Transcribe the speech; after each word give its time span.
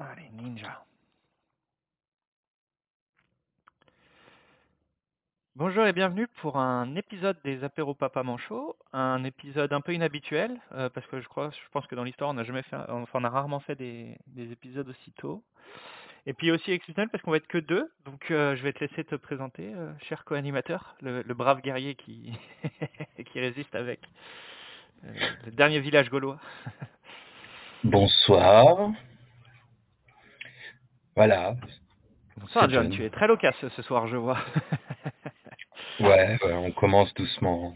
Allez, 0.00 0.30
ninja. 0.32 0.84
Bonjour 5.56 5.84
et 5.86 5.92
bienvenue 5.92 6.28
pour 6.40 6.56
un 6.56 6.94
épisode 6.94 7.36
des 7.42 7.64
apéros 7.64 7.94
Papa 7.94 8.22
Manchot, 8.22 8.76
un 8.92 9.24
épisode 9.24 9.72
un 9.72 9.80
peu 9.80 9.92
inhabituel 9.92 10.60
euh, 10.70 10.88
parce 10.88 11.04
que 11.08 11.20
je 11.20 11.26
crois, 11.26 11.50
je 11.50 11.68
pense 11.72 11.84
que 11.88 11.96
dans 11.96 12.04
l'histoire 12.04 12.30
on 12.30 12.34
n'a 12.34 12.44
jamais 12.44 12.62
fait, 12.62 12.76
a 12.76 13.28
rarement 13.28 13.58
fait 13.58 13.74
des, 13.74 14.16
des 14.28 14.52
épisodes 14.52 14.88
aussi 14.88 15.10
tôt. 15.18 15.42
Et 16.26 16.32
puis 16.32 16.52
aussi 16.52 16.70
exceptionnel 16.70 17.08
parce 17.10 17.24
qu'on 17.24 17.32
va 17.32 17.38
être 17.38 17.48
que 17.48 17.58
deux, 17.58 17.90
donc 18.04 18.30
euh, 18.30 18.54
je 18.54 18.62
vais 18.62 18.72
te 18.72 18.78
laisser 18.78 19.02
te 19.02 19.16
présenter, 19.16 19.74
euh, 19.74 19.92
cher 20.08 20.24
co-animateur, 20.24 20.94
le, 21.00 21.24
brave 21.34 21.60
guerrier 21.60 21.96
qui 21.96 22.38
résiste 23.34 23.74
avec 23.74 23.98
le 25.02 25.50
dernier 25.50 25.80
village 25.80 26.08
gaulois. 26.08 26.38
Bonsoir. 27.82 28.92
Voilà. 31.18 31.56
Bonsoir 32.36 32.70
John, 32.70 32.90
tu 32.90 33.04
es 33.04 33.10
très 33.10 33.26
loquace 33.26 33.56
ce 33.74 33.82
soir, 33.82 34.06
je 34.06 34.16
vois. 34.16 34.38
Ouais, 35.98 36.38
ouais, 36.44 36.52
on 36.52 36.70
commence 36.70 37.12
doucement. 37.14 37.74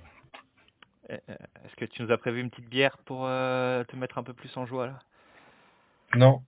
Euh, 1.10 1.18
euh, 1.28 1.34
Est-ce 1.65 1.74
que 1.74 1.84
tu 1.87 2.02
nous 2.02 2.12
as 2.12 2.18
prévu 2.18 2.41
une 2.41 2.51
petite 2.51 2.68
bière 2.68 2.96
pour 2.98 3.24
euh, 3.27 3.82
te 3.82 3.96
mettre 3.96 4.16
un 4.18 4.23
peu 4.23 4.32
plus 4.32 4.56
en 4.56 4.65
joie 4.65 4.87
là? 4.87 5.01
Non, 6.15 6.45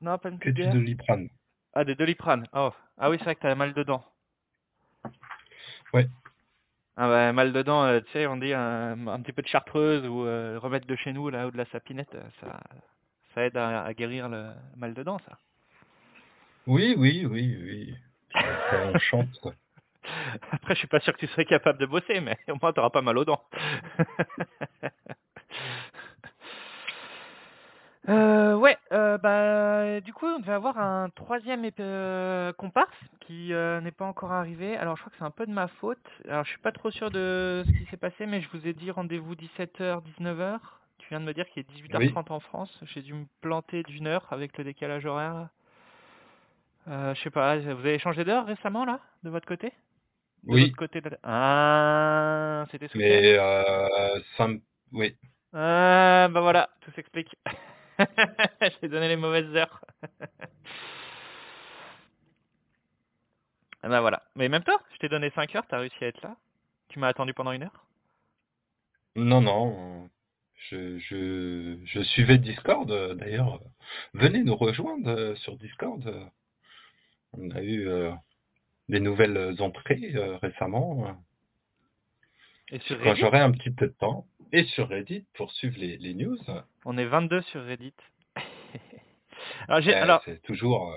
Non, 0.00 0.16
pas 0.16 0.30
une 0.30 0.38
que 0.38 0.44
petite 0.48 0.54
du 0.54 0.62
bière? 0.62 0.72
Doliprane. 0.72 1.28
Ah, 1.74 1.84
des 1.84 1.94
Doliprane. 1.94 2.46
Oh. 2.54 2.70
Ah 2.96 3.10
oui, 3.10 3.18
c'est 3.18 3.24
vrai 3.24 3.34
que 3.34 3.40
t'as 3.42 3.54
mal 3.54 3.74
dedans. 3.74 4.02
Ouais. 5.92 6.08
Ah 6.96 7.08
bah, 7.08 7.32
mal 7.34 7.52
dedans, 7.52 7.84
euh, 7.84 8.00
tu 8.00 8.10
sais, 8.12 8.26
on 8.26 8.38
dit 8.38 8.54
un, 8.54 9.06
un 9.06 9.20
petit 9.20 9.32
peu 9.34 9.42
de 9.42 9.48
chartreuse 9.48 10.06
ou 10.06 10.24
euh, 10.24 10.58
remède 10.58 10.86
de 10.86 10.96
chez 10.96 11.12
nous 11.12 11.28
là 11.28 11.46
ou 11.46 11.50
de 11.50 11.58
la 11.58 11.66
sapinette, 11.66 12.16
ça, 12.40 12.58
ça 13.34 13.42
aide 13.44 13.58
à, 13.58 13.82
à 13.84 13.92
guérir 13.92 14.30
le 14.30 14.50
mal 14.76 14.94
dedans, 14.94 15.18
ça. 15.28 15.38
Oui, 16.66 16.94
oui, 16.96 17.26
oui, 17.26 17.56
oui. 17.62 17.94
Après, 18.34 18.92
on 18.94 18.98
chante, 18.98 19.38
quoi. 19.40 19.52
Après, 20.50 20.74
je 20.74 20.78
suis 20.80 20.88
pas 20.88 21.00
sûr 21.00 21.12
que 21.12 21.18
tu 21.18 21.26
serais 21.28 21.44
capable 21.44 21.78
de 21.78 21.86
bosser, 21.86 22.20
mais 22.20 22.38
au 22.48 22.56
moins 22.60 22.72
t'auras 22.72 22.90
pas 22.90 23.02
mal 23.02 23.18
aux 23.18 23.24
dents. 23.24 23.42
Euh, 28.06 28.54
ouais, 28.56 28.76
euh, 28.92 29.16
bah, 29.16 29.98
du 30.02 30.12
coup, 30.12 30.26
on 30.26 30.38
devait 30.38 30.52
avoir 30.52 30.78
un 30.78 31.08
troisième 31.08 31.66
euh, 31.80 32.52
comparse 32.52 32.94
qui 33.20 33.52
n'est 33.52 33.92
pas 33.92 34.04
encore 34.04 34.32
arrivé. 34.32 34.76
Alors, 34.76 34.96
je 34.96 35.02
crois 35.02 35.10
que 35.10 35.16
c'est 35.18 35.24
un 35.24 35.30
peu 35.30 35.46
de 35.46 35.52
ma 35.52 35.68
faute. 35.68 36.06
Alors, 36.28 36.44
je 36.44 36.50
suis 36.50 36.60
pas 36.60 36.72
trop 36.72 36.90
sûr 36.90 37.10
de 37.10 37.64
ce 37.66 37.72
qui 37.72 37.86
s'est 37.86 37.96
passé, 37.96 38.26
mais 38.26 38.42
je 38.42 38.48
vous 38.52 38.66
ai 38.66 38.74
dit 38.74 38.90
rendez-vous 38.90 39.34
17h, 39.34 40.02
19h. 40.20 40.58
Tu 40.98 41.08
viens 41.08 41.20
de 41.20 41.24
me 41.24 41.32
dire 41.32 41.48
qu'il 41.48 41.60
est 41.60 41.70
18h30 41.70 41.98
Oui. 41.98 42.12
en 42.28 42.40
France. 42.40 42.78
J'ai 42.94 43.00
dû 43.00 43.14
me 43.14 43.24
planter 43.40 43.82
d'une 43.84 44.06
heure 44.06 44.26
avec 44.30 44.58
le 44.58 44.64
décalage 44.64 45.06
horaire. 45.06 45.48
Euh, 46.88 47.14
je 47.14 47.22
sais 47.22 47.30
pas, 47.30 47.58
vous 47.58 47.68
avez 47.70 47.98
changé 47.98 48.24
d'heure 48.24 48.46
récemment, 48.46 48.84
là, 48.84 49.00
de 49.22 49.30
votre 49.30 49.46
côté? 49.46 49.68
De 49.68 50.52
Oui, 50.52 50.72
côté 50.72 51.00
de. 51.00 51.10
Ah, 51.22 52.66
c'était 52.70 52.88
ce 52.88 52.98
mais 52.98 53.38
euh, 53.38 54.20
ça 54.36 54.48
me- 54.48 54.60
oui. 54.92 55.16
Ah, 55.54 56.28
bah 56.30 56.40
voilà, 56.40 56.68
tout 56.82 56.90
s'explique. 56.92 57.34
Je 57.98 58.78
t'ai 58.80 58.88
donné 58.88 59.08
les 59.08 59.16
mauvaises 59.16 59.54
heures. 59.56 59.80
Ah 63.82 63.88
bah 63.88 64.00
voilà. 64.00 64.22
Mais 64.34 64.48
même 64.48 64.64
toi, 64.64 64.80
je 64.94 64.98
t'ai 64.98 65.08
donné 65.08 65.30
5 65.30 65.54
heures, 65.54 65.66
t'as 65.68 65.78
réussi 65.78 66.02
à 66.04 66.08
être 66.08 66.22
là? 66.22 66.36
Tu 66.88 66.98
m'as 66.98 67.08
attendu 67.08 67.34
pendant 67.34 67.52
une 67.52 67.62
heure? 67.64 67.86
Non, 69.16 69.40
non. 69.40 70.08
Je, 70.70 70.98
je, 70.98 71.78
je 71.84 72.00
suivais 72.02 72.38
Discord, 72.38 72.90
euh, 72.90 73.14
d'ailleurs. 73.14 73.60
Venez 74.14 74.42
nous 74.42 74.56
rejoindre 74.56 75.10
euh, 75.10 75.34
sur 75.36 75.56
Discord. 75.58 76.02
On 77.38 77.50
a 77.50 77.62
eu 77.62 77.88
euh, 77.88 78.12
des 78.88 79.00
nouvelles 79.00 79.56
entrées 79.60 80.12
euh, 80.14 80.36
récemment. 80.38 81.06
euh. 81.08 81.12
Et 82.70 82.78
sur 82.80 83.00
Quand 83.02 83.14
j'aurai 83.14 83.40
un 83.40 83.50
petit 83.52 83.70
peu 83.70 83.86
de 83.88 83.92
temps. 83.92 84.26
Et 84.52 84.64
sur 84.64 84.88
Reddit 84.88 85.26
pour 85.34 85.50
suivre 85.52 85.76
les, 85.78 85.96
les 85.98 86.14
news. 86.14 86.38
on 86.84 86.96
est 86.96 87.06
22 87.06 87.40
sur 87.42 87.64
Reddit. 87.64 87.94
alors, 89.68 89.80
j'ai, 89.80 89.94
Euh, 89.94 90.02
alors, 90.02 90.22
c'est 90.24 90.40
toujours... 90.42 90.94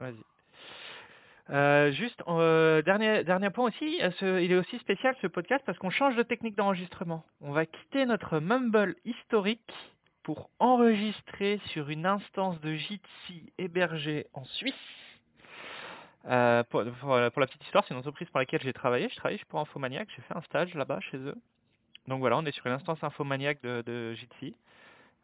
vas-y. 0.00 0.14
Euh, 1.50 1.90
juste, 1.92 2.22
euh, 2.28 2.80
dernier, 2.82 3.24
dernier 3.24 3.50
point 3.50 3.66
aussi, 3.68 3.98
ce- 4.20 4.40
il 4.40 4.50
est 4.52 4.56
aussi 4.56 4.78
spécial 4.78 5.14
ce 5.20 5.26
podcast 5.26 5.62
parce 5.66 5.76
qu'on 5.78 5.90
change 5.90 6.16
de 6.16 6.22
technique 6.22 6.56
d'enregistrement. 6.56 7.24
On 7.40 7.52
va 7.52 7.66
quitter 7.66 8.06
notre 8.06 8.38
Mumble 8.38 8.94
historique 9.04 9.72
pour 10.22 10.50
enregistrer 10.58 11.60
sur 11.66 11.88
une 11.90 12.06
instance 12.06 12.60
de 12.60 12.74
Jitsi 12.74 13.52
hébergée 13.58 14.26
en 14.34 14.44
Suisse. 14.44 14.74
Euh, 16.26 16.62
pour, 16.64 16.84
pour- 16.84 17.30
pour 17.32 17.40
la 17.40 17.46
petite 17.46 17.64
histoire, 17.64 17.84
c'est 17.86 17.94
une 17.94 17.98
entreprise 18.00 18.28
pour 18.30 18.38
laquelle 18.38 18.62
j'ai 18.62 18.72
travaillé. 18.72 19.08
Je 19.08 19.16
travaille 19.16 19.38
pour 19.48 19.58
Infomaniac, 19.60 20.08
j'ai 20.14 20.22
fait 20.22 20.36
un 20.36 20.42
stage 20.42 20.74
là-bas 20.74 21.00
chez 21.00 21.16
eux. 21.16 21.34
Donc 22.06 22.20
voilà, 22.20 22.38
on 22.38 22.44
est 22.46 22.52
sur 22.52 22.66
une 22.66 22.72
instance 22.72 23.02
Infomaniac 23.02 23.60
de, 23.62 23.82
de 23.84 24.12
Jitsi, 24.14 24.54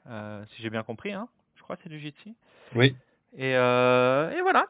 euh, 0.09 0.45
si 0.51 0.63
j'ai 0.63 0.71
bien 0.71 0.83
compris. 0.83 1.13
Hein. 1.13 1.29
Je 1.57 1.63
crois 1.63 1.77
que 1.77 1.83
c'est 1.85 1.89
du 1.89 2.01
Jitsi. 2.01 2.35
Oui. 2.75 2.97
Et, 3.37 3.55
euh, 3.57 4.31
et 4.37 4.41
voilà. 4.43 4.67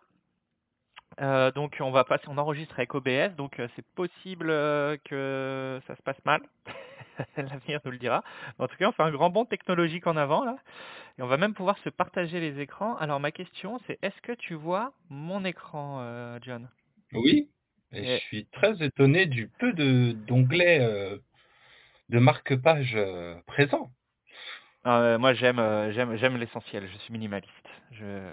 Euh, 1.21 1.51
donc 1.51 1.77
on 1.81 1.91
va 1.91 2.05
passer, 2.05 2.25
on 2.29 2.39
enregistre 2.39 2.75
avec 2.79 2.95
OBS, 2.95 3.35
donc 3.37 3.59
euh, 3.59 3.67
c'est 3.75 3.85
possible 3.95 4.51
euh, 4.51 4.97
que 5.05 5.81
ça 5.87 5.97
se 5.97 6.03
passe 6.03 6.25
mal. 6.25 6.41
L'avenir 7.37 7.81
nous 7.85 7.91
le 7.91 7.99
dira. 7.99 8.23
En 8.59 8.69
tout 8.69 8.77
cas, 8.77 8.89
on 8.89 8.93
fait 8.93 9.03
un 9.03 9.11
grand 9.11 9.31
bond 9.31 9.45
technologique 9.45 10.07
en 10.07 10.17
avant 10.17 10.45
là, 10.45 10.57
et 11.19 11.23
on 11.23 11.27
va 11.27 11.37
même 11.37 11.55
pouvoir 11.55 11.77
se 11.79 11.89
partager 11.89 12.39
les 12.41 12.61
écrans. 12.61 12.97
Alors 12.99 13.19
ma 13.21 13.33
question, 13.33 13.81
c'est 13.87 13.99
est-ce 14.03 14.21
que 14.23 14.33
tu 14.33 14.55
vois 14.55 14.93
mon 15.11 15.45
écran, 15.45 16.39
John? 16.43 16.69
Oui, 17.13 17.49
et 17.93 17.99
Et- 18.05 18.19
je 18.19 18.25
suis 18.25 18.47
très 18.47 18.81
étonné 18.85 19.27
du 19.27 19.49
peu 19.49 19.73
de 19.73 20.13
d'onglets 20.13 20.79
de 22.09 22.19
marque-page 22.19 22.97
présents. 23.47 23.91
Euh, 24.87 25.19
Moi, 25.19 25.35
j'aime, 25.35 25.61
j'aime, 25.93 26.17
j'aime 26.17 26.37
l'essentiel. 26.37 26.89
Je 26.93 26.99
suis 26.99 27.13
minimaliste. 27.13 27.53
Je, 27.93 28.31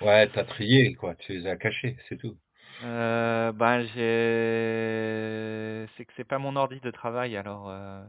Ouais, 0.00 0.30
t'as 0.30 0.44
trié, 0.44 0.94
quoi, 0.94 1.14
tu 1.16 1.32
les 1.32 1.46
as 1.46 1.56
cachés, 1.56 1.98
c'est 2.08 2.16
tout. 2.16 2.38
euh, 2.82 3.52
ben 3.52 3.80
j'ai, 3.94 5.86
c'est 5.96 6.04
que 6.04 6.12
c'est 6.16 6.24
pas 6.24 6.38
mon 6.38 6.56
ordi 6.56 6.80
de 6.80 6.90
travail, 6.90 7.36
alors 7.36 7.68
euh, 7.70 8.04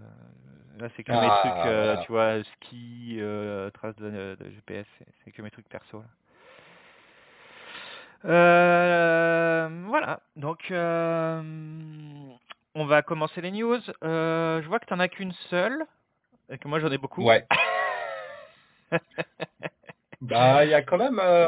là 0.80 0.90
c'est 0.96 1.04
que 1.04 1.16
mes 1.16 1.32
Ah, 1.32 1.40
trucs, 1.40 1.66
euh, 1.66 1.96
voilà. 1.96 2.02
tu 2.06 2.12
vois, 2.12 2.44
ski, 2.44 3.18
euh, 3.20 3.70
traces 3.72 3.96
de, 3.98 4.36
de 4.40 4.50
GPS, 4.50 4.86
c'est 5.00 5.06
c'est 5.24 5.32
que 5.32 5.42
mes 5.42 5.52
trucs 5.52 5.70
perso. 5.70 6.00
Là. 6.02 6.08
Euh, 8.26 9.70
voilà, 9.88 10.22
donc 10.36 10.72
euh, 10.72 11.42
on 12.76 12.86
va 12.86 13.02
commencer 13.04 13.42
les 13.42 13.52
news. 13.52 13.80
Euh, 14.04 14.62
je 14.62 14.68
vois 14.68 14.80
que 14.80 14.86
t'en 14.86 15.00
as 15.00 15.08
qu'une 15.08 15.34
seule, 15.50 15.86
et 16.50 16.58
que 16.58 16.68
moi 16.68 16.80
j'en 16.80 16.92
ai 16.92 16.98
beaucoup. 17.00 17.26
Ouais. 17.26 17.48
Bah, 20.22 20.66
il 20.66 20.72
y 20.72 20.74
a 20.74 20.82
quand 20.82 20.98
même... 20.98 21.20
euh, 21.20 21.46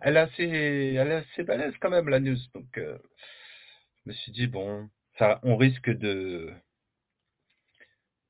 elle 0.00 0.16
est 0.16 0.20
assez, 0.20 0.44
elle 0.44 1.08
est 1.08 1.14
assez 1.14 1.44
balèze 1.44 1.74
quand 1.80 1.90
même, 1.90 2.08
la 2.08 2.20
news. 2.20 2.36
Donc, 2.54 2.76
euh, 2.78 2.98
je 4.04 4.10
me 4.10 4.12
suis 4.14 4.32
dit, 4.32 4.46
bon, 4.46 4.88
ça, 5.18 5.38
on 5.42 5.56
risque 5.56 5.90
de... 5.90 6.52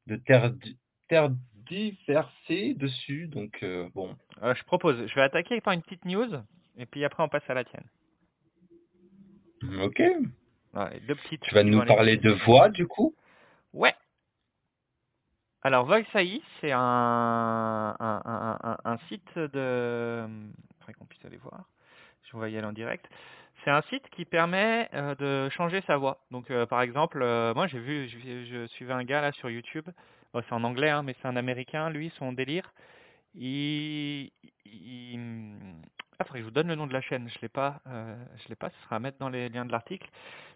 de 0.06 0.16
terdi- 0.16 0.78
terdiverser 1.08 2.74
dessus. 2.74 3.28
Donc, 3.28 3.62
euh, 3.62 3.88
bon. 3.94 4.16
Euh, 4.42 4.54
je 4.54 4.64
propose, 4.64 5.06
je 5.06 5.14
vais 5.14 5.22
attaquer 5.22 5.60
par 5.60 5.72
une 5.72 5.82
petite 5.82 6.04
news, 6.04 6.28
et 6.76 6.86
puis 6.86 7.04
après 7.04 7.22
on 7.22 7.28
passe 7.28 7.48
à 7.48 7.54
la 7.54 7.64
tienne. 7.64 7.84
Ok. 9.80 10.00
Ouais, 10.74 11.00
deux 11.06 11.14
petites. 11.14 11.42
Tu 11.42 11.54
vas 11.54 11.62
qui 11.62 11.70
nous 11.70 11.78
aller 11.80 11.86
parler 11.86 12.16
de 12.16 12.30
voix, 12.30 12.68
du 12.68 12.86
coup? 12.86 13.14
Ouais. 13.72 13.94
Alors 15.64 15.86
Voice 15.86 16.02
AI, 16.14 16.42
c'est 16.60 16.72
un, 16.72 16.80
un, 16.80 18.22
un, 18.24 18.76
un, 18.84 18.98
site 19.08 19.38
de... 19.38 20.26
Faudrait 20.80 20.94
qu'on 20.94 21.04
puisse 21.04 21.24
aller 21.24 21.36
voir. 21.36 21.66
Je 22.24 22.36
vais 22.36 22.50
y 22.50 22.56
aller 22.58 22.66
en 22.66 22.72
direct. 22.72 23.08
C'est 23.62 23.70
un 23.70 23.82
site 23.82 24.08
qui 24.10 24.24
permet 24.24 24.88
euh, 24.92 25.14
de 25.14 25.48
changer 25.50 25.80
sa 25.86 25.96
voix. 25.96 26.18
Donc 26.32 26.50
euh, 26.50 26.66
par 26.66 26.82
exemple, 26.82 27.20
euh, 27.22 27.54
moi 27.54 27.68
j'ai 27.68 27.78
vu, 27.78 28.08
je, 28.08 28.44
je 28.44 28.66
suivais 28.66 28.92
un 28.92 29.04
gars 29.04 29.20
là 29.20 29.30
sur 29.30 29.50
YouTube. 29.50 29.88
Bon, 30.34 30.42
c'est 30.48 30.54
en 30.54 30.64
anglais, 30.64 30.90
hein, 30.90 31.04
mais 31.04 31.14
c'est 31.22 31.28
un 31.28 31.36
Américain. 31.36 31.90
Lui, 31.90 32.10
son 32.18 32.32
délire, 32.32 32.72
il, 33.36 34.32
il... 34.64 35.20
Ah, 36.22 36.24
faudrait 36.24 36.38
je 36.38 36.44
vous 36.44 36.52
donne 36.52 36.68
le 36.68 36.76
nom 36.76 36.86
de 36.86 36.92
la 36.92 37.00
chaîne. 37.00 37.28
Je 37.28 37.40
l'ai 37.42 37.48
pas. 37.48 37.80
Euh, 37.88 38.14
je 38.36 38.48
l'ai 38.48 38.54
pas. 38.54 38.70
Ce 38.70 38.76
sera 38.84 38.94
à 38.94 38.98
mettre 39.00 39.18
dans 39.18 39.28
les 39.28 39.48
liens 39.48 39.64
de 39.64 39.72
l'article. 39.72 40.08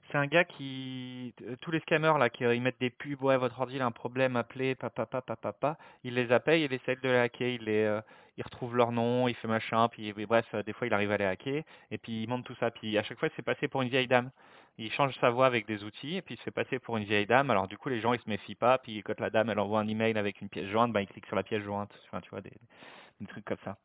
C'est 0.08 0.16
un 0.16 0.28
gars 0.28 0.44
qui, 0.44 1.34
euh, 1.42 1.56
tous 1.60 1.72
les 1.72 1.80
scammers 1.80 2.18
là, 2.20 2.30
qui 2.30 2.44
euh, 2.44 2.54
ils 2.54 2.62
mettent 2.62 2.78
des 2.78 2.90
pubs, 2.90 3.20
ouais, 3.20 3.36
votre 3.36 3.60
ordi 3.60 3.80
a 3.80 3.84
un 3.84 3.90
problème, 3.90 4.36
appelez, 4.36 4.76
papa, 4.76 5.06
papa, 5.06 5.34
papa, 5.34 5.76
il 6.04 6.14
les 6.14 6.30
appelle, 6.30 6.60
il 6.60 6.72
essaie 6.72 6.94
de 6.94 7.08
les 7.08 7.16
hacker, 7.16 7.48
il 7.48 7.64
les, 7.64 8.00
il 8.38 8.44
retrouve 8.44 8.76
leur 8.76 8.92
nom, 8.92 9.26
il 9.26 9.34
fait 9.34 9.48
machin, 9.48 9.88
puis 9.88 10.12
bref, 10.12 10.46
des 10.64 10.72
fois 10.72 10.86
il 10.86 10.94
arrive 10.94 11.10
à 11.10 11.16
les 11.16 11.24
hacker, 11.24 11.64
et 11.90 11.98
puis 11.98 12.22
il 12.22 12.28
monte 12.28 12.44
tout 12.44 12.54
ça, 12.60 12.70
puis 12.70 12.96
à 12.96 13.02
chaque 13.02 13.18
fois 13.18 13.28
fait 13.30 13.42
passer 13.42 13.66
pour 13.66 13.82
une 13.82 13.88
vieille 13.88 14.06
dame. 14.06 14.30
Il 14.78 14.92
change 14.92 15.18
sa 15.18 15.30
voix 15.30 15.46
avec 15.46 15.66
des 15.66 15.82
outils, 15.82 16.18
et 16.18 16.22
puis 16.22 16.36
fait 16.36 16.52
passer 16.52 16.78
pour 16.78 16.96
une 16.96 17.04
vieille 17.04 17.26
dame, 17.26 17.50
alors 17.50 17.66
du 17.66 17.76
coup 17.76 17.88
les 17.88 18.00
gens 18.00 18.12
ils 18.12 18.20
se 18.20 18.30
méfient 18.30 18.54
pas, 18.54 18.78
puis 18.78 19.02
quand 19.02 19.18
la 19.18 19.30
dame 19.30 19.50
elle 19.50 19.58
envoie 19.58 19.80
un 19.80 19.88
email 19.88 20.16
avec 20.16 20.40
une 20.40 20.48
pièce 20.48 20.68
jointe, 20.68 20.92
ben 20.92 21.00
ils 21.00 21.08
cliquent 21.08 21.26
sur 21.26 21.34
la 21.34 21.42
pièce 21.42 21.64
jointe, 21.64 21.90
enfin 22.06 22.20
tu 22.20 22.30
vois, 22.30 22.42
des 22.42 22.52
trucs 23.26 23.44
comme 23.44 23.58
ça. 23.64 23.76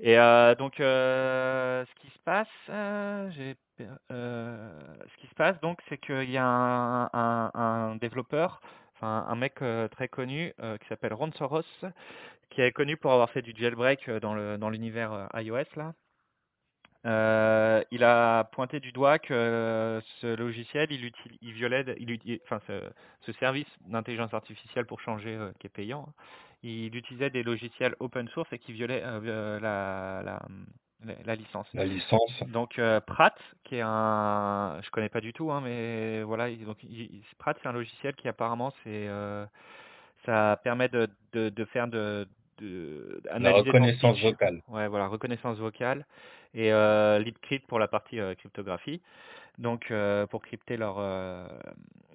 Et 0.00 0.18
euh, 0.18 0.54
donc, 0.54 0.80
euh, 0.80 1.84
ce 1.84 1.94
qui 2.00 2.08
se 2.08 2.18
passe, 2.24 2.48
euh, 2.70 3.30
ce 3.30 5.16
qui 5.20 5.26
se 5.26 5.34
passe 5.34 5.60
donc, 5.60 5.80
c'est 5.88 5.98
qu'il 5.98 6.30
y 6.30 6.36
a 6.36 6.44
un, 6.44 7.10
un, 7.12 7.50
un 7.54 7.96
développeur, 7.96 8.60
enfin 8.94 9.26
un 9.28 9.34
mec 9.36 9.56
très 9.90 10.08
connu 10.08 10.52
euh, 10.60 10.78
qui 10.78 10.86
s'appelle 10.88 11.14
Ron 11.14 11.32
Soros, 11.32 11.62
qui 12.50 12.60
est 12.62 12.72
connu 12.72 12.96
pour 12.96 13.12
avoir 13.12 13.30
fait 13.30 13.42
du 13.42 13.54
jailbreak 13.56 14.08
dans 14.10 14.70
l'univers 14.70 15.28
iOS 15.34 15.64
là. 15.76 15.94
Euh, 17.06 17.82
il 17.92 18.02
a 18.02 18.44
pointé 18.44 18.80
du 18.80 18.90
doigt 18.90 19.18
que 19.20 20.00
ce 20.20 20.34
logiciel, 20.34 20.88
il, 20.90 21.04
util- 21.04 21.38
il 21.42 21.52
violait, 21.52 21.84
il, 22.00 22.10
uti- 22.10 22.40
enfin 22.44 22.60
ce, 22.66 22.72
ce 23.20 23.32
service 23.38 23.68
d'intelligence 23.86 24.34
artificielle 24.34 24.84
pour 24.84 25.00
changer, 25.00 25.36
euh, 25.36 25.52
qui 25.60 25.68
est 25.68 25.70
payant, 25.70 26.06
hein, 26.08 26.12
il 26.64 26.94
utilisait 26.96 27.30
des 27.30 27.44
logiciels 27.44 27.94
open 28.00 28.28
source 28.30 28.52
et 28.52 28.58
qui 28.58 28.72
violaient 28.72 29.02
euh, 29.04 29.60
la, 29.60 30.22
la, 30.24 30.42
la, 31.04 31.14
la 31.24 31.34
licence. 31.36 31.68
La 31.72 31.84
licence. 31.84 32.42
Donc 32.48 32.80
Pratt, 33.06 33.38
qui 33.62 33.76
est 33.76 33.84
un, 33.84 34.80
je 34.82 34.90
connais 34.90 35.08
pas 35.08 35.20
du 35.20 35.32
tout, 35.32 35.52
hein, 35.52 35.60
mais 35.62 36.24
voilà, 36.24 36.48
il- 36.48 36.64
donc 36.64 36.82
il- 36.82 37.22
Pratt, 37.38 37.56
c'est 37.62 37.68
un 37.68 37.72
logiciel 37.72 38.16
qui 38.16 38.26
apparemment 38.26 38.72
c'est, 38.82 39.08
ça 40.26 40.58
permet 40.64 40.88
de, 40.88 41.08
de, 41.32 41.48
de 41.48 41.64
faire 41.66 41.86
de, 41.86 42.26
de 42.58 43.20
La 43.26 43.34
analyser 43.36 43.70
reconnaissance 43.70 44.20
vocale. 44.20 44.62
Ouais, 44.66 44.88
voilà, 44.88 45.06
reconnaissance 45.06 45.58
vocale 45.58 46.04
et 46.54 46.72
euh, 46.72 47.18
LibCrypt 47.20 47.66
pour 47.66 47.78
la 47.78 47.88
partie 47.88 48.20
euh, 48.20 48.34
cryptographie. 48.34 49.00
Donc 49.58 49.90
euh, 49.90 50.26
pour 50.26 50.42
crypter 50.42 50.76
leur 50.76 50.96
euh, 50.98 51.46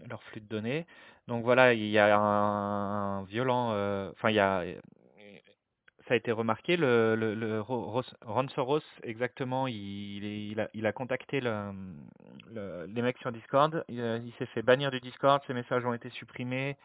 leur 0.09 0.23
flux 0.23 0.41
de 0.41 0.47
données. 0.47 0.85
Donc 1.27 1.43
voilà, 1.43 1.73
il 1.73 1.87
y 1.87 1.97
a 1.99 2.15
un, 2.17 3.23
violent, 3.25 3.71
euh, 3.73 4.11
enfin 4.13 4.29
il 4.31 4.35
y 4.35 4.39
a 4.39 4.63
ça 6.07 6.13
a 6.15 6.17
été 6.17 6.31
remarqué, 6.31 6.75
le, 6.75 7.15
le, 7.15 7.33
le 7.33 7.61
Ron 7.61 8.47
Soros, 8.49 8.81
exactement, 9.03 9.67
il, 9.67 10.23
il, 10.25 10.59
a, 10.59 10.69
il 10.73 10.85
a 10.85 10.91
contacté 10.91 11.39
le, 11.39 11.71
le- 12.53 12.85
les 12.93 13.01
mecs 13.01 13.17
sur 13.19 13.31
Discord, 13.31 13.85
il, 13.87 13.99
il 14.25 14.33
s'est 14.37 14.45
fait 14.47 14.61
bannir 14.61 14.91
du 14.91 14.99
Discord, 14.99 15.41
ses 15.47 15.53
messages 15.53 15.85
ont 15.85 15.93
été 15.93 16.09
supprimés, 16.09 16.75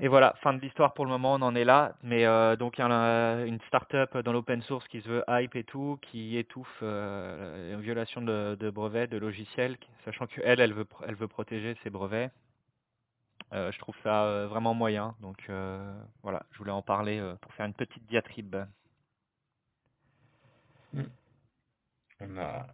et 0.00 0.08
voilà, 0.08 0.34
fin 0.42 0.54
de 0.54 0.60
l'histoire 0.60 0.94
pour 0.94 1.04
le 1.04 1.10
moment, 1.10 1.34
on 1.34 1.42
en 1.42 1.54
est 1.54 1.64
là, 1.64 1.94
mais 2.02 2.24
euh, 2.26 2.56
donc 2.56 2.78
il 2.78 2.80
y 2.80 2.84
a 2.84 2.86
un- 2.88 3.44
une 3.44 3.60
start-up 3.68 4.16
dans 4.18 4.32
l'open 4.32 4.62
source 4.62 4.86
qui 4.88 5.02
se 5.02 5.08
veut 5.08 5.24
hype 5.28 5.54
et 5.56 5.64
tout, 5.64 5.98
qui 6.02 6.36
étouffe 6.38 6.78
euh, 6.82 7.74
une 7.74 7.80
violation 7.82 8.22
de, 8.22 8.70
brevets, 8.70 9.08
de 9.10 9.18
logiciels, 9.18 9.76
sachant 10.04 10.26
qu'elle, 10.26 10.60
elle 10.60 10.72
veut, 10.72 10.86
elle 11.06 11.14
veut 11.16 11.28
protéger 11.28 11.76
ses 11.82 11.90
brevets. 11.90 12.30
Euh, 13.52 13.70
je 13.72 13.78
trouve 13.78 13.96
ça 14.02 14.46
vraiment 14.46 14.74
moyen, 14.74 15.14
donc 15.20 15.50
voilà, 16.22 16.42
je 16.52 16.58
voulais 16.58 16.70
en 16.72 16.82
parler 16.82 17.20
pour 17.42 17.52
faire 17.54 17.66
une 17.66 17.74
petite 17.74 18.06
diatribe. 18.06 18.56
On 22.20 22.36
a 22.38 22.66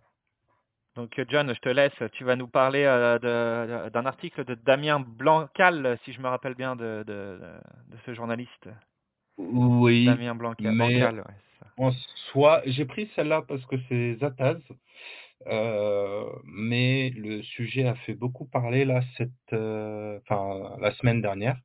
Donc 0.97 1.19
euh, 1.19 1.27
John, 1.29 1.55
je 1.55 1.61
te 1.61 1.69
laisse, 1.69 1.93
tu 2.13 2.25
vas 2.25 2.37
nous 2.37 2.49
parler 2.49 2.85
euh, 2.85 3.19
de- 3.19 3.91
d'un 3.91 4.07
article 4.07 4.45
de 4.45 4.55
Damien 4.55 4.99
Blancal, 5.01 5.99
si 6.05 6.13
je 6.15 6.21
me 6.21 6.29
rappelle 6.29 6.55
bien 6.55 6.75
de, 6.75 7.05
de, 7.07 7.39
de 7.89 7.97
ce 8.07 8.15
journaliste. 8.15 8.69
Oui, 9.37 10.07
Damien 10.07 10.35
Blanca, 10.35 10.73
mais 10.73 11.05
ouais, 11.05 11.23
ça. 11.61 11.67
en 11.77 11.93
soi, 12.33 12.63
j'ai 12.65 12.87
pris 12.87 13.11
celle-là 13.15 13.43
parce 13.43 13.65
que 13.67 13.77
c'est 13.89 14.17
Zataz, 14.17 14.59
euh, 15.47 16.25
mais 16.45 17.11
le 17.11 17.43
sujet 17.43 17.87
a 17.87 17.95
fait 17.95 18.15
beaucoup 18.15 18.47
parler 18.47 18.87
là 18.87 19.03
cette, 19.19 19.31
euh, 19.53 20.19
enfin 20.23 20.77
la 20.81 20.93
semaine 20.93 21.21
dernière. 21.21 21.59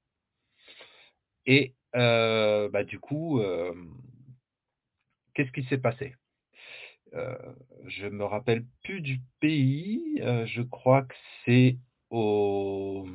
Et 1.46 1.74
euh, 1.96 2.70
bah 2.70 2.84
du 2.84 3.00
coup, 3.00 3.40
euh, 3.40 3.74
qu'est-ce 5.34 5.52
qui 5.54 5.64
s'est 5.64 5.78
passé? 5.78 6.16
Euh, 7.14 7.38
je 7.88 8.08
me 8.08 8.24
rappelle 8.24 8.66
plus 8.84 9.02
du 9.02 9.22
pays, 9.40 10.20
euh, 10.22 10.46
je 10.46 10.62
crois 10.62 11.04
que 11.04 11.16
c'est 11.44 11.78
au 12.10 13.06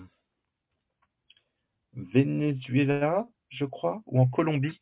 Venezuela, 1.94 3.26
je 3.48 3.64
crois, 3.64 4.02
ou 4.06 4.20
en 4.20 4.26
Colombie. 4.26 4.80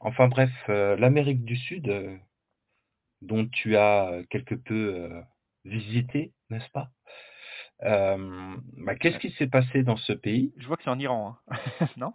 Enfin 0.00 0.28
bref, 0.28 0.50
euh, 0.68 0.96
l'Amérique 0.96 1.44
du 1.44 1.56
Sud, 1.56 1.92
dont 3.20 3.46
tu 3.46 3.76
as 3.76 4.22
quelque 4.30 4.54
peu 4.54 5.10
visité, 5.64 6.32
n'est-ce 6.50 6.70
pas? 6.70 6.90
Bah, 7.80 8.94
qu'est-ce 8.94 9.18
qui 9.18 9.30
s'est 9.32 9.48
passé 9.48 9.82
dans 9.82 9.96
ce 9.96 10.12
pays? 10.14 10.52
Je 10.56 10.66
vois 10.66 10.76
que 10.76 10.82
c'est 10.84 10.90
en 10.90 10.98
Iran, 10.98 11.36
hein. 11.48 11.56
non? 11.98 12.14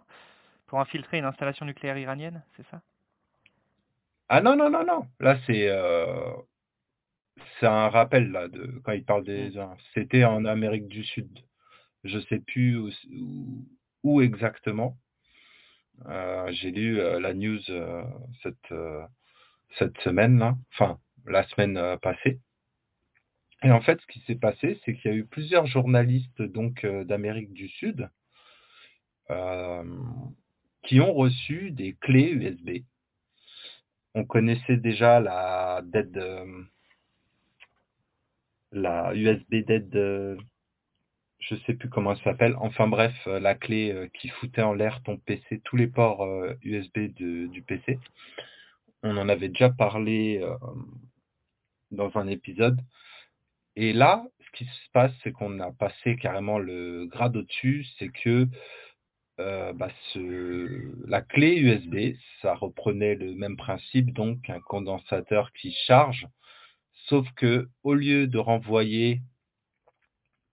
Pour 0.66 0.80
infiltrer 0.80 1.18
une 1.18 1.24
installation 1.24 1.66
nucléaire 1.66 1.98
iranienne, 1.98 2.42
c'est 2.56 2.66
ça? 2.68 2.82
Ah 4.36 4.40
non, 4.40 4.56
non, 4.56 4.68
non, 4.68 4.84
non, 4.84 5.06
là 5.20 5.38
c'est 5.46 5.68
euh, 5.68 6.32
c'est 7.60 7.66
un 7.66 7.88
rappel 7.88 8.32
là 8.32 8.48
de 8.48 8.80
quand 8.82 8.90
il 8.90 9.04
parle 9.04 9.22
des 9.22 9.52
c'était 9.94 10.24
en 10.24 10.44
Amérique 10.44 10.88
du 10.88 11.04
Sud. 11.04 11.38
Je 12.02 12.18
sais 12.18 12.40
plus 12.40 12.76
où 12.76 12.90
où 13.12 13.64
où 14.02 14.20
exactement. 14.22 14.98
Heu, 16.08 16.50
j'ai 16.50 16.72
lu, 16.72 16.98
heu, 16.98 17.20
la 17.20 17.32
news, 17.32 17.60
cette, 18.42 18.74
cette 19.78 19.96
semaine-là, 20.00 20.56
enfin 20.72 20.98
la 21.26 21.46
semaine, 21.50 21.96
passée 22.02 22.40
et 23.62 23.70
en 23.70 23.82
fait, 23.82 24.00
ce 24.00 24.06
qui 24.08 24.18
s'est 24.26 24.34
passé, 24.34 24.80
c'est 24.84 24.94
qu'il 24.94 25.12
y 25.12 25.14
a 25.14 25.16
eu 25.16 25.26
plusieurs 25.26 25.66
journalistes 25.66 26.42
donc 26.42 26.84
d'Amérique 26.84 27.52
du 27.52 27.68
Sud, 27.68 28.10
qui 29.28 31.00
ont 31.00 31.14
reçu 31.14 31.70
des 31.70 31.94
clés 32.00 32.30
USB. 32.32 32.82
On 34.16 34.24
connaissait 34.24 34.76
déjà 34.76 35.18
la 35.18 35.82
dead, 35.84 36.16
hem 36.16 36.68
la 38.72 39.12
USB 39.14 39.64
dead, 39.66 39.90
je 41.38 41.56
sais 41.66 41.74
plus 41.74 41.88
comment 41.88 42.12
elle 42.12 42.22
s'appelle. 42.22 42.56
Enfin 42.60 42.88
bref, 42.88 43.14
heu, 43.26 43.38
la 43.38 43.54
clé, 43.54 43.92
heu, 43.92 44.08
qui 44.14 44.28
foutait 44.28 44.62
en 44.62 44.74
l'air 44.74 45.02
ton 45.04 45.16
PC, 45.18 45.60
tous 45.64 45.76
les 45.76 45.86
ports, 45.88 46.26
USB 46.62 46.98
du 47.14 47.62
PC. 47.66 47.98
On 49.02 49.16
en 49.18 49.28
avait 49.28 49.48
déjà 49.48 49.70
parlé, 49.70 50.44
dans 51.90 52.16
un 52.16 52.28
épisode 52.28 52.80
et 53.76 53.92
là, 53.92 54.24
ce 54.40 54.50
qui 54.58 54.64
se 54.66 54.90
passe, 54.92 55.12
c'est 55.22 55.32
qu'on 55.32 55.58
a 55.60 55.72
passé 55.72 56.16
carrément 56.16 56.58
le 56.58 57.06
grade 57.06 57.36
au-dessus, 57.36 57.86
c'est 57.98 58.08
que, 58.10 58.46
heu, 59.40 59.72
bah, 59.74 59.90
la 61.06 61.22
clé 61.22 61.56
USB, 61.56 62.16
ça 62.42 62.54
reprenait 62.54 63.14
le 63.16 63.34
même 63.34 63.56
principe, 63.56 64.12
donc 64.12 64.48
un 64.50 64.60
condensateur 64.60 65.52
qui 65.52 65.72
charge, 65.86 66.26
sauf 67.08 67.26
qu'au 67.38 67.94
lieu 67.94 68.26
de 68.26 68.38
renvoyer, 68.38 69.22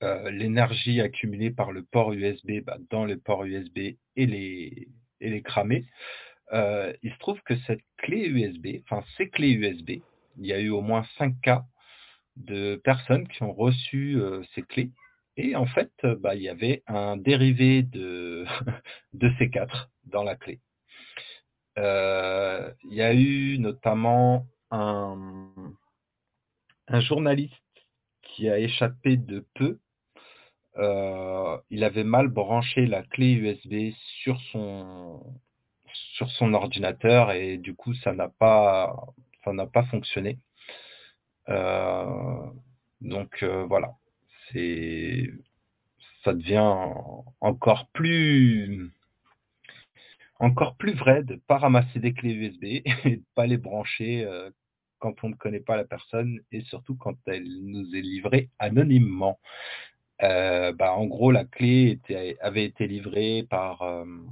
heu, 0.04 0.30
l'énergie 0.32 1.02
accumulée 1.02 1.52
par 1.52 1.72
le 1.72 1.84
port 1.84 2.14
USB, 2.14 2.62
bah, 2.66 2.78
dans 2.90 3.06
le 3.06 3.18
port 3.20 3.46
USB 3.46 3.78
et 4.16 4.26
les 4.26 4.88
et 5.24 5.42
cramer, 5.44 5.86
heu, 6.54 6.96
il 7.04 7.14
se 7.14 7.20
trouve 7.20 7.42
que 7.44 7.56
cette 7.68 7.82
clé 7.98 8.28
USB, 8.28 8.82
enfin 8.90 9.04
ces 9.18 9.30
clés 9.30 9.52
USB, 9.52 10.02
il 10.38 10.46
y 10.48 10.54
a 10.54 10.60
eu 10.62 10.70
au 10.70 10.82
moins 10.82 11.06
5 11.18 11.36
cas 11.42 11.66
de 12.38 12.82
personnes 12.84 13.28
qui 13.28 13.44
ont 13.44 13.54
reçu, 13.54 14.18
ces 14.56 14.64
clés 14.64 14.92
et 15.42 15.56
en 15.56 15.66
fait, 15.66 15.92
heu, 16.04 16.16
bah, 16.16 16.36
il 16.36 16.44
y 16.44 16.50
avait 16.50 16.84
un 16.88 17.18
dérivé 17.18 17.84
de 17.84 18.46
de 19.14 19.30
C4 19.30 19.90
dans 20.06 20.24
la 20.24 20.36
clé. 20.36 20.60
Heu, 21.78 22.76
il 22.90 22.94
y 22.94 23.02
a 23.02 23.14
eu 23.14 23.58
notamment 23.60 24.46
un, 24.72 25.50
journaliste 27.00 27.54
qui 28.22 28.50
a 28.50 28.60
échappé 28.60 29.18
de 29.18 29.46
peu. 29.56 29.80
Heu, 30.78 31.58
il 31.70 31.84
avait 31.84 32.04
mal 32.04 32.28
branché 32.28 32.86
la 32.86 33.04
clé 33.04 33.34
USB 33.34 33.94
sur 34.24 34.40
son 34.52 35.22
sur 36.16 36.30
son 36.32 36.54
ordinateur 36.54 37.32
et 37.32 37.58
du 37.58 37.76
coup 37.76 37.94
ça 37.96 38.14
n'a 38.14 38.30
pas 38.30 38.96
ça 39.44 39.54
n'a 39.54 39.68
pas 39.68 39.84
fonctionné. 39.86 40.40
Donc 43.02 43.44
voilà, 43.44 43.96
ça 46.24 46.34
devient 46.34 46.94
encore 47.42 47.88
plus 47.94 48.92
encore 50.40 50.76
plus 50.76 50.94
vrai 50.94 51.24
de 51.24 51.36
pas 51.36 51.58
ramasser 51.60 52.00
des 52.00 52.14
clés 52.14 52.34
USB 52.34 52.64
et 53.06 53.18
de 53.18 53.24
pas 53.36 53.46
les 53.46 53.58
brancher, 53.58 54.26
heu, 54.26 54.54
quand 55.00 55.24
on 55.24 55.30
ne 55.30 55.36
connaît 55.36 55.60
pas 55.60 55.78
la 55.78 55.86
personne 55.86 56.40
et 56.52 56.62
surtout 56.62 56.96
quand 56.96 57.16
elle 57.28 57.48
nous 57.64 57.96
est 57.96 58.02
livrée 58.02 58.50
anonymement. 58.60 59.40
Heu, 60.24 60.74
bah, 60.74 60.94
en 60.94 61.06
gros, 61.08 61.32
la 61.32 61.46
clé 61.46 61.92
était 61.92 62.38
avait 62.42 62.66
été 62.66 62.88
livrée 62.88 63.46
par, 63.50 63.82
hem, 63.84 64.30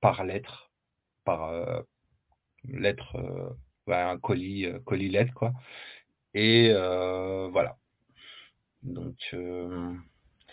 par 0.00 0.24
lettre, 0.24 0.70
par, 1.24 1.50
lettre, 2.68 3.16
bah, 3.86 4.10
un 4.10 4.18
colis, 4.18 4.66
colis 4.84 5.08
lettre 5.08 5.34
quoi 5.34 5.52
et 6.34 6.72
voilà. 7.52 7.78
Donc 8.84 9.16
hem, 9.32 10.02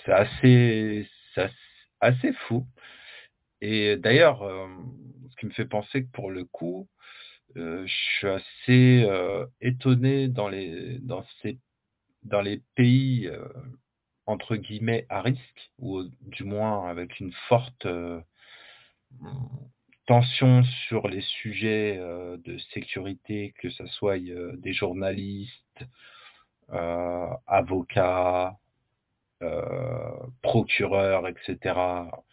c'est 0.06 0.12
assez 0.14 1.08
assez 2.00 2.34
fou. 2.48 2.66
Et 3.62 3.98
d'ailleurs, 3.98 4.44
hem, 4.50 4.92
ce 5.30 5.36
qui 5.38 5.46
me 5.46 5.52
fait 5.52 5.66
penser 5.66 6.06
que 6.06 6.12
pour 6.12 6.32
le 6.32 6.46
coup, 6.46 6.88
heu, 7.58 7.86
je 7.86 7.94
suis 8.18 8.28
assez, 8.28 9.08
étonné 9.62 10.28
dans 10.30 10.50
les 10.50 11.00
dans 11.00 11.24
ces 11.42 11.60
dans 12.24 12.42
les 12.42 12.62
pays, 12.76 13.30
entre 14.26 14.56
guillemets 14.56 15.06
«à 15.10 15.22
risque» 15.22 15.72
ou 15.80 16.04
du 16.22 16.44
moins 16.44 16.88
avec 16.90 17.20
une 17.20 17.34
forte, 17.50 17.88
tension 20.08 20.64
sur 20.88 21.08
les 21.08 21.22
sujets, 21.22 21.98
de 21.98 22.58
sécurité, 22.74 23.54
que 23.60 23.70
ça 23.72 23.88
soit, 23.88 24.20
des 24.20 24.74
journalistes, 24.74 25.84
avocats, 27.48 28.58
heu, 29.42 29.62
procureurs 30.42 31.28
et 31.28 31.36
cetera. 31.46 32.24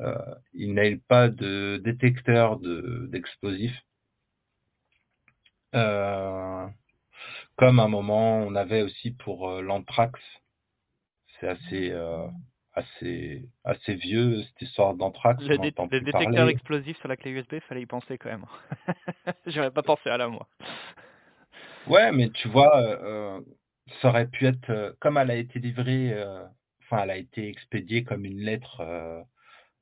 Heu, 0.00 0.14
ils 0.54 0.74
n'aient 0.74 1.00
pas 1.08 1.28
de 1.28 1.80
détecteur 1.84 2.58
de 2.58 3.08
d'explosifs. 3.10 3.80
Comme 7.56 7.80
à 7.80 7.84
un 7.84 7.88
moment 7.88 8.40
on 8.42 8.54
avait 8.54 8.82
aussi 8.82 9.10
pour, 9.12 9.50
l'anthrax. 9.60 10.20
C'est 11.40 11.48
assez, 11.48 11.92
assez 12.74 13.48
assez 13.64 13.94
vieux 13.94 14.42
cette 14.44 14.62
histoire 14.62 14.94
d'anthrax, 14.94 15.42
Le 15.44 15.58
dé 15.58 15.72
le 15.80 16.00
détecteur 16.00 16.12
parler. 16.12 16.56
sur 16.98 17.08
la 17.08 17.16
clé 17.16 17.30
USB, 17.32 17.60
fallait 17.68 17.82
y 17.82 17.86
penser 17.86 18.18
quand 18.18 18.30
même. 18.30 18.44
J'aurais 19.46 19.70
pas 19.70 19.82
pensé 19.82 20.08
à 20.10 20.16
là, 20.16 20.28
moi. 20.28 20.46
Ouais, 21.86 22.12
mais 22.12 22.30
tu 22.30 22.48
vois, 22.48 23.40
ça 24.00 24.08
aurait 24.08 24.28
pu 24.28 24.46
être, 24.46 24.70
heu, 24.70 24.96
comme 25.00 25.16
elle 25.18 25.30
a 25.30 25.36
été 25.36 25.58
livrée, 25.58 26.12
heu, 26.14 26.44
enfin 26.82 27.02
elle 27.04 27.10
a 27.10 27.16
été 27.16 27.48
expédiée 27.48 28.04
comme 28.04 28.24
une 28.24 28.40
lettre, 28.40 28.80
heu, 28.82 29.22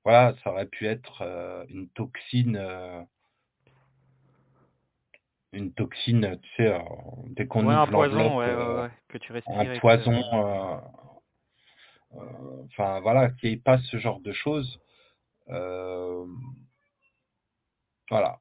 voilà, 0.04 0.34
ça 0.42 0.50
aurait 0.52 0.66
pu 0.66 0.86
être, 0.86 1.22
une 1.68 1.88
toxine, 1.90 2.60
une 5.52 5.72
toxine, 5.72 6.38
tu 6.42 6.48
sais, 6.56 6.78
dès 7.30 7.46
qu'on 7.46 7.66
Ouais, 7.66 7.75
un 7.75 7.82
ouvre 7.82 7.92
poison, 7.92 8.38
ouais, 8.38 8.54
ouais, 8.54 8.90
que 9.08 9.18
tu 9.18 9.32
un 9.48 9.78
poison, 9.80 10.20
enfin 12.66 13.00
voilà, 13.00 13.30
qu'il 13.30 13.50
y 13.50 13.52
ait 13.54 13.56
pas 13.56 13.78
ce 13.78 13.98
genre 13.98 14.20
de 14.20 14.32
choses. 14.32 14.80
Voilà. 18.10 18.38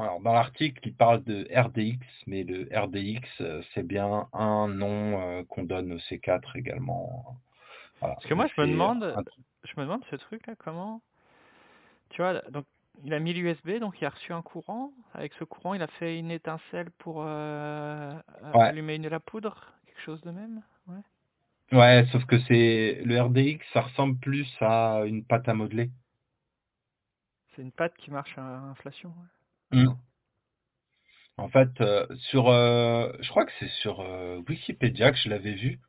Alors 0.00 0.20
dans 0.20 0.32
l'article, 0.32 0.80
il 0.86 0.94
parle 0.94 1.22
de 1.24 1.48
RDX, 1.54 1.98
mais 2.26 2.44
le 2.44 2.68
RDX, 2.72 3.40
heu, 3.40 3.62
c'est 3.74 3.86
bien 3.86 4.28
un 4.32 4.68
nom, 4.68 5.20
heu, 5.40 5.44
qu'on 5.44 5.64
donne 5.64 5.92
au 5.92 5.98
C4 5.98 6.56
également. 6.56 7.36
Voilà, 8.00 8.14
Parce 8.14 8.26
que 8.26 8.34
moi, 8.34 8.46
je 8.54 8.60
me 8.60 8.66
demande 8.66 9.02
un 9.02 9.24
je 9.64 9.72
me 9.76 9.82
demande 9.82 10.04
ce 10.10 10.16
truc-là, 10.16 10.54
comment 10.56 11.02
tu 12.10 12.22
vois, 12.22 12.40
donc 12.50 12.64
il 13.04 13.12
a 13.14 13.18
mis 13.20 13.32
l'USB, 13.32 13.78
donc 13.80 14.00
il 14.00 14.04
a 14.04 14.10
reçu 14.10 14.32
un 14.32 14.42
courant. 14.42 14.92
Avec 15.14 15.32
ce 15.34 15.44
courant, 15.44 15.74
il 15.74 15.82
a 15.82 15.86
fait 15.86 16.18
une 16.18 16.30
étincelle 16.30 16.90
pour, 16.98 17.18
Ouais. 17.18 18.22
allumer 18.54 18.94
une 18.96 19.08
la 19.08 19.20
poudre? 19.20 19.72
Quelque 19.86 20.00
chose 20.00 20.20
de 20.22 20.30
même? 20.30 20.62
Ouais. 20.88 21.78
Ouais, 21.78 22.06
sauf 22.12 22.24
que 22.24 22.40
c'est 22.40 23.02
le 23.04 23.20
RDX, 23.20 23.62
ça 23.72 23.82
ressemble 23.82 24.16
plus 24.18 24.48
à 24.60 25.02
une 25.06 25.22
pâte 25.24 25.48
à 25.48 25.54
modeler. 25.54 25.90
C'est 27.54 27.62
une 27.62 27.72
pâte 27.72 27.94
qui 27.98 28.10
marche 28.10 28.38
à 28.38 28.42
inflation, 28.42 29.10
ouais. 29.10 29.37
Mmh. 29.70 29.98
En 31.38 31.48
fait, 31.48 31.70
heu, 31.80 32.06
sur, 32.30 32.50
heu, 32.50 33.16
je 33.20 33.28
crois 33.30 33.44
que 33.46 33.52
c'est 33.58 33.68
sur, 33.80 34.02
heu, 34.02 34.44
Wikipédia 34.48 35.10
que 35.10 35.18
je 35.18 35.28
l'avais 35.30 35.54
vu. 35.54 35.80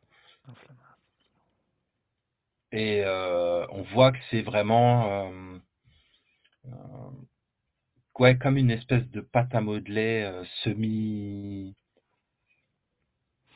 Et 2.71 3.03
on 3.05 3.81
voit 3.83 4.11
que 4.11 4.17
c'est 4.31 4.41
vraiment, 4.41 5.31
ouais, 8.19 8.37
comme 8.37 8.57
une 8.57 8.69
espèce 8.71 9.09
de 9.09 9.21
pâte 9.21 9.55
à 9.55 9.61
modeler, 9.61 10.29
semi 10.63 11.75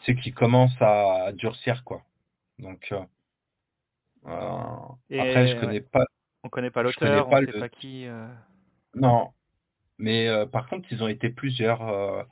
sais, 0.06 0.15
qui 0.15 0.32
commence 0.32 0.75
à 0.82 1.32
durcir, 1.34 1.84
quoi. 1.84 2.03
Donc 2.60 2.94
après 5.18 5.48
je 5.48 5.56
ouais, 5.56 5.60
connais 5.60 5.82
pas 5.82 6.06
on 6.44 6.50
connaît 6.50 6.72
pas 6.72 6.84
je 6.84 6.98
connais 6.98 7.22
l'auteur, 7.22 7.27
on 7.27 7.32
pas 7.32 7.42
sait 7.46 7.53
le 7.53 7.53
pas 7.53 7.70
qui, 7.70 8.06
non, 8.96 9.34
mais 9.97 10.27
heu, 10.27 10.47
par 10.47 10.67
contre, 10.67 10.88
ils 10.91 11.03
ont 11.03 11.07
été 11.07 11.29
plusieurs, 11.29 11.81
heu, 11.89 12.23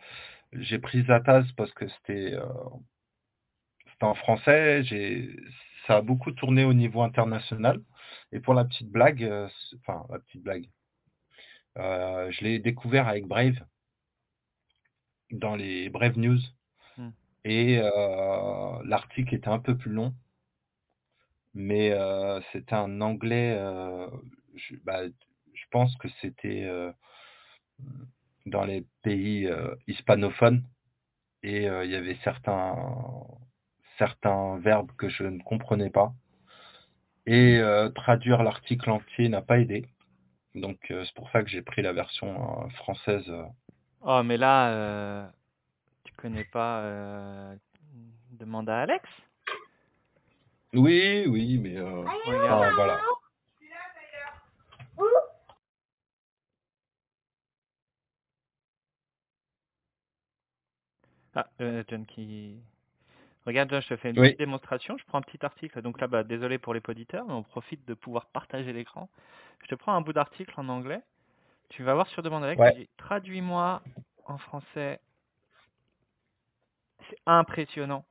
j'ai 0.53 0.79
pris 0.79 1.03
Zatase 1.03 1.51
parce 1.53 1.71
que 1.73 1.87
c'était, 1.87 2.35
c'était 3.91 4.03
en 4.05 4.15
français, 4.15 4.83
j'ai 4.83 5.35
ça 5.87 5.97
a 5.97 6.01
beaucoup 6.01 6.31
tourné 6.31 6.63
au 6.63 6.73
niveau 6.73 7.01
international 7.01 7.81
et 8.31 8.39
pour 8.39 8.53
la 8.53 8.65
petite 8.65 8.89
blague, 8.89 9.23
enfin 9.79 10.05
la 10.11 10.19
petite 10.19 10.43
blague 10.43 10.69
je 11.75 12.43
l'ai 12.43 12.59
découvert 12.59 13.07
avec 13.07 13.25
Brave 13.27 13.65
dans 15.31 15.55
les 15.55 15.89
Brave 15.89 16.17
News 16.17 16.39
Mmh. 16.97 17.09
et 17.45 17.81
l'article 18.85 19.35
était 19.35 19.47
un 19.47 19.59
peu 19.59 19.77
plus 19.77 19.91
long 19.91 20.13
mais 21.53 21.93
c'était 22.51 22.75
un 22.75 23.01
anglais, 23.01 23.57
je 24.55 24.75
bah, 24.83 25.01
je 25.53 25.63
pense 25.71 25.95
que 25.97 26.07
c'était, 26.21 26.69
dans 28.45 28.63
les 28.65 28.85
pays, 29.03 29.45
heu, 29.47 29.77
hispanophones 29.87 30.63
et 31.43 31.67
heu, 31.69 31.85
il 31.85 31.91
y 31.91 31.95
avait 31.95 32.17
certains 32.23 32.75
certains 33.97 34.57
verbes 34.59 34.91
que 34.97 35.09
je 35.09 35.23
ne 35.23 35.41
comprenais 35.43 35.89
pas 35.89 36.13
et 37.25 37.57
heu, 37.57 37.91
traduire 37.93 38.43
l'article 38.43 38.89
entier 38.89 39.29
n'a 39.29 39.41
pas 39.41 39.59
aidé. 39.59 39.85
Donc 40.55 40.77
c'est 40.87 41.13
pour 41.13 41.29
ça 41.31 41.43
que 41.43 41.49
j'ai 41.49 41.61
pris 41.61 41.81
la 41.81 41.93
version, 41.93 42.67
française, 42.71 43.31
Oh 44.03 44.21
mais 44.23 44.37
là, 44.37 45.31
tu 46.03 46.11
connais 46.17 46.43
pas, 46.43 47.53
demande 48.31 48.67
à 48.69 48.81
Alex? 48.81 49.07
Oui, 50.73 51.25
oui, 51.27 51.59
mais 51.59 51.75
voilà. 52.75 52.99
Ah, 61.35 61.47
heu, 61.61 61.83
John 61.87 62.05
qui 62.05 62.59
regarde 63.45 63.69
John, 63.71 63.81
je 63.81 63.89
te 63.89 63.97
fais 63.97 64.11
une 64.11 64.17
Oui. 64.17 64.35
petite 64.35 64.39
démonstration. 64.39 64.97
Je 64.97 65.05
prends 65.05 65.19
un 65.19 65.21
petit 65.23 65.45
article, 65.45 65.81
donc 65.81 66.01
là, 66.01 66.07
bah, 66.07 66.23
désolé 66.23 66.59
pour 66.59 66.73
les 66.73 66.81
poditeurs, 66.81 67.25
mais 67.27 67.33
on 67.33 67.43
profite 67.43 67.85
de 67.87 67.93
pouvoir 67.95 68.27
partager 68.27 68.73
l'écran. 68.73 69.09
Je 69.63 69.67
te 69.69 69.75
prends 69.75 69.93
un 69.95 70.01
bout 70.01 70.13
d'article 70.13 70.53
en 70.57 70.69
anglais. 70.69 71.01
Tu 71.69 71.83
vas 71.83 71.95
voir 71.95 72.07
sur 72.07 72.23
demande 72.23 72.45
tu 72.45 72.59
Ouais. 72.61 72.73
«Traduis-moi 72.97 73.83
en 74.25 74.37
français». 74.39 74.99
C'est 77.09 77.17
impressionnant. 77.25 78.05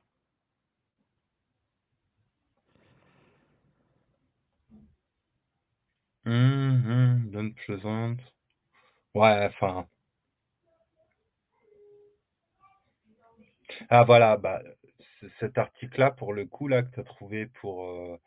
Mmh 6.25 7.31
mh, 7.31 7.35
unpleasant. 7.37 8.17
Ouais, 9.15 9.47
enfin 9.47 9.87
Ah 13.89 14.03
voilà, 14.03 14.37
bah, 14.37 14.61
cet 15.39 15.57
article-là, 15.57 16.11
pour 16.11 16.33
le 16.33 16.45
coup, 16.45 16.67
là, 16.67 16.83
que 16.83 16.93
tu 16.93 16.99
as 16.99 17.03
trouvé 17.03 17.47
pour, 17.61 17.85
heu, 17.85 18.17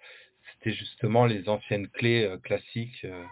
c'était 0.52 0.72
justement 0.72 1.26
les 1.26 1.48
anciennes 1.48 1.88
clés, 1.88 2.24
heu, 2.26 2.38
classiques, 2.38 3.04
heu, 3.04 3.24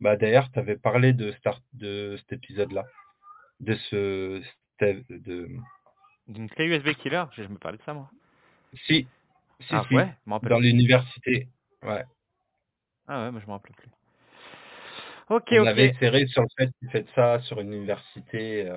bah, 0.00 0.16
d'ailleurs, 0.16 0.50
tu 0.52 0.58
avais 0.58 0.76
parlé 0.76 1.12
de 1.12 1.32
cet 1.32 1.46
art 1.46 1.60
de 1.74 2.16
cet 2.20 2.32
épisode-là, 2.34 2.84
de 3.60 3.74
ce 3.90 4.42
de 4.80 5.48
D'une 6.28 6.48
clé 6.48 6.66
USB 6.66 6.94
killer? 6.96 7.24
J'ai 7.36 7.44
jamais 7.44 7.58
parlé 7.58 7.78
de 7.78 7.82
ça, 7.84 7.94
moi. 7.94 8.10
Si, 8.86 9.06
si, 9.60 9.66
Ah 9.70 9.84
si, 9.88 9.94
ouais? 9.94 10.06
Je 10.24 10.30
m'en 10.30 10.36
rappelle 10.36 10.48
dans 10.50 10.58
plus. 10.58 10.68
l'université, 10.68 11.48
ouais. 11.82 12.04
Ah 13.06 13.24
ouais, 13.24 13.30
moi 13.30 13.40
je 13.40 13.46
m'en 13.46 13.54
rappelle 13.54 13.76
plus. 13.76 13.90
OK, 15.30 15.48
On 15.52 15.66
avait 15.66 15.88
OK. 15.88 15.94
itéré 15.96 16.26
sur 16.26 16.42
le 16.42 16.48
fait 16.56 16.70
qu'ils 16.78 16.90
fassent 16.90 17.14
ça 17.14 17.40
sur 17.46 17.60
une 17.60 17.72
université, 17.72 18.68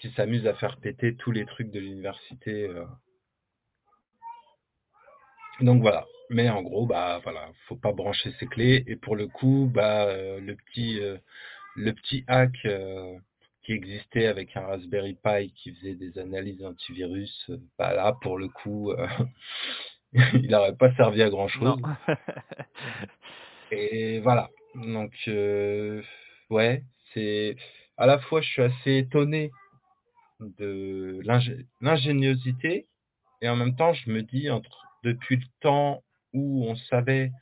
qu'ils 0.00 0.12
s'amusent 0.12 0.46
à 0.46 0.54
faire 0.54 0.78
péter 0.78 1.14
tous 1.16 1.32
les 1.32 1.46
trucs 1.46 1.70
de 1.70 1.80
l'université, 1.80 2.68
heu 2.68 2.84
donc 5.60 5.82
voilà, 5.82 6.06
mais 6.30 6.48
en 6.48 6.62
gros, 6.62 6.86
bah, 6.86 7.20
voilà, 7.24 7.48
faut 7.66 7.76
pas 7.76 7.92
brancher 7.92 8.32
ces 8.38 8.46
clés. 8.46 8.84
Et 8.86 8.96
pour 8.96 9.16
le 9.16 9.26
coup, 9.26 9.70
bah, 9.72 10.06
heu, 10.06 10.40
le 10.40 10.54
petit, 10.54 11.00
heu, 11.00 11.18
le 11.76 11.92
petit 11.92 12.24
hack, 12.28 12.56
qui 13.64 13.72
existait 13.72 14.26
avec 14.26 14.56
un 14.56 14.62
Raspberry 14.62 15.18
Pi 15.22 15.52
qui 15.56 15.74
faisait 15.74 15.94
des 15.94 16.18
analyses 16.18 16.64
antivirus, 16.64 17.50
bah, 17.78 17.92
là, 17.94 18.16
pour 18.22 18.38
le 18.38 18.48
coup, 18.48 18.92
il 20.12 20.54
aurait 20.54 20.76
pas 20.76 20.94
servi 20.94 21.22
à 21.22 21.28
grand 21.28 21.48
chose. 21.48 21.76
Et 23.70 24.20
voilà, 24.20 24.48
donc 24.74 25.12
ouais, 26.50 26.82
c'est 27.12 27.56
à 27.96 28.06
la 28.06 28.18
fois, 28.18 28.40
je 28.40 28.48
suis 28.48 28.62
assez 28.62 28.96
étonné 28.96 29.50
de 30.40 31.20
l'ingé 31.24 31.66
l'ingéniosité 31.80 32.86
et 33.42 33.48
en 33.48 33.56
même 33.56 33.76
temps, 33.76 33.92
je 33.94 34.10
me 34.10 34.22
dis 34.22 34.50
entre 34.50 34.84
depuis 35.04 35.36
le 35.36 35.44
temps 35.60 36.02
où 36.34 36.64
on 36.66 36.76
savait, 36.76 37.32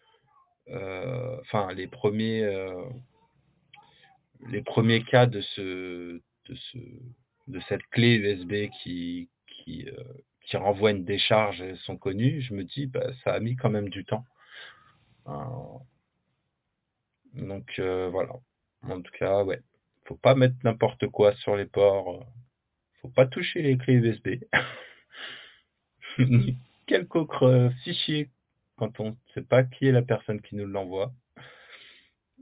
heu, 0.68 1.38
enfin 1.42 1.72
les 1.74 1.86
1ers, 1.88 2.44
heu 2.44 2.74
les 4.50 4.62
premiers 4.62 5.02
cas 5.02 5.26
de 5.26 5.40
ce 5.40 6.20
de 6.48 6.54
ce 6.54 6.78
de 7.48 7.60
cette 7.68 7.82
clé 7.90 8.16
USB 8.16 8.70
qui 8.82 9.28
qui, 9.48 9.86
heu, 9.88 9.96
qui 10.42 10.56
renvoie 10.56 10.90
une 10.92 11.04
décharge 11.04 11.74
sont 11.86 11.96
connus, 11.96 12.40
je 12.42 12.54
me 12.54 12.64
dis: 12.64 12.86
«Bah, 12.86 13.10
ça 13.24 13.32
a 13.34 13.40
mis 13.40 13.56
quand 13.56 13.70
même 13.70 13.88
du 13.88 14.04
temps». 14.04 14.24
Donc 17.34 17.80
voilà. 17.80 18.32
En 18.82 19.00
tout 19.02 19.12
cas, 19.18 19.42
ouais, 19.44 19.60
faut 20.06 20.16
pas 20.16 20.34
mettre 20.34 20.54
n'importe 20.64 21.06
quoi 21.08 21.34
sur 21.36 21.56
les 21.56 21.66
ports, 21.66 22.24
faut 23.06 23.12
pas 23.12 23.26
toucher 23.26 23.62
les 23.62 23.78
clés 23.78 23.94
USB. 23.94 24.42
Ni 26.18 26.58
quelque 26.86 27.18
autre 27.18 27.70
fichier 27.84 28.30
quand 28.76 29.00
on 29.00 29.16
sait 29.34 29.42
pas 29.42 29.64
qui 29.64 29.86
est 29.86 29.92
la 29.92 30.02
personne 30.02 30.40
qui 30.40 30.56
nous 30.56 30.66
l'envoie? 30.66 31.12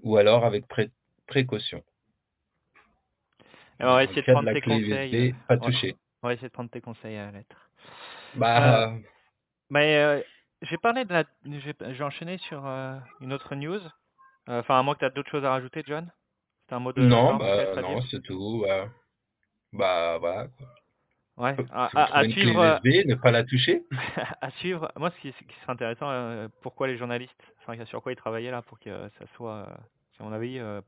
Ou 0.03 0.17
alors 0.17 0.45
avec 0.45 0.67
pré 0.67 0.91
précaution. 1.27 1.83
Alors 3.79 3.95
on 3.95 3.97
va 3.97 4.05
essayer 4.05 4.23
de 4.23 4.33
prendre 4.33 4.53
tes 4.53 4.61
conseils, 4.61 5.15
USB, 5.15 5.15
heu, 5.15 5.35
pas 5.49 5.57
toucher. 5.57 5.97
on 6.23 6.29
va 6.29 6.35
essayer 6.35 6.49
de 6.49 6.53
prendre 6.53 6.71
tes 6.71 6.81
conseils 6.81 7.17
à 7.17 7.27
la 7.27 7.39
lettre. 7.39 7.71
Bah 8.37 8.95
mais 9.71 10.25
j'ai 10.63 10.79
parlé 10.79 11.05
de 11.05 11.13
la 11.13 11.25
j'ai 11.45 11.75
j'ai 11.95 12.05
enchaîné 12.05 12.39
sur, 12.39 12.65
une 13.21 13.33
autre 13.33 13.55
news. 13.55 13.81
Enfin 14.47 14.79
à 14.79 14.83
moins 14.83 14.95
que 14.95 15.01
tu 15.01 15.05
as 15.05 15.11
d'autres 15.11 15.31
choses 15.31 15.45
à 15.45 15.51
rajouter 15.51 15.83
John? 15.87 16.11
C'était 16.63 16.75
un 16.75 16.81
mot 16.81 16.93
de 16.93 17.03
Non, 17.03 17.37
bah, 17.37 17.81
non, 17.81 18.01
c'est 18.03 18.23
tout, 18.23 18.65
bah, 19.75 20.19
voilà 20.19 20.49
quoi. 20.49 20.67
Ouais, 21.37 21.57
Faut 21.57 21.65
à 21.73 21.89
faut 21.89 21.99
à 21.99 22.25
suivre, 22.29 22.81
USB, 22.85 23.07
ne 23.09 23.15
pas 23.17 23.33
la 23.33 23.43
toucher. 23.43 23.83
à 24.41 24.51
suivre. 24.53 24.91
Moi 24.97 25.11
ce 25.11 25.21
qui 25.21 25.33
ce 25.33 25.45
qui 25.45 25.55
serait 25.61 25.73
intéressant, 25.73 26.11
heu, 26.11 26.49
pourquoi 26.63 26.87
les 26.87 26.97
journalistes, 26.97 27.43
enfin 27.61 27.83
sur 27.87 28.03
quoi 28.03 28.13
ils 28.13 28.17
travaillaient 28.17 28.53
là 28.53 28.63
pour 28.63 28.79
que 28.79 29.09
ça 29.19 29.27
soit, 29.35 29.67
heu, 29.69 29.75
si 30.17 30.23
avis, 30.23 30.59
heu, 30.59 30.81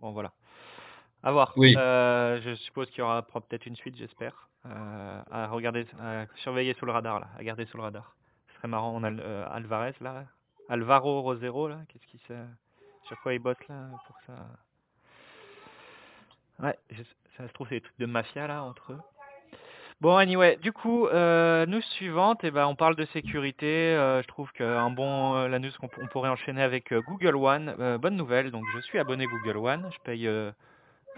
bon 0.00 0.10
voilà. 0.10 0.32
À 1.22 1.30
voir. 1.30 1.52
Oui. 1.56 1.74
Je 1.74 2.54
suppose 2.64 2.90
qu'il 2.90 2.98
y 2.98 3.02
aura 3.02 3.22
peut-être 3.22 3.66
une 3.66 3.76
suite, 3.76 3.96
j'espère. 3.96 4.48
À 4.64 5.46
regarder, 5.48 5.86
à 6.00 6.26
surveiller 6.36 6.74
sous 6.74 6.86
le 6.86 6.92
radar 6.92 7.20
là, 7.20 7.28
à 7.38 7.44
garder 7.44 7.64
sous 7.66 7.76
le 7.76 7.84
radar. 7.84 8.16
Ce 8.48 8.54
serait 8.56 8.68
marrant, 8.68 8.92
on 8.94 9.04
a 9.04 9.46
Alvarez 9.46 9.94
là, 10.00 10.24
Alvaro 10.68 11.22
Rosero 11.22 11.68
là, 11.68 11.80
qu'est-ce 11.88 12.06
qu'il 12.06 12.20
se 12.20 12.34
sur 13.04 13.20
quoi 13.20 13.34
il 13.34 13.38
bosse 13.38 13.68
là 13.68 13.88
pour 14.06 14.16
que 14.18 14.26
ça? 14.26 14.46
Ouais, 16.60 16.78
je 16.90 17.02
ça 17.36 17.48
se 17.48 17.52
trouve 17.52 17.68
c'est 17.68 17.76
des 17.76 17.80
trucs 17.82 17.98
de 17.98 18.06
mafia 18.06 18.46
là 18.46 18.62
entre 18.64 18.92
eux. 18.92 19.02
Bon 20.00 20.16
anyway, 20.16 20.56
du 20.56 20.72
coup, 20.72 21.06
heu, 21.08 21.64
news 21.66 21.80
suivante 21.82 22.42
et 22.44 22.50
bah, 22.50 22.66
on 22.68 22.74
parle 22.74 22.96
de 22.96 23.04
sécurité, 23.06 23.94
heu, 23.96 24.20
je 24.22 24.26
trouve 24.28 24.50
qu'un 24.52 24.90
bon, 24.90 25.36
heu, 25.36 25.48
la 25.48 25.58
news 25.60 25.70
qu'on 25.80 25.88
on 25.98 26.08
pourrait 26.08 26.28
enchaîner 26.30 26.62
avec, 26.62 26.92
heu, 26.92 27.00
Google 27.02 27.36
One. 27.36 27.98
Bonne 27.98 28.16
nouvelle, 28.16 28.50
donc 28.50 28.68
je 28.68 28.78
suis 28.80 28.98
abonné 28.98 29.28
Google 29.28 29.56
One, 29.58 29.88
je 29.92 29.98
paye, 30.02 30.24
je 30.24 30.52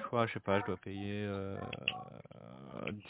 crois, 0.05 0.27
je 0.27 0.35
sais 0.35 0.41
pas, 0.41 0.61
je 0.61 0.65
dois 0.65 0.77
payer, 0.79 1.25
heu, 1.25 1.59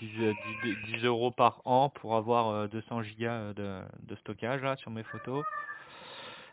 10, 0.00 0.20
heu, 0.22 0.34
10 0.34 0.56
d 0.56 0.76
10 0.76 1.30
€ 1.30 1.34
par 1.34 1.60
an 1.64 1.90
pour 1.90 2.16
avoir, 2.16 2.50
heu, 2.52 2.68
200 2.68 3.02
gigas, 3.02 3.54
de 3.54 3.82
de 4.02 4.14
stockage 4.16 4.62
là 4.62 4.76
sur 4.76 4.90
mes 4.90 5.04
photos. 5.04 5.46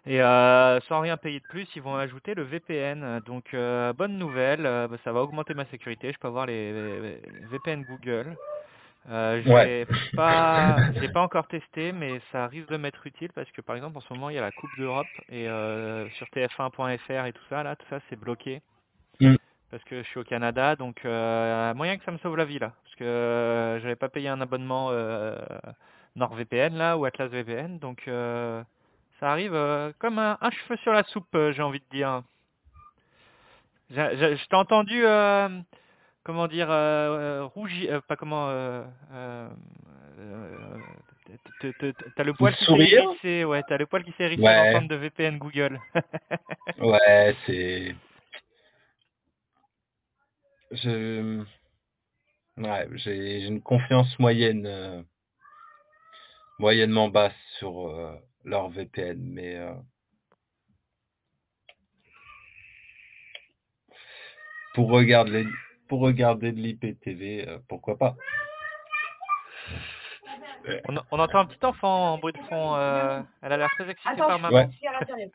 Et 0.05 0.19
heu, 0.19 0.79
sans 0.87 0.99
rien 1.01 1.15
payer 1.17 1.39
de 1.39 1.45
plus, 1.45 1.67
ils 1.75 1.81
vont 1.81 1.95
ajouter 1.95 2.33
le 2.33 2.43
VPN. 2.43 3.19
Donc 3.25 3.53
heu, 3.53 3.93
bonne 3.93 4.17
nouvelle, 4.17 4.65
heu, 4.65 4.87
bah, 4.87 4.97
ça 5.03 5.11
va 5.11 5.21
augmenter 5.21 5.53
ma 5.53 5.65
sécurité, 5.65 6.11
je 6.11 6.17
peux 6.17 6.27
avoir 6.27 6.45
les 6.47 6.73
les 7.01 7.21
VPN 7.51 7.83
Google. 7.83 8.35
Ouais. 9.07 9.41
j'ai 9.43 9.85
pas 10.15 10.83
j'ai 10.99 11.07
pas 11.09 11.21
encore 11.21 11.47
testé, 11.47 11.91
mais 11.91 12.21
ça 12.31 12.47
risque 12.47 12.69
de 12.69 12.77
m'être 12.77 13.05
utile 13.07 13.31
parce 13.33 13.51
que 13.51 13.61
par 13.61 13.75
exemple 13.75 13.97
en 13.97 14.01
ce 14.01 14.13
moment 14.13 14.29
il 14.29 14.35
y 14.35 14.39
a 14.39 14.41
la 14.41 14.51
coupe 14.51 14.75
d'Europe 14.77 15.09
et 15.29 15.47
heu, 15.47 16.09
sur 16.17 16.27
TF1.fr 16.29 17.25
et 17.27 17.33
tout 17.33 17.43
ça 17.49 17.63
là, 17.63 17.75
tout 17.75 17.87
ça 17.89 17.99
c'est 18.09 18.15
bloqué. 18.19 18.61
Mmh. 19.19 19.35
Parce 19.71 19.83
que 19.85 20.03
je 20.03 20.07
suis 20.07 20.19
au 20.19 20.23
Canada, 20.23 20.75
donc 20.75 21.05
heu, 21.05 21.73
moyen 21.75 21.97
que 21.97 22.03
ça 22.03 22.11
me 22.11 22.17
sauve 22.19 22.37
la 22.37 22.45
vie 22.45 22.59
là. 22.59 22.73
Parce 22.83 22.95
que 22.95 23.79
j'avais 23.81 23.95
pas 23.95 24.09
payé 24.09 24.29
un 24.29 24.41
abonnement, 24.41 24.91
NordVPN 26.15 26.75
là 26.75 26.97
ou 26.97 27.05
Atlas 27.05 27.29
VPN, 27.29 27.79
donc 27.79 28.03
ça 29.21 29.31
arrive, 29.31 29.53
heu, 29.53 29.93
comme 29.99 30.19
un 30.19 30.37
un 30.41 30.49
cheveu 30.51 30.75
sur 30.77 30.91
la 30.91 31.03
soupe, 31.03 31.33
heu, 31.35 31.51
j'ai 31.53 31.61
envie 31.61 31.79
de 31.79 31.85
dire. 31.97 32.23
J'a 33.91 34.15
j'a 34.15 34.35
je 34.35 34.45
t'ai 34.47 34.55
entendu, 34.55 35.05
hem, 35.05 35.63
comment 36.23 36.47
dire, 36.47 36.67
rougi 37.53 37.87
pas 38.07 38.15
comment, 38.17 38.49
heu, 38.49 38.83
hem, 39.13 39.55
heu, 40.19 40.81
te 41.59 41.67
te 41.71 41.91
te 41.91 42.09
tu 42.09 42.21
as 42.21 42.23
le 42.25 42.33
poil 42.33 42.55
qui 42.55 42.65
s'est 42.65 42.71
hérissé, 42.95 43.45
ouais, 43.45 43.63
tu 43.63 43.73
as 43.73 43.77
le 43.77 43.85
poil 43.85 44.03
qui 44.03 44.11
s'est 44.13 44.23
hérissé 44.23 44.41
Ouais. 44.41 44.73
l'entente 44.73 44.87
de 44.89 44.95
VPN 44.95 45.37
Google. 45.37 45.79
Ouais, 46.79 47.35
c'est 47.45 47.95
je 50.71 51.43
ouais, 52.57 52.87
j'ai 52.95 53.45
une 53.45 53.61
confiance 53.61 54.17
moyenne, 54.19 55.05
moyennement 56.59 57.09
basse 57.09 57.35
sur, 57.59 57.87
leur 58.43 58.69
VPN, 58.69 59.19
mais 59.19 59.55
heu 59.57 59.75
pour 64.73 64.89
regarder 64.89 65.45
pour 65.87 65.99
regarder 65.99 66.51
de 66.53 66.59
l'IPTV, 66.61 67.47
heu, 67.49 67.61
pourquoi 67.67 67.97
pas? 67.97 68.15
On 70.87 70.95
en 70.95 71.01
on 71.11 71.19
entend 71.19 71.39
un 71.39 71.45
petit 71.45 71.65
enfant 71.65 72.13
en 72.13 72.17
bruit 72.17 72.33
de 72.33 72.39
fond, 72.39 72.75
heu, 72.75 73.23
elle 73.41 73.51
a 73.51 73.57
l'air 73.57 73.69
très 73.71 73.89
excitée 73.89 74.09
Attends, 74.09 74.27
par 74.27 74.35
Ouais. 74.37 74.41
maman. 74.41 74.69
l'intérieur. 74.81 75.29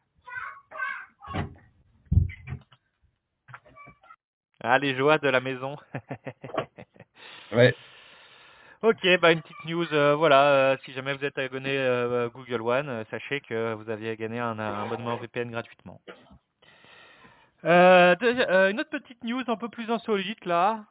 Ah, 4.62 4.79
les 4.79 4.97
joies 4.97 5.19
de 5.19 5.29
la 5.29 5.40
maison. 5.40 5.77
Ouais. 7.53 7.75
OK, 8.87 9.05
bah, 9.20 9.33
une 9.33 9.42
petite 9.42 9.64
news, 9.64 9.92
heu, 9.92 10.12
voilà, 10.12 10.75
heu, 10.75 10.79
si 10.85 10.92
jamais 10.92 11.12
vous 11.12 11.25
êtes 11.25 11.37
abonné, 11.38 11.77
heu, 11.77 12.31
Google 12.33 12.62
One, 12.62 13.05
sachez 13.11 13.40
que 13.40 13.75
vous 13.75 13.90
aviez 13.90 14.16
gagné 14.16 14.38
un 14.38 14.61
abonnement 14.61 15.16
VPN 15.16 15.51
gratuitement. 15.51 16.01
Une 17.64 18.79
autre 18.79 18.90
petite 18.90 19.25
news 19.25 19.42
un 19.49 19.57
peu 19.57 19.68
plus 19.68 19.90
insolite 19.90 20.44
là, 20.44 20.85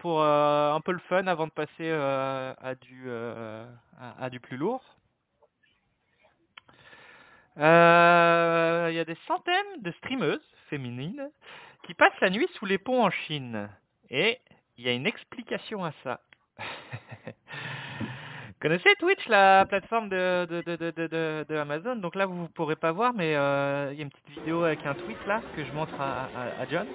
pour, 0.00 0.22
un 0.22 0.80
peu 0.82 0.92
le 0.92 0.98
fun 1.08 1.26
avant 1.26 1.46
de 1.46 1.52
passer, 1.52 1.90
à 1.90 2.74
du, 2.78 3.10
à 4.20 4.28
du 4.28 4.38
plus 4.38 4.58
lourd. 4.58 4.84
Il 7.56 7.62
y 7.62 9.00
a 9.00 9.04
des 9.06 9.16
centaines 9.26 9.80
de 9.80 9.92
streameuses 9.92 10.46
féminines 10.68 11.30
qui 11.86 11.94
passent 11.94 12.20
la 12.20 12.28
nuit 12.28 12.48
sous 12.56 12.66
les 12.66 12.76
ponts 12.76 13.02
en 13.02 13.10
Chine 13.10 13.70
et 14.10 14.38
il 14.76 14.84
y 14.84 14.90
a 14.90 14.92
une 14.92 15.06
explication 15.06 15.82
à 15.82 15.92
ça. 16.04 16.20
Connaissez 18.60 18.94
Twitch, 18.98 19.26
la 19.28 19.64
plateforme 19.66 20.08
de 20.08 20.46
de 20.46 20.62
de 20.62 21.44
de 21.48 21.56
Amazon? 21.56 21.96
Donc 21.96 22.14
là, 22.14 22.26
vous 22.26 22.36
vous 22.36 22.48
pourrez 22.48 22.76
pas 22.76 22.92
voir, 22.92 23.12
mais 23.14 23.34
heu, 23.36 23.88
il 23.92 23.98
y 23.98 24.00
a 24.00 24.02
une 24.02 24.10
petite 24.10 24.30
vidéo 24.30 24.64
avec 24.64 24.84
un 24.86 24.94
tweet 24.94 25.24
là 25.26 25.42
que 25.52 25.64
je 25.64 25.72
montre 25.72 26.00
à 26.00 26.30
à 26.34 26.60
à 26.62 26.66
John. 26.66 26.88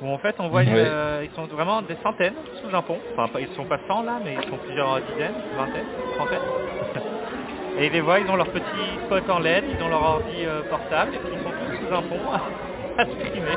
Où 0.00 0.08
en 0.08 0.18
fait 0.18 0.36
on 0.40 0.48
voit 0.48 0.60
Oui. 0.62 0.70
heu, 0.70 1.24
ils 1.24 1.30
sont 1.34 1.46
vraiment 1.46 1.82
des 1.82 1.96
centaines 2.02 2.36
sous 2.54 2.74
un 2.74 2.82
pont. 2.82 3.02
Enfin 3.12 3.28
pas 3.28 3.40
ils 3.40 3.48
sont 3.48 3.66
pas 3.66 3.78
100 3.86 4.02
là, 4.02 4.18
mais 4.20 4.38
ils 4.38 4.48
sont 4.48 4.58
plusieurs 4.58 5.00
dizaines, 5.02 5.42
vingtaines, 5.52 5.90
trentaines. 6.10 6.48
Et 7.76 7.86
ils 7.86 7.92
les 7.92 8.00
voient, 8.02 8.20
ils 8.20 8.28
ont 8.30 8.36
leur 8.36 8.50
petit 8.50 8.98
spot 9.04 9.28
en 9.30 9.38
LED, 9.40 9.64
ils 9.68 9.82
ont 9.82 9.88
leur 9.88 10.02
ordi, 10.02 10.44
heu, 10.44 10.64
portable 10.64 11.14
et 11.14 11.20
puis 11.20 11.36
ils 11.36 11.40
sont 11.40 11.52
tous 11.52 11.68
sous 11.78 11.92
un 11.92 12.02
pont 12.02 12.30
à 12.32 12.52
à 12.98 13.06
streamer. 13.06 13.56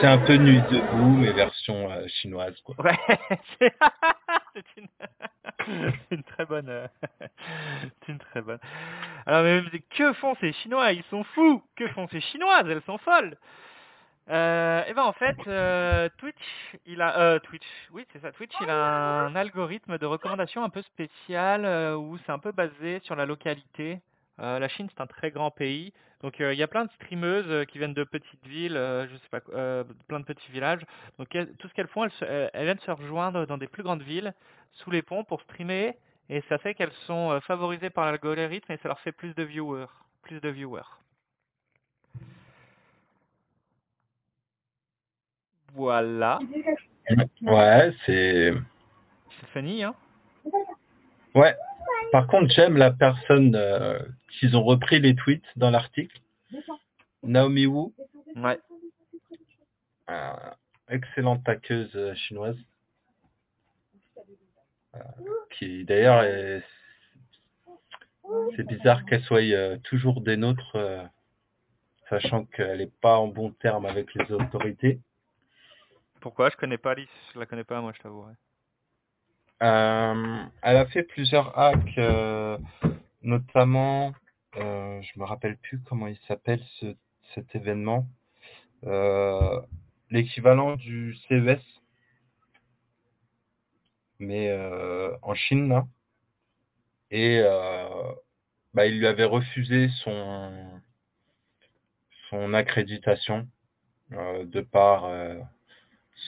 C'est 0.00 0.06
un 0.06 0.18
peu 0.18 0.36
Nuit 0.36 0.62
debout, 0.62 1.16
mais 1.16 1.32
version, 1.32 1.90
heu, 1.90 2.06
chinoise 2.08 2.54
quoi. 2.64 2.74
Ouais, 2.78 2.98
c'est 3.58 3.72
une 6.10 6.22
très 6.22 6.44
bonne, 6.46 6.68
heu, 6.68 6.86
c'est 8.06 8.12
une 8.12 8.18
très 8.18 8.42
bonne. 8.42 8.58
Alors 9.26 9.42
mais 9.44 9.80
que 9.90 10.12
font 10.14 10.34
ces 10.40 10.52
Chinois? 10.52 10.92
Ils 10.92 11.02
sont 11.04 11.24
fous! 11.24 11.62
Que 11.76 11.88
font 11.88 12.08
ces 12.08 12.20
Chinoises? 12.20 12.66
Elles 12.68 12.82
sont 12.82 12.98
folles! 12.98 13.36
Heu 14.28 14.82
et 14.88 14.94
ben 14.94 15.04
en 15.04 15.12
fait, 15.12 15.36
heu, 15.46 16.10
Twitch, 16.18 16.76
il 16.86 17.00
a 17.00 17.34
heu, 17.36 17.40
Twitch, 17.40 17.66
oui 17.92 18.04
c'est 18.12 18.20
ça, 18.20 18.32
Twitch, 18.32 18.52
il 18.60 18.68
a 18.70 18.74
un 19.26 19.36
algorithme 19.36 19.98
de 19.98 20.06
recommandation 20.06 20.64
un 20.64 20.68
peu 20.70 20.82
spécial, 20.82 21.64
où 21.96 22.18
c'est 22.26 22.32
un 22.32 22.38
peu 22.40 22.52
basé 22.52 23.00
sur 23.04 23.14
la 23.16 23.24
localité. 23.26 24.00
La 24.38 24.68
Chine, 24.68 24.88
c'est 24.94 25.00
un 25.02 25.06
très 25.06 25.30
grand 25.30 25.50
pays, 25.50 25.92
donc 26.22 26.40
heu, 26.40 26.52
il 26.52 26.58
y 26.58 26.62
a 26.62 26.68
plein 26.68 26.84
de 26.84 26.90
streameuses, 26.92 27.46
heu, 27.48 27.64
qui 27.64 27.78
viennent 27.78 27.94
de 27.94 28.04
petites 28.04 28.46
villes, 28.46 28.76
heu, 28.76 29.06
je 29.10 29.16
sais 29.16 29.28
pas 29.30 29.40
plein 30.08 30.20
de 30.20 30.24
petits 30.24 30.50
villages. 30.50 30.82
Donc 31.18 31.34
elles 31.34 31.52
tout 31.58 31.68
ce 31.68 31.74
qu'elles 31.74 31.88
font, 31.88 32.04
elles 32.04 32.12
se 32.12 32.24
elles 32.24 32.64
viennent 32.64 32.78
se 32.80 32.90
rejoindre 32.90 33.46
dans 33.46 33.58
des 33.58 33.66
plus 33.68 33.82
grandes 33.82 34.02
villes, 34.02 34.32
sous 34.72 34.90
les 34.90 35.02
ponts 35.02 35.24
pour 35.24 35.40
streamer 35.42 35.96
et 36.28 36.42
ça 36.48 36.58
fait 36.58 36.74
qu'elles 36.74 36.92
sont, 37.06 37.38
favorisées 37.42 37.90
par 37.90 38.06
l'algorithme 38.06 38.72
et 38.72 38.78
ça 38.78 38.88
leur 38.88 38.98
fait 39.00 39.12
plus 39.12 39.34
de 39.34 39.42
viewers 39.42 39.86
plus 40.22 40.40
de 40.40 40.48
viewers. 40.48 40.82
Voilà. 45.74 46.40
Ouais, 47.42 47.92
c'est 48.04 48.52
C'est 49.40 49.46
funny, 49.48 49.84
hein? 49.84 49.94
Ouais. 51.34 51.54
Par 52.12 52.26
contre, 52.26 52.50
j'aime 52.52 52.76
la 52.76 52.90
personne, 52.90 53.54
qu'ils 54.38 54.56
ont 54.56 54.64
repris 54.64 55.00
les 55.00 55.14
tweets 55.14 55.44
dans 55.56 55.70
l'article. 55.70 56.20
Naomi 57.22 57.66
Wu. 57.66 57.92
Ouais. 58.36 58.58
Euh, 60.10 60.32
excellente 60.88 61.42
taqueuse 61.44 61.90
euh, 61.96 62.14
chinoise. 62.14 62.58
Euh, 64.94 65.00
qui 65.50 65.84
d'ailleurs 65.84 66.22
est... 66.22 66.62
C'est 68.56 68.66
bizarre 68.66 69.04
qu'elle 69.06 69.22
soit 69.22 69.40
euh, 69.40 69.76
toujours 69.84 70.20
des 70.20 70.36
nôtres, 70.36 70.76
sachant 72.08 72.44
qu'elle 72.44 72.78
n'est 72.78 72.90
pas 73.00 73.18
en 73.18 73.28
bon 73.28 73.52
terme 73.52 73.86
avec 73.86 74.12
les 74.14 74.32
autorités. 74.32 75.00
Pourquoi? 76.20 76.50
Je 76.50 76.56
connais 76.56 76.78
pas 76.78 76.92
Alice, 76.92 77.08
je 77.34 77.38
la 77.38 77.46
connais 77.46 77.62
pas 77.62 77.80
moi, 77.80 77.92
je 77.96 78.02
t'avouerai. 78.02 78.32
Euh, 79.62 80.44
elle 80.62 80.76
a 80.76 80.86
fait 80.86 81.04
plusieurs 81.04 81.56
hacks, 81.56 82.00
notamment, 83.22 84.12
euh, 84.58 85.02
je 85.02 85.20
me 85.20 85.24
rappelle 85.24 85.56
plus 85.58 85.80
comment 85.80 86.06
il 86.06 86.18
s'appelle 86.28 86.62
ce, 86.80 86.94
cet 87.34 87.54
événement, 87.54 88.06
euh, 88.84 89.60
l'équivalent 90.10 90.76
du 90.76 91.14
CES, 91.28 91.60
mais 94.18 94.48
euh, 94.48 95.14
en 95.22 95.34
Chine 95.34 95.68
là, 95.68 95.86
et 97.10 97.40
bah, 98.74 98.86
il 98.86 98.98
lui 98.98 99.06
avait 99.06 99.24
refusé 99.24 99.88
son 100.02 100.80
son 102.30 102.52
accréditation 102.54 103.48
de 104.10 104.60
par 104.60 105.08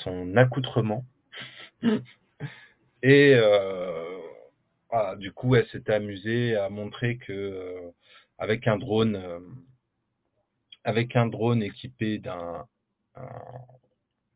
son 0.02 0.36
accoutrement. 0.36 1.04
Et 3.02 3.34
voilà, 4.90 5.16
du 5.16 5.32
coup, 5.32 5.54
elle 5.54 5.66
s'était 5.68 5.94
amusée 5.94 6.56
à 6.56 6.68
montrer 6.70 7.16
que 7.18 7.92
avec 8.38 8.66
un 8.66 8.78
drone, 8.78 9.16
euh, 9.16 9.40
avec 10.84 11.14
un 11.16 11.26
drone 11.26 11.62
équipé 11.62 12.18
d'un, 12.18 12.66
un- 13.14 13.42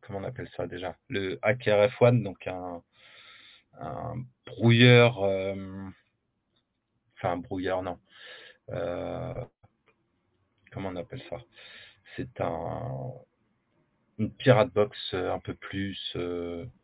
comment 0.03 0.19
on 0.21 0.25
appelle 0.25 0.49
ça 0.57 0.67
déjà, 0.67 0.97
le 1.09 1.39
Hacker 1.43 1.91
F1, 1.91 2.23
donc 2.23 2.47
un, 2.47 2.83
un 3.81 4.15
brouilleur, 4.47 5.23
euh, 5.23 5.55
enfin 7.17 7.33
un 7.33 7.37
brouilleur 7.39 7.83
non, 7.83 7.99
euh, 8.71 9.35
comment 10.73 10.89
on 10.91 10.97
appelle 10.97 11.23
ça? 11.31 11.39
C'est 12.17 12.41
un 12.41 13.13
une 14.19 14.33
pirate 14.33 14.73
box 14.73 14.97
un 15.15 15.39
peu 15.41 15.55
plus 15.55 16.17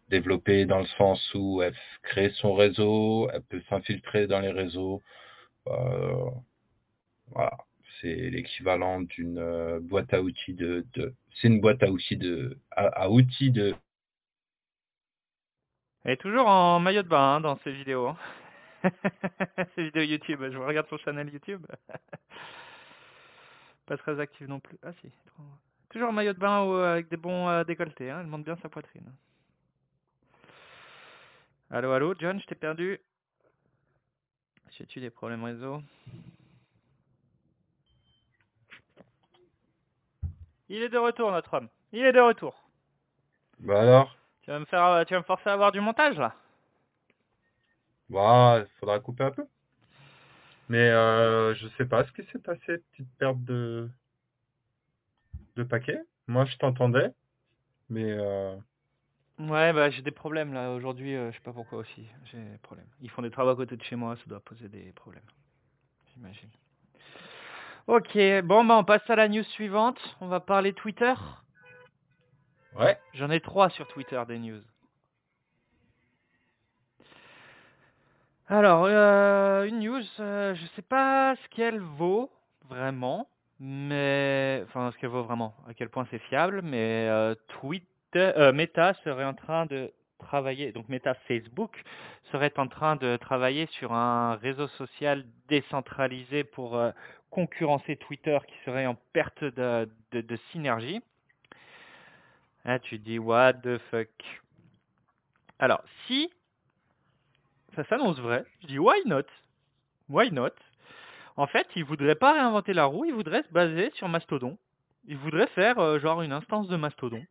développée 0.08 0.66
dans 0.66 0.80
le 0.80 0.86
sens 0.98 1.20
où 1.34 1.62
elle 1.62 1.74
crée 2.02 2.30
son 2.30 2.54
réseau, 2.54 3.30
elle 3.32 3.42
peut 3.42 3.62
s'infiltrer 3.68 4.26
dans 4.26 4.40
les 4.40 4.50
réseaux. 4.50 5.02
Voilà, 7.32 7.56
c'est 8.00 8.30
l'équivalent 8.30 9.00
d'une 9.00 9.38
euh, 9.38 9.80
boîte 9.80 10.12
à 10.14 10.22
outils 10.22 10.54
de, 10.54 10.86
c'est 10.94 11.48
une 11.48 11.60
boîte 11.60 11.82
à 11.82 11.90
outils 11.90 12.16
de 12.16 12.58
à, 12.70 13.10
outils 13.10 13.50
de 13.50 13.74
Elle 16.04 16.12
est 16.12 16.16
toujours 16.16 16.48
en 16.48 16.78
maillot 16.80 17.02
de 17.02 17.08
bain 17.08 17.36
hein, 17.36 17.40
dans 17.40 17.58
ses 17.58 17.72
vidéos. 17.72 18.08
hein. 18.08 18.16
ses 19.74 19.84
vidéos 19.84 20.04
YouTube, 20.04 20.40
je 20.50 20.58
regarde 20.58 20.88
son 20.88 20.98
channel 20.98 21.28
YouTube. 21.32 21.66
pas 23.86 23.96
très 23.96 24.20
active 24.20 24.48
non 24.48 24.60
plus. 24.60 24.78
Ah 24.82 24.92
si, 25.00 25.10
toujours 25.90 26.10
en 26.10 26.12
maillot 26.12 26.34
de 26.34 26.38
bain 26.38 26.62
ou 26.64 26.74
avec 26.74 27.08
des 27.08 27.16
bons 27.16 27.48
euh, 27.48 27.64
décolletés, 27.64 28.10
hein. 28.10 28.20
elle 28.20 28.26
montre 28.26 28.44
bien 28.44 28.56
sa 28.62 28.68
poitrine. 28.68 29.12
Allô, 31.70 31.92
allô, 31.92 32.14
John, 32.18 32.40
je 32.40 32.46
t'ai 32.46 32.54
perdu. 32.54 32.98
J'ai-tu 34.70 35.00
des 35.00 35.10
problèmes 35.10 35.44
réseau? 35.44 35.82
Il 40.68 40.82
est 40.82 40.88
de 40.88 40.98
retour, 40.98 41.32
notre 41.32 41.52
homme. 41.54 41.68
Il 41.92 42.04
est 42.04 42.12
de 42.12 42.20
retour. 42.20 42.62
bah 43.58 43.80
alors? 43.80 44.16
Tu 44.42 44.50
vas 44.50 44.58
me 44.58 44.64
faire, 44.64 45.04
tu 45.06 45.14
vas 45.14 45.20
me 45.20 45.24
forcer 45.24 45.48
à 45.48 45.52
avoir 45.52 45.70
du 45.70 45.80
montage 45.80 46.18
là? 46.18 46.34
Bah 48.10 48.66
faudra 48.80 49.00
couper 49.00 49.24
un 49.24 49.30
peu. 49.30 49.46
Mais 50.68 50.90
euh, 50.90 51.54
je 51.54 51.68
sais 51.76 51.86
pas 51.86 52.04
ce 52.04 52.12
qui 52.12 52.22
s'est 52.30 52.38
passé, 52.38 52.78
petite 52.92 53.08
perte 53.18 53.42
de 53.44 53.88
de 55.56 55.62
paquet. 55.62 56.00
Moi 56.26 56.44
je 56.46 56.56
t'entendais, 56.56 57.10
mais 57.90 58.12
euh, 58.12 58.56
Ouais, 59.38 59.72
bah 59.72 59.88
j'ai 59.90 60.02
des 60.02 60.10
problèmes 60.10 60.52
là 60.52 60.72
aujourd'hui, 60.72 61.14
euh, 61.16 61.30
je 61.30 61.36
sais 61.36 61.42
pas 61.42 61.52
pourquoi 61.52 61.78
aussi. 61.78 62.06
J'ai 62.24 62.38
des 62.38 62.58
problèmes. 62.58 62.88
Ils 63.00 63.10
font 63.10 63.22
des 63.22 63.30
travaux 63.30 63.50
à 63.50 63.56
côté 63.56 63.76
de 63.76 63.82
chez 63.84 63.96
moi, 63.96 64.16
ça 64.16 64.22
doit 64.26 64.40
poser 64.40 64.68
des 64.68 64.92
problèmes. 64.92 65.22
J'imagine. 66.14 66.50
Ok, 67.88 68.18
bon 68.44 68.66
bah 68.66 68.76
on 68.76 68.84
passe 68.84 69.08
à 69.08 69.16
la 69.16 69.28
news 69.28 69.42
suivante. 69.44 69.98
On 70.20 70.28
va 70.28 70.40
parler 70.40 70.74
Twitter. 70.74 71.14
ouais. 72.78 72.98
J'en 73.14 73.30
ai 73.30 73.40
trois 73.40 73.70
sur 73.70 73.88
Twitter 73.88 74.22
des 74.28 74.38
news. 74.38 74.60
Alors, 78.46 78.84
euh, 78.84 79.64
une 79.64 79.80
news, 79.80 80.02
euh, 80.20 80.54
je 80.54 80.66
sais 80.76 80.82
pas 80.82 81.34
ce 81.36 81.48
qu'elle 81.48 81.80
vaut 81.80 82.30
vraiment, 82.68 83.26
mais 83.58 84.62
enfin 84.66 84.90
ce 84.92 84.98
qu'elle 84.98 85.08
vaut 85.08 85.22
vraiment, 85.22 85.54
à 85.66 85.72
quel 85.72 85.88
point 85.88 86.06
c'est 86.10 86.18
fiable, 86.18 86.60
mais 86.60 87.08
euh, 87.08 87.34
Twitter, 87.48 88.32
euh, 88.36 88.52
Meta 88.52 88.92
serait 89.02 89.24
en 89.24 89.34
train 89.34 89.64
de 89.64 89.90
travailler, 90.18 90.72
donc 90.72 90.88
Meta 90.88 91.14
Facebook 91.14 91.82
serait 92.30 92.52
en 92.58 92.68
train 92.68 92.96
de 92.96 93.16
travailler 93.16 93.66
sur 93.66 93.92
un 93.92 94.34
réseau 94.36 94.68
social 94.68 95.24
décentralisé 95.48 96.44
pour 96.44 96.76
euh, 96.76 96.90
concurrencer 97.30 97.96
Twitter 97.96 98.38
qui 98.46 98.54
serait 98.64 98.86
en 98.86 98.96
perte 99.12 99.44
de, 99.44 99.88
synergie. 100.52 101.00
Ah, 102.64 102.78
tu 102.78 102.98
dis 102.98 103.18
what 103.18 103.54
the 103.54 103.78
fuck. 103.90 104.08
Alors, 105.58 105.82
si 106.06 106.30
ça 107.74 107.84
s'annonce 107.84 108.18
vrai, 108.18 108.44
je 108.62 108.66
dis 108.66 108.78
why 108.78 109.00
not? 109.06 109.22
Why 110.08 110.30
not? 110.30 110.50
En 111.36 111.46
fait, 111.46 111.66
ils 111.76 111.84
voudraient 111.84 112.14
pas 112.14 112.32
réinventer 112.32 112.72
la 112.72 112.86
roue, 112.86 113.04
ils 113.04 113.14
voudraient 113.14 113.42
se 113.44 113.52
baser 113.52 113.90
sur 113.94 114.08
Mastodon. 114.08 114.58
Ils 115.06 115.16
voudraient 115.16 115.46
faire 115.48 115.78
euh, 115.78 115.98
genre 115.98 116.22
une 116.22 116.32
instance 116.32 116.68
de 116.68 116.76
Mastodon 116.76 117.24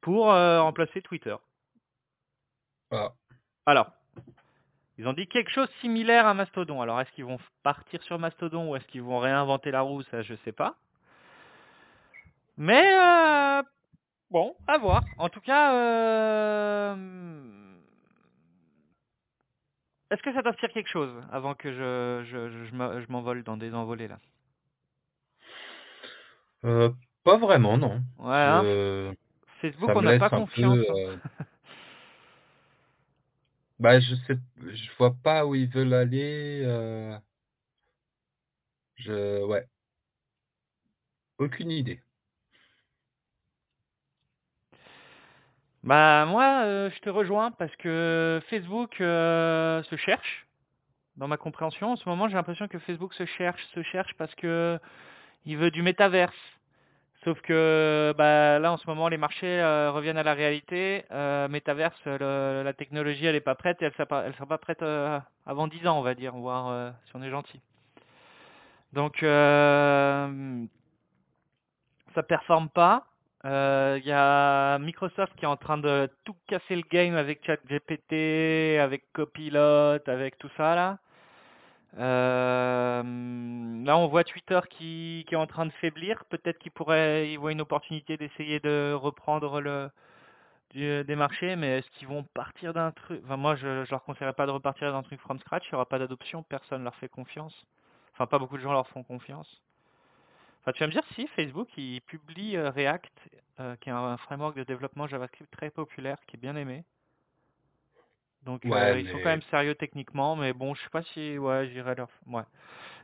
pour 0.00 0.32
euh, 0.32 0.62
remplacer 0.62 1.02
Twitter. 1.02 1.36
Ah. 2.92 3.12
Alors, 3.66 3.90
ils 4.98 5.08
ont 5.08 5.12
dit 5.14 5.26
quelque 5.26 5.50
chose 5.50 5.68
similaire 5.80 6.26
à 6.26 6.34
Mastodon. 6.34 6.82
Alors, 6.82 7.00
est-ce 7.00 7.10
qu'ils 7.12 7.24
vont 7.24 7.38
partir 7.62 8.02
sur 8.02 8.18
Mastodon 8.18 8.70
ou 8.70 8.76
est-ce 8.76 8.86
qu'ils 8.86 9.02
vont 9.02 9.18
réinventer 9.18 9.70
la 9.70 9.80
roue? 9.80 10.02
Ça, 10.04 10.22
je 10.22 10.34
sais 10.44 10.52
pas. 10.52 10.76
Mais 12.58 12.82
euh, 12.94 13.62
bon, 14.30 14.54
à 14.66 14.76
voir. 14.78 15.02
En 15.16 15.28
tout 15.30 15.40
cas, 15.40 15.74
euh, 15.74 16.94
est-ce 20.10 20.22
que 20.22 20.32
ça 20.34 20.42
t'inspire 20.42 20.70
quelque 20.72 20.90
chose 20.90 21.10
avant 21.32 21.54
que 21.54 21.72
je, 21.72 22.24
je, 22.30 22.50
je, 22.50 22.64
je 22.66 22.74
me- 22.74 23.00
je 23.00 23.06
m'envole 23.10 23.42
dans 23.42 23.56
des 23.56 23.72
envolées 23.74 24.08
là? 24.08 24.18
Euh, 26.64 26.90
pas 27.24 27.38
vraiment, 27.38 27.76
non. 27.78 28.02
Ouais, 28.18 28.34
hein, 28.36 29.14
Facebook, 29.60 29.90
on 29.94 30.02
n'a 30.02 30.18
pas 30.18 30.28
confiance. 30.30 30.78
peu. 30.86 31.16
Bah, 33.82 34.00
je 34.00 34.14
sais, 34.26 34.38
je 34.62 34.90
vois 34.98 35.14
pas 35.22 35.44
où 35.46 35.54
ils 35.54 35.68
veulent 35.68 35.92
aller. 35.94 36.62
euh, 36.64 37.18
Je, 38.96 39.42
ouais, 39.44 39.68
aucune 41.38 41.70
idée. 41.70 42.00
Bah 45.84 46.26
moi, 46.26 46.62
euh, 46.64 46.90
je 46.90 47.00
te 47.00 47.10
rejoins 47.10 47.50
parce 47.52 47.74
que 47.76 48.40
Facebook 48.48 49.00
euh, 49.00 49.82
se 49.84 49.96
cherche. 49.96 50.46
Dans 51.16 51.28
ma 51.28 51.36
compréhension, 51.38 51.92
en 51.92 51.96
ce 51.96 52.08
moment, 52.08 52.28
j'ai 52.28 52.34
l'impression 52.34 52.68
que 52.68 52.78
Facebook 52.80 53.14
se 53.14 53.26
cherche, 53.26 53.64
se 53.74 53.82
cherche 53.84 54.14
parce 54.18 54.34
que 54.36 54.78
il 55.46 55.56
veut 55.58 55.70
du 55.72 55.82
métaverse. 55.82 56.36
Sauf 57.24 57.40
que 57.42 58.12
bah, 58.18 58.58
là, 58.58 58.72
en 58.72 58.76
ce 58.78 58.86
moment, 58.88 59.08
les 59.08 59.16
marchés 59.16 59.60
euh, 59.60 59.92
reviennent 59.92 60.18
à 60.18 60.24
la 60.24 60.34
réalité. 60.34 61.04
Euh, 61.12 61.46
métaverse, 61.48 61.94
le- 62.06 62.62
la 62.64 62.72
technologie, 62.72 63.26
elle 63.26 63.36
est 63.36 63.40
pas 63.40 63.54
prête 63.54 63.80
et 63.80 63.84
elle 63.84 63.92
sera 63.92 64.06
pas, 64.06 64.24
elle 64.26 64.34
sera 64.34 64.46
pas 64.46 64.58
prête 64.58 64.82
euh, 64.82 65.20
avant 65.46 65.68
10 65.68 65.86
ans, 65.86 65.98
on 65.98 66.02
va 66.02 66.14
dire, 66.14 66.34
voire 66.34 66.68
euh, 66.68 66.90
si 67.06 67.12
on 67.16 67.22
est 67.22 67.30
gentil. 67.30 67.60
Donc, 68.92 69.22
euh, 69.22 70.64
ça 72.14 72.22
performe 72.22 72.68
pas. 72.70 73.06
Euh, 73.44 73.98
Il 74.02 74.06
y 74.08 74.12
a 74.12 74.78
Microsoft 74.78 75.34
qui 75.36 75.44
est 75.44 75.48
en 75.48 75.56
train 75.56 75.78
de 75.78 76.08
tout 76.24 76.36
casser 76.48 76.76
le 76.76 76.82
game 76.90 77.16
avec 77.16 77.44
ChatGPT, 77.44 78.78
avec 78.80 79.04
Copilot, 79.12 79.98
avec 80.06 80.38
tout 80.38 80.50
ça 80.56 80.74
là. 80.74 80.98
Euh, 81.98 83.02
là, 83.84 83.96
on 83.96 84.06
voit 84.08 84.24
Twitter 84.24 84.60
qui, 84.70 85.26
est 85.30 85.36
en 85.36 85.46
train 85.46 85.66
de 85.66 85.72
faiblir. 85.72 86.24
Peut-être 86.26 86.58
qu'il 86.58 86.72
pourrait, 86.72 87.34
une 87.34 87.60
opportunité 87.60 88.16
d'essayer 88.16 88.60
de 88.60 88.92
reprendre 88.94 89.60
le 89.60 89.90
des 90.74 91.16
marchés, 91.16 91.54
mais 91.54 91.78
est-ce 91.78 91.90
qu'ils 91.90 92.08
vont 92.08 92.24
partir 92.24 92.72
d'un 92.72 92.92
truc? 92.92 93.20
Enfin, 93.24 93.36
moi, 93.36 93.56
je, 93.56 93.84
je 93.84 93.90
leur 93.90 94.02
conseillerais 94.04 94.32
pas 94.32 94.46
de 94.46 94.52
repartir 94.52 94.90
d'un 94.90 95.02
truc 95.02 95.20
from 95.20 95.38
scratch. 95.38 95.68
Il 95.68 95.72
y 95.72 95.74
aura 95.74 95.86
pas 95.86 95.98
d'adoption, 95.98 96.42
personne 96.42 96.82
leur 96.82 96.94
fait 96.96 97.08
confiance. 97.08 97.66
Enfin, 98.14 98.26
pas 98.26 98.38
beaucoup 98.38 98.56
de 98.56 98.62
gens 98.62 98.72
leur 98.72 98.88
font 98.88 99.02
confiance. 99.02 99.62
Enfin, 100.62 100.72
tu 100.72 100.80
vas 100.80 100.86
me 100.86 100.92
dire 100.92 101.04
si 101.14 101.26
Facebook, 101.28 101.68
il 101.76 102.00
publie 102.02 102.56
euh, 102.56 102.70
React, 102.70 103.12
euh, 103.60 103.76
qui 103.76 103.88
est 103.88 103.92
un 103.92 104.16
framework 104.16 104.56
de 104.56 104.64
développement 104.64 105.06
JavaScript 105.08 105.50
très 105.50 105.70
populaire, 105.70 106.18
qui 106.26 106.36
est 106.36 106.40
bien 106.40 106.56
aimé. 106.56 106.84
Donc 108.44 108.62
Ouais, 108.64 108.72
euh, 108.72 108.98
ils 108.98 109.08
sont 109.08 109.18
quand 109.18 109.30
même 109.30 109.42
sérieux 109.42 109.74
techniquement, 109.74 110.34
mais 110.36 110.52
bon, 110.52 110.74
je 110.74 110.82
sais 110.82 110.90
pas 110.90 111.02
si, 111.02 111.38
ouais, 111.38 111.68
j'irai 111.72 111.94
leur, 111.94 112.08
ouais. 112.26 112.42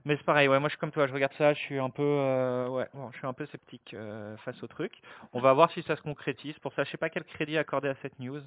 Mais 0.05 0.17
c'est 0.17 0.25
pareil, 0.25 0.49
ouais, 0.49 0.59
moi 0.59 0.69
je 0.69 0.73
suis 0.73 0.81
comme 0.81 0.91
toi, 0.91 1.07
je 1.07 1.13
regarde 1.13 1.33
ça, 1.35 1.55
je 1.55 1.59
suis 1.61 1.79
un 1.79 1.91
peu, 1.91 2.03
euh, 2.03 2.69
ouais, 2.69 2.89
bon, 2.95 3.11
je 3.13 3.19
suis 3.19 3.27
un 3.27 3.33
peu 3.33 3.47
sceptique 3.47 3.95
euh, 3.95 4.37
face 4.39 4.61
au 4.63 4.67
truc. 4.67 4.93
On 5.33 5.41
va 5.41 5.53
voir 5.53 5.71
si 5.73 5.83
ça 5.83 5.97
se 5.97 6.03
concrétise. 6.03 6.59
Pour 6.61 6.73
ça, 6.75 6.85
je 6.85 6.91
sais 6.91 6.97
pas 6.97 7.11
quel 7.11 7.25
crédit 7.25 7.59
accorder 7.59 7.89
à 7.89 7.95
cette 8.03 8.19
news. 8.19 8.41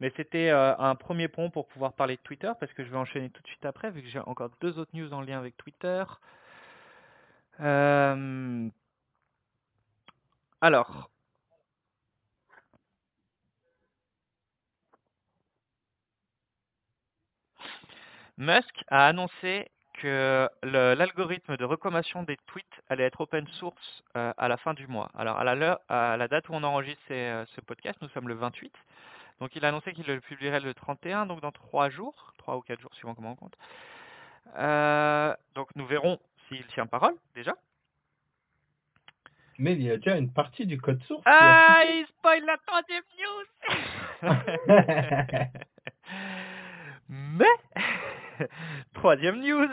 Mais 0.00 0.12
c'était 0.16 0.50
un 0.50 0.94
premier 0.96 1.28
pont 1.28 1.50
pour 1.50 1.68
pouvoir 1.68 1.92
parler 1.92 2.16
de 2.16 2.22
Twitter, 2.22 2.50
parce 2.58 2.72
que 2.72 2.84
je 2.84 2.90
vais 2.90 2.96
enchaîner 2.96 3.30
tout 3.30 3.42
de 3.42 3.46
suite 3.46 3.64
après, 3.64 3.90
vu 3.90 4.02
que 4.02 4.08
j'ai 4.08 4.18
encore 4.20 4.50
deux 4.60 4.78
autres 4.78 4.90
news 4.94 5.12
en 5.12 5.20
lien 5.20 5.38
avec 5.38 5.56
Twitter. 5.56 6.02
Euh, 7.60 8.68
alors, 10.60 11.10
Musk 18.42 18.82
a 18.88 19.06
annoncé 19.06 19.70
que 19.94 20.48
l'algorithme 20.64 21.56
de 21.56 21.64
recommandation 21.64 22.24
des 22.24 22.36
tweets 22.48 22.82
allait 22.88 23.04
être 23.04 23.20
open 23.20 23.46
source 23.48 24.02
euh, 24.16 24.32
à 24.36 24.48
la 24.48 24.56
fin 24.56 24.74
du 24.74 24.86
mois. 24.88 25.10
Alors, 25.16 25.38
à 25.38 25.44
la, 25.44 25.54
l'heure- 25.54 25.80
à 25.88 26.16
la 26.16 26.26
date 26.28 26.48
où 26.48 26.54
on 26.54 26.62
enregistre 26.64 27.00
ces, 27.06 27.14
euh, 27.14 27.44
ce 27.54 27.60
podcast, 27.60 27.96
nous 28.02 28.08
sommes 28.08 28.26
le 28.28 28.34
28. 28.34 28.72
Donc, 29.40 29.54
il 29.54 29.64
a 29.64 29.68
annoncé 29.68 29.92
qu'il 29.92 30.06
le 30.06 30.20
publierait 30.20 30.58
le 30.60 30.74
31, 30.74 31.26
donc 31.26 31.40
dans 31.40 31.52
trois 31.52 31.88
jours, 31.88 32.32
trois 32.38 32.56
ou 32.56 32.62
quatre 32.62 32.80
jours, 32.80 32.92
suivant 32.94 33.14
comment 33.14 33.32
on 33.32 33.36
compte. 33.36 33.56
Euh, 34.58 35.34
donc, 35.54 35.68
nous 35.76 35.86
verrons 35.86 36.18
s'il 36.48 36.66
tient 36.68 36.86
parole, 36.86 37.14
déjà. 37.36 37.54
mais 39.58 39.74
il 39.74 39.82
y 39.82 39.90
a 39.90 39.96
déjà 39.98 40.16
une 40.16 40.32
partie 40.32 40.66
du 40.66 40.80
code 40.80 41.00
source 41.04 41.22
Ah, 41.26 41.78
a 41.80 41.84
il 41.84 42.06
spoil 42.06 42.44
la 42.44 42.56
troisième 42.66 43.04
news 43.20 43.46
Mais, 47.08 47.44
troisième 48.94 49.40
news, 49.40 49.68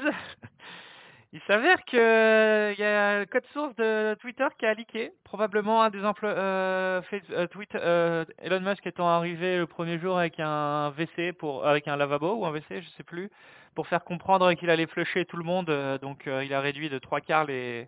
il 1.31 1.41
s'avère 1.41 1.83
que 1.85 2.73
il 2.73 2.79
y 2.79 2.83
a 2.83 3.19
le 3.19 3.25
code 3.25 3.45
source 3.53 3.75
de 3.75 4.15
Twitter 4.15 4.47
qui 4.57 4.65
a 4.65 4.73
leaké. 4.73 5.11
Probablement 5.23 5.83
un 5.83 5.89
des 5.89 6.03
emplois, 6.03 6.29
euh, 6.31 7.01
euh, 7.31 7.47
euh, 7.75 8.25
Elon 8.39 8.61
Musk 8.61 8.85
étant 8.87 9.07
arrivé 9.09 9.57
le 9.57 9.67
premier 9.67 9.99
jour 9.99 10.17
avec 10.17 10.39
un 10.39 10.89
WC 10.89 11.33
pour, 11.33 11.65
avec 11.67 11.87
un 11.87 11.95
lavabo 11.95 12.35
ou 12.35 12.45
un 12.45 12.51
WC, 12.51 12.81
je 12.81 12.89
sais 12.97 13.03
plus, 13.03 13.29
pour 13.75 13.87
faire 13.87 14.03
comprendre 14.03 14.51
qu'il 14.53 14.69
allait 14.69 14.87
flusher 14.87 15.25
tout 15.25 15.37
le 15.37 15.43
monde. 15.43 15.69
euh, 15.69 15.97
donc 15.99 16.27
euh, 16.27 16.43
il 16.43 16.53
a 16.53 16.61
réduit 16.61 16.89
de 16.89 16.97
trois 16.99 17.21
quarts 17.21 17.45
les 17.45 17.87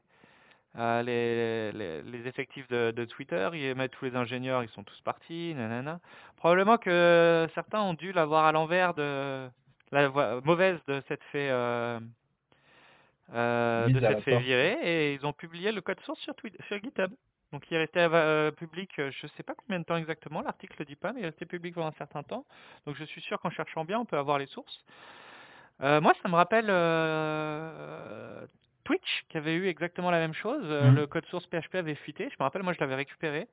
euh, 0.77 1.01
les, 1.03 1.71
les, 1.73 2.01
les 2.03 2.27
effectifs 2.27 2.67
de, 2.69 2.91
de 2.91 3.03
Twitter, 3.05 3.49
ils 3.53 3.75
mettent 3.75 3.91
tous 3.91 4.05
les 4.05 4.15
ingénieurs, 4.15 4.63
ils 4.63 4.69
sont 4.69 4.83
tous 4.83 5.01
partis, 5.01 5.53
nanana. 5.53 5.99
Probablement 6.37 6.77
que 6.77 7.47
certains 7.55 7.81
ont 7.81 7.93
dû 7.93 8.13
l'avoir 8.13 8.45
à 8.45 8.53
l'envers 8.53 8.93
de 8.93 9.49
la 9.91 10.07
voie- 10.09 10.41
mauvaise 10.43 10.79
de 10.87 11.01
cette 11.07 11.23
fait 11.31 11.49
euh, 11.51 11.99
euh, 13.33 13.87
de 13.87 13.99
cette 13.99 14.23
porte. 14.31 14.43
virer 14.43 14.77
et 14.83 15.13
ils 15.13 15.25
ont 15.25 15.33
publié 15.33 15.71
le 15.71 15.81
code 15.81 15.99
source 16.01 16.19
sur, 16.21 16.33
Twi- 16.35 16.55
sur 16.67 16.77
GitHub. 16.81 17.11
Donc 17.51 17.69
il 17.69 17.77
restait 17.77 18.07
euh, 18.11 18.51
public, 18.51 18.89
euh, 18.99 19.11
je 19.11 19.27
sais 19.27 19.43
pas 19.43 19.53
combien 19.55 19.79
de 19.79 19.83
temps 19.85 19.97
exactement, 19.97 20.41
l'article 20.41 20.75
le 20.79 20.85
dit 20.85 20.95
pas, 20.95 21.11
mais 21.11 21.21
il 21.21 21.25
restait 21.25 21.45
public 21.45 21.73
pendant 21.75 21.87
un 21.87 21.93
certain 21.97 22.23
temps. 22.23 22.45
Donc 22.85 22.95
je 22.97 23.03
suis 23.03 23.21
sûr 23.21 23.39
qu'en 23.41 23.49
cherchant 23.49 23.83
bien, 23.83 23.99
on 23.99 24.05
peut 24.05 24.17
avoir 24.17 24.37
les 24.39 24.47
sources. 24.47 24.83
Moi, 25.79 26.13
ça 26.21 26.29
me 26.29 26.35
rappelle 26.35 26.67
Twitch 28.83 29.25
qui 29.29 29.37
avait 29.37 29.55
eu 29.55 29.67
exactement 29.67 30.11
la 30.11 30.19
même 30.19 30.33
chose. 30.33 30.63
Mm. 30.63 30.95
Le 30.95 31.07
code 31.07 31.25
source 31.25 31.45
PHP 31.47 31.75
avait 31.75 31.95
fuité. 31.95 32.25
Je 32.29 32.35
me 32.39 32.43
rappelle, 32.43 32.61
moi, 32.63 32.73
je 32.73 32.79
l'avais 32.79 32.93
récupéré. 32.95 33.47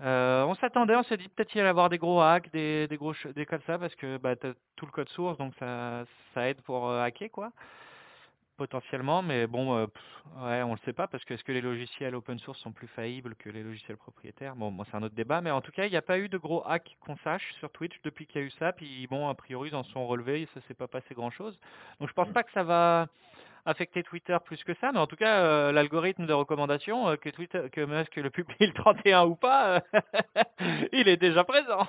Euh, 0.00 0.44
on 0.44 0.54
s'attendait, 0.56 0.96
on 0.96 1.04
s'est 1.04 1.16
dit 1.16 1.28
peut-être 1.28 1.48
qu'il 1.48 1.60
allait 1.60 1.68
y 1.68 1.70
avoir 1.70 1.88
des 1.88 1.98
gros 1.98 2.20
hacks, 2.20 2.50
des, 2.52 2.88
des 2.88 2.96
gros 2.96 3.14
des 3.34 3.46
comme 3.46 3.62
ça, 3.66 3.78
parce 3.78 3.94
que 3.94 4.16
bah, 4.18 4.34
t'as 4.34 4.52
tout 4.76 4.86
le 4.86 4.90
code 4.92 5.08
source, 5.10 5.38
donc 5.38 5.54
ça, 5.58 6.04
ça 6.34 6.48
aide 6.48 6.60
pour 6.62 6.88
euh, 6.88 7.02
hacker, 7.02 7.30
quoi, 7.30 7.52
potentiellement. 8.56 9.22
Mais 9.22 9.46
bon, 9.46 9.76
euh, 9.76 9.86
pff, 9.86 10.42
ouais, 10.42 10.62
on 10.62 10.72
le 10.72 10.80
sait 10.84 10.92
pas, 10.92 11.06
parce 11.06 11.24
que 11.24 11.34
est-ce 11.34 11.44
que 11.44 11.52
les 11.52 11.60
logiciels 11.60 12.16
open 12.16 12.40
source 12.40 12.58
sont 12.58 12.72
plus 12.72 12.88
faillibles 12.88 13.36
que 13.36 13.50
les 13.50 13.62
logiciels 13.62 13.96
propriétaires? 13.96 14.56
Bon, 14.56 14.72
moi, 14.72 14.84
c'est 14.90 14.96
un 14.96 15.02
autre 15.04 15.14
débat, 15.14 15.40
mais 15.40 15.52
en 15.52 15.60
tout 15.60 15.72
cas, 15.72 15.86
il 15.86 15.90
n'y 15.90 15.96
a 15.96 16.02
pas 16.02 16.18
eu 16.18 16.28
de 16.28 16.38
gros 16.38 16.66
hacks 16.66 16.96
qu'on 17.06 17.16
sache 17.18 17.52
sur 17.60 17.70
Twitch 17.70 17.94
depuis 18.02 18.26
qu'il 18.26 18.40
y 18.40 18.44
a 18.44 18.46
eu 18.48 18.50
ça. 18.50 18.72
Puis 18.72 19.06
bon, 19.06 19.28
a 19.28 19.34
priori, 19.34 19.68
ils 19.70 19.76
en 19.76 19.84
sont 19.84 20.08
relevés, 20.08 20.48
ça 20.54 20.60
s'est 20.66 20.74
pas 20.74 20.88
passé 20.88 21.14
grand-chose. 21.14 21.56
Donc 22.00 22.08
je 22.08 22.14
pense 22.14 22.30
pas 22.32 22.42
que 22.42 22.50
ça 22.52 22.64
va 22.64 23.06
affecter 23.66 24.02
Twitter 24.02 24.36
plus 24.44 24.62
que 24.64 24.74
ça, 24.74 24.92
mais 24.92 24.98
en 24.98 25.06
tout 25.06 25.16
cas, 25.16 25.44
euh, 25.44 25.72
l'algorithme 25.72 26.26
de 26.26 26.32
recommandation, 26.32 27.08
euh, 27.08 27.16
que 27.16 27.30
Twitter, 27.30 27.68
que 27.72 27.84
Musk 27.84 28.16
le 28.16 28.30
publie 28.30 28.66
le 28.66 28.72
31 28.72 29.26
ou 29.26 29.36
pas, 29.36 29.76
euh, 29.76 29.80
il 30.92 31.08
est 31.08 31.16
déjà 31.16 31.44
présent, 31.44 31.86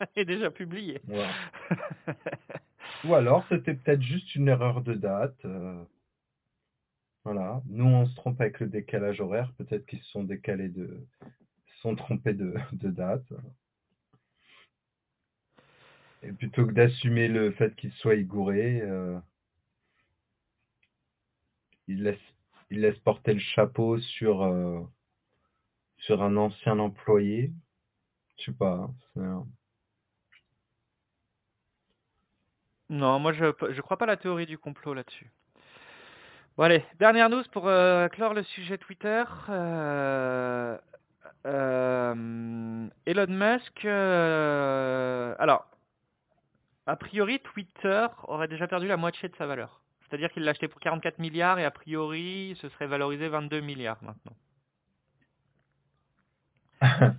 il 0.16 0.22
est 0.22 0.24
déjà 0.24 0.50
publié. 0.50 1.00
Ouais. 1.08 1.28
Ou 3.04 3.14
alors 3.14 3.44
c'était 3.48 3.74
peut-être 3.74 4.02
juste 4.02 4.34
une 4.34 4.48
erreur 4.48 4.80
de 4.80 4.94
date. 4.94 5.46
Voilà. 7.24 7.62
Nous 7.66 7.86
on 7.86 8.06
se 8.06 8.14
trompe 8.16 8.40
avec 8.40 8.60
le 8.60 8.66
décalage 8.66 9.20
horaire. 9.20 9.52
Peut-être 9.58 9.86
qu'ils 9.86 10.00
se 10.00 10.10
sont 10.10 10.24
décalés 10.24 10.68
de, 10.68 11.06
se 11.66 11.80
sont 11.80 11.96
trompés 11.96 12.34
de, 12.34 12.54
de 12.72 12.90
date. 12.90 13.24
Et 16.22 16.32
plutôt 16.32 16.66
que 16.66 16.72
d'assumer 16.72 17.28
le 17.28 17.50
fait 17.52 17.74
qu'ils 17.76 17.92
soient 17.92 18.16
gourés, 18.16 18.82
ils 21.88 22.02
laissent, 22.02 22.34
ils 22.70 22.80
laissent 22.80 22.98
porter 22.98 23.34
le 23.34 23.40
chapeau 23.40 23.98
sur, 23.98 24.42
euh, 24.42 24.80
sur 25.98 26.22
un 26.22 26.36
ancien 26.36 26.78
employé. 26.78 27.52
Je 28.38 28.44
sais 28.46 28.52
pas. 28.52 28.88
hein, 29.16 29.46
non, 32.90 33.18
moi 33.18 33.32
je 33.32 33.46
je 33.70 33.80
crois 33.80 33.96
pas 33.96 34.06
la 34.06 34.16
théorie 34.16 34.46
du 34.46 34.58
complot 34.58 34.94
là-dessus. 34.94 35.30
Bon 36.56 36.64
allez, 36.64 36.84
dernière 36.98 37.28
news 37.30 37.42
pour 37.52 37.66
euh, 37.68 38.08
clore 38.08 38.34
le 38.34 38.42
sujet 38.42 38.78
Twitter. 38.78 39.24
Euh, 39.48 40.78
Elon 43.06 43.26
Musk, 43.28 43.84
alors 43.84 45.66
a 46.86 46.96
priori 46.96 47.40
Twitter 47.40 48.06
aurait 48.28 48.48
déjà 48.48 48.66
perdu 48.66 48.86
la 48.88 48.96
moitié 48.96 49.28
de 49.28 49.36
sa 49.36 49.46
valeur. 49.46 49.83
C'est-à-dire 50.08 50.30
qu'il 50.32 50.44
l'a 50.44 50.52
acheté 50.52 50.68
pour 50.68 50.80
44 50.80 51.18
milliards 51.18 51.58
et 51.58 51.64
a 51.64 51.70
priori 51.70 52.56
ce 52.60 52.68
serait 52.70 52.86
valorisé 52.86 53.28
22 53.28 53.60
milliards 53.60 54.02
maintenant. 54.02 54.36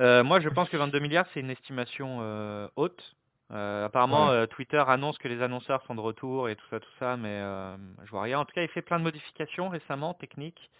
Euh, 0.00 0.22
moi, 0.22 0.40
je 0.40 0.50
pense 0.50 0.68
que 0.68 0.76
22 0.76 0.98
milliards, 0.98 1.26
c'est 1.32 1.40
une 1.40 1.48
estimation 1.48 2.18
euh, 2.20 2.68
haute. 2.76 3.16
Euh, 3.50 3.86
apparemment, 3.86 4.28
Ouais. 4.28 4.46
Twitter 4.48 4.82
annonce 4.86 5.16
que 5.16 5.26
les 5.26 5.40
annonceurs 5.40 5.82
sont 5.86 5.94
de 5.94 6.02
retour 6.02 6.50
et 6.50 6.56
tout 6.56 6.66
ça, 6.68 6.80
tout 6.80 6.92
ça, 6.98 7.16
mais 7.16 7.40
je 8.04 8.10
vois 8.10 8.22
rien. 8.22 8.40
En 8.40 8.44
tout 8.44 8.52
cas, 8.54 8.62
il 8.62 8.68
fait 8.68 8.82
plein 8.82 8.98
de 8.98 9.04
modifications 9.04 9.70
récemment, 9.70 10.12
techniques. 10.12 10.70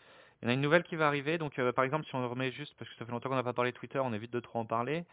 Il 0.42 0.44
y 0.44 0.48
en 0.48 0.50
a 0.50 0.52
une 0.52 0.60
nouvelle 0.60 0.82
qui 0.82 0.96
va 0.96 1.06
arriver. 1.06 1.38
Donc, 1.38 1.58
par 1.72 1.84
exemple, 1.86 2.04
si 2.04 2.14
on 2.14 2.28
remet 2.28 2.52
juste, 2.52 2.74
parce 2.78 2.90
que 2.90 2.96
ça 2.98 3.06
fait 3.06 3.10
longtemps 3.12 3.30
qu'on 3.30 3.36
n'a 3.36 3.42
pas 3.42 3.54
parlé 3.54 3.72
de 3.72 3.76
Twitter, 3.78 4.00
on 4.00 4.12
évite 4.12 4.34
de 4.34 4.40
trop 4.40 4.58
en 4.58 4.66
parler. 4.66 5.06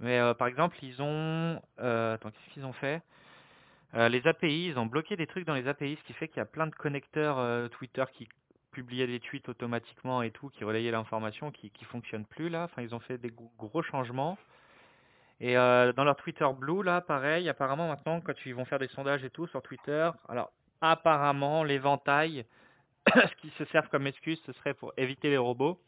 Mais 0.00 0.20
par 0.34 0.48
exemple, 0.48 0.76
ils 0.82 1.00
ont... 1.00 1.62
Attends, 1.78 2.30
qu'est-ce 2.32 2.54
qu'ils 2.54 2.64
ont 2.64 2.72
fait? 2.72 3.00
Euh, 3.96 4.10
Les 4.10 4.26
API, 4.26 4.66
ils 4.66 4.78
ont 4.78 4.84
bloqué 4.84 5.16
des 5.16 5.26
trucs 5.26 5.46
dans 5.46 5.54
les 5.54 5.66
API, 5.68 5.96
ce 5.96 6.06
qui 6.06 6.12
fait 6.12 6.28
qu'il 6.28 6.36
y 6.36 6.40
a 6.40 6.46
plein 6.46 6.66
de 6.66 6.74
connecteurs 6.74 7.38
euh, 7.38 7.68
Twitter 7.68 8.04
qui 8.12 8.28
publiaient 8.70 9.06
des 9.06 9.20
tweets 9.20 9.48
automatiquement 9.48 10.20
et 10.20 10.30
tout, 10.30 10.50
qui 10.50 10.64
relayaient 10.64 10.90
l'information, 10.90 11.50
qui 11.50 11.70
qui 11.70 11.84
fonctionnent 11.86 12.26
plus 12.26 12.50
là. 12.50 12.64
Enfin, 12.64 12.82
ils 12.82 12.94
ont 12.94 13.00
fait 13.00 13.16
des 13.16 13.32
gros 13.58 13.82
changements. 13.82 14.36
Et 15.40 15.56
euh, 15.56 15.92
dans 15.94 16.04
leur 16.04 16.16
Twitter 16.16 16.46
Blue, 16.58 16.82
là, 16.82 17.00
pareil, 17.00 17.48
apparemment 17.48 17.88
maintenant, 17.88 18.20
quand 18.20 18.34
ils 18.44 18.54
vont 18.54 18.66
faire 18.66 18.78
des 18.78 18.88
sondages 18.88 19.24
et 19.24 19.30
tout 19.30 19.46
sur 19.46 19.62
Twitter, 19.62 20.10
alors 20.28 20.50
apparemment 20.82 21.64
l'éventail, 21.64 22.44
ce 23.14 23.34
qui 23.36 23.48
se 23.56 23.64
servent 23.66 23.88
comme 23.88 24.06
excuse, 24.06 24.40
ce 24.44 24.52
serait 24.52 24.74
pour 24.74 24.92
éviter 24.98 25.30
les 25.30 25.38
robots. 25.38 25.80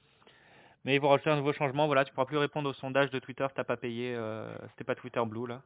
Mais 0.85 0.95
ils 0.95 1.01
vont 1.01 1.11
rajouter 1.11 1.31
un 1.31 1.37
nouveau 1.37 1.53
changement. 1.53 1.87
Voilà, 1.87 2.07
tu 2.07 2.15
pourras 2.15 2.27
plus 2.27 2.39
répondre 2.39 2.71
aux 2.71 2.75
sondages 2.75 3.11
de 3.11 3.19
Twitter, 3.19 3.47
t'as 3.55 3.65
pas 3.65 3.77
payé. 3.77 4.17
C'était 4.71 4.85
pas 4.85 4.95
Twitter 4.95 5.21
Blue 5.27 5.47
là. 5.47 5.61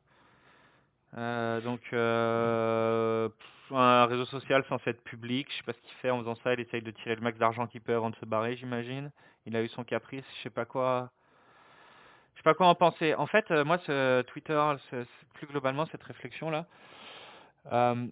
Euh, 1.18 1.60
donc 1.60 1.80
euh, 1.92 3.28
un 3.70 4.06
réseau 4.06 4.24
social 4.26 4.64
censé 4.68 4.90
être 4.90 5.04
public, 5.04 5.46
je 5.50 5.56
sais 5.58 5.62
pas 5.64 5.72
ce 5.74 5.80
qu'il 5.80 5.94
fait 5.96 6.10
en 6.10 6.18
faisant 6.20 6.34
ça, 6.36 6.54
il 6.54 6.60
essaye 6.60 6.82
de 6.82 6.90
tirer 6.90 7.14
le 7.16 7.20
max 7.20 7.38
d'argent 7.38 7.66
qu'il 7.66 7.80
peut 7.82 7.94
avant 7.94 8.10
de 8.10 8.16
se 8.16 8.24
barrer, 8.24 8.56
j'imagine. 8.56 9.10
Il 9.46 9.56
a 9.56 9.62
eu 9.62 9.68
son 9.68 9.84
caprice, 9.84 10.24
je 10.38 10.42
sais 10.42 10.50
pas 10.50 10.64
quoi. 10.64 11.10
Je 12.34 12.40
sais 12.40 12.44
pas 12.44 12.54
quoi 12.54 12.66
en 12.68 12.74
penser. 12.74 13.14
En 13.14 13.26
fait, 13.26 13.50
euh, 13.50 13.64
moi, 13.64 13.78
ce 13.86 14.22
Twitter, 14.22 14.60
ce- 14.90 15.04
ce- 15.04 15.26
plus 15.34 15.46
globalement, 15.46 15.84
cette 15.86 16.02
réflexion-là, 16.02 16.66
euh, 17.72 18.06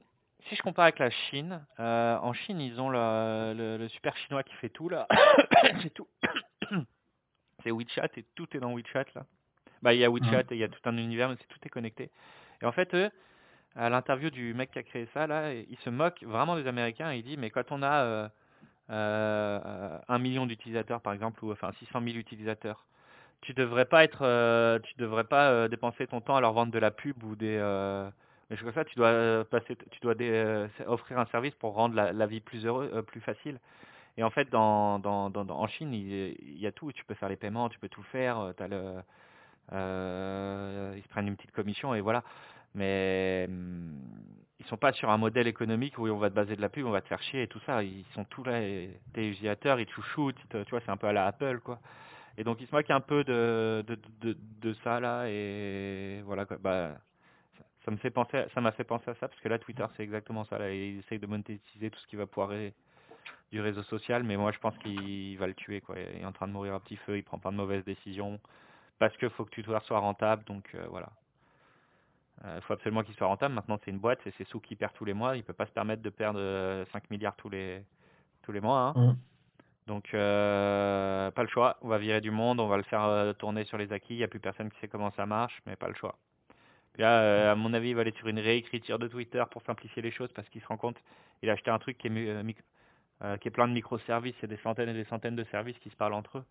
si 0.48 0.56
je 0.56 0.62
compare 0.62 0.84
avec 0.84 0.98
la 0.98 1.10
Chine, 1.10 1.64
euh, 1.80 2.16
en 2.18 2.32
Chine, 2.32 2.60
ils 2.60 2.80
ont 2.80 2.90
le, 2.90 3.54
le- 3.56 3.76
le 3.78 3.88
super 3.88 4.16
chinois 4.18 4.42
qui 4.42 4.54
fait 4.56 4.68
tout, 4.68 4.88
là. 4.88 5.06
C'est 5.82 5.92
tout. 5.94 6.08
C'est 7.62 7.70
WeChat 7.70 8.08
et 8.16 8.24
tout 8.34 8.46
est 8.56 8.60
dans 8.60 8.72
WeChat, 8.74 9.04
là. 9.14 9.24
Bah, 9.82 9.94
il 9.94 10.00
y 10.00 10.04
a 10.04 10.10
WeChat 10.10 10.40
et 10.50 10.54
il 10.54 10.58
y 10.58 10.64
a 10.64 10.68
tout 10.68 10.80
un 10.84 10.96
univers, 10.96 11.28
mais 11.28 11.36
c'est 11.40 11.48
tout 11.48 11.58
est 11.64 11.68
connecté. 11.70 12.10
Et 12.62 12.66
en 12.66 12.72
fait, 12.72 12.94
à 13.76 13.88
l'interview 13.88 14.30
du 14.30 14.54
mec 14.54 14.70
qui 14.72 14.78
a 14.78 14.82
créé 14.82 15.08
ça, 15.14 15.26
là, 15.26 15.52
il 15.52 15.76
se 15.84 15.90
moque 15.90 16.22
vraiment 16.22 16.56
des 16.56 16.66
Américains 16.66 17.12
il 17.12 17.22
dit, 17.22 17.36
mais 17.36 17.50
quand 17.50 17.70
on 17.70 17.82
a 17.82 18.02
euh, 18.04 18.28
euh, 18.90 19.98
un 20.08 20.18
million 20.18 20.46
d'utilisateurs 20.46 21.00
par 21.00 21.12
exemple, 21.12 21.44
ou 21.44 21.52
enfin 21.52 21.70
600 21.78 22.00
000 22.02 22.16
utilisateurs, 22.16 22.84
tu 23.42 23.54
devrais 23.54 23.86
pas 23.86 24.04
être, 24.04 24.22
euh, 24.22 24.78
tu 24.80 24.94
devrais 24.98 25.24
pas 25.24 25.68
dépenser 25.68 26.06
ton 26.06 26.20
temps 26.20 26.36
à 26.36 26.40
leur 26.40 26.52
vendre 26.52 26.72
de 26.72 26.78
la 26.78 26.90
pub 26.90 27.22
ou 27.24 27.36
des, 27.36 27.58
choses 28.50 28.62
comme 28.62 28.74
ça. 28.74 28.84
Tu 28.84 28.96
dois 28.96 29.44
passer, 29.44 29.76
tu 29.90 30.00
dois 30.00 30.14
offrir 30.86 31.18
un 31.18 31.26
service 31.26 31.54
pour 31.54 31.74
rendre 31.74 31.94
la, 31.94 32.26
vie 32.26 32.40
plus 32.40 32.66
heureux, 32.66 33.02
plus 33.02 33.20
facile. 33.20 33.58
Et 34.18 34.24
en 34.24 34.30
fait, 34.30 34.50
dans, 34.50 34.98
dans, 34.98 35.30
en 35.32 35.66
Chine, 35.68 35.94
il, 35.94 36.58
y 36.58 36.66
a 36.66 36.72
tout. 36.72 36.92
Tu 36.92 37.04
peux 37.04 37.14
faire 37.14 37.28
les 37.28 37.36
paiements, 37.36 37.68
tu 37.68 37.78
peux 37.78 37.88
tout 37.88 38.02
faire. 38.02 38.52
le, 38.58 39.00
euh, 39.72 40.94
ils 40.96 41.02
se 41.02 41.08
prennent 41.08 41.28
une 41.28 41.36
petite 41.36 41.52
commission 41.52 41.94
et 41.94 42.00
voilà. 42.00 42.22
Mais 42.74 43.46
hum, 43.48 43.98
ils 44.60 44.66
sont 44.66 44.76
pas 44.76 44.92
sur 44.92 45.10
un 45.10 45.16
modèle 45.16 45.46
économique 45.46 45.98
où 45.98 46.06
on 46.06 46.18
va 46.18 46.30
te 46.30 46.34
baser 46.34 46.54
de 46.54 46.60
la 46.60 46.68
pub, 46.68 46.86
on 46.86 46.90
va 46.90 47.00
te 47.00 47.08
faire 47.08 47.22
chier 47.22 47.42
et 47.42 47.48
tout 47.48 47.60
ça. 47.66 47.82
Ils 47.82 48.04
sont 48.14 48.24
tous 48.24 48.44
là, 48.44 48.60
tes 49.14 49.28
ils 49.28 49.56
te 49.56 49.90
chouchoutent, 49.90 50.36
ils 50.44 50.48
te- 50.48 50.62
tu 50.64 50.70
vois, 50.70 50.80
c'est 50.80 50.90
un 50.90 50.96
peu 50.96 51.06
à 51.08 51.12
la 51.12 51.26
Apple, 51.26 51.60
quoi. 51.60 51.80
Et 52.38 52.44
donc 52.44 52.60
ils 52.60 52.66
se 52.66 52.74
moquent 52.74 52.90
un 52.90 53.00
peu 53.00 53.24
de, 53.24 53.84
ça 54.84 55.00
là 55.00 55.26
et 55.28 56.22
voilà 56.24 56.44
quoi. 56.44 56.58
Bah, 56.58 56.92
ça, 57.84 57.90
me 57.90 57.96
fait 57.96 58.10
penser, 58.10 58.44
ça 58.54 58.60
m'a 58.60 58.72
fait 58.72 58.84
penser 58.84 59.10
à 59.10 59.14
ça 59.14 59.28
parce 59.28 59.40
que 59.40 59.48
là 59.48 59.58
Twitter 59.58 59.84
c'est 59.96 60.02
exactement 60.02 60.44
ça 60.44 60.58
là. 60.58 60.72
Il 60.72 60.98
essaye 60.98 61.18
de 61.18 61.26
monétiser 61.26 61.90
tout 61.90 61.98
ce 61.98 62.06
qui 62.06 62.16
va 62.16 62.26
pouvoir 62.26 62.50
du 63.52 63.60
réseau 63.60 63.82
social, 63.84 64.22
mais 64.22 64.36
moi 64.36 64.52
je 64.52 64.58
pense 64.58 64.76
qu'il 64.78 65.36
va 65.38 65.46
le 65.46 65.54
tuer 65.54 65.80
quoi. 65.80 65.96
Il 65.98 66.22
est 66.22 66.24
en 66.24 66.32
train 66.32 66.46
de 66.48 66.52
mourir 66.52 66.74
à 66.74 66.80
petit 66.80 66.96
feu, 66.96 67.16
il 67.18 67.24
prend 67.24 67.38
pas 67.38 67.50
de 67.50 67.56
mauvaises 67.56 67.84
décisions 67.84 68.38
parce 69.00 69.16
que 69.16 69.28
faut 69.30 69.44
que 69.44 69.50
Twitter 69.50 69.76
soit 69.82 69.98
rentable, 69.98 70.44
donc 70.44 70.64
euh, 70.76 70.86
voilà. 70.88 71.08
Il 72.56 72.62
faut 72.62 72.72
absolument 72.72 73.02
qu'il 73.02 73.14
soit 73.16 73.26
rentable. 73.26 73.54
Maintenant 73.54 73.78
c'est 73.84 73.90
une 73.90 73.98
boîte, 73.98 74.20
c'est 74.24 74.34
ses 74.36 74.44
sous 74.44 74.60
qu'il 74.60 74.76
perd 74.78 74.94
tous 74.94 75.04
les 75.04 75.12
mois. 75.12 75.36
Il 75.36 75.42
peut 75.42 75.52
pas 75.52 75.66
se 75.66 75.72
permettre 75.72 76.00
de 76.00 76.08
perdre 76.08 76.38
euh, 76.40 76.86
5 76.90 77.10
milliards 77.10 77.36
tous 77.36 77.50
les 77.50 77.82
tous 78.42 78.52
les 78.52 78.62
mois. 78.62 78.94
Hein. 78.96 79.00
Mm. 79.12 79.16
Donc 79.88 80.14
euh, 80.14 81.30
pas 81.32 81.42
le 81.42 81.48
choix. 81.48 81.76
On 81.82 81.88
va 81.88 81.98
virer 81.98 82.22
du 82.22 82.30
monde, 82.30 82.60
on 82.60 82.68
va 82.68 82.78
le 82.78 82.82
faire 82.84 83.04
euh, 83.04 83.34
tourner 83.34 83.64
sur 83.64 83.76
les 83.76 83.92
acquis. 83.92 84.14
Il 84.14 84.20
y 84.20 84.24
a 84.24 84.28
plus 84.28 84.40
personne 84.40 84.70
qui 84.70 84.78
sait 84.80 84.88
comment 84.88 85.10
ça 85.16 85.26
marche, 85.26 85.60
mais 85.66 85.76
pas 85.76 85.88
le 85.88 85.94
choix. 85.94 86.16
Puis 86.92 87.02
là, 87.02 87.20
euh, 87.20 87.52
à 87.52 87.54
mon 87.54 87.72
avis, 87.72 87.90
il 87.90 87.94
va 87.94 88.02
aller 88.02 88.12
sur 88.12 88.28
une 88.28 88.38
réécriture 88.38 88.98
de 88.98 89.08
Twitter 89.08 89.42
pour 89.50 89.62
simplifier 89.62 90.02
les 90.02 90.10
choses 90.10 90.30
parce 90.34 90.48
qu'il 90.48 90.60
se 90.60 90.66
rend 90.66 90.76
compte. 90.76 90.96
Il 91.42 91.50
a 91.50 91.52
acheté 91.52 91.70
un 91.70 91.78
truc 91.78 91.98
qui 91.98 92.08
est 92.08 92.10
euh, 92.10 92.42
euh, 93.22 93.36
qui 93.36 93.48
est 93.48 93.50
plein 93.50 93.68
de 93.68 93.72
microservices 93.72 94.42
et 94.42 94.46
des 94.46 94.56
centaines 94.58 94.88
et 94.88 94.94
des 94.94 95.04
centaines 95.04 95.36
de 95.36 95.44
services 95.44 95.78
qui 95.80 95.90
se 95.90 95.96
parlent 95.96 96.14
entre 96.14 96.38
eux. 96.38 96.44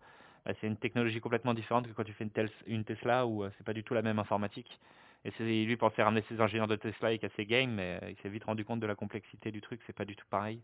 Euh, 0.48 0.54
c'est 0.60 0.66
une 0.66 0.76
technologie 0.76 1.20
complètement 1.20 1.54
différente 1.54 1.86
que 1.86 1.92
quand 1.92 2.04
tu 2.04 2.12
fais 2.12 2.24
une, 2.24 2.30
tel- 2.30 2.50
une 2.66 2.84
Tesla 2.84 3.26
où 3.26 3.44
euh, 3.44 3.50
c'est 3.58 3.64
pas 3.64 3.72
du 3.72 3.84
tout 3.84 3.94
la 3.94 4.02
même 4.02 4.18
informatique. 4.18 4.78
Et 5.24 5.32
c'est 5.36 5.44
lui 5.44 5.76
pensait 5.76 6.02
ramener 6.02 6.24
ses 6.28 6.40
ingénieurs 6.40 6.66
de 6.68 6.76
Tesla 6.76 7.12
et 7.12 7.18
casser 7.18 7.44
game, 7.44 7.70
mais 7.72 7.98
euh, 8.02 8.10
il 8.10 8.16
s'est 8.22 8.28
vite 8.30 8.44
rendu 8.44 8.64
compte 8.64 8.80
de 8.80 8.86
la 8.86 8.94
complexité 8.94 9.50
du 9.50 9.60
truc, 9.60 9.80
c'est 9.86 9.92
pas 9.96 10.06
du 10.06 10.16
tout 10.16 10.26
pareil. 10.30 10.62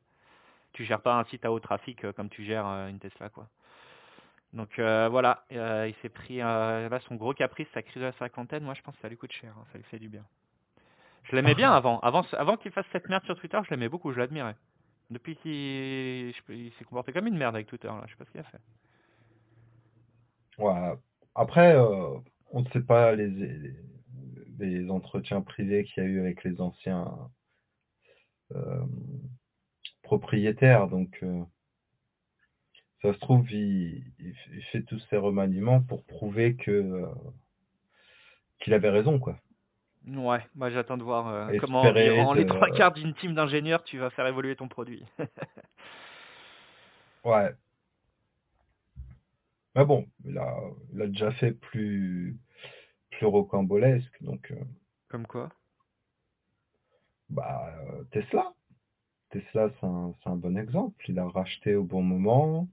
Tu 0.73 0.85
gères 0.85 1.01
pas 1.03 1.19
un 1.19 1.25
site 1.25 1.45
à 1.45 1.53
haut 1.53 1.61
trafic 1.61 2.05
euh, 2.05 2.13
comme 2.13 2.29
tu 2.31 2.45
gères 2.45 2.65
une 2.67 2.99
Tesla 2.99 3.29
quoi. 3.29 3.49
Donc 4.55 4.79
euh, 4.79 5.09
voilà, 5.11 5.45
euh, 5.53 5.87
il 5.89 5.95
s'est 6.01 6.09
pris 6.09 6.41
euh, 6.41 6.89
là 6.89 7.01
son 7.01 7.17
gros 7.17 7.35
caprice, 7.35 7.69
sa 7.75 7.83
crise 7.83 7.97
de 7.97 8.07
la 8.07 8.13
cinquantaine, 8.13 8.65
moi 8.65 8.73
je 8.75 8.81
pense 8.83 8.95
que 8.95 9.03
ça 9.03 9.09
lui 9.09 9.17
coûte 9.19 9.33
cher, 9.33 9.53
hein, 9.59 9.65
ça 9.73 9.79
lui 9.79 9.85
fait 9.85 9.99
du 9.99 10.09
bien. 10.09 10.25
Je 11.25 11.37
l'aimais 11.37 11.55
bien 11.55 11.73
avant, 11.75 12.01
avant, 12.01 12.25
avant 12.33 12.57
qu'il 12.57 12.71
fasse 12.73 12.87
cette 12.93 13.09
merde 13.11 13.25
sur 13.25 13.39
Twitter, 13.39 13.59
je 13.65 13.71
l'aimais 13.71 13.89
beaucoup, 13.91 14.13
je 14.13 14.19
l'admirais. 14.19 14.57
Depuis 15.11 15.37
qu'il 15.37 15.53
il 16.49 16.73
s'est 16.79 16.85
comporté 16.85 17.13
comme 17.13 17.27
une 17.27 17.37
merde 17.37 17.55
avec 17.55 17.67
Twitter, 17.67 17.89
là. 17.89 18.03
je 18.07 18.13
sais 18.13 18.17
pas 18.17 18.25
ce 18.25 18.31
qu'il 18.31 18.41
a 18.41 18.45
fait. 18.45 18.59
Ouais. 20.59 20.95
Après, 21.35 21.77
euh, 21.77 22.19
on 22.51 22.63
ne 22.63 22.69
sait 22.71 22.81
pas 22.81 23.15
les, 23.15 23.29
les, 23.29 23.75
les 24.59 24.91
entretiens 24.91 25.41
privés 25.43 25.85
qu'il 25.85 26.03
y 26.03 26.07
a 26.07 26.09
eu 26.09 26.21
avec 26.21 26.45
les 26.45 26.61
anciens 26.61 27.13
euh, 28.55 28.85
propriétaires. 30.03 30.89
Donc, 30.89 31.19
euh, 31.23 31.43
ça 33.03 33.13
se 33.13 33.19
trouve, 33.19 33.51
il, 33.53 34.03
fait 34.73 34.83
tous 34.83 34.99
ces 35.11 35.17
remaniements 35.17 35.81
pour 35.81 36.05
prouver 36.05 36.57
que 36.57 37.05
qu'il 38.61 38.73
avait 38.73 38.91
raison, 38.91 39.19
quoi. 39.19 39.39
Ouais, 40.07 40.41
moi 40.55 40.71
j'attends 40.71 40.97
de 40.97 41.03
voir 41.03 41.51
comment 41.61 41.93
durant 41.93 42.33
les 42.33 42.47
trois 42.47 42.71
quarts 42.71 42.93
d'une 42.93 43.13
team 43.15 43.35
d'ingénieurs 43.35 43.83
tu 43.83 43.99
vas 43.99 44.09
faire 44.11 44.27
évoluer 44.27 44.55
ton 44.55 44.69
produit. 44.69 45.05
Ouais. 47.25 47.53
Mais 49.77 49.85
bon, 49.85 50.07
il 50.25 50.39
a, 50.39 50.57
il 50.95 51.03
a 51.03 51.07
déjà 51.07 51.31
fait 51.33 51.53
plus, 51.53 52.37
plus 53.11 53.27
rocambolesque. 53.27 54.23
Donc, 54.23 54.51
euh, 54.51 54.65
comme 55.09 55.27
quoi? 55.27 55.51
bah, 57.29 57.75
euh, 57.91 58.03
Tesla. 58.11 58.55
Tesla, 59.31 59.71
c'est 59.79 59.87
un, 59.87 60.15
c'est 60.23 60.31
un 60.31 60.37
bon 60.37 60.57
exemple. 60.57 61.05
Il 61.09 61.19
a 61.19 61.29
racheté 61.29 61.75
au 61.75 61.85
bon 61.85 62.03
moment. 62.03 62.69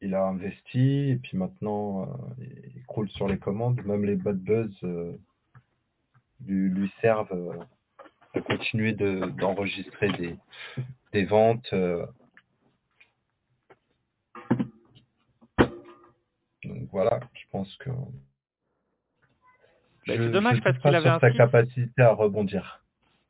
Il 0.00 0.14
a 0.14 0.24
investi. 0.24 1.10
Et 1.10 1.16
puis 1.16 1.36
maintenant, 1.36 2.02
euh, 2.38 2.44
il 2.74 2.84
croule 2.86 3.10
sur 3.10 3.28
les 3.28 3.38
commandes. 3.38 3.84
Même 3.84 4.04
les 4.04 4.16
bad 4.16 4.38
buzz 4.38 4.74
euh, 4.84 5.12
lui, 6.46 6.70
lui 6.70 6.90
servent 7.02 7.32
euh, 7.32 7.58
à 8.32 8.40
continuer 8.40 8.92
de- 8.92 9.26
d'enregistrer 9.38 10.10
des, 10.12 10.36
des 11.12 11.24
ventes. 11.26 11.70
euh. 11.74 12.06
Donc 16.64 16.85
voilà, 16.96 17.20
je 17.34 17.44
pense 17.50 17.76
que... 17.76 17.90
Bah, 17.90 20.14
c'est 20.16 20.30
dommage 20.30 20.56
je 20.56 20.62
parce 20.62 20.78
qu'il 20.78 20.94
avait 20.94 21.10
un 21.10 21.20
sa 21.20 21.28
site. 21.28 21.36
capacité 21.36 22.00
à 22.00 22.14
rebondir. 22.14 22.82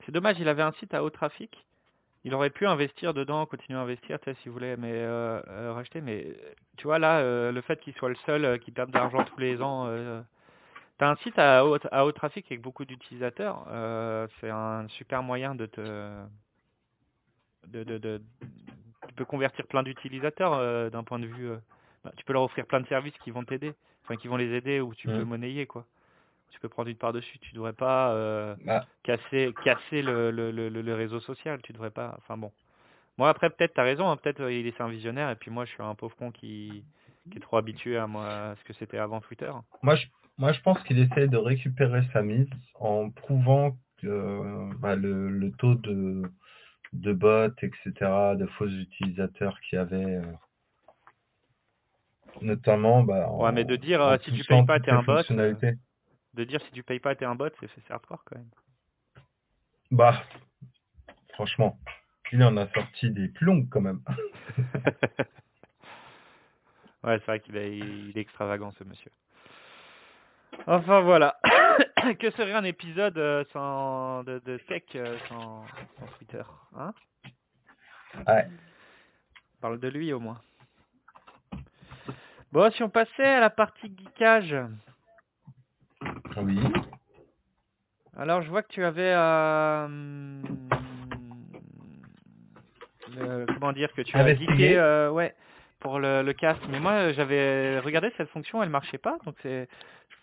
C'est 0.04 0.12
dommage, 0.12 0.36
il 0.38 0.48
avait 0.48 0.62
un 0.62 0.70
site 0.74 0.94
à 0.94 1.02
haut 1.02 1.10
trafic. 1.10 1.66
Il 2.22 2.32
aurait 2.32 2.50
pu 2.50 2.64
investir 2.64 3.12
dedans, 3.12 3.44
continuer 3.44 3.76
à 3.76 3.82
investir, 3.82 4.20
tu 4.20 4.30
sais, 4.30 4.36
s'il 4.40 4.52
voulait, 4.52 4.76
mais 4.76 4.92
euh, 4.92 5.42
euh, 5.48 5.72
racheter. 5.72 6.00
Mais 6.00 6.28
tu 6.76 6.86
vois 6.86 7.00
là, 7.00 7.18
euh, 7.18 7.50
le 7.50 7.60
fait 7.60 7.80
qu'il 7.80 7.92
soit 7.94 8.08
le 8.08 8.14
seul 8.24 8.60
qui 8.60 8.70
perde 8.70 8.92
de 8.92 8.98
l'argent 8.98 9.24
tous 9.24 9.40
les 9.40 9.60
ans. 9.60 9.86
Euh, 9.88 10.22
T'as 10.98 11.10
un 11.10 11.16
site 11.16 11.38
à 11.40 11.66
haut, 11.66 11.76
à 11.90 12.06
haut 12.06 12.12
trafic 12.12 12.46
avec 12.46 12.62
beaucoup 12.62 12.84
d'utilisateurs. 12.84 13.64
c'est 14.40 14.48
un 14.48 14.86
super 14.90 15.24
moyen 15.24 15.56
de 15.56 15.66
te, 15.66 15.80
de, 17.66 17.82
de, 17.82 17.98
de- 17.98 18.22
tu 19.08 19.14
peux 19.14 19.24
convertir 19.24 19.66
plein 19.66 19.82
d'utilisateurs 19.82 20.88
d'un 20.90 21.02
point 21.02 21.18
de 21.18 21.26
vue. 21.26 21.50
Bah, 22.06 22.12
tu 22.16 22.24
peux 22.24 22.32
leur 22.32 22.42
offrir 22.42 22.66
plein 22.66 22.80
de 22.80 22.86
services 22.86 23.16
qui 23.24 23.30
vont 23.30 23.44
t'aider, 23.44 23.74
enfin 24.04 24.16
qui 24.16 24.28
vont 24.28 24.36
les 24.36 24.52
aider 24.54 24.80
ou 24.80 24.94
tu 24.94 25.08
peux 25.08 25.24
monnayer 25.24 25.66
quoi. 25.66 25.84
Tu 26.52 26.60
peux 26.60 26.68
prendre 26.68 26.88
une 26.88 26.96
part 26.96 27.12
dessus. 27.12 27.38
Tu 27.40 27.52
devrais 27.54 27.72
pas. 27.72 28.12
euh, 28.12 28.54
Bah, 28.64 28.86
casser 29.02 29.52
casser 29.64 30.02
le, 30.02 30.30
le, 30.30 30.50
le, 30.50 30.68
le- 30.68 30.82
le 30.82 30.94
réseau 30.94 31.20
social, 31.20 31.60
tu 31.62 31.72
devrais 31.72 31.90
pas. 31.90 32.14
Enfin 32.18 32.36
bon. 32.36 32.52
Moi 33.18 33.28
après 33.28 33.50
peut-être 33.50 33.74
t'as 33.74 33.82
raison, 33.82 34.08
hein, 34.10 34.16
peut-être 34.16 34.40
euh, 34.40 34.52
il 34.52 34.66
est 34.66 34.80
un 34.80 34.88
visionnaire 34.88 35.30
et 35.30 35.36
puis 35.36 35.50
moi 35.50 35.64
je 35.64 35.72
suis 35.72 35.82
un 35.82 35.94
pauvre 35.94 36.16
con 36.16 36.30
qui, 36.30 36.84
qui 37.30 37.38
est 37.38 37.40
trop 37.40 37.56
habitué 37.56 37.96
à 37.98 38.06
moi 38.06 38.26
à 38.26 38.56
ce 38.56 38.64
que 38.64 38.72
c'était 38.74 38.98
avant 38.98 39.20
Twitter. 39.20 39.50
Moi, 39.82 39.96
je, 39.96 40.06
moi, 40.38 40.52
je 40.52 40.60
pense 40.60 40.82
qu'il 40.84 40.98
essaie 40.98 41.28
de 41.28 41.36
récupérer 41.36 42.02
sa 42.12 42.22
mise 42.22 42.48
en 42.78 43.10
prouvant 43.10 43.72
que 43.98 44.06
euh, 44.06 44.70
bah, 44.80 44.96
le, 44.96 45.30
le 45.30 45.50
taux 45.52 45.74
de, 45.74 46.22
de 46.92 47.12
bots, 47.12 47.52
etc., 47.62 48.36
de 48.36 48.46
faux 48.46 48.66
utilisateurs 48.68 49.58
avait, 49.72 50.16
euh, 50.16 50.22
notamment 52.42 53.02
bah, 53.02 53.28
en, 53.28 53.44
Ouais, 53.44 53.52
mais 53.52 53.64
de 53.64 53.76
dire, 53.76 54.00
en 54.00 54.12
euh, 54.12 54.18
si 54.22 54.32
tu 54.32 54.44
payes 54.44 54.64
pas, 54.64 54.80
t'es 54.80 54.90
un 54.90 55.02
bot, 55.02 55.22
euh. 55.30 55.54
De 56.34 56.44
dire 56.44 56.60
si 56.62 56.72
tu 56.72 56.82
payes 56.82 57.00
pas 57.00 57.14
t'es 57.14 57.24
un 57.24 57.34
bot, 57.34 57.48
c'est 57.60 57.90
hardcore 57.90 58.22
quand 58.24 58.36
même. 58.36 58.50
Bah, 59.90 60.22
franchement, 61.32 61.78
il 62.32 62.42
en 62.42 62.56
a 62.56 62.66
sorti 62.68 63.10
des 63.10 63.28
plus 63.28 63.46
longues 63.46 63.68
quand 63.70 63.80
même. 63.80 64.00
ouais, 67.04 67.18
c'est 67.18 67.26
vrai 67.26 67.40
qu'il 67.40 67.56
est, 67.56 67.78
il 67.78 68.12
est 68.16 68.20
extravagant 68.20 68.72
ce 68.72 68.84
monsieur. 68.84 69.10
Enfin 70.66 71.00
voilà. 71.00 71.38
que 72.18 72.30
serait 72.30 72.52
un 72.52 72.64
épisode 72.64 73.18
euh, 73.18 73.44
sans 73.52 74.24
de, 74.24 74.38
de 74.44 74.58
tech 74.58 74.82
euh, 74.94 75.16
sans, 75.28 75.64
sans 75.98 76.06
Twitter, 76.18 76.42
hein? 76.76 76.92
Ouais. 78.26 78.46
On 79.58 79.60
parle 79.60 79.80
de 79.80 79.88
lui 79.88 80.12
au 80.12 80.20
moins. 80.20 80.40
Bon, 82.52 82.70
si 82.72 82.82
on 82.82 82.88
passait 82.90 83.24
à 83.24 83.40
la 83.40 83.50
partie 83.50 83.88
geekage. 83.94 84.56
Oui. 86.38 86.58
Alors, 88.16 88.42
je 88.42 88.48
vois 88.48 88.62
que 88.62 88.72
tu 88.72 88.82
avais 88.84 89.12
euh, 89.14 90.40
comment 93.46 93.72
dire 93.72 93.92
que 93.92 94.02
tu 94.02 94.16
as 94.16 94.20
Investigué. 94.20 94.54
geeké 94.54 94.78
euh, 94.78 95.10
ouais 95.10 95.34
pour 95.80 95.98
le, 95.98 96.22
le 96.22 96.32
cast. 96.32 96.60
Mais 96.70 96.80
moi, 96.80 97.12
j'avais 97.12 97.78
regardé 97.80 98.10
cette 98.16 98.30
fonction, 98.30 98.62
elle 98.62 98.70
marchait 98.70 98.98
pas, 98.98 99.18
donc 99.24 99.36
c'est 99.42 99.68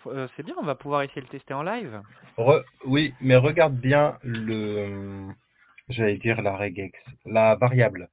euh, 0.07 0.27
c'est 0.35 0.43
bien, 0.43 0.55
on 0.59 0.65
va 0.65 0.75
pouvoir 0.75 1.03
essayer 1.03 1.21
de 1.21 1.27
le 1.27 1.31
tester 1.31 1.53
en 1.53 1.63
live. 1.63 2.01
Re- 2.37 2.63
oui, 2.85 3.13
mais 3.21 3.35
regarde 3.37 3.75
bien 3.75 4.17
le, 4.23 5.27
j'allais 5.87 6.17
dire 6.17 6.41
la 6.41 6.57
regex, 6.57 6.97
la 7.25 7.55
variable 7.55 8.09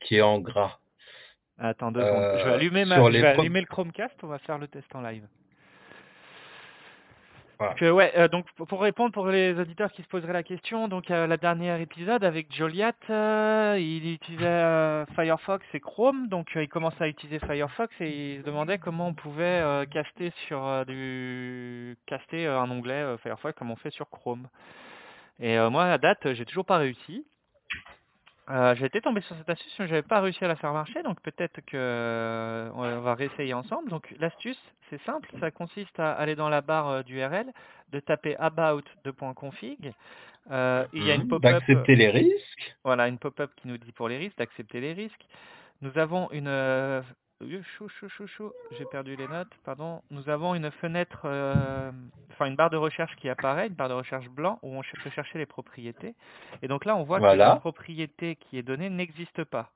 qui 0.00 0.16
est 0.16 0.22
en 0.22 0.38
gras. 0.38 0.78
Attends 1.58 1.92
deux 1.92 2.00
Euh, 2.00 2.06
secondes. 2.06 2.38
Je 2.40 2.44
vais 2.48 2.54
allumer 2.54 2.84
ma, 2.84 2.96
je 2.96 3.00
vais 3.18 3.26
allumer 3.26 3.60
le 3.60 3.66
Chromecast, 3.66 4.14
on 4.22 4.26
va 4.28 4.38
faire 4.38 4.58
le 4.58 4.68
test 4.68 4.92
en 4.94 5.00
live. 5.02 5.26
Voilà. 7.58 7.74
Que, 7.74 7.88
ouais, 7.90 8.12
euh, 8.16 8.26
donc 8.26 8.46
pour- 8.54 8.80
répondre 8.80 9.12
pour 9.12 9.28
les 9.28 9.56
auditeurs 9.56 9.92
qui 9.92 10.02
se 10.02 10.08
poseraient 10.08 10.32
la 10.32 10.42
question, 10.42 10.88
donc 10.88 11.12
euh, 11.12 11.28
la 11.28 11.36
dernière 11.36 11.80
épisode 11.80 12.24
avec 12.24 12.52
Joliat, 12.52 12.92
euh, 13.08 13.76
il 13.78 14.14
utilisait 14.14 14.44
euh, 14.44 15.04
Firefox 15.14 15.64
et 15.72 15.78
Chrome, 15.78 16.26
donc 16.26 16.48
euh, 16.56 16.64
il 16.64 16.68
commençait 16.68 17.04
à 17.04 17.08
utiliser 17.08 17.38
Firefox 17.38 17.94
et 18.00 18.34
il 18.34 18.40
se 18.40 18.46
demandait 18.46 18.78
comment 18.78 19.06
on 19.08 19.14
pouvait 19.14 19.44
euh, 19.44 19.84
caster 19.84 20.32
sur 20.48 20.66
euh, 20.66 20.84
du 20.84 21.96
caster 22.06 22.46
euh, 22.48 22.58
un 22.58 22.68
onglet 22.68 22.94
euh, 22.94 23.16
Firefox 23.18 23.56
comme 23.56 23.70
on 23.70 23.76
fait 23.76 23.90
sur 23.92 24.10
Chrome. 24.10 24.48
Et 25.38 25.56
euh, 25.56 25.70
moi 25.70 25.84
à 25.84 25.98
date, 25.98 26.32
j'ai 26.32 26.44
toujours 26.44 26.64
pas 26.66 26.78
réussi. 26.78 27.24
Euh, 28.50 28.74
j'ai 28.74 28.86
été 28.86 29.00
tombé 29.00 29.20
sur 29.22 29.36
cette 29.36 29.48
astuce, 29.48 29.72
mais 29.78 29.86
j'avais 29.86 30.02
pas 30.02 30.20
réussi 30.20 30.44
à 30.44 30.48
la 30.48 30.56
faire 30.56 30.72
marcher, 30.72 31.02
donc 31.02 31.20
peut-être 31.22 31.60
que 31.60 31.76
euh, 31.76 32.70
on 32.74 33.00
va 33.00 33.14
réessayer 33.14 33.54
ensemble. 33.54 33.88
Donc 33.88 34.12
l'astuce, 34.18 34.58
c'est 34.90 35.00
simple, 35.02 35.28
ça 35.40 35.50
consiste 35.52 35.98
à 36.00 36.12
aller 36.12 36.34
dans 36.34 36.48
la 36.48 36.60
barre 36.60 36.88
euh, 36.88 37.02
d'URL, 37.02 37.46
de 37.92 38.00
taper 38.00 38.36
about 38.38 38.82
.config. 39.36 39.92
Euh, 40.50 40.84
il 40.92 41.04
y 41.04 41.10
a 41.12 41.14
une 41.14 41.22
Mhm. 41.22 41.28
pop-up, 41.28 41.52
D'accepter 41.52 41.94
les 41.94 42.08
risques. 42.10 42.76
voilà, 42.84 43.06
une 43.06 43.18
pop-up 43.18 43.52
qui 43.56 43.68
nous 43.68 43.78
dit 43.78 43.92
pour 43.92 44.08
les 44.08 44.18
risques, 44.18 44.38
d'accepter 44.38 44.80
les 44.80 44.92
risques. 44.92 45.24
Nous 45.80 45.96
avons 45.98 46.28
une 46.32 46.48
euh, 46.48 47.00
chou, 47.76 47.88
chou, 47.88 48.08
chou, 48.08 48.26
chou, 48.26 48.52
j'ai 48.72 48.84
perdu 48.86 49.16
les 49.16 49.28
notes, 49.28 49.52
pardon. 49.64 50.02
Nous 50.10 50.28
avons 50.28 50.54
une 50.54 50.70
fenêtre, 50.70 51.22
euh, 51.24 51.90
enfin 52.30 52.46
une 52.46 52.56
barre 52.56 52.70
de 52.70 52.76
recherche 52.76 53.14
qui 53.16 53.28
apparaît, 53.28 53.68
une 53.68 53.74
barre 53.74 53.88
de 53.88 53.94
recherche 53.94 54.28
blanc 54.28 54.58
où 54.62 54.76
on 54.76 54.82
peut 55.02 55.10
chercher 55.10 55.38
les 55.38 55.46
propriétés. 55.46 56.14
Et 56.62 56.68
donc 56.68 56.84
là, 56.84 56.96
on 56.96 57.02
voit 57.02 57.18
que 57.18 57.36
la 57.36 57.56
propriété 57.56 58.36
qui 58.36 58.58
est 58.58 58.62
donnée 58.62 58.90
n'existe 58.90 59.44
pas. 59.44 59.70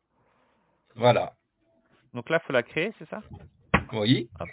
Voilà. 0.94 1.34
Donc 2.14 2.30
là, 2.30 2.40
faut 2.40 2.52
la 2.52 2.62
créer, 2.62 2.92
c'est 2.98 3.08
ça? 3.08 3.22
Oui. 3.92 4.30
Hop. 4.40 4.48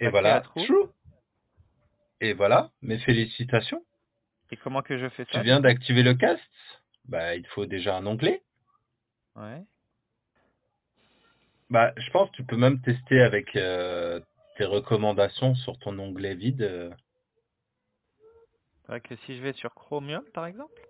Et 0.00 0.08
voilà. 0.08 0.40
True. 0.40 0.88
Et 2.20 2.32
voilà. 2.32 2.70
Mes 2.82 2.98
félicitations. 2.98 3.82
Et 4.50 4.56
comment 4.56 4.82
que 4.82 4.98
je 4.98 5.08
fais 5.10 5.24
Tu 5.26 5.32
ça 5.32 5.42
viens 5.42 5.60
d'activer 5.60 6.02
le 6.02 6.14
cast. 6.14 6.42
Bah, 7.06 7.34
il 7.34 7.46
faut 7.48 7.66
déjà 7.66 7.96
un 7.96 8.06
onglet. 8.06 8.42
Ouais. 9.36 9.62
Bah, 11.74 11.92
je 11.96 12.08
pense 12.12 12.30
que 12.30 12.36
tu 12.36 12.44
peux 12.44 12.56
même 12.56 12.80
tester 12.82 13.20
avec 13.20 13.56
euh, 13.56 14.20
tes 14.56 14.64
recommandations 14.64 15.56
sur 15.56 15.76
ton 15.80 15.98
onglet 15.98 16.36
vide. 16.36 16.62
euh. 16.62 16.88
C'est 18.82 18.92
vrai 18.92 19.00
que 19.00 19.16
si 19.16 19.36
je 19.36 19.42
vais 19.42 19.52
sur 19.54 19.74
Chromium, 19.74 20.22
par 20.32 20.46
exemple, 20.46 20.80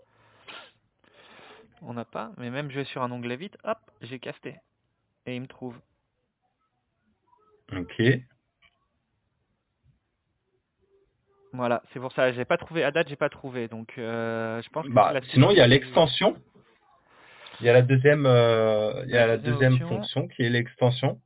on 1.80 1.95
n'a 1.95 2.05
pas. 2.05 2.32
Mais 2.37 2.51
même 2.51 2.70
je 2.70 2.74
vais 2.80 2.85
sur 2.85 3.03
un 3.03 3.11
onglet 3.12 3.37
vide, 3.37 3.57
hop, 3.64 3.78
j'ai 4.03 4.18
casté. 4.18 4.57
Et 5.24 5.37
il 5.37 5.41
me 5.41 5.47
trouve. 5.47 5.74
Ok. 7.74 8.03
Voilà, 11.55 11.82
c'est 11.95 11.99
pour 12.01 12.12
ça. 12.12 12.30
J'ai 12.32 12.45
pas 12.45 12.59
trouvé. 12.59 12.85
À 12.85 12.91
date, 12.91 13.09
j'ai 13.09 13.16
pas 13.16 13.30
trouvé. 13.30 13.68
Donc, 13.68 13.95
euh, 13.97 14.61
je 14.61 14.68
pense 14.68 14.85
que 14.85 14.93
Bah, 14.93 15.14
la 15.14 15.22
sinon, 15.22 15.51
il 15.51 15.57
y 15.57 15.62
a 15.62 15.66
l'extension. 15.66 16.37
Il 17.61 17.67
y 17.67 17.69
a 17.69 17.73
la 17.73 17.83
deuxième, 17.83 18.27
euh, 18.27 19.03
il 19.07 19.11
y 19.13 19.17
a 19.17 19.27
la 19.27 19.37
deuxième 19.39 19.75
option. 19.75 19.89
fonction 19.89 20.29
qui 20.29 20.43
est 20.43 20.49
l'extension. 20.51 21.21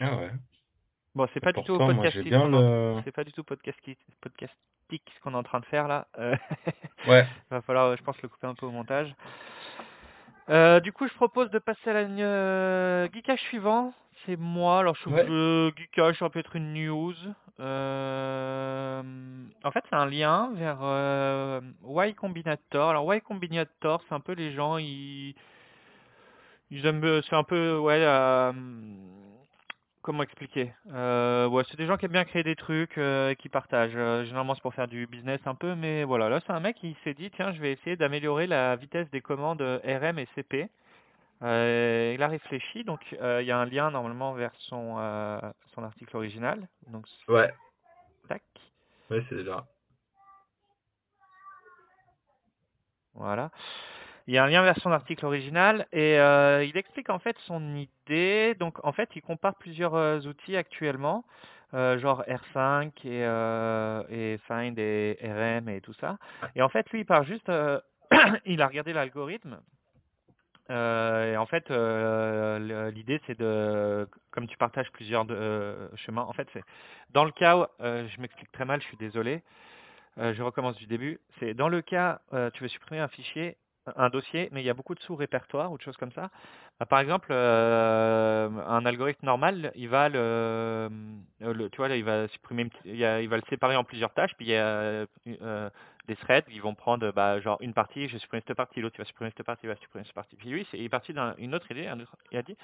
Ah 0.00 0.16
ouais. 0.16 0.30
Bon, 1.14 1.26
c'est 1.34 1.40
pas 1.40 1.52
du 1.52 1.62
tout 1.64 1.76
podcastique. 1.78 2.30
le. 2.30 3.00
C'est 3.04 3.12
pas 3.12 3.24
du 3.24 3.32
tout 3.32 3.44
podcastique, 3.44 3.98
podcastique 4.20 4.58
ce 5.14 5.20
qu'on 5.22 5.32
est 5.32 5.36
en 5.36 5.42
train 5.42 5.60
de 5.60 5.66
faire 5.66 5.86
là. 5.88 6.06
Euh, 6.18 6.34
Ouais. 7.06 7.26
va 7.50 7.60
falloir, 7.62 7.96
je 7.96 8.02
pense, 8.02 8.20
le 8.22 8.28
couper 8.28 8.46
un 8.46 8.54
peu 8.54 8.66
au 8.66 8.70
montage. 8.70 9.14
Euh, 10.48 10.80
du 10.80 10.92
coup, 10.92 11.06
je 11.06 11.14
propose 11.14 11.50
de 11.50 11.58
passer 11.58 11.90
à 11.90 11.92
la 11.92 12.00
euh, 12.00 13.08
geekage 13.12 13.40
suivant. 13.42 13.92
C'est 14.26 14.36
moi. 14.36 14.80
Alors, 14.80 14.96
je 14.96 15.02
trouve 15.02 15.14
Ouais. 15.14 15.26
que 15.26 15.72
geekage, 15.76 16.18
ça 16.18 16.28
peut 16.30 16.38
être 16.40 16.56
une 16.56 16.72
news. 16.74 17.14
Euh, 17.60 19.02
en 19.64 19.70
fait, 19.70 19.84
c'est 19.90 19.96
un 19.96 20.06
lien 20.06 20.50
vers 20.54 20.78
euh, 20.82 21.60
Y 21.84 22.14
Combinator. 22.14 22.90
Alors, 22.90 23.14
Y 23.14 23.20
Combinator, 23.22 24.02
c'est 24.08 24.14
un 24.14 24.20
peu 24.20 24.32
les 24.32 24.52
gens, 24.52 24.78
ils, 24.78 25.34
ils 26.70 26.86
aiment, 26.86 27.20
c'est 27.22 27.36
un 27.36 27.44
peu, 27.44 27.78
ouais, 27.78 28.00
euh, 28.00 28.52
comment 30.02 30.22
expliquer 30.22 30.72
c'est 30.88 31.76
des 31.76 31.86
gens 31.86 31.96
qui 31.98 32.06
aiment 32.06 32.12
bien 32.12 32.24
créer 32.24 32.42
des 32.42 32.56
trucs, 32.56 32.96
et 32.98 33.36
qui 33.38 33.48
partagent. 33.48 33.92
Généralement, 34.24 34.54
c'est 34.54 34.62
pour 34.62 34.74
faire 34.74 34.88
du 34.88 35.06
business 35.06 35.40
un 35.44 35.54
peu, 35.54 35.74
mais 35.74 36.04
voilà. 36.04 36.28
Là, 36.28 36.40
c'est 36.46 36.52
un 36.52 36.60
mec 36.60 36.76
qui 36.76 36.96
s'est 37.04 37.14
dit, 37.14 37.30
tiens, 37.30 37.52
je 37.52 37.60
vais 37.60 37.72
essayer 37.72 37.96
d'améliorer 37.96 38.46
la 38.46 38.76
vitesse 38.76 39.10
des 39.10 39.20
commandes 39.20 39.62
RM 39.62 40.18
et 40.18 40.26
CP. 40.34 40.68
Euh, 41.42 42.12
il 42.14 42.22
a 42.22 42.28
réfléchi, 42.28 42.84
donc 42.84 43.00
euh, 43.20 43.40
il 43.40 43.46
y 43.46 43.50
a 43.50 43.58
un 43.58 43.64
lien 43.64 43.90
normalement 43.90 44.34
vers 44.34 44.52
son, 44.58 44.96
euh, 44.98 45.40
son 45.74 45.82
article 45.82 46.14
original. 46.16 46.68
Donc, 46.88 47.06
Ouais. 47.28 47.50
tac, 48.28 48.42
Ouais, 49.10 49.24
c'est 49.28 49.42
là. 49.42 49.64
voilà. 53.14 53.50
Il 54.26 54.34
y 54.34 54.38
a 54.38 54.44
un 54.44 54.48
lien 54.48 54.62
vers 54.62 54.76
son 54.80 54.92
article 54.92 55.24
original 55.26 55.86
et 55.92 56.14
il 56.14 56.76
explique 56.76 57.10
en 57.10 57.18
fait 57.18 57.36
son 57.46 57.74
idée. 57.74 58.54
Donc 58.60 58.84
en 58.84 58.92
fait, 58.92 59.08
il 59.16 59.22
compare 59.22 59.56
plusieurs 59.56 60.24
outils 60.26 60.56
actuellement, 60.56 61.24
genre 61.72 62.22
R5 62.28 62.92
et, 63.06 63.22
et 64.14 64.38
Find 64.46 64.78
et 64.78 65.18
RM 65.22 65.68
et 65.70 65.80
tout 65.80 65.94
ça. 65.94 66.18
Et 66.54 66.62
en 66.62 66.68
fait, 66.68 66.88
lui, 66.90 67.00
il 67.00 67.06
part 67.06 67.24
juste, 67.24 67.50
il 68.44 68.62
a 68.62 68.66
regardé 68.68 68.92
l'algorithme. 68.92 69.58
Euh, 70.70 71.32
et 71.32 71.36
en 71.36 71.46
fait, 71.46 71.70
euh, 71.70 72.90
l'idée 72.90 73.20
c'est 73.26 73.38
de, 73.38 74.08
comme 74.30 74.46
tu 74.46 74.56
partages 74.56 74.90
plusieurs 74.92 75.26
euh, 75.30 75.88
chemins, 75.96 76.22
en 76.22 76.32
fait, 76.32 76.48
c'est 76.52 76.62
dans 77.10 77.24
le 77.24 77.32
cas, 77.32 77.56
où, 77.56 77.66
je 77.80 78.20
m'explique 78.20 78.52
très 78.52 78.64
mal, 78.64 78.80
je 78.80 78.86
suis 78.86 78.96
désolé. 78.96 79.42
Je 80.16 80.42
recommence 80.42 80.76
du 80.76 80.86
début. 80.86 81.18
C'est 81.38 81.54
dans 81.54 81.68
le 81.68 81.80
cas, 81.80 82.20
tu 82.52 82.62
veux 82.62 82.68
supprimer 82.68 83.00
un 83.00 83.08
fichier, 83.08 83.56
un 83.96 84.10
dossier, 84.10 84.50
mais 84.52 84.60
il 84.60 84.66
y 84.66 84.70
a 84.70 84.74
beaucoup 84.74 84.94
de 84.94 85.00
sous-répertoires 85.00 85.72
ou 85.72 85.78
de 85.78 85.82
choses 85.82 85.96
comme 85.96 86.12
ça. 86.12 86.30
Par 86.90 86.98
exemple, 86.98 87.32
un 87.32 88.84
algorithme 88.84 89.24
normal, 89.24 89.72
il 89.76 89.88
va 89.88 90.10
le, 90.10 90.90
tu 91.40 91.76
vois, 91.78 91.88
il 91.88 92.04
va 92.04 92.28
supprimer, 92.28 92.68
il, 92.84 93.28
va 93.28 93.36
le 93.36 93.42
séparer 93.48 93.76
en 93.76 93.84
plusieurs 93.84 94.12
tâches, 94.12 94.34
puis 94.36 94.46
il 94.46 94.50
y 94.50 94.56
a 94.56 95.06
des 96.10 96.16
threads, 96.16 96.44
ils 96.50 96.60
vont 96.60 96.74
prendre, 96.74 97.12
bah, 97.12 97.40
genre 97.40 97.56
une 97.60 97.72
partie, 97.72 98.08
je 98.08 98.14
vais 98.14 98.18
supprimer 98.18 98.42
cette 98.46 98.56
partie, 98.56 98.80
l'autre 98.80 98.96
il 98.98 99.02
va 99.02 99.04
supprimer 99.04 99.30
cette 99.36 99.46
partie, 99.46 99.66
il 99.66 99.68
va 99.68 99.76
supprimer 99.76 100.04
cette 100.04 100.14
partie. 100.14 100.36
Puis 100.36 100.48
lui, 100.48 100.66
il 100.72 100.84
est 100.84 100.88
parti 100.88 101.12
d'une 101.12 101.54
autre 101.54 101.70
idée, 101.70 101.88
il 102.32 102.38
a 102.38 102.42
dit, 102.42 102.56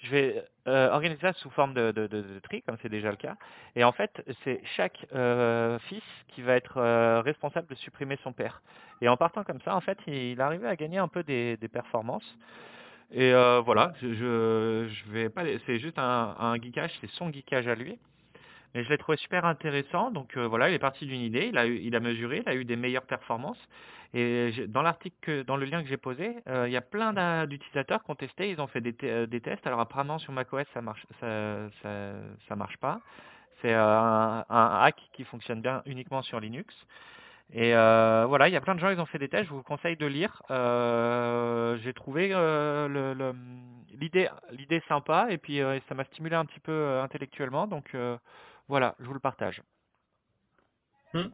je 0.00 0.10
vais 0.10 0.44
euh, 0.68 0.90
organiser 0.90 1.20
ça 1.20 1.32
sous 1.32 1.50
forme 1.50 1.74
de, 1.74 2.40
tri, 2.44 2.62
comme 2.62 2.76
c'est 2.80 2.88
déjà 2.88 3.10
le 3.10 3.16
cas. 3.16 3.36
Et 3.74 3.82
en 3.82 3.90
fait, 3.90 4.22
c'est 4.44 4.60
chaque 4.76 5.06
euh, 5.12 5.78
fils 5.80 6.04
qui 6.28 6.42
va 6.42 6.54
être 6.54 6.76
euh, 6.76 7.20
responsable 7.20 7.66
de 7.66 7.74
supprimer 7.74 8.16
son 8.22 8.32
père. 8.32 8.62
Et 9.00 9.08
en 9.08 9.16
partant 9.16 9.42
comme 9.42 9.60
ça, 9.62 9.74
en 9.74 9.80
fait, 9.80 9.98
il 10.06 10.40
arrivait 10.40 10.68
à 10.68 10.76
gagner 10.76 10.98
un 10.98 11.08
peu 11.08 11.24
des, 11.24 11.58
performances. 11.72 12.38
Et 13.10 13.32
voilà, 13.32 13.92
je, 14.02 14.14
je, 14.88 15.10
vais 15.10 15.30
pas, 15.30 15.42
c'est 15.66 15.78
juste 15.78 15.98
un 15.98 16.56
geekage, 16.60 16.92
c'est 17.00 17.10
son 17.10 17.32
geekage 17.32 17.66
à 17.66 17.74
lui. 17.74 17.98
Mais 18.74 18.84
je 18.84 18.88
l'ai 18.90 18.98
trouvé 18.98 19.16
super 19.18 19.44
intéressant. 19.44 20.10
Donc 20.10 20.36
euh, 20.36 20.46
voilà, 20.46 20.68
il 20.68 20.74
est 20.74 20.78
parti 20.78 21.06
d'une 21.06 21.20
idée, 21.20 21.46
il 21.46 21.58
a, 21.58 21.66
eu, 21.66 21.78
il 21.82 21.94
a 21.96 22.00
mesuré, 22.00 22.42
il 22.44 22.48
a 22.48 22.54
eu 22.54 22.64
des 22.64 22.76
meilleures 22.76 23.06
performances. 23.06 23.58
Et 24.14 24.52
dans 24.68 24.82
l'article, 24.82 25.44
dans 25.44 25.56
le 25.56 25.66
lien 25.66 25.82
que 25.82 25.88
j'ai 25.88 25.98
posé, 25.98 26.36
euh, 26.48 26.66
il 26.66 26.72
y 26.72 26.76
a 26.76 26.80
plein 26.80 27.46
d'utilisateurs 27.46 28.02
qui 28.02 28.10
ont 28.10 28.14
testé, 28.14 28.50
ils 28.50 28.60
ont 28.60 28.66
fait 28.66 28.80
des, 28.80 28.94
euh, 29.04 29.26
des 29.26 29.40
tests. 29.40 29.66
Alors 29.66 29.80
apparemment 29.80 30.18
sur 30.18 30.32
macOS 30.32 30.66
ça 30.72 30.80
marche, 30.80 31.06
ça, 31.20 31.68
ça, 31.82 32.12
ça 32.48 32.56
marche 32.56 32.76
pas. 32.78 33.00
C'est 33.60 33.74
euh, 33.74 33.98
un, 33.98 34.44
un 34.48 34.80
hack 34.82 34.96
qui 35.12 35.24
fonctionne 35.24 35.60
bien 35.60 35.82
uniquement 35.86 36.22
sur 36.22 36.40
Linux. 36.40 36.74
Et 37.52 37.74
euh, 37.74 38.26
voilà, 38.28 38.48
il 38.48 38.52
y 38.52 38.56
a 38.56 38.60
plein 38.60 38.74
de 38.74 38.80
gens, 38.80 38.90
ils 38.90 39.00
ont 39.00 39.06
fait 39.06 39.18
des 39.18 39.28
tests. 39.28 39.48
Je 39.48 39.54
vous 39.54 39.62
conseille 39.62 39.96
de 39.96 40.06
lire. 40.06 40.42
Euh, 40.50 41.78
j'ai 41.82 41.94
trouvé 41.94 42.30
euh, 42.32 43.32
l'idée, 43.98 44.82
sympa 44.88 45.28
et 45.30 45.38
puis 45.38 45.60
euh, 45.60 45.78
ça 45.88 45.94
m'a 45.94 46.04
stimulé 46.04 46.36
un 46.36 46.44
petit 46.44 46.60
peu 46.60 46.98
intellectuellement. 47.00 47.66
Donc 47.66 47.94
voilà, 48.68 48.94
je 49.00 49.04
vous 49.06 49.14
le 49.14 49.20
partage. 49.20 49.62
Hmm. 51.14 51.28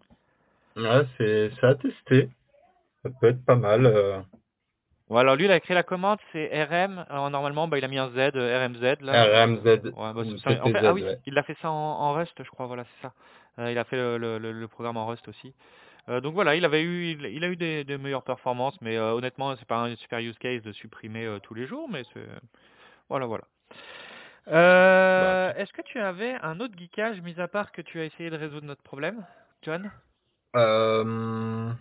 Ouais, 0.77 1.07
c'est 1.19 1.53
à 1.65 1.75
tester. 1.75 2.31
Ça 3.03 3.11
peut 3.21 3.29
être 3.29 3.45
pas 3.45 3.57
mal. 3.57 3.87
euh. 3.87 4.21
Alors 5.11 5.37
lui, 5.37 5.45
il 5.45 5.51
a 5.53 5.61
créé 5.61 5.75
la 5.75 5.83
commande, 5.83 6.19
c'est 6.33 6.65
RM. 6.65 7.05
Alors, 7.11 7.31
normalement, 7.31 7.69
bah, 7.69 7.79
il 7.79 7.85
a 7.85 7.89
mis 7.89 7.99
un 7.99 8.09
Z, 8.11 8.17
euh, 8.37 8.67
RMZ. 8.67 9.03
Là, 9.03 9.45
RMZ. 9.45 9.67
Euh, 9.67 9.79
ouais, 9.85 9.93
bah, 9.95 10.25
en 10.63 10.73
fait, 10.73 10.87
ah 10.89 10.93
oui, 10.95 11.03
il 11.27 11.39
a 11.39 11.43
fait 11.43 11.57
ça 11.61 11.71
en, 11.71 11.75
en 11.75 12.15
Rust, 12.15 12.35
je 12.43 12.51
crois. 12.51 12.67
Voilà, 12.67 12.85
c'est 12.85 13.03
ça. 13.09 13.13
Euh, 13.59 13.71
il 13.71 13.79
a 13.79 13.85
fait 13.85 13.97
le, 13.97 14.19
le- 14.19 14.39
le- 14.39 14.53
le 14.53 14.69
programme 14.69 14.97
en 14.97 15.07
Rust 15.07 15.29
aussi. 15.29 15.55
Euh, 16.09 16.21
donc 16.21 16.35
voilà, 16.35 16.57
il 16.57 16.65
avait 16.65 16.83
eu, 16.83 17.13
il, 17.13 17.27
il 17.27 17.45
a 17.45 17.49
eu 17.49 17.57
des, 17.57 17.85
des 17.85 17.99
meilleures 17.99 18.25
performances, 18.25 18.79
mais 18.81 18.97
euh, 18.97 19.13
honnêtement, 19.13 19.55
c'est 19.57 19.69
pas 19.69 19.83
un 19.85 19.95
super 19.97 20.19
use 20.21 20.39
case 20.39 20.63
de 20.63 20.73
supprimer 20.73 21.25
euh, 21.27 21.39
tous 21.41 21.55
les 21.55 21.67
jours, 21.67 21.89
mais 21.91 22.03
c'est 22.15 22.27
voilà, 23.09 23.27
voilà. 23.27 23.45
Euh, 24.49 25.53
Bah, 25.53 25.59
Est-ce 25.59 25.73
que 25.73 25.83
tu 25.83 25.99
avais 25.99 26.35
un 26.43 26.61
autre 26.61 26.75
geekage, 26.77 27.21
mis 27.23 27.41
à 27.41 27.49
part 27.49 27.73
que 27.73 27.83
tu 27.83 28.01
as 28.01 28.05
essayé 28.05 28.31
de 28.31 28.37
résoudre 28.37 28.67
notre 28.67 28.83
problème, 28.83 29.25
John? 29.63 29.91
Euh, 30.57 31.73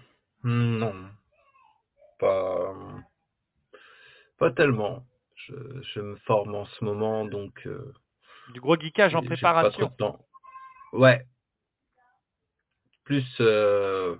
non. 0.44 1.10
Pas, 2.20 2.74
pas 4.38 4.52
tellement. 4.52 5.06
Je, 5.36 5.54
je 5.82 6.00
me 6.00 6.16
forme 6.18 6.56
en 6.56 6.66
ce 6.66 6.84
moment, 6.86 7.26
donc 7.26 7.68
euh, 7.68 7.94
Du 8.54 8.62
gros 8.62 8.78
geekage 8.80 9.14
en 9.14 9.20
pas 9.22 9.26
trop 9.26 9.36
préparation 9.36 9.88
de 9.88 9.96
temps. 9.96 10.26
Ouais. 10.94 11.26
Plus, 13.04 13.26
heu, 13.42 14.18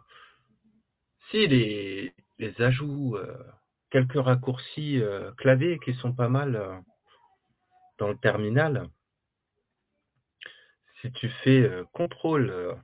si 1.32 1.48
les 1.48 2.14
les 2.40 2.62
ajouts, 2.62 3.18
quelques 3.90 4.22
raccourcis, 4.22 5.02
clavier 5.38 5.80
qui 5.86 5.94
sont 5.94 6.12
pas 6.12 6.28
mal, 6.28 6.84
dans 7.98 8.08
le 8.08 8.18
terminal. 8.18 8.88
Si 11.02 11.12
tu 11.12 11.30
fais, 11.30 11.62
heu, 11.62 11.86
contrôle, 11.94 12.50
heu, 12.50 12.76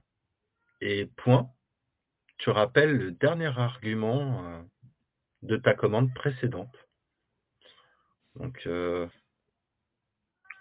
et 0.81 1.05
point, 1.17 1.49
tu 2.37 2.49
rappelles 2.49 2.95
le 2.97 3.11
dernier 3.11 3.57
argument, 3.57 4.43
heu, 4.43 4.63
de 5.43 5.57
ta 5.57 5.73
commande 5.73 6.13
précédente. 6.13 6.75
Donc, 8.35 8.61
heu 8.65 9.09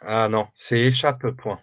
ah 0.01 0.29
non, 0.29 0.49
c'est 0.69 0.79
échappe 0.79 1.27
point. 1.33 1.61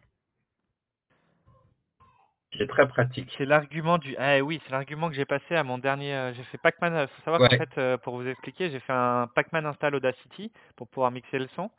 C'est 2.58 2.68
très 2.68 2.88
pratique. 2.88 3.34
C'est 3.38 3.46
l'argument 3.46 3.98
du 3.98 4.16
ah 4.18 4.40
oui, 4.40 4.62
c'est 4.66 4.72
l'argument 4.72 5.10
que 5.10 5.16
j'ai 5.16 5.26
passé 5.26 5.56
à 5.56 5.64
mon 5.64 5.78
dernier, 5.78 6.32
j'ai 6.36 6.44
fait 6.44 6.58
pacman, 6.58 6.94
heu, 6.94 7.08
faut 7.08 7.22
savoir 7.24 7.50
qu'en 7.50 7.58
fait, 7.58 7.98
pour 7.98 8.18
vous 8.18 8.28
expliquer, 8.28 8.70
j'ai 8.70 8.80
fait 8.80 8.94
un 8.94 9.28
pacman 9.28 9.66
install 9.66 9.96
Audacity 9.96 10.52
pour 10.76 10.88
pouvoir 10.88 11.12
mixer 11.12 11.40
le 11.40 11.48
son, 11.56 11.70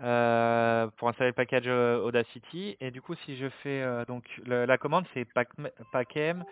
heu, 0.00 0.90
pour 0.96 1.08
installer 1.08 1.30
le 1.30 1.34
package, 1.34 1.66
heu, 1.68 2.00
Audacity 2.04 2.76
et 2.80 2.90
du 2.90 3.00
coup, 3.02 3.14
si 3.24 3.36
je 3.36 3.48
fais, 3.62 3.82
heu, 3.82 4.04
donc 4.06 4.24
le 4.46 4.64
la 4.64 4.78
commande 4.78 5.06
c'est 5.14 5.24
pacm 5.24 5.68
pacman, 5.92 6.44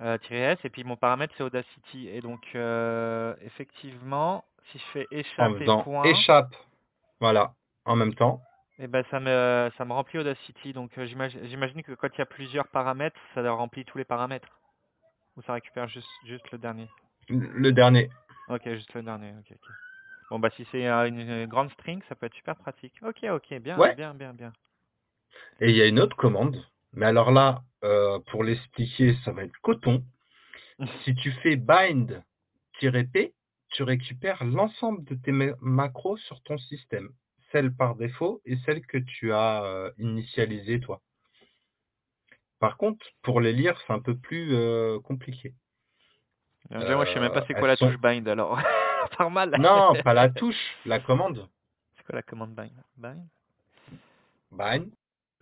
-s 0.00 0.58
et 0.64 0.70
puis 0.70 0.84
mon 0.84 0.96
paramètre 0.96 1.34
c'est 1.36 1.44
Audacity 1.44 2.08
et 2.08 2.20
donc, 2.20 2.42
effectivement, 3.42 4.44
si 4.70 4.78
je 4.78 4.84
fais 4.92 5.06
En 5.10 5.16
échappe 5.18 5.52
et 5.52 5.60
faisant 5.60 5.82
point 5.82 6.10
échappe, 6.10 6.56
voilà, 7.20 7.52
en 7.84 7.96
même 7.96 8.14
temps. 8.14 8.40
et 8.78 8.86
bah, 8.88 9.02
ça 9.10 9.20
me 9.20 9.70
ça 9.78 9.84
me 9.84 9.92
remplit 9.92 10.18
Audacity 10.18 10.72
donc, 10.72 10.90
j'imagine 11.04 11.82
que 11.82 11.92
quand 11.92 12.08
il 12.14 12.18
y 12.18 12.22
a 12.22 12.26
plusieurs 12.26 12.68
paramètres, 12.68 13.20
ça 13.34 13.42
leur 13.42 13.58
remplit 13.58 13.84
tous 13.84 13.98
les 13.98 14.04
paramètres? 14.04 14.48
Ou 15.36 15.42
ça 15.42 15.52
récupère 15.54 15.88
juste 15.88 16.08
juste 16.24 16.50
le 16.52 16.58
dernier? 16.58 16.88
Le 17.28 17.70
dernier. 17.72 18.10
OK, 18.48 18.62
juste 18.64 18.92
le 18.94 19.02
dernier, 19.02 19.32
OK, 19.38 19.52
OK. 19.52 19.74
Bon, 20.30 20.38
bah, 20.38 20.50
si 20.56 20.66
c'est, 20.72 20.86
une 20.86 21.20
une 21.20 21.46
grande 21.46 21.70
string, 21.72 22.00
ça 22.08 22.14
peut 22.14 22.26
être 22.26 22.34
super 22.34 22.56
pratique. 22.56 22.94
OK, 23.02 23.24
OK, 23.30 23.54
bien, 23.60 23.78
Ouais. 23.78 23.94
bien, 23.94 24.14
bien, 24.14 24.32
bien. 24.34 24.52
Et 25.60 25.70
il 25.70 25.76
y 25.76 25.82
a 25.82 25.86
une 25.86 26.00
autre 26.00 26.16
commande, 26.16 26.64
mais 26.92 27.06
alors 27.06 27.30
là, 27.30 27.62
heu, 27.84 28.18
pour 28.30 28.44
l'expliquer, 28.44 29.16
ça 29.24 29.32
va 29.32 29.44
être 29.44 29.56
coton. 29.62 30.04
Si 31.04 31.14
tu 31.14 31.30
fais 31.30 31.56
bind-p, 31.56 33.34
tu 33.70 33.82
récupères 33.82 34.44
l'ensemble 34.44 35.04
de 35.04 35.14
tes 35.14 35.32
ma 35.32 35.46
macros 35.60 36.16
sur 36.16 36.42
ton 36.42 36.58
système, 36.58 37.10
celles 37.52 37.72
par 37.74 37.94
défaut 37.94 38.40
et 38.44 38.56
celles 38.64 38.84
que 38.86 38.98
tu 38.98 39.32
as, 39.32 39.62
heu, 39.64 39.94
initialisées 39.98 40.80
toi. 40.80 41.00
Par 42.58 42.76
contre, 42.76 43.06
pour 43.22 43.40
les 43.40 43.52
lire, 43.52 43.80
c'est 43.86 43.92
un 43.92 44.00
peu 44.00 44.16
plus, 44.16 44.52
heu, 44.52 44.98
compliqué. 45.04 45.54
Moi, 46.70 47.04
je 47.04 47.12
sais 47.12 47.20
même 47.20 47.30
pas 47.32 47.40
Heu, 47.40 47.44
c'est 47.46 47.54
quoi 47.54 47.68
la 47.68 47.76
touche 47.76 47.98
bind 47.98 48.26
alors. 48.28 48.58
Mal. 49.30 49.50
non, 49.58 49.94
pas 50.02 50.14
la 50.14 50.28
touche, 50.28 50.76
la 50.86 51.00
commande. 51.00 51.48
C'est 51.96 52.04
quoi 52.04 52.16
la 52.16 52.22
commande 52.22 52.54
bind? 52.54 52.72
Bind? 52.96 53.26
Bind, 54.50 54.92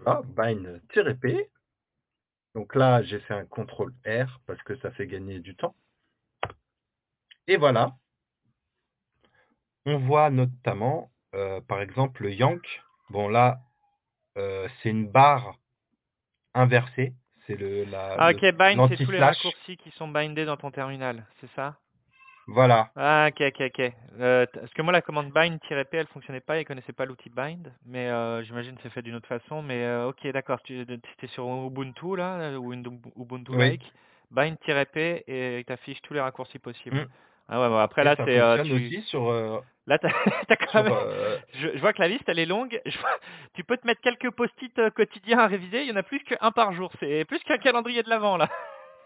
ah, 0.06 0.22
bind-p. 0.24 1.50
Donc 2.54 2.74
là, 2.74 3.02
j'ai 3.02 3.18
fait 3.20 3.34
un 3.34 3.46
contrôle 3.46 3.92
R 4.06 4.40
parce 4.46 4.62
que 4.62 4.76
ça 4.78 4.90
fait 4.92 5.06
gagner 5.06 5.38
du 5.38 5.56
temps. 5.56 5.74
Et 7.46 7.56
voilà. 7.56 7.96
On 9.86 9.98
voit 9.98 10.30
notamment, 10.30 11.10
heu, 11.34 11.60
par 11.66 11.80
exemple, 11.80 12.22
le 12.22 12.32
yank. 12.32 12.62
Bon 13.10 13.28
là, 13.28 13.60
heu, 14.36 14.68
c'est 14.82 14.90
une 14.90 15.08
barre 15.10 15.58
inversée, 16.54 17.14
c'est 17.46 17.56
le 17.56 17.84
la 17.84 18.16
Ah 18.18 18.30
OK, 18.30 18.44
bind, 18.54 18.88
c'est 18.88 19.04
tous 19.04 19.10
les 19.10 19.20
raccourcis 19.20 19.76
qui 19.76 19.90
sont 19.92 20.08
bindés 20.08 20.44
dans 20.44 20.56
ton 20.56 20.70
terminal, 20.70 21.26
c'est 21.40 21.50
ça? 21.56 21.76
Voilà. 22.52 22.92
Ah 22.96 23.28
OK, 23.30 23.40
OK, 23.40 23.60
OK. 23.62 23.80
Heu, 24.20 24.46
t 24.52 24.60
parce 24.60 24.72
que 24.74 24.82
moi, 24.82 24.92
la 24.92 25.00
commande 25.00 25.30
bind-p, 25.32 25.96
elle 25.96 26.06
fonctionnait 26.08 26.40
pas, 26.42 26.58
il 26.60 26.66
connaissait 26.66 26.92
pas 26.92 27.06
l'outil 27.06 27.30
bind, 27.30 27.72
mais, 27.86 28.08
heu, 28.10 28.42
j'imagine 28.42 28.76
c'est 28.82 28.90
fait 28.90 29.00
d'une 29.00 29.14
autre 29.14 29.26
façon, 29.28 29.62
mais, 29.62 29.82
heu, 29.82 30.06
OK, 30.08 30.26
d'accord. 30.28 30.60
Tu 30.62 30.82
es 30.82 31.26
sur 31.28 31.46
Ubuntu 31.46 32.16
là, 32.16 32.58
ou 32.58 32.74
Ubuntu 32.74 33.52
Oui. 33.52 33.56
like, 33.56 33.82
bind-p 34.30 35.24
et 35.26 35.58
il 35.60 35.64
t'affiche 35.64 36.02
tous 36.02 36.12
les 36.12 36.20
raccourcis 36.20 36.58
possibles. 36.58 37.00
Mmh. 37.00 37.06
Ah 37.48 37.60
ouais, 37.62 37.68
bon 37.68 37.78
après 37.78 38.04
Et 38.04 38.04
là, 38.04 38.16
c'est, 38.24 38.28
fonctionne 38.28 38.72
tu 38.72 38.72
aussi 38.72 39.02
sur, 39.02 39.30
heu 39.30 39.62
là, 39.86 39.98
tu 39.98 40.06
as 40.06 40.56
quand 40.72 40.82
même 40.84 40.94
je 41.54 41.68
je 41.74 41.78
vois 41.80 41.92
que 41.94 42.00
la 42.02 42.08
liste, 42.08 42.28
elle 42.28 42.38
est 42.40 42.46
longue. 42.46 42.80
Je 42.86 42.98
vois 42.98 43.18
tu 43.54 43.64
peux 43.64 43.76
te 43.78 43.86
mettre 43.86 44.00
quelques 44.02 44.30
post-it, 44.32 44.90
quotidiens 44.94 45.38
à 45.40 45.46
réviser, 45.48 45.82
il 45.82 45.88
y 45.88 45.92
en 45.92 45.96
a 45.96 46.02
plus 46.04 46.20
qu'1 46.24 46.52
par 46.52 46.72
jour. 46.74 46.92
C'est 47.00 47.24
plus 47.26 47.40
qu'un 47.40 47.58
calendrier 47.58 48.02
de 48.02 48.10
l'avent 48.10 48.36
là. 48.38 48.48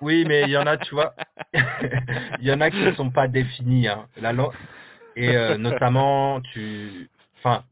Oui, 0.01 0.25
mais 0.27 0.43
il 0.43 0.51
y 0.51 0.57
en 0.57 0.67
a, 0.67 0.77
tu 0.77 0.95
vois, 0.95 1.15
il 1.55 2.45
y 2.47 2.53
en 2.53 2.61
a 2.61 2.71
qui 2.71 2.97
sont 2.97 3.11
pas 3.11 3.29
définis, 3.29 3.89
hein. 3.89 4.09
Et 5.17 5.35
heu, 5.35 5.57
notamment 5.57 6.41
tu 6.43 7.09
enfin, 7.39 7.65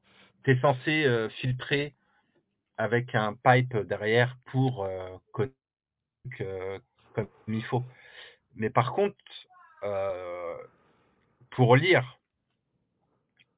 es 0.47 0.57
censé, 0.61 1.05
heu, 1.05 1.29
filtrer 1.29 1.95
avec 2.79 3.15
un 3.15 3.35
pipe 3.35 3.77
derrière 3.77 4.37
pour, 4.47 4.89
co 5.33 5.45
que 6.39 6.81
comme 7.15 7.29
il 7.49 7.65
faut. 7.65 7.85
Mais 8.57 8.71
par 8.71 8.93
contre, 8.93 9.17
heu, 9.83 10.57
pour 11.51 11.77
lire 11.77 12.19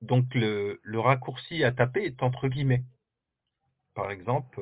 donc 0.02 0.34
le 0.34 0.80
le 0.82 1.00
raccourci 1.00 1.64
à 1.64 1.72
taper 1.72 2.04
est 2.04 2.22
entre 2.22 2.48
guillemets. 2.48 2.82
Par 3.94 4.10
exemple, 4.10 4.60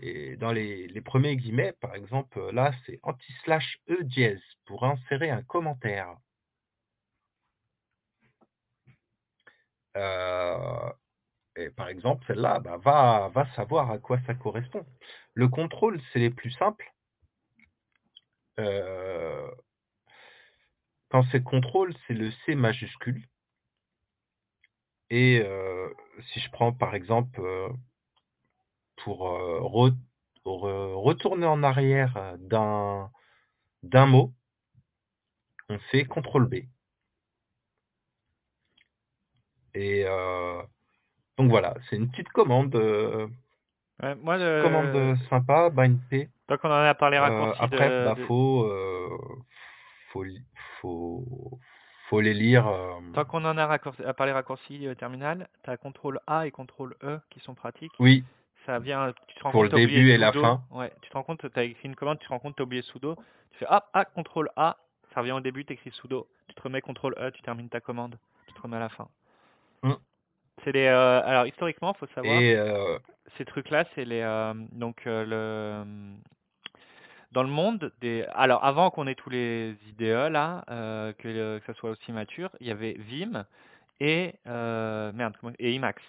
et 0.00 0.36
dans 0.36 0.52
les 0.52 1.00
premiers 1.02 1.36
guillemets, 1.36 1.72
par 1.80 1.94
exemple, 1.94 2.38
heu, 2.38 2.50
là, 2.52 2.72
c'est 2.86 2.98
anti-slash 3.02 3.78
E 3.90 4.02
dièse 4.04 4.42
pour 4.66 4.84
insérer 4.84 5.30
un 5.30 5.42
commentaire. 5.42 6.16
Heu 9.94 10.92
et 11.56 11.70
par 11.70 11.88
exemple, 11.88 12.24
celle-là, 12.26 12.60
bah, 12.60 12.78
va 12.78 13.30
va 13.34 13.46
savoir 13.56 13.90
à 13.90 13.98
quoi 13.98 14.18
ça 14.26 14.34
correspond. 14.34 14.86
Le 15.34 15.48
contrôle, 15.48 16.00
c'est 16.12 16.18
les 16.20 16.30
plus 16.30 16.50
simples. 16.52 16.92
Heu 18.58 19.50
quand 21.10 21.24
c'est 21.32 21.42
contrôle, 21.42 21.92
c'est 22.06 22.14
le 22.14 22.30
C 22.46 22.54
majuscule. 22.54 23.26
Et 25.10 25.42
si 26.32 26.40
je 26.40 26.50
prends 26.50 26.72
par 26.72 26.94
exemple, 26.94 27.40
pour, 29.04 29.20
re 29.20 29.60
re 30.44 30.94
retourner 31.02 31.46
en 31.46 31.62
arrière, 31.62 32.16
heu, 32.16 32.36
d'un 32.38 33.10
d'un 33.82 34.06
mot 34.06 34.32
on 35.68 35.78
fait 35.90 36.04
contrôle 36.04 36.46
B. 36.48 36.54
Et 39.74 40.04
heu, 40.04 40.62
donc 41.38 41.50
voilà, 41.50 41.74
c'est 41.88 41.96
une 41.96 42.10
petite 42.10 42.28
commande, 42.30 42.74
Ouais, 44.02 44.14
moi 44.16 44.36
commande, 44.62 44.86
le 44.86 45.12
heu, 45.12 45.16
sympa, 45.28 45.70
bind-p. 45.70 46.28
tant 46.48 46.56
qu'on 46.56 46.70
en 46.70 46.84
est 46.84 46.88
à 46.88 46.94
parler 46.94 47.18
Heu, 47.18 47.20
raccourcis 47.20 47.62
après, 47.62 47.90
de 47.90 48.04
bah, 48.04 48.14
de 48.14 48.24
faut, 48.24 48.64
heu, 48.64 49.08
faut 50.12 50.24
faut 50.80 51.58
faut 52.08 52.20
les 52.20 52.34
lire, 52.34 52.66
tant 53.14 53.24
qu'on 53.24 53.44
en 53.44 53.56
a 53.56 53.66
raccourc 53.66 53.94
à 54.04 54.14
parler 54.14 54.32
raccourcis, 54.32 54.86
heu, 54.86 54.94
terminal, 54.96 55.48
tu 55.62 55.70
as 55.70 55.76
contrôle 55.76 56.18
A 56.26 56.46
et 56.46 56.50
contrôle 56.50 56.96
E 57.04 57.18
qui 57.30 57.40
sont 57.40 57.54
pratiques. 57.54 57.92
Oui. 58.00 58.24
Ça 58.66 58.78
vient 58.78 59.12
tu 59.26 59.34
te 59.36 59.42
rends 59.42 59.50
Pour 59.52 59.62
compte, 59.62 59.72
le 59.72 59.78
début 59.78 60.10
et 60.10 60.18
la 60.18 60.32
fin. 60.32 60.62
ouais, 60.70 60.92
tu 61.02 61.10
te 61.10 61.14
rends 61.14 61.22
compte, 61.22 61.40
tu 61.52 61.58
as 61.58 61.64
écrit 61.64 61.88
une 61.88 61.96
commande, 61.96 62.18
tu 62.18 62.26
te 62.26 62.30
rends 62.30 62.38
compte, 62.38 62.56
tu 62.56 62.62
as 62.62 62.64
oublié 62.64 62.82
sudo, 62.82 63.16
tu 63.52 63.58
fais: 63.58 63.66
«Hop, 63.68 63.84
ah, 63.92 64.04
contrôle 64.04 64.50
A», 64.56 64.76
ça 65.14 65.20
revient 65.20 65.32
au 65.32 65.40
début, 65.40 65.64
tu 65.64 65.72
écris 65.72 65.90
sudo, 65.92 66.26
tu 66.48 66.54
te 66.54 66.62
remets 66.62 66.80
contrôle 66.80 67.14
E, 67.18 67.30
tu 67.30 67.42
termines 67.42 67.68
ta 67.68 67.80
commande, 67.80 68.18
tu 68.46 68.54
te 68.54 68.60
remets 68.60 68.76
à 68.76 68.80
la 68.80 68.88
fin. 68.90 69.08
Mmh. 69.82 69.92
C'est 70.64 70.72
les, 70.72 70.86
heu 70.86 70.94
alors 70.94 71.46
historiquement, 71.46 71.94
faut 71.94 72.06
savoir, 72.14 72.36
Et 72.36 72.54
heu 72.54 72.98
ces 73.38 73.44
trucs-là, 73.44 73.84
c'est 73.94 74.04
les, 74.04 74.18
hem, 74.18 74.68
donc, 74.72 75.06
heu, 75.06 75.24
le, 75.24 75.84
dans 77.32 77.42
le 77.42 77.48
monde 77.48 77.92
des 78.00 78.24
alors 78.34 78.64
avant 78.64 78.90
qu'on 78.90 79.06
ait 79.06 79.14
tous 79.14 79.30
les 79.30 79.74
IDE 79.88 80.30
là, 80.30 80.64
que 81.18 81.58
que 81.58 81.62
ça 81.66 81.74
soit 81.74 81.90
aussi 81.90 82.12
mature, 82.12 82.50
il 82.60 82.66
y 82.66 82.70
avait 82.70 82.92
Vim 82.98 83.44
et 84.00 84.34
merde, 84.44 85.36
et 85.58 85.74
Emacs. 85.74 86.02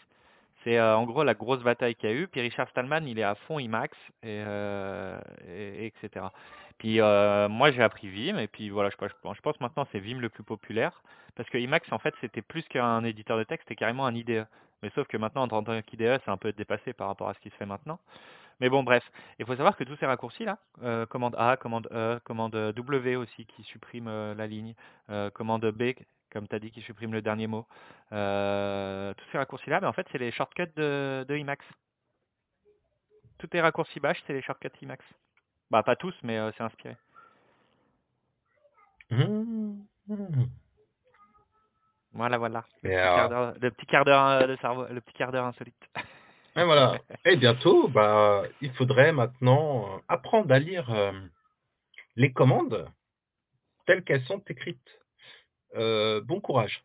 C'est, 0.63 0.77
heu, 0.77 0.95
en 0.95 1.05
gros 1.05 1.23
la 1.23 1.33
grosse 1.33 1.63
bataille 1.63 1.95
qu'il 1.95 2.09
y 2.09 2.13
a 2.13 2.15
eu, 2.15 2.27
puis 2.27 2.41
Richard 2.41 2.69
Stallman, 2.69 3.01
il 3.07 3.17
est 3.19 3.23
à 3.23 3.35
fond 3.35 3.59
Emacs 3.59 3.95
et 4.23 4.41
heu 4.45 5.17
et 5.47 5.87
et 5.87 5.93
cetera. 6.01 6.31
Puis, 6.77 6.99
heu, 6.99 7.47
moi 7.49 7.71
j'ai 7.71 7.81
appris 7.83 8.07
Vim 8.09 8.37
et 8.37 8.47
puis 8.47 8.69
voilà, 8.69 8.89
je 8.89 8.95
pense 8.97 9.35
je 9.35 9.41
pense 9.41 9.59
maintenant 9.59 9.87
c'est 9.91 9.99
Vim 9.99 10.19
le 10.19 10.29
plus 10.29 10.43
populaire 10.43 11.01
parce 11.35 11.49
que 11.49 11.57
Emacs 11.57 11.91
en 11.91 11.99
fait, 11.99 12.13
c'était 12.21 12.41
plus 12.41 12.63
qu'un 12.67 13.03
éditeur 13.03 13.37
de 13.37 13.43
texte, 13.43 13.65
c'était 13.67 13.75
carrément 13.79 14.05
un 14.05 14.15
IDE. 14.15 14.45
Mais 14.83 14.89
sauf 14.95 15.07
que 15.07 15.17
maintenant 15.17 15.43
en 15.43 15.47
tant 15.47 15.63
qu'IDE, 15.83 16.19
c'est 16.25 16.31
un 16.31 16.37
peu 16.37 16.51
dépassé 16.53 16.93
par 16.93 17.07
rapport 17.07 17.29
à 17.29 17.33
ce 17.35 17.39
qui 17.39 17.49
se 17.51 17.55
fait 17.55 17.65
maintenant. 17.67 17.99
Mais 18.61 18.69
bon 18.69 18.83
bref, 18.83 19.03
il 19.39 19.45
faut 19.45 19.55
savoir 19.55 19.75
que 19.77 19.83
tous 19.85 19.95
ces 19.97 20.05
raccourcis 20.07 20.45
là, 20.45 20.57
heu, 20.83 21.05
commande 21.07 21.35
A, 21.37 21.57
commande 21.57 21.87
E, 21.93 22.19
commande, 22.25 22.55
W 22.75 23.15
aussi 23.17 23.45
qui 23.45 23.63
supprime, 23.63 24.09
la 24.37 24.47
ligne, 24.47 24.75
commande 25.33 25.65
B 25.71 25.93
comme 26.31 26.47
tu 26.47 26.55
as 26.55 26.59
dit 26.59 26.71
qui 26.71 26.81
supprime 26.81 27.13
le 27.13 27.21
dernier 27.21 27.47
mot. 27.47 27.67
Heu, 28.13 29.13
tous 29.17 29.25
ces 29.31 29.37
raccourcis 29.37 29.69
là, 29.69 29.79
bah, 29.79 29.89
en 29.89 29.93
fait, 29.93 30.07
c'est 30.11 30.17
les 30.17 30.31
shortcuts 30.31 30.67
de 30.75 31.25
de 31.27 31.35
Emacs. 31.35 31.63
tous 33.39 33.47
tes 33.47 33.61
raccourcis 33.61 33.99
bash, 33.99 34.21
c'est 34.27 34.33
les 34.33 34.41
shortcuts 34.41 34.69
Emacs. 34.83 35.03
Bah, 35.71 35.83
pas 35.83 35.95
tous, 35.95 36.15
mais 36.23 36.37
euh, 36.37 36.51
c'est 36.57 36.63
inspiré. 36.63 36.97
Mmh. 39.11 39.81
Voilà, 42.13 42.37
voilà. 42.37 42.65
Le 42.83 42.89
Mais, 42.89 42.95
petit 42.95 42.97
euh, 42.97 43.15
quart 43.15 43.29
d'heure, 43.29 43.53
le 43.61 43.71
petit 43.71 43.85
quart 43.85 44.05
d'heure 44.05 44.27
euh, 44.27 44.47
de 44.47 44.55
cerveau, 44.57 44.85
le 44.87 45.01
petit 45.01 45.13
quart 45.13 45.31
d'heure 45.31 45.45
insolite. 45.45 45.75
et 46.55 46.63
voilà. 46.63 46.99
Et 47.25 47.37
bientôt, 47.37 47.87
bah, 47.87 48.43
il 48.61 48.73
faudrait 48.73 49.13
maintenant 49.13 49.95
euh, 49.95 49.99
apprendre 50.09 50.51
à 50.53 50.59
lire 50.59 50.91
euh, 50.93 51.11
les 52.15 52.33
commandes 52.33 52.89
telles 53.85 54.03
qu'elles 54.03 54.25
sont 54.25 54.43
écrites. 54.47 55.00
Euh, 55.75 56.21
bon 56.21 56.41
courage. 56.41 56.83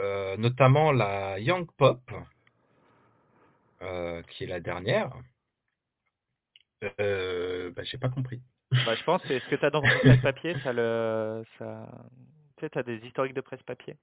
Euh, 0.00 0.36
notamment 0.36 0.92
la 0.92 1.38
Young 1.38 1.68
Pop, 1.76 2.00
euh, 3.82 4.22
qui 4.22 4.44
est 4.44 4.46
la 4.46 4.60
dernière. 4.60 5.12
Euh, 7.00 7.70
bah, 7.72 7.82
j'ai 7.84 7.98
pas 7.98 8.08
compris. 8.08 8.40
Bah, 8.86 8.94
je 8.94 9.04
pense, 9.04 9.20
c'est 9.26 9.40
ce 9.40 9.48
que 9.48 9.56
tu 9.56 9.64
as 9.64 9.70
dans 9.70 9.82
ton 9.82 9.98
presse-papier, 9.98 10.56
ça 10.62 10.72
le, 10.72 11.44
ça, 11.58 11.86
tu 12.56 12.64
sais, 12.64 12.70
t'as 12.70 12.82
des 12.82 12.96
historiques 12.98 13.34
de 13.34 13.40
presse-papier? 13.40 13.96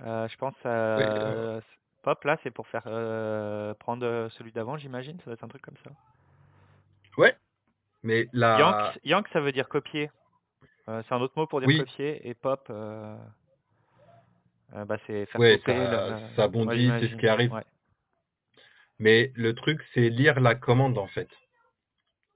Je 0.00 0.36
pense, 0.36 0.54
Oui, 0.64 1.62
Pop, 2.02 2.24
là, 2.24 2.38
c'est 2.42 2.50
pour 2.50 2.66
faire 2.68 2.84
prendre 3.78 4.28
celui 4.30 4.50
d'avant, 4.52 4.78
j'imagine, 4.78 5.18
ça 5.18 5.26
doit 5.26 5.34
être 5.34 5.44
un 5.44 5.48
truc 5.48 5.62
comme 5.62 5.76
ça. 5.84 5.90
ouais, 7.18 7.36
mais 8.02 8.28
la... 8.32 8.58
Yank, 8.58 8.98
yank, 9.04 9.28
ça 9.32 9.40
veut 9.40 9.52
dire 9.52 9.68
copier. 9.68 10.10
Euh, 10.88 11.02
c'est 11.06 11.14
un 11.14 11.20
autre 11.20 11.34
mot 11.36 11.46
pour 11.46 11.60
dire 11.60 11.68
Oui. 11.68 11.78
copier, 11.78 12.26
et 12.26 12.34
pop, 12.34 12.66
euh, 12.70 13.16
euh, 14.74 14.84
bah, 14.86 14.96
c'est 15.06 15.26
faire 15.26 15.40
Ouais, 15.40 15.58
copier. 15.58 15.74
ça- 15.74 16.08
le- 16.08 16.34
ça 16.34 16.42
ouais, 16.42 16.48
bondit, 16.48 16.90
c'est 17.00 17.08
ce 17.08 17.16
qui 17.16 17.28
arrive. 17.28 17.52
Ouais. 17.52 17.64
Mais 18.98 19.32
le 19.36 19.54
truc, 19.54 19.80
c'est 19.92 20.08
lire 20.08 20.40
la 20.40 20.54
commande, 20.54 20.96
en 20.98 21.06
fait. 21.06 21.28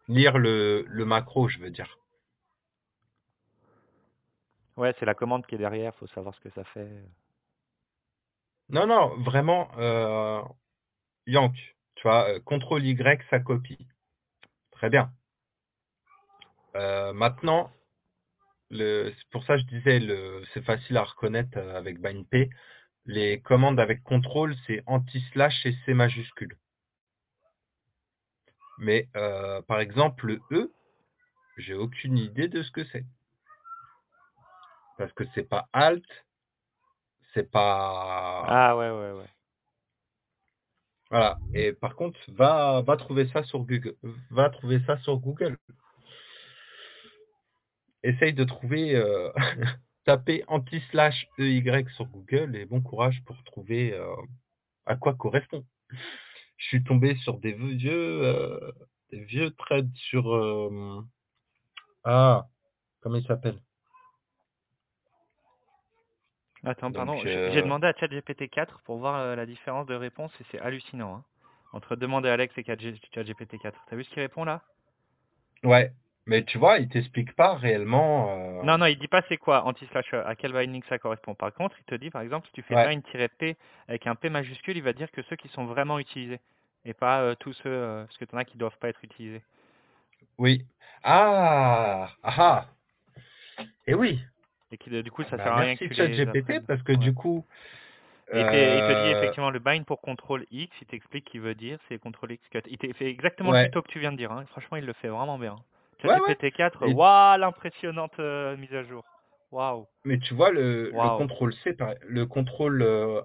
Lire 0.08 0.38
le, 0.38 0.84
le 0.86 1.04
macro, 1.04 1.48
je 1.48 1.58
veux 1.58 1.70
dire. 1.70 1.98
Ouais, 4.76 4.94
c'est 4.98 5.06
la 5.06 5.14
commande 5.14 5.46
qui 5.46 5.54
est 5.54 5.58
derrière, 5.58 5.94
faut 5.96 6.06
savoir 6.08 6.34
ce 6.34 6.40
que 6.40 6.50
ça 6.50 6.64
fait. 6.64 6.88
Non, 8.68 8.86
non, 8.86 9.16
vraiment, 9.22 9.70
euh, 9.78 10.42
Yank, 11.26 11.54
tu 11.94 12.02
vois, 12.02 12.28
euh, 12.28 12.40
CTRL 12.40 12.84
Y, 12.84 13.22
ça 13.30 13.38
copie. 13.40 13.86
Très 14.72 14.90
bien. 14.90 15.12
Euh, 16.74 17.12
maintenant, 17.12 17.70
c'est 18.72 19.28
pour 19.30 19.44
ça 19.44 19.56
que 19.56 19.60
je 19.62 19.66
disais, 19.66 20.00
le, 20.00 20.42
c'est 20.52 20.64
facile 20.64 20.96
à 20.96 21.04
reconnaître 21.04 21.58
euh, 21.58 21.76
avec 21.76 22.00
BindP. 22.00 22.50
Les 23.04 23.40
commandes 23.40 23.80
avec 23.80 24.02
contrôle, 24.02 24.54
c'est 24.66 24.82
anti-slash 24.86 25.66
et 25.66 25.74
C 25.84 25.94
majuscule. 25.94 26.56
Mais 28.78 29.08
euh, 29.16 29.60
par 29.62 29.80
exemple, 29.80 30.26
le 30.26 30.40
E, 30.52 30.72
j'ai 31.58 31.74
aucune 31.74 32.16
idée 32.16 32.48
de 32.48 32.62
ce 32.62 32.70
que 32.70 32.84
c'est. 32.86 33.04
Parce 34.98 35.12
que 35.12 35.24
c'est 35.34 35.48
pas 35.48 35.68
Alt, 35.72 36.04
c'est 37.34 37.50
pas... 37.50 38.44
Ah 38.46 38.76
ouais, 38.76 38.90
ouais, 38.90 39.12
ouais. 39.12 39.30
Voilà. 41.10 41.38
Et 41.52 41.72
par 41.72 41.94
contre, 41.94 42.18
va, 42.28 42.82
va 42.82 42.96
trouver 42.96 43.28
ça 43.28 43.42
sur 43.44 43.60
Google. 43.60 43.96
Va 44.30 44.48
trouver 44.48 44.80
ça 44.86 44.96
sur 44.98 45.18
Google. 45.18 45.58
Essaye 48.02 48.32
de 48.32 48.44
trouver, 48.44 48.96
euh, 48.96 49.30
taper 50.04 50.44
anti-slash 50.48 51.28
EY 51.38 51.86
sur 51.96 52.06
Google 52.06 52.56
et 52.56 52.64
bon 52.66 52.80
courage 52.80 53.22
pour 53.24 53.42
trouver 53.44 53.92
euh, 53.94 54.14
à 54.86 54.96
quoi 54.96 55.14
correspond. 55.14 55.64
Je 56.56 56.66
suis 56.66 56.84
tombé 56.84 57.16
sur 57.16 57.38
des 57.38 57.52
vieux, 57.52 58.24
euh, 58.24 58.72
des 59.10 59.20
vieux 59.24 59.50
threads 59.52 59.94
sur, 59.94 60.32
euh, 60.34 61.00
ah, 62.04 62.46
comment 63.00 63.16
il 63.16 63.26
s'appelle? 63.26 63.58
Attends, 66.64 66.92
pardon, 66.92 67.16
j'ai 67.16 67.62
demandé 67.62 67.88
à 67.88 67.92
ChatGPT 67.92 68.48
4 68.48 68.82
pour 68.84 68.98
voir 68.98 69.34
la 69.34 69.46
différence 69.46 69.86
de 69.86 69.94
réponse 69.94 70.32
et 70.40 70.44
c'est 70.52 70.60
hallucinant. 70.60 71.16
Hein. 71.16 71.24
Entre 71.72 71.96
demander 71.96 72.28
à 72.28 72.34
Alex 72.34 72.56
et 72.56 72.64
ChatGPT 72.64 73.58
4. 73.60 73.76
T'as 73.88 73.96
vu 73.96 74.04
ce 74.04 74.10
qu'il 74.10 74.20
répond 74.20 74.44
là? 74.44 74.62
Ouais, 75.64 75.92
mais 76.26 76.44
tu 76.44 76.58
vois, 76.58 76.78
il 76.78 76.88
t'explique 76.88 77.34
pas 77.34 77.54
réellement. 77.54 78.28
euh, 78.30 78.62
Non, 78.62 78.78
non, 78.78 78.86
il 78.86 78.98
dit 78.98 79.08
pas 79.08 79.22
c'est 79.28 79.36
quoi 79.36 79.64
anti-slash, 79.64 80.14
à 80.14 80.34
quel 80.36 80.52
binding 80.52 80.82
ça 80.88 80.98
correspond. 80.98 81.34
Par 81.34 81.52
contre, 81.52 81.76
il 81.80 81.84
te 81.84 81.94
dit, 81.94 82.10
par 82.10 82.22
exemple, 82.22 82.46
si 82.46 82.52
tu 82.52 82.62
fais 82.62 82.74
Ouais. 82.74 82.86
bind-p 82.86 83.56
avec 83.88 84.06
un 84.06 84.14
P 84.14 84.28
majuscule, 84.30 84.76
il 84.76 84.82
va 84.82 84.92
dire 84.92 85.10
que 85.10 85.22
ceux 85.22 85.36
qui 85.36 85.48
sont 85.48 85.64
vraiment 85.66 85.98
utilisés 85.98 86.40
et 86.84 86.94
pas 86.94 87.20
euh, 87.22 87.34
tous 87.38 87.52
ceux, 87.54 87.68
euh, 87.70 88.04
parce 88.04 88.18
que 88.18 88.24
t'en 88.24 88.36
as 88.38 88.44
qui 88.44 88.56
doivent 88.58 88.78
pas 88.78 88.88
être 88.88 89.02
utilisés. 89.04 89.42
Oui. 90.38 90.64
Ah, 91.02 92.08
ah, 92.22 92.34
ah. 92.38 92.66
Et 93.86 93.94
oui. 93.94 94.20
Et 94.70 94.78
qui, 94.78 94.94
euh, 94.94 95.02
du 95.02 95.10
coup, 95.10 95.22
ça 95.24 95.36
Bah, 95.36 95.44
sert 95.44 95.52
à 95.52 95.60
rien 95.60 95.76
que 95.76 95.84
tu 95.84 95.94
les 95.94 96.20
apprennes. 96.20 96.64
parce 96.66 96.82
que 96.82 96.92
Ouais. 96.92 96.98
du 96.98 97.14
coup. 97.14 97.44
Et 98.34 98.38
il 98.40 98.46
te- 98.46 98.50
dit 98.50 98.56
euh, 99.12 99.18
effectivement 99.18 99.50
le 99.50 99.58
bind 99.58 99.84
pour 99.84 100.00
contrôle 100.00 100.46
X, 100.50 100.74
il 100.80 100.86
t'explique 100.86 101.26
qu'il 101.26 101.42
veut 101.42 101.54
dire, 101.54 101.78
c'est 101.88 101.98
contrôle 101.98 102.32
X 102.32 102.48
cut. 102.48 102.60
Il 102.66 102.94
fait 102.94 103.10
exactement 103.10 103.50
Ouais. 103.50 103.64
le 103.64 103.68
tuto 103.68 103.82
que 103.82 103.88
tu 103.90 103.98
viens 103.98 104.12
de 104.12 104.16
dire. 104.16 104.32
hein. 104.32 104.46
Franchement, 104.52 104.78
il 104.78 104.86
le 104.86 104.94
fait 104.94 105.08
vraiment 105.08 105.38
bien. 105.38 105.56
Ouais, 106.04 106.18
ChatGPT 106.18 106.52
4, 106.52 106.88
Et- 106.88 106.94
waouh, 106.94 107.38
l'impressionnante 107.38 108.18
euh, 108.18 108.56
mise 108.56 108.72
à 108.74 108.82
jour. 108.84 109.04
Waouh. 109.50 109.86
Mais 110.04 110.18
tu 110.18 110.34
vois 110.34 110.50
le, 110.50 110.90
contrôle 111.16 111.52
C, 111.62 111.76
le 112.02 112.26
contrôle, 112.26 112.82
euh, 112.82 113.20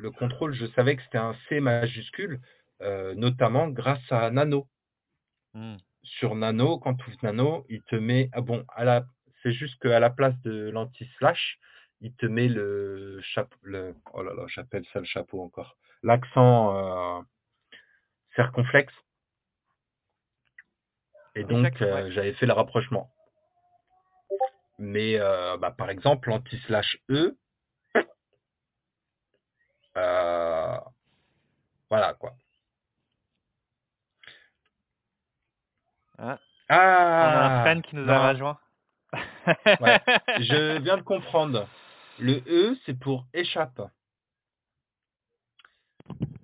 le 0.00 0.10
contrôle, 0.10 0.54
je 0.54 0.66
savais 0.66 0.96
que 0.96 1.02
c'était 1.02 1.18
un 1.18 1.34
C 1.48 1.60
majuscule, 1.60 2.40
euh, 2.80 3.14
notamment 3.14 3.68
grâce 3.68 4.10
à 4.10 4.30
Nano. 4.30 4.68
Hmm. 5.52 5.76
Sur 6.02 6.34
Nano, 6.34 6.78
quand 6.78 6.94
tu 6.94 7.08
ouvres 7.08 7.18
Nano, 7.22 7.66
il 7.68 7.82
te 7.82 7.96
met, 7.96 8.30
ah 8.32 8.40
bon, 8.40 8.64
à 8.68 8.84
la, 8.84 9.04
c'est 9.42 9.52
juste 9.52 9.80
qu'à 9.82 10.00
la 10.00 10.10
place 10.10 10.38
de 10.42 10.70
l'anti-slash, 10.70 11.58
il 12.00 12.14
te 12.14 12.26
met 12.26 12.48
le 12.48 13.20
chapeau, 13.22 13.56
le, 13.62 13.94
oh 14.12 14.22
là 14.22 14.32
là, 14.34 14.44
j'appelle 14.46 14.84
ça 14.92 15.00
le 15.00 15.04
chapeau 15.06 15.42
encore, 15.42 15.76
l'accent 16.02 17.18
euh, 17.18 17.22
circonflexe. 18.34 18.94
Et 21.36 21.44
donc, 21.44 21.82
euh, 21.82 22.10
j'avais 22.10 22.32
fait 22.34 22.46
le 22.46 22.52
rapprochement. 22.52 23.10
Mais 24.78 25.18
euh, 25.18 25.56
bah, 25.56 25.70
par 25.70 25.90
exemple, 25.90 26.28
l'anti-slash 26.28 26.98
E, 27.10 27.36
euh, 29.96 30.76
voilà 31.90 32.14
quoi. 32.14 32.34
Hein, 36.18 36.38
Ah 36.68 36.78
On 36.78 37.38
a 37.38 37.46
un 37.46 37.64
fan 37.64 37.82
qui 37.82 37.96
nous 37.96 38.08
a 38.08 38.28
rejoint. 38.30 38.58
Ouais. 39.80 40.00
Je 40.40 40.78
viens 40.78 40.96
de 40.96 41.02
comprendre. 41.02 41.68
Le 42.18 42.42
E, 42.46 42.76
c'est 42.86 42.98
pour 42.98 43.26
échappe. 43.32 43.80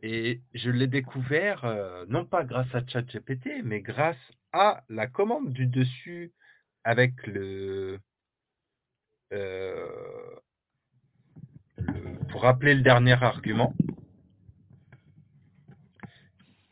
Et 0.03 0.41
je 0.55 0.71
l'ai 0.71 0.87
découvert, 0.87 1.65
euh, 1.65 2.07
non 2.09 2.25
pas 2.25 2.45
grâce 2.45 2.75
à 2.75 2.87
ChatGPT, 2.87 3.63
mais 3.65 3.81
grâce 3.81 4.17
à 4.53 4.83
la 4.89 5.07
commande 5.07 5.53
du 5.53 5.67
dessus 5.67 6.33
avec 6.85 7.27
le, 7.27 8.01
euh, 9.33 10.37
le- 11.77 12.19
pour 12.31 12.43
rappeler 12.43 12.75
le 12.75 12.83
dernier 12.83 13.23
argument. 13.23 13.75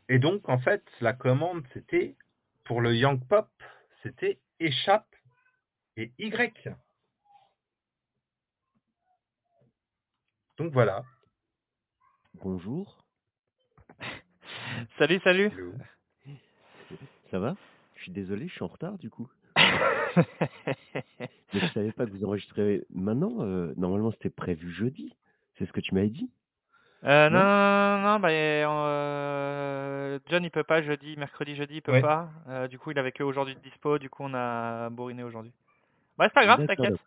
Et 0.09 0.19
donc, 0.19 0.49
en 0.49 0.59
fait, 0.59 0.83
la 1.01 1.13
commande, 1.13 1.65
c'était, 1.75 2.17
pour 2.65 2.81
le 2.81 2.95
Young 2.97 3.21
Pop, 3.29 3.51
c'était 4.03 4.41
échappe 4.59 5.15
et 5.97 6.13
Y. 6.19 6.71
Donc 10.57 10.73
voilà. 10.73 11.05
Bonjour, 12.35 12.98
salut, 14.99 15.21
salut. 15.25 15.51
Hello. 15.53 15.73
ça 17.31 17.39
va? 17.39 17.57
Je 17.97 18.03
suis 18.03 18.13
désolé, 18.13 18.49
je 18.49 18.53
suis 18.55 18.63
en 18.63 18.69
retard 18.69 18.99
du 18.99 19.11
coup. 19.11 19.29
Mais 21.53 21.61
je 21.61 21.67
savais 21.73 21.93
pas 21.93 22.05
que 22.07 22.11
vous 22.11 22.25
enregistrez 22.25 22.85
maintenant. 22.91 23.43
euh, 23.43 23.73
normalement, 23.77 24.11
c'était 24.13 24.31
prévu 24.31 24.71
jeudi. 24.71 25.17
C'est 25.59 25.67
ce 25.67 25.73
que 25.73 25.81
tu 25.81 25.95
m'avais 25.95 26.09
dit 26.11 26.31
Euh, 27.05 27.31
non, 27.31 27.39
Non? 27.39 27.45
non, 27.45 27.99
non, 28.03 28.03
non, 28.15 28.21
bah, 28.21 28.29
euh, 28.31 30.19
John 30.29 30.45
il 30.45 30.51
peut 30.51 30.65
pas 30.65 30.83
jeudi, 30.83 31.17
mercredi, 31.17 31.55
jeudi 31.57 31.77
il 31.77 31.83
peut 31.83 31.93
Ouais. 31.93 32.01
pas. 32.03 32.31
Euh, 32.49 32.69
du 32.69 32.79
coup 32.79 32.91
il 32.91 32.99
avait 32.99 33.13
que 33.13 33.23
aujourd'hui 33.23 33.55
de 33.55 33.61
dispo, 33.61 33.99
du 33.99 34.11
coup 34.11 34.25
on 34.25 34.35
a 34.35 34.91
bourriné 34.91 35.23
aujourd'hui. 35.23 35.53
Bah 36.19 36.27
c'est 36.29 36.35
pas 36.35 36.45
grave, 36.47 36.59
D'accord, 36.59 36.77
t'inquiète. 36.77 36.95
d'accord. 36.95 37.07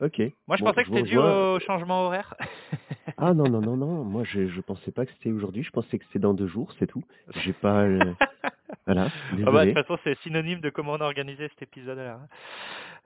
Ok. 0.00 0.18
Moi 0.46 0.56
je 0.58 0.62
Bon, 0.62 0.70
pensais 0.70 0.84
que 0.84 0.88
vous 0.90 0.96
c'était 0.96 1.08
dû 1.08 1.18
rejoins. 1.18 1.54
au 1.56 1.60
changement 1.60 2.04
horaire. 2.06 2.34
Ah 3.26 3.32
non, 3.32 3.48
non, 3.48 3.62
non, 3.62 3.74
non. 3.78 4.04
Moi, 4.04 4.22
je, 4.24 4.48
je 4.48 4.60
pensais 4.60 4.92
pas 4.92 5.06
que 5.06 5.12
c'était 5.12 5.32
aujourd'hui. 5.32 5.62
Je 5.62 5.70
pensais 5.70 5.98
que 5.98 6.04
c'était 6.06 6.18
dans 6.18 6.34
deux 6.34 6.46
jours, 6.46 6.70
c'est 6.78 6.86
tout. 6.86 7.02
J'ai 7.42 7.54
pas. 7.54 7.86
le- 7.86 8.14
Voilà, 8.86 9.04
Ah 9.06 9.08
bah, 9.30 9.36
de 9.36 9.36
désolé. 9.36 9.72
toute 9.72 9.86
façon 9.86 9.98
c'est 10.04 10.18
synonyme 10.18 10.60
de 10.60 10.68
comment 10.68 10.92
on 10.92 11.00
a 11.00 11.04
organisé 11.04 11.48
cet 11.48 11.62
épisode 11.62 11.96
là. 11.96 12.20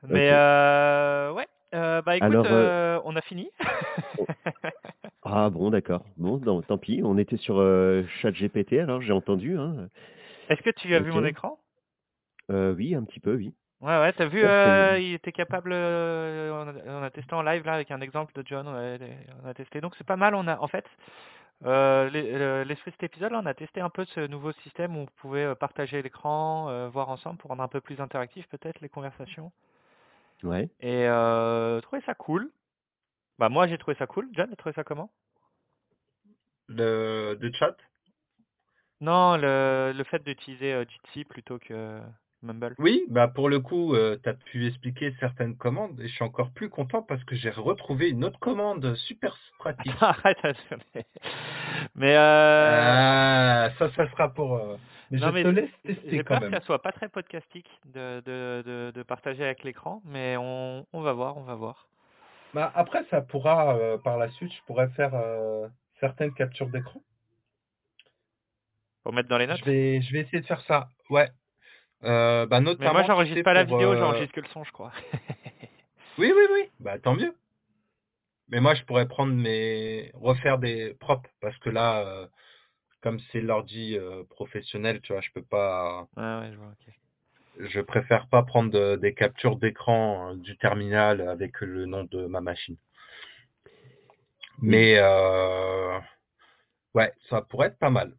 Mais 0.08 0.26
Ok. 0.28 0.34
euh, 0.34 1.32
ouais, 1.34 1.46
euh, 1.76 2.02
bah 2.02 2.16
écoute, 2.16 2.30
Alors, 2.32 2.46
euh, 2.46 2.50
euh, 2.50 3.00
on 3.04 3.14
a 3.14 3.20
fini. 3.20 3.48
oh. 4.18 4.26
Ah 5.22 5.50
bon, 5.50 5.70
d'accord. 5.70 6.04
Bon, 6.16 6.38
non, 6.38 6.62
tant 6.62 6.78
pis. 6.78 7.00
On 7.04 7.16
était 7.16 7.36
sur 7.36 7.58
euh, 7.60 8.02
ChatGPT, 8.20 8.72
alors 8.80 9.00
j'ai 9.00 9.12
entendu. 9.12 9.56
Hein. 9.56 9.88
Est-ce 10.48 10.62
que 10.62 10.70
tu 10.70 10.92
as 10.96 10.98
vu 11.00 11.12
mon 11.12 11.24
écran? 11.24 11.60
Heu, 12.50 12.74
oui, 12.76 12.96
un 12.96 13.04
petit 13.04 13.20
peu, 13.20 13.36
oui. 13.36 13.54
Ouais, 13.80 13.96
ouais, 14.00 14.12
tu 14.12 14.26
vu, 14.26 14.42
heu, 14.44 15.00
il 15.00 15.14
était 15.14 15.30
capable, 15.30 15.72
heu, 15.72 16.50
on 16.52 16.66
a 16.68 16.72
on 17.00 17.02
a 17.04 17.10
testé 17.10 17.32
en 17.34 17.42
live 17.42 17.64
là 17.64 17.74
avec 17.74 17.92
un 17.92 18.00
exemple 18.00 18.32
de 18.34 18.42
John, 18.44 18.66
on 18.66 19.46
a 19.48 19.54
testé 19.54 19.80
donc 19.80 19.94
c'est 19.96 20.06
pas 20.06 20.16
mal. 20.16 20.34
On 20.34 20.48
a 20.48 20.58
en 20.58 20.66
fait, 20.66 20.84
le 21.62 22.64
l'esprit 22.64 22.90
de 22.90 22.96
cet 22.96 23.04
épisode 23.04 23.30
là, 23.30 23.40
on 23.40 23.46
a 23.46 23.54
testé 23.54 23.80
un 23.80 23.88
peu 23.90 24.04
ce 24.06 24.26
nouveau 24.26 24.50
système 24.64 24.96
où 24.96 25.00
on 25.02 25.06
pouvait, 25.20 25.44
heu, 25.44 25.54
partager 25.54 26.02
l'écran, 26.02 26.88
voir 26.88 27.08
ensemble 27.08 27.38
pour 27.38 27.50
rendre 27.50 27.62
un 27.62 27.68
peu 27.68 27.80
plus 27.80 28.00
interactif 28.00 28.48
peut-être 28.48 28.80
les 28.80 28.88
conversations 28.88 29.52
ouais. 30.42 30.68
et 30.80 31.06
heu, 31.06 31.78
trouvé 31.82 32.02
ça 32.04 32.14
cool. 32.14 32.50
Bah, 33.38 33.48
moi 33.48 33.68
j'ai 33.68 33.78
trouvé 33.78 33.96
ça 33.96 34.08
cool. 34.08 34.28
John, 34.32 34.48
tu 34.48 34.54
as 34.54 34.56
trouvé 34.56 34.72
ça 34.74 34.82
comment? 34.82 35.10
De 36.68 37.38
de 37.40 37.50
chat? 37.54 37.76
Non, 39.00 39.36
le 39.36 39.92
le 39.94 40.04
fait 40.04 40.22
d'utiliser, 40.24 40.84
Jitsi 40.88 41.24
plutôt 41.24 41.60
que 41.60 42.00
Mumble. 42.42 42.76
Oui, 42.78 43.04
bah, 43.08 43.26
pour 43.28 43.48
le 43.48 43.58
coup, 43.60 43.94
heu, 43.94 44.20
tu 44.22 44.28
as 44.28 44.34
pu 44.34 44.66
expliquer 44.66 45.12
certaines 45.18 45.56
commandes 45.56 45.98
et 46.00 46.06
je 46.08 46.14
suis 46.14 46.24
encore 46.24 46.50
plus 46.52 46.68
content 46.70 47.02
parce 47.02 47.22
que 47.24 47.34
j'ai 47.34 47.50
retrouvé 47.50 48.10
une 48.10 48.24
autre 48.24 48.38
commande 48.38 48.94
super 48.94 49.36
pratique. 49.58 49.92
Arrête, 50.00 50.38
mais 51.96 52.14
heu 52.14 52.18
Ah, 52.18 53.70
ça, 53.78 53.90
ça 53.96 54.08
sera 54.10 54.32
pour, 54.32 54.56
heu 54.56 54.78
mais 55.10 55.18
je 55.18 55.24
mais 55.30 55.42
te 55.42 55.48
laisse 55.48 55.70
tester 55.84 56.18
quand 56.18 56.34
peur 56.34 56.40
que 56.40 56.50
même. 56.50 56.60
ça 56.60 56.66
soit 56.66 56.82
pas 56.82 56.92
très 56.92 57.08
podcastique 57.08 57.68
de 57.86 58.20
de 58.24 58.62
de 58.64 58.92
de 58.94 59.02
partager 59.02 59.44
avec 59.44 59.64
l'écran, 59.64 60.00
mais 60.04 60.36
on 60.38 60.86
on 60.92 61.00
va 61.00 61.12
voir, 61.12 61.36
on 61.38 61.42
va 61.42 61.54
voir. 61.56 61.88
Bah, 62.54 62.70
après 62.74 63.04
ça 63.10 63.20
pourra, 63.20 63.76
heu, 63.76 63.98
par 64.02 64.16
la 64.16 64.30
suite, 64.30 64.52
je 64.52 64.62
pourrais 64.66 64.88
faire, 64.90 65.14
heu, 65.14 65.68
certaines 66.00 66.32
captures 66.34 66.68
d'écran. 66.68 67.00
Pour 69.02 69.12
mettre 69.12 69.28
dans 69.28 69.38
les 69.38 69.46
Je 69.46 69.52
notes? 69.52 69.64
vais 69.64 70.00
je 70.02 70.12
vais 70.12 70.20
essayer 70.20 70.40
de 70.40 70.46
faire 70.46 70.62
ça, 70.66 70.88
ouais. 71.10 71.28
Heu, 72.04 72.46
bah, 72.46 72.60
Mais 72.60 72.64
moi 72.64 72.74
notamment, 72.74 73.04
j'enregistre 73.06 73.42
pas 73.42 73.54
la 73.54 73.64
vidéo, 73.64 73.92
heu 73.92 73.96
j'enregistre 73.98 74.34
que 74.34 74.40
le 74.40 74.48
son, 74.48 74.64
je 74.64 74.72
crois. 74.72 74.92
oui, 76.18 76.32
oui, 76.34 76.42
oui, 76.52 76.70
bah, 76.80 76.98
tant 76.98 77.14
mieux. 77.14 77.34
Mais 78.50 78.60
moi, 78.60 78.74
je 78.74 78.82
pourrais 78.84 79.06
prendre 79.06 79.32
mes 79.34 80.10
refaire 80.14 80.58
des 80.58 80.94
props 80.94 81.28
parce 81.40 81.56
que 81.58 81.70
là, 81.70 82.04
heu, 82.04 82.28
comme 83.02 83.18
c'est 83.32 83.40
l'ordi, 83.40 83.96
heu, 83.96 84.24
professionnel, 84.30 85.00
tu 85.02 85.12
vois, 85.12 85.20
je 85.20 85.30
peux 85.34 85.42
pas 85.42 86.06
Ouais, 86.16 86.22
ouais, 86.22 86.50
je 86.52 86.56
vois, 86.56 86.68
OK. 86.68 86.94
je 87.60 87.80
préfère 87.80 88.28
pas 88.28 88.42
prendre, 88.44 88.96
des 88.96 89.14
captures 89.14 89.56
d'écran, 89.56 90.32
heu, 90.32 90.36
du 90.36 90.56
terminal 90.56 91.20
avec 91.20 91.60
le 91.60 91.86
nom 91.86 92.04
de 92.04 92.26
ma 92.26 92.40
machine. 92.40 92.76
Mais 94.60 95.00
ouais, 96.94 97.12
ça 97.28 97.42
pourrait 97.42 97.68
être 97.68 97.78
pas 97.78 97.90
mal. 97.90 98.14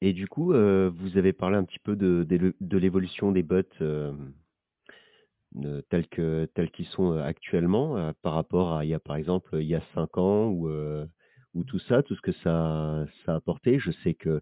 Et 0.00 0.12
du 0.12 0.28
coup, 0.28 0.52
heu, 0.52 0.88
vous 0.94 1.18
avez 1.18 1.32
parlé 1.32 1.56
un 1.56 1.64
petit 1.64 1.78
peu 1.80 1.96
de 1.96 2.26
de 2.60 2.78
l'évolution 2.78 3.32
des 3.32 3.42
bots, 3.42 3.62
de 5.52 5.80
tels 5.88 6.06
que 6.08 6.46
tels 6.54 6.70
qu'ils 6.70 6.86
sont, 6.86 7.12
heu, 7.14 7.22
actuellement, 7.22 8.12
par 8.22 8.34
rapport 8.34 8.74
à 8.74 8.84
il 8.84 8.88
y 8.90 8.94
a, 8.94 9.00
par 9.00 9.16
exemple, 9.16 9.56
il 9.60 9.66
y 9.66 9.74
a 9.74 9.82
5 9.94 10.18
ans 10.18 10.50
ou 10.50 11.64
tout 11.64 11.78
ça, 11.78 12.02
tout 12.02 12.14
ce 12.14 12.20
que 12.20 12.32
ça 12.32 13.06
ça 13.24 13.32
a 13.32 13.36
apporté. 13.36 13.78
Je 13.78 13.90
sais 13.90 14.14
qu'il 14.14 14.40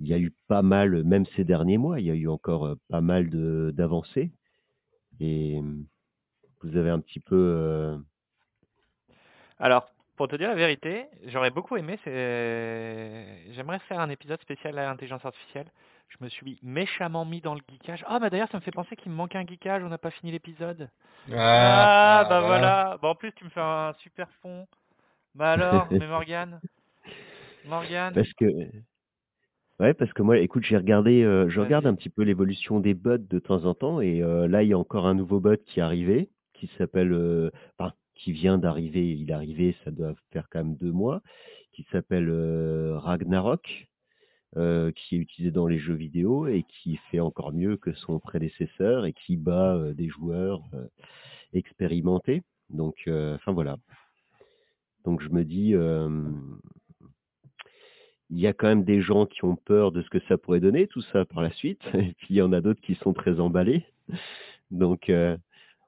y 0.00 0.14
a 0.14 0.18
eu 0.18 0.32
pas 0.48 0.62
mal, 0.62 1.04
même 1.04 1.26
ces 1.36 1.44
derniers 1.44 1.78
mois, 1.78 2.00
il 2.00 2.06
y 2.06 2.10
a 2.10 2.14
eu 2.14 2.28
encore, 2.28 2.76
pas 2.88 3.00
mal 3.00 3.30
de 3.30 3.72
d'avancées 3.74 4.32
et 5.20 5.60
vous 6.62 6.76
avez 6.76 6.90
un 6.90 7.00
petit 7.00 7.20
peu, 7.20 7.96
Alors, 9.58 9.88
pour 10.22 10.28
te 10.28 10.36
dire 10.36 10.50
la 10.50 10.54
vérité, 10.54 11.06
j'aurais 11.26 11.50
beaucoup 11.50 11.76
aimé, 11.76 11.98
c'est 12.04 13.26
j'aimerais 13.54 13.80
faire 13.88 13.98
un 13.98 14.08
épisode 14.08 14.40
spécial 14.40 14.78
à 14.78 14.84
l'intelligence 14.84 15.24
artificielle. 15.24 15.66
Je 16.10 16.16
me 16.20 16.28
suis 16.28 16.60
méchamment 16.62 17.24
mis 17.24 17.40
dans 17.40 17.56
le 17.56 17.60
geekage. 17.68 18.04
Ah, 18.06 18.20
bah, 18.20 18.30
d'ailleurs, 18.30 18.48
ça 18.52 18.58
me 18.58 18.62
fait 18.62 18.70
penser 18.70 18.94
qu'il 18.94 19.10
me 19.10 19.16
manque 19.16 19.34
un 19.34 19.44
geekage, 19.44 19.82
on 19.82 19.88
n'a 19.88 19.98
pas 19.98 20.12
fini 20.12 20.30
l'épisode. 20.30 20.88
Ah! 21.32 21.34
Ah, 21.34 22.20
Ah, 22.20 22.24
bah, 22.28 22.40
voilà. 22.40 22.56
voilà. 22.60 22.98
Bah, 23.02 23.08
en 23.08 23.14
plus, 23.16 23.32
tu 23.32 23.42
me 23.42 23.50
fais 23.50 23.60
un 23.60 23.94
super 23.94 24.28
fond. 24.42 24.64
Bah, 25.34 25.54
alors, 25.54 25.88
mais 25.98 26.06
Morgane? 26.06 26.60
Morgane? 27.64 28.14
parce 28.14 28.32
que 28.34 28.46
Ouais, 29.80 29.92
parce 29.92 30.12
que 30.12 30.22
moi, 30.22 30.38
écoute, 30.38 30.62
j'ai 30.62 30.76
regardé, 30.76 31.22
heu, 31.22 31.48
je 31.48 31.60
regarde 31.60 31.88
un 31.88 31.96
petit 31.96 32.10
peu 32.10 32.22
l'évolution 32.22 32.78
des 32.78 32.94
bots 32.94 33.18
de 33.18 33.38
temps 33.40 33.64
en 33.64 33.74
temps 33.74 34.00
et 34.00 34.22
heu, 34.22 34.46
là, 34.46 34.62
il 34.62 34.68
y 34.68 34.72
a 34.72 34.78
encore 34.78 35.08
un 35.08 35.14
nouveau 35.14 35.40
bot 35.40 35.56
qui 35.66 35.80
est 35.80 35.82
arrivé, 35.82 36.28
qui 36.52 36.70
s'appelle, 36.78 37.50
enfin, 37.76 37.92
qui 38.22 38.32
vient 38.32 38.58
d'arriver. 38.58 39.12
Il 39.12 39.30
est 39.30 39.34
arrivé, 39.34 39.76
ça 39.84 39.90
doit 39.90 40.14
faire 40.30 40.48
quand 40.50 40.60
même 40.60 40.76
2 40.76 40.92
mois, 40.92 41.22
qui 41.72 41.86
s'appelle, 41.90 42.28
heu, 42.28 42.94
Ragnarok, 42.96 43.88
heu, 44.56 44.92
qui 44.94 45.16
est 45.16 45.18
utilisé 45.18 45.50
dans 45.50 45.66
les 45.66 45.78
jeux 45.78 45.94
vidéo 45.94 46.46
et 46.46 46.64
qui 46.64 46.96
fait 47.10 47.20
encore 47.20 47.52
mieux 47.52 47.76
que 47.76 47.92
son 47.94 48.20
prédécesseur 48.20 49.06
et 49.06 49.12
qui 49.12 49.36
bat, 49.36 49.76
heu, 49.76 49.94
des 49.94 50.08
joueurs, 50.08 50.62
heu, 50.74 50.88
expérimentés. 51.52 52.42
Donc 52.70 52.94
heu, 53.08 53.34
enfin 53.34 53.52
voilà. 53.52 53.76
Donc 55.04 55.20
je 55.20 55.28
me 55.30 55.44
dis, 55.44 55.74
il 58.30 58.38
y 58.38 58.46
a 58.46 58.52
quand 58.52 58.68
même 58.68 58.84
des 58.84 59.02
gens 59.02 59.26
qui 59.26 59.44
ont 59.44 59.56
peur 59.56 59.90
de 59.90 60.00
ce 60.00 60.08
que 60.10 60.20
ça 60.28 60.38
pourrait 60.38 60.60
donner 60.60 60.86
tout 60.86 61.02
ça 61.12 61.24
par 61.24 61.42
la 61.42 61.50
suite 61.52 61.82
et 61.94 62.14
puis 62.18 62.28
il 62.30 62.36
y 62.36 62.42
en 62.42 62.52
a 62.52 62.60
d'autres 62.60 62.80
qui 62.80 62.94
sont 62.94 63.12
très 63.12 63.40
emballés. 63.40 63.84
Donc 64.70 65.10
heu, 65.10 65.36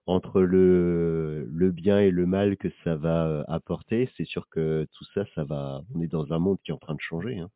entre 0.07 0.41
le 0.43 1.47
le 1.51 1.71
bien 1.73 2.01
et 2.01 2.11
le 2.11 2.27
mal 2.27 2.57
que 2.57 2.69
ça 2.85 2.97
va, 2.97 3.27
heu, 3.29 3.45
apporter, 3.49 4.11
c'est 4.17 4.25
sûr 4.25 4.49
que 4.51 4.87
tout 4.93 5.05
ça, 5.15 5.25
ça 5.35 5.45
va 5.45 5.83
on 5.95 6.01
est 6.03 6.07
dans 6.09 6.33
un 6.33 6.39
monde 6.39 6.59
qui 6.65 6.71
est 6.71 6.75
en 6.75 6.79
train 6.79 6.95
de 6.95 7.01
changer, 7.01 7.39
hein. 7.39 7.51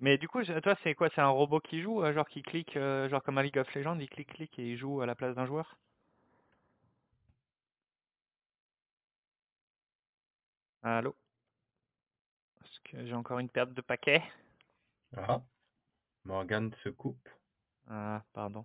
Mais 0.00 0.16
du 0.16 0.26
coup, 0.26 0.42
toi, 0.42 0.74
c'est 0.82 0.94
quoi? 0.94 1.10
C'est 1.14 1.20
un 1.20 1.28
robot 1.28 1.60
qui 1.60 1.82
joue, 1.82 2.02
heu, 2.02 2.10
genre 2.14 2.26
qui 2.30 2.40
clique, 2.40 2.78
heu, 2.78 3.08
genre 3.10 3.22
comme 3.22 3.36
à 3.36 3.42
League 3.42 3.58
of 3.58 3.74
Legends, 3.74 3.98
il 3.98 4.08
clique, 4.08 4.32
clique 4.32 4.58
et 4.58 4.70
il 4.70 4.76
joue 4.78 5.02
à 5.02 5.06
la 5.06 5.14
place 5.14 5.34
d'un 5.34 5.44
joueur? 5.44 5.76
Allô? 10.82 11.16
Est-ce 12.62 12.80
que 12.84 13.06
j'ai 13.06 13.14
encore 13.14 13.38
une 13.38 13.48
perte 13.48 13.72
de 13.72 13.80
paquet? 13.80 14.22
Ah, 15.16 15.44
Morgane 16.24 16.74
se 16.84 16.90
coupe. 16.90 17.28
Ah, 17.88 18.24
pardon. 18.32 18.64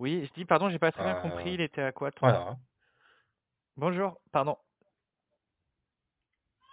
Oui, 0.00 0.24
je 0.26 0.32
dis 0.32 0.46
pardon, 0.46 0.70
j'ai 0.70 0.78
pas 0.78 0.90
très 0.92 1.04
bien 1.04 1.14
compris, 1.14 1.50
Heu, 1.50 1.54
il 1.54 1.60
était 1.60 1.82
à 1.82 1.92
quoi 1.92 2.10
voilà. 2.22 2.56
bonjour, 3.76 4.18
pardon. 4.32 4.56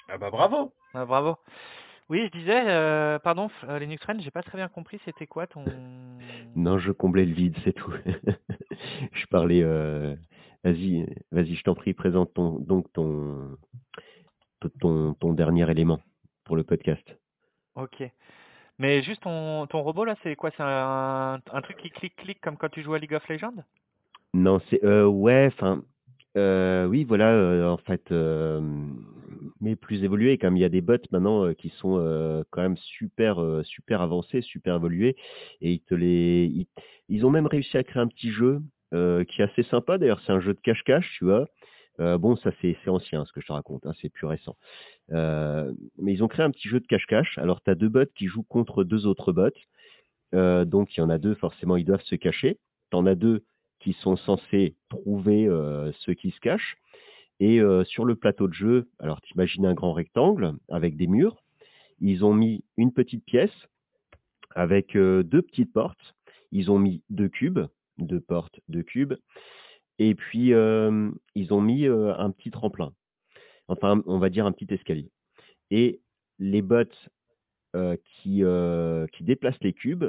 Ah 0.08 0.18
bah, 0.18 0.30
bravo! 0.32 0.74
Ah 0.94 1.06
bravo. 1.06 1.38
Oui, 2.10 2.22
je 2.34 2.40
disais, 2.40 2.64
heu, 2.70 3.20
pardon, 3.24 3.50
f 3.50 3.66
heu, 3.66 3.78
Linux 3.80 4.02
Friend, 4.04 4.22
j'ai 4.22 4.32
pas 4.32 4.44
très 4.44 4.58
bien 4.58 4.70
compris, 4.70 5.00
c'était 5.04 5.28
quoi 5.28 5.46
ton 5.46 5.66
Non, 6.56 6.78
je 6.78 6.92
comblais 6.94 7.26
le 7.26 7.34
vide, 7.34 7.58
c'est 7.64 7.74
tout. 7.74 7.92
Je 9.14 9.26
parlais, 9.28 9.62
heu 9.62 10.18
vas-y, 10.64 11.06
vas-y, 11.32 11.56
je 11.56 11.64
t'en 11.64 11.76
prie, 11.76 11.94
présente 11.94 12.34
ton 12.34 12.60
donc 12.60 12.92
ton 12.94 13.58
ton 15.20 15.34
dernier 15.34 15.70
élément 15.72 16.00
pour 16.44 16.56
le 16.56 16.64
podcast. 16.64 17.18
OK. 17.76 18.12
Mais 18.80 19.02
juste 19.04 19.22
ton 19.24 19.66
ton 19.68 19.82
robot 19.82 20.06
là, 20.06 20.16
c'est 20.24 20.36
quoi? 20.36 20.52
C'est 20.52 20.62
un 20.64 21.62
truc 21.64 21.78
qui 21.78 21.90
clique, 21.90 22.16
clique 22.16 22.42
comme 22.42 22.58
quand 22.58 22.70
tu 22.70 22.84
joues 22.84 22.94
à 22.94 23.00
League 23.00 23.14
of 23.14 23.28
Legends? 23.28 23.64
Non, 24.34 24.60
c'est 24.70 24.84
heu, 24.84 25.08
ouais, 25.08 25.48
enfin, 25.48 25.84
heu, 26.38 26.86
oui, 26.90 27.04
voilà, 27.04 27.34
heu, 27.34 27.66
en 27.68 27.78
fait, 27.78 28.12
hem, 28.12 28.96
mais 29.62 29.76
plus 29.76 30.04
évolué 30.04 30.38
comme 30.38 30.56
il 30.58 30.60
y 30.62 30.66
a 30.66 30.70
des 30.70 30.82
bots 30.82 30.98
maintenant, 31.12 31.46
heu, 31.46 31.54
qui 31.54 31.70
sont, 31.70 31.98
heu, 32.00 32.44
quand 32.52 32.62
même 32.62 32.78
super, 32.78 33.40
super 33.64 34.02
avancés, 34.02 34.42
super 34.42 34.76
évolués 34.76 35.16
et 35.62 35.72
ils 35.74 35.82
te 35.82 35.96
les 35.96 36.46
ils 36.54 36.68
ils 37.10 37.26
ont 37.26 37.30
même 37.30 37.48
réussi 37.48 37.78
à 37.78 37.84
créer 37.84 38.02
un 38.02 38.08
petit 38.08 38.32
jeu, 38.32 38.62
qui 38.92 39.42
est 39.42 39.46
assez 39.46 39.64
sympa 39.64 39.98
d'ailleurs, 39.98 40.22
c'est 40.26 40.32
un 40.34 40.40
jeu 40.42 40.54
de 40.54 40.60
cache-cache, 40.62 41.10
tu 41.18 41.26
vois? 41.26 41.48
Heu, 42.00 42.18
bon, 42.18 42.36
ça 42.38 42.52
c'est 42.62 42.78
ancien 42.88 43.26
ce 43.26 43.32
que 43.34 43.42
je 43.42 43.48
te 43.48 43.54
raconte, 43.54 43.86
hein, 43.86 43.94
c'est 44.02 44.10
plus 44.10 44.28
récent. 44.28 44.56
Heu, 45.12 45.76
mais 46.00 46.14
ils 46.14 46.24
ont 46.24 46.28
créé 46.30 46.46
un 46.46 46.52
petit 46.52 46.70
jeu 46.70 46.80
de 46.80 46.88
cache-cache. 46.88 47.38
Alors 47.40 47.62
tu 47.64 47.72
as 47.72 47.76
2 47.76 47.90
bots 47.90 48.06
qui 48.16 48.28
jouent 48.28 48.44
contre 48.44 48.84
2 48.84 49.08
autres 49.08 49.34
bots. 49.34 49.50
Heu, 50.36 50.66
donc 50.66 50.96
il 50.98 51.02
y 51.02 51.04
en 51.04 51.10
a 51.10 51.20
2 51.20 51.36
forcément, 51.36 51.78
ils 51.78 51.86
doivent 51.86 52.04
se 52.04 52.16
cacher. 52.16 52.60
Tu 52.92 52.98
en 52.98 53.06
as 53.08 53.16
2 53.16 53.46
qui 53.80 53.94
sont 53.94 54.18
censés 54.18 54.76
trouver, 54.90 55.48
ceux 56.02 56.14
qui 56.16 56.32
se 56.32 56.40
cachent 56.42 56.78
et 57.40 57.62
sur 57.86 58.06
le 58.06 58.16
plateau 58.16 58.48
de 58.48 58.54
jeu, 58.54 58.90
alors 59.00 59.22
tu 59.22 59.34
imagines 59.36 59.66
un 59.66 59.74
grand 59.76 59.94
rectangle 59.94 60.54
avec 60.70 60.98
des 60.98 61.08
murs. 61.08 61.44
Ils 62.02 62.26
ont 62.26 62.34
mis 62.34 62.64
une 62.78 62.94
petite 62.94 63.26
pièce 63.26 63.54
avec, 64.56 64.96
heu, 64.96 65.24
2 65.24 65.42
petites 65.42 65.74
portes. 65.74 66.16
Ils 66.52 66.72
ont 66.72 66.80
mis 66.80 67.04
2 67.10 67.30
cubes, 67.30 67.62
2 68.00 68.20
portes, 68.22 68.60
2 68.70 68.84
cubes 68.84 69.16
et 70.00 70.16
puis, 70.16 70.52
hem, 70.52 71.16
ils 71.36 71.54
ont 71.54 71.62
mis, 71.62 71.86
heu, 71.86 72.12
un 72.20 72.32
petit 72.32 72.52
tremplin. 72.52 72.94
Enfin, 73.68 74.02
on 74.08 74.20
va 74.20 74.30
dire 74.30 74.46
un 74.46 74.52
petit 74.52 74.74
escalier 74.74 75.12
et 75.72 76.02
les 76.40 76.62
bots 76.62 76.84
heu, 77.76 77.98
qui, 78.06 78.44
qui 79.14 79.24
déplacent 79.24 79.62
les 79.64 79.74
cubes 79.74 80.06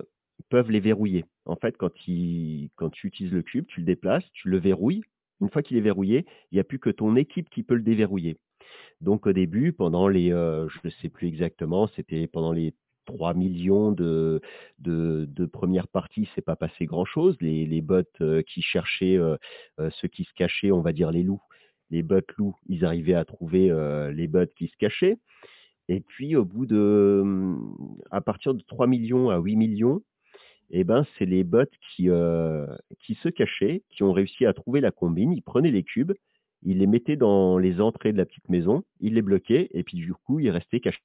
peuvent 0.49 0.71
les 0.71 0.81
verrouiller. 0.81 1.25
En 1.47 1.57
fait, 1.57 1.77
quand 1.77 1.93
ils 2.09 2.71
quand 2.77 2.91
tu 2.91 3.09
utilises 3.09 3.33
le 3.33 3.43
cube, 3.43 3.67
tu 3.67 3.81
le 3.81 3.87
déplaces, 3.87 4.25
tu 4.33 4.49
le 4.49 4.59
verrouilles. 4.59 5.03
Une 5.41 5.51
fois 5.51 5.63
qu'il 5.63 5.77
est 5.77 5.81
verrouillé, 5.83 6.27
il 6.53 6.57
y 6.57 6.61
a 6.61 6.65
plus 6.65 6.79
que 6.79 6.91
ton 6.91 7.17
équipe 7.17 7.49
qui 7.51 7.63
peut 7.63 7.75
le 7.75 7.83
déverrouiller. 7.83 8.39
Donc 9.01 9.27
au 9.27 9.33
début, 9.33 9.73
pendant 9.73 10.09
les, 10.09 10.31
je 10.31 10.79
ne 10.85 10.91
sais 10.91 11.09
plus 11.09 11.29
exactement, 11.29 11.87
c'était 11.89 12.27
pendant 12.27 12.53
les 12.53 12.75
3 13.09 13.35
millions 13.35 13.93
de 13.93 14.41
de 14.79 15.27
de 15.31 15.47
première 15.47 15.89
partie, 15.89 16.29
c'est 16.35 16.45
pas 16.45 16.57
passé 16.57 16.87
grand-chose. 16.87 17.37
Les 17.41 17.67
les 17.67 17.81
bots, 17.83 18.03
heu, 18.21 18.43
qui 18.43 18.63
cherchaient, 18.63 19.17
heu 19.17 19.39
heu, 19.81 19.91
ceux 20.01 20.09
qui 20.09 20.25
se 20.25 20.33
cachaient, 20.35 20.73
on 20.73 20.81
va 20.83 20.93
dire 20.93 21.11
les 21.11 21.23
loups, 21.25 21.43
les 21.91 22.03
bots 22.03 22.21
loups, 22.39 22.57
ils 22.69 22.85
arrivaient 22.85 23.15
à 23.15 23.25
trouver, 23.25 23.71
les 24.15 24.29
bots 24.29 24.47
qui 24.57 24.69
se 24.69 24.77
cachaient 24.79 25.17
et 25.89 26.01
puis 26.01 26.37
au 26.37 26.45
bout 26.45 26.67
de, 26.67 27.23
mmh, 27.25 27.75
à 28.11 28.21
partir 28.21 28.55
de 28.55 28.63
3 28.63 28.87
millions 28.87 29.31
à 29.31 29.39
8 29.39 29.57
millions 29.57 30.03
et 30.71 30.85
ben, 30.85 31.07
c'est 31.19 31.27
les 31.27 31.45
bots 31.45 31.65
qui, 31.97 32.09
qui 33.01 33.15
se 33.17 33.29
cachaient, 33.29 33.83
qui 33.91 34.03
ont 34.03 34.13
réussi 34.13 34.47
à 34.47 34.53
trouver 34.53 34.81
la 34.81 34.91
combine. 34.91 35.33
Ils 35.33 35.43
prenaient 35.43 35.71
les 35.71 35.83
cubes, 35.85 36.13
ils 36.63 36.79
les 36.79 36.87
mettaient 36.87 37.17
dans 37.17 37.59
les 37.59 37.81
entrées 37.81 38.13
de 38.13 38.19
la 38.19 38.27
petite 38.27 38.49
maison, 38.49 38.85
ils 39.01 39.15
les 39.15 39.23
bloquaient 39.23 39.69
et 39.73 39.83
puis 39.83 39.99
du 39.99 40.13
coup, 40.15 40.41
ils 40.41 40.51
restaient 40.51 40.81
cachés. 40.81 41.03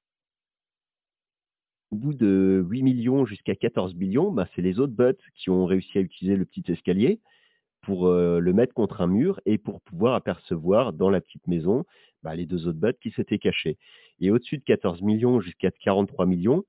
Au 1.93 1.95
bout 1.95 2.15
de 2.15 2.65
8 2.67 2.81
millions 2.81 3.23
jusqu'à 3.23 3.53
14 3.53 3.93
millions, 3.93 4.31
bah, 4.31 4.47
c'est 4.55 4.63
les 4.63 4.79
autres 4.79 4.93
bots 4.93 5.13
qui 5.35 5.51
ont 5.51 5.67
réussi 5.67 5.99
à 5.99 6.01
utiliser 6.01 6.35
le 6.35 6.43
petit 6.43 6.63
escalier 6.71 7.19
pour, 7.83 8.07
heu, 8.07 8.39
le 8.39 8.53
mettre 8.53 8.73
contre 8.73 9.01
un 9.01 9.05
mur 9.05 9.39
et 9.45 9.59
pour 9.59 9.79
pouvoir 9.81 10.15
apercevoir 10.15 10.93
dans 10.93 11.11
la 11.11 11.21
petite 11.21 11.47
maison, 11.47 11.85
bah, 12.23 12.35
les 12.35 12.47
2 12.47 12.67
autres 12.67 12.79
bots 12.79 12.97
qui 12.99 13.11
s'étaient 13.11 13.37
cachés. 13.37 13.77
Et 14.19 14.31
au-dessus 14.31 14.57
de 14.57 14.63
14 14.63 15.03
millions 15.03 15.39
jusqu'à 15.39 15.69
43 15.69 16.25
millions 16.25 16.63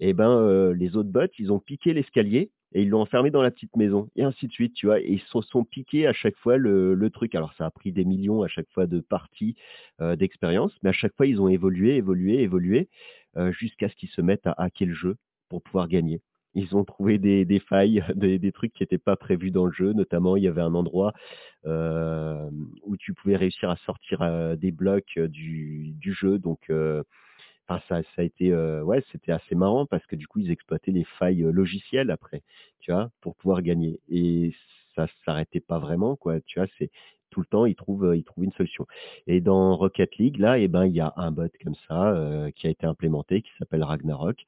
et 0.00 0.12
ben, 0.12 0.38
heu, 0.40 0.72
les 0.72 0.96
autres 0.96 1.10
bots, 1.10 1.32
ils 1.38 1.52
ont 1.52 1.60
piqué 1.60 1.94
l'escalier 1.94 2.50
et 2.72 2.82
ils 2.82 2.88
l'ont 2.90 3.00
enfermé 3.00 3.30
dans 3.30 3.42
la 3.42 3.50
petite 3.50 3.76
maison 3.76 4.08
et 4.16 4.22
ainsi 4.24 4.46
de 4.46 4.52
suite, 4.52 4.74
tu 4.74 4.86
vois? 4.86 5.00
Et 5.00 5.12
ils 5.12 5.20
se 5.20 5.40
sont 5.42 5.64
piqués 5.64 6.06
à 6.06 6.12
chaque 6.12 6.36
fois 6.36 6.56
le 6.58 6.94
le 6.94 7.10
truc. 7.10 7.34
Alors 7.34 7.52
ça 7.54 7.66
a 7.66 7.70
pris 7.70 7.92
des 7.92 8.04
millions 8.04 8.42
à 8.42 8.48
chaque 8.48 8.70
fois 8.70 8.86
de 8.86 9.00
parties, 9.00 9.56
heu, 10.00 10.16
d'expérience, 10.16 10.72
mais 10.82 10.90
à 10.90 10.92
chaque 10.92 11.14
fois 11.16 11.26
ils 11.26 11.40
ont 11.40 11.48
évolué, 11.48 11.96
évolué, 11.96 12.40
évolué, 12.42 12.88
heu, 13.36 13.52
jusqu'à 13.52 13.88
ce 13.88 13.96
qu'ils 13.96 14.10
se 14.10 14.20
mettent 14.20 14.46
à 14.46 14.52
hacker 14.58 14.88
le 14.88 14.94
jeu 14.94 15.16
pour 15.48 15.62
pouvoir 15.62 15.88
gagner. 15.88 16.20
Ils 16.54 16.76
ont 16.76 16.84
trouvé 16.84 17.18
des 17.18 17.44
des 17.44 17.60
failles, 17.60 18.04
des 18.16 18.38
des 18.38 18.52
trucs 18.52 18.72
qui 18.72 18.82
étaient 18.82 18.98
pas 18.98 19.16
prévus 19.16 19.50
dans 19.50 19.66
le 19.66 19.72
jeu, 19.72 19.92
notamment 19.92 20.36
il 20.36 20.42
y 20.44 20.48
avait 20.48 20.62
un 20.62 20.74
endroit, 20.74 21.12
hem, 21.64 22.68
où 22.84 22.96
tu 22.96 23.14
pouvais 23.14 23.36
réussir 23.36 23.70
à 23.70 23.76
sortir, 23.76 24.22
heu, 24.22 24.56
des 24.56 24.72
blocs, 24.72 25.12
heu, 25.18 25.28
du 25.28 25.92
du 25.94 26.12
jeu 26.14 26.38
donc 26.38 26.60
heu 26.70 27.04
Enfin, 27.68 27.80
ça 27.88 28.02
ça 28.16 28.22
a 28.22 28.24
été, 28.24 28.50
heu, 28.52 28.82
ouais, 28.82 29.02
c'était 29.12 29.32
assez 29.32 29.54
marrant 29.54 29.86
parce 29.86 30.06
que 30.06 30.16
du 30.16 30.26
coup, 30.26 30.38
ils 30.40 30.50
exploitaient 30.50 30.90
les 30.92 31.04
failles, 31.04 31.42
heu, 31.44 31.50
logicielles 31.50 32.10
après, 32.10 32.42
tu 32.80 32.92
vois? 32.92 33.10
Pour 33.20 33.36
pouvoir 33.36 33.62
gagner 33.62 34.00
et 34.08 34.54
ça 34.96 35.06
s'arrêtait 35.24 35.60
pas 35.60 35.78
vraiment 35.78 36.16
quoi, 36.16 36.40
tu 36.40 36.58
vois? 36.60 36.68
C'est 36.78 36.90
tout 37.30 37.40
le 37.40 37.46
temps, 37.46 37.66
ils 37.66 37.74
trouvent, 37.74 38.06
heu, 38.06 38.16
ils 38.16 38.24
trouvent 38.24 38.44
une 38.44 38.52
solution 38.52 38.86
et 39.26 39.40
dans 39.42 39.76
Rocket 39.76 40.16
League, 40.16 40.38
là 40.38 40.58
et 40.58 40.66
ben, 40.68 40.86
il 40.86 40.94
y 40.94 41.00
a 41.00 41.12
un 41.16 41.30
bot 41.30 41.48
comme 41.62 41.74
ça, 41.86 42.12
heu, 42.14 42.50
qui 42.56 42.66
a 42.66 42.70
été 42.70 42.86
implémenté, 42.86 43.42
qui 43.42 43.50
s'appelle 43.58 43.82
Ragnarok, 43.84 44.46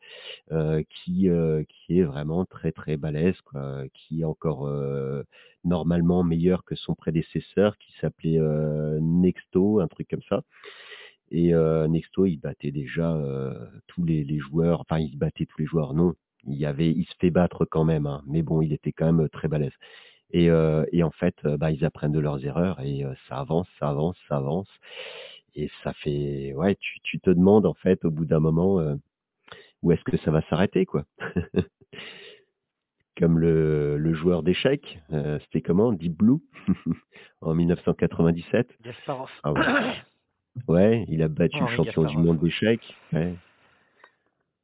heu, 0.53 0.85
qui, 0.91 1.29
heu, 1.29 1.67
qui 1.69 1.99
est 2.01 2.05
vraiment 2.05 2.45
très, 2.47 2.73
très 2.73 2.97
balèze 2.99 3.41
quoi, 3.43 3.85
qui 3.95 4.23
est 4.23 4.25
encore, 4.25 4.67
heu, 4.69 5.25
normalement 5.65 6.25
meilleur 6.25 6.65
que 6.65 6.77
son 6.77 6.95
prédécesseur 6.95 7.77
qui 7.79 7.93
s'appelait, 8.01 8.39
Nexto, 9.01 9.81
un 9.81 9.89
truc 9.89 10.09
comme 10.09 10.23
ça 10.29 10.43
et 11.31 11.55
heu, 11.55 11.87
Nexto, 11.89 12.27
il 12.27 12.39
battait 12.39 12.71
déjà, 12.73 13.15
heu, 13.17 13.55
tous 13.89 14.05
les 14.05 14.25
les 14.25 14.39
joueurs, 14.39 14.81
enfin 14.83 14.99
il 15.01 15.17
battait 15.19 15.47
tous 15.47 15.61
les 15.61 15.67
joueurs, 15.67 15.95
non, 15.95 16.15
il 16.47 16.57
y 16.59 16.67
avait 16.67 16.91
il 16.91 17.05
se 17.07 17.15
fait 17.21 17.31
battre 17.31 17.65
quand 17.67 17.85
même, 17.85 18.07
hein, 18.07 18.23
mais 18.27 18.43
bon, 18.43 18.63
il 18.63 18.73
était 18.73 18.93
quand 18.93 19.13
même, 19.13 19.29
très 19.31 19.49
balèze 19.49 19.73
et 20.33 20.47
et 20.93 21.03
en 21.05 21.11
fait, 21.13 21.37
bah, 21.59 21.71
ils 21.73 21.85
apprennent 21.85 22.13
de 22.13 22.21
leurs 22.21 22.45
erreurs 22.47 22.81
et 22.81 23.05
ça 23.29 23.37
avance, 23.39 23.69
ça 23.81 23.89
avance, 23.91 24.17
ça 24.29 24.37
avance 24.39 24.69
et 25.57 25.71
ça 25.85 25.93
fait 25.95 26.55
ouais, 26.55 26.77
tu 26.81 27.01
tu 27.03 27.21
te 27.21 27.31
demandes 27.31 27.67
en 27.67 27.75
fait 27.75 28.05
au 28.05 28.11
bout 28.13 28.27
d'un 28.27 28.41
moment, 28.41 28.81
où 29.83 29.93
est-ce 29.93 30.05
que 30.05 30.17
ça 30.19 30.31
va 30.33 30.43
s'arrêter 30.51 30.87
quoi? 30.87 31.05
Comme 33.19 33.39
le 33.39 33.99
le 33.99 34.15
joueur 34.15 34.43
d'échecs, 34.43 35.01
heu, 35.13 35.39
c'était 35.41 35.61
comment? 35.63 35.93
Deep 35.93 36.17
Blue? 36.17 36.39
En 37.43 37.55
1997. 37.55 38.69
Gasparov. 38.83 39.31
Ah 39.43 39.53
ouais. 39.53 39.61
Ouais, 40.69 41.05
il 41.09 41.23
a 41.23 41.29
battu 41.29 41.63
le 41.65 41.69
champion 41.69 42.05
du 42.05 42.17
monde 42.17 42.39
d'échecs, 42.41 42.99
ouais. 43.13 43.39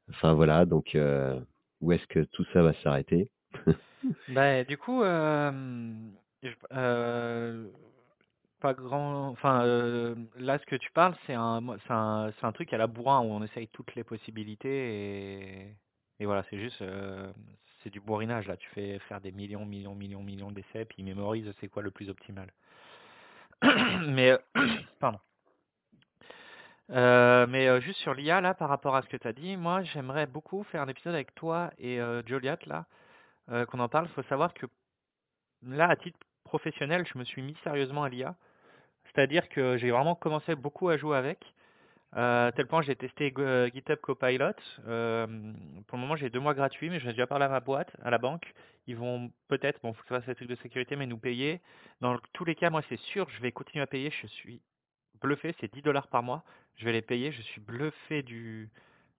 Enfin 0.09 0.35
voilà, 0.35 0.67
donc 0.67 0.95
heu, 0.95 1.45
où 1.81 1.93
est-ce 1.93 2.07
que 2.07 2.21
tout 2.21 2.45
ça 2.53 2.63
va 2.63 2.73
s'arrêter? 2.83 3.31
Bah, 4.29 4.65
du 4.65 4.77
coup, 4.77 5.03
je 5.05 6.51
heu, 6.73 7.73
pas 8.61 8.75
grand 8.75 9.29
enfin, 9.31 9.65
là, 10.37 10.59
ce 10.59 10.67
que 10.67 10.77
tu 10.77 10.91
parles, 10.93 11.17
c'est 11.27 11.35
un 11.35 11.61
c'est 11.87 11.93
un 11.93 12.33
c'est 12.41 12.47
un 12.47 12.53
truc 12.53 12.73
à 12.73 12.79
la 12.79 12.87
bourrin 12.89 13.21
où 13.23 13.27
on 13.33 13.43
essaye 13.45 13.69
toutes 13.69 13.95
les 13.95 14.05
possibilités 14.05 15.69
et 15.71 15.77
et 16.21 16.27
voilà, 16.27 16.45
c'est 16.51 16.59
juste, 16.59 16.83
c'est 17.83 17.91
du 17.91 18.01
bourrinage, 18.01 18.49
là. 18.49 18.57
Tu 18.57 18.69
fais 18.71 18.99
faire 19.01 19.21
des 19.21 19.33
millions, 19.33 19.67
millions, 19.67 19.95
millions, 19.95 20.23
millions 20.23 20.51
d'essais, 20.53 20.85
puis 20.87 20.97
ils 21.01 21.05
mémorisent 21.05 21.53
c'est 21.61 21.69
quoi 21.69 21.83
le 21.83 21.91
plus 21.91 22.09
optimal. 22.11 22.53
Mais, 24.09 24.31
heu, 24.33 24.39
pardon. 25.01 25.19
Heu, 26.91 27.47
mais, 27.49 27.67
heu, 27.69 27.81
juste 27.81 27.99
sur 28.01 28.15
l'IA, 28.15 28.41
là, 28.41 28.55
par 28.55 28.69
rapport 28.69 28.97
à 28.97 29.03
ce 29.03 29.09
que 29.09 29.17
tu 29.17 29.27
as 29.29 29.33
dit, 29.33 29.57
moi, 29.57 29.83
j'aimerais 29.83 30.27
beaucoup 30.27 30.63
faire 30.65 30.83
un 30.83 30.89
épisode 30.89 31.15
avec 31.15 31.35
toi 31.35 31.71
et 31.79 31.99
heu, 32.01 32.23
Joliat, 32.27 32.59
là, 32.67 32.87
heu, 33.51 33.67
qu'on 33.67 33.81
en 33.81 33.89
parle. 33.89 34.07
Il 34.07 34.13
Faut 34.15 34.23
savoir 34.25 34.55
que 34.55 34.67
Là, 35.63 35.89
à 35.89 35.97
titre 35.97 36.19
professionnel, 36.45 37.07
je 37.13 37.19
me 37.19 37.25
suis 37.25 37.43
mis 37.43 37.57
sérieusement 37.65 38.05
à 38.05 38.09
l'IA. 38.09 38.37
C'est-à-dire 39.07 39.49
que 39.49 39.77
j'ai 39.79 39.91
vraiment 39.91 40.15
commencé 40.15 40.55
beaucoup 40.55 40.89
à 40.91 40.97
jouer 40.97 41.17
avec, 41.17 41.41
heu, 42.17 42.21
à 42.21 42.53
tel 42.57 42.67
point 42.69 42.83
j'ai 42.83 42.97
testé 42.97 43.35
GitHub 43.75 44.01
Copilot. 44.01 44.53
Pour 45.87 45.97
le 45.99 46.03
moment, 46.03 46.17
j'ai 46.17 46.31
2 46.31 46.41
mois 46.41 46.55
gratuits, 46.55 46.91
mais 46.91 47.01
j'en 47.01 47.09
ai 47.11 47.13
déjà 47.13 47.27
parlé 47.27 47.45
à 47.47 47.49
ma 47.49 47.61
boîte, 47.61 47.93
à 48.03 48.11
la 48.11 48.19
banque. 48.19 48.53
Ils 48.87 48.97
vont 48.97 49.31
peut-être, 49.49 49.81
bon, 49.83 49.93
faut 49.93 50.03
que 50.03 50.09
je 50.11 50.15
fasse 50.15 50.27
les 50.27 50.35
trucs 50.35 50.49
de 50.49 50.57
sécurité, 50.57 50.97
mais 50.97 51.07
nous 51.07 51.19
payer. 51.19 51.61
Dans 52.01 52.19
tous 52.33 52.45
les 52.45 52.55
cas, 52.55 52.71
moi, 52.71 52.83
c'est 52.89 52.99
sûr, 53.01 53.29
je 53.31 53.41
vais 53.43 53.53
continuer 53.53 53.83
à 53.83 53.87
payer. 53.87 54.11
Je 54.11 54.27
suis 54.29 54.61
bluffé, 55.21 55.55
c'est 55.61 55.73
10 55.73 55.83
dollars 55.83 56.09
par 56.09 56.23
mois. 56.23 56.43
Je 56.77 56.85
vais 56.85 56.93
les 56.93 57.03
payer. 57.03 57.33
Je 57.33 57.43
suis 57.43 57.61
bluffé 57.61 58.23
du 58.23 58.71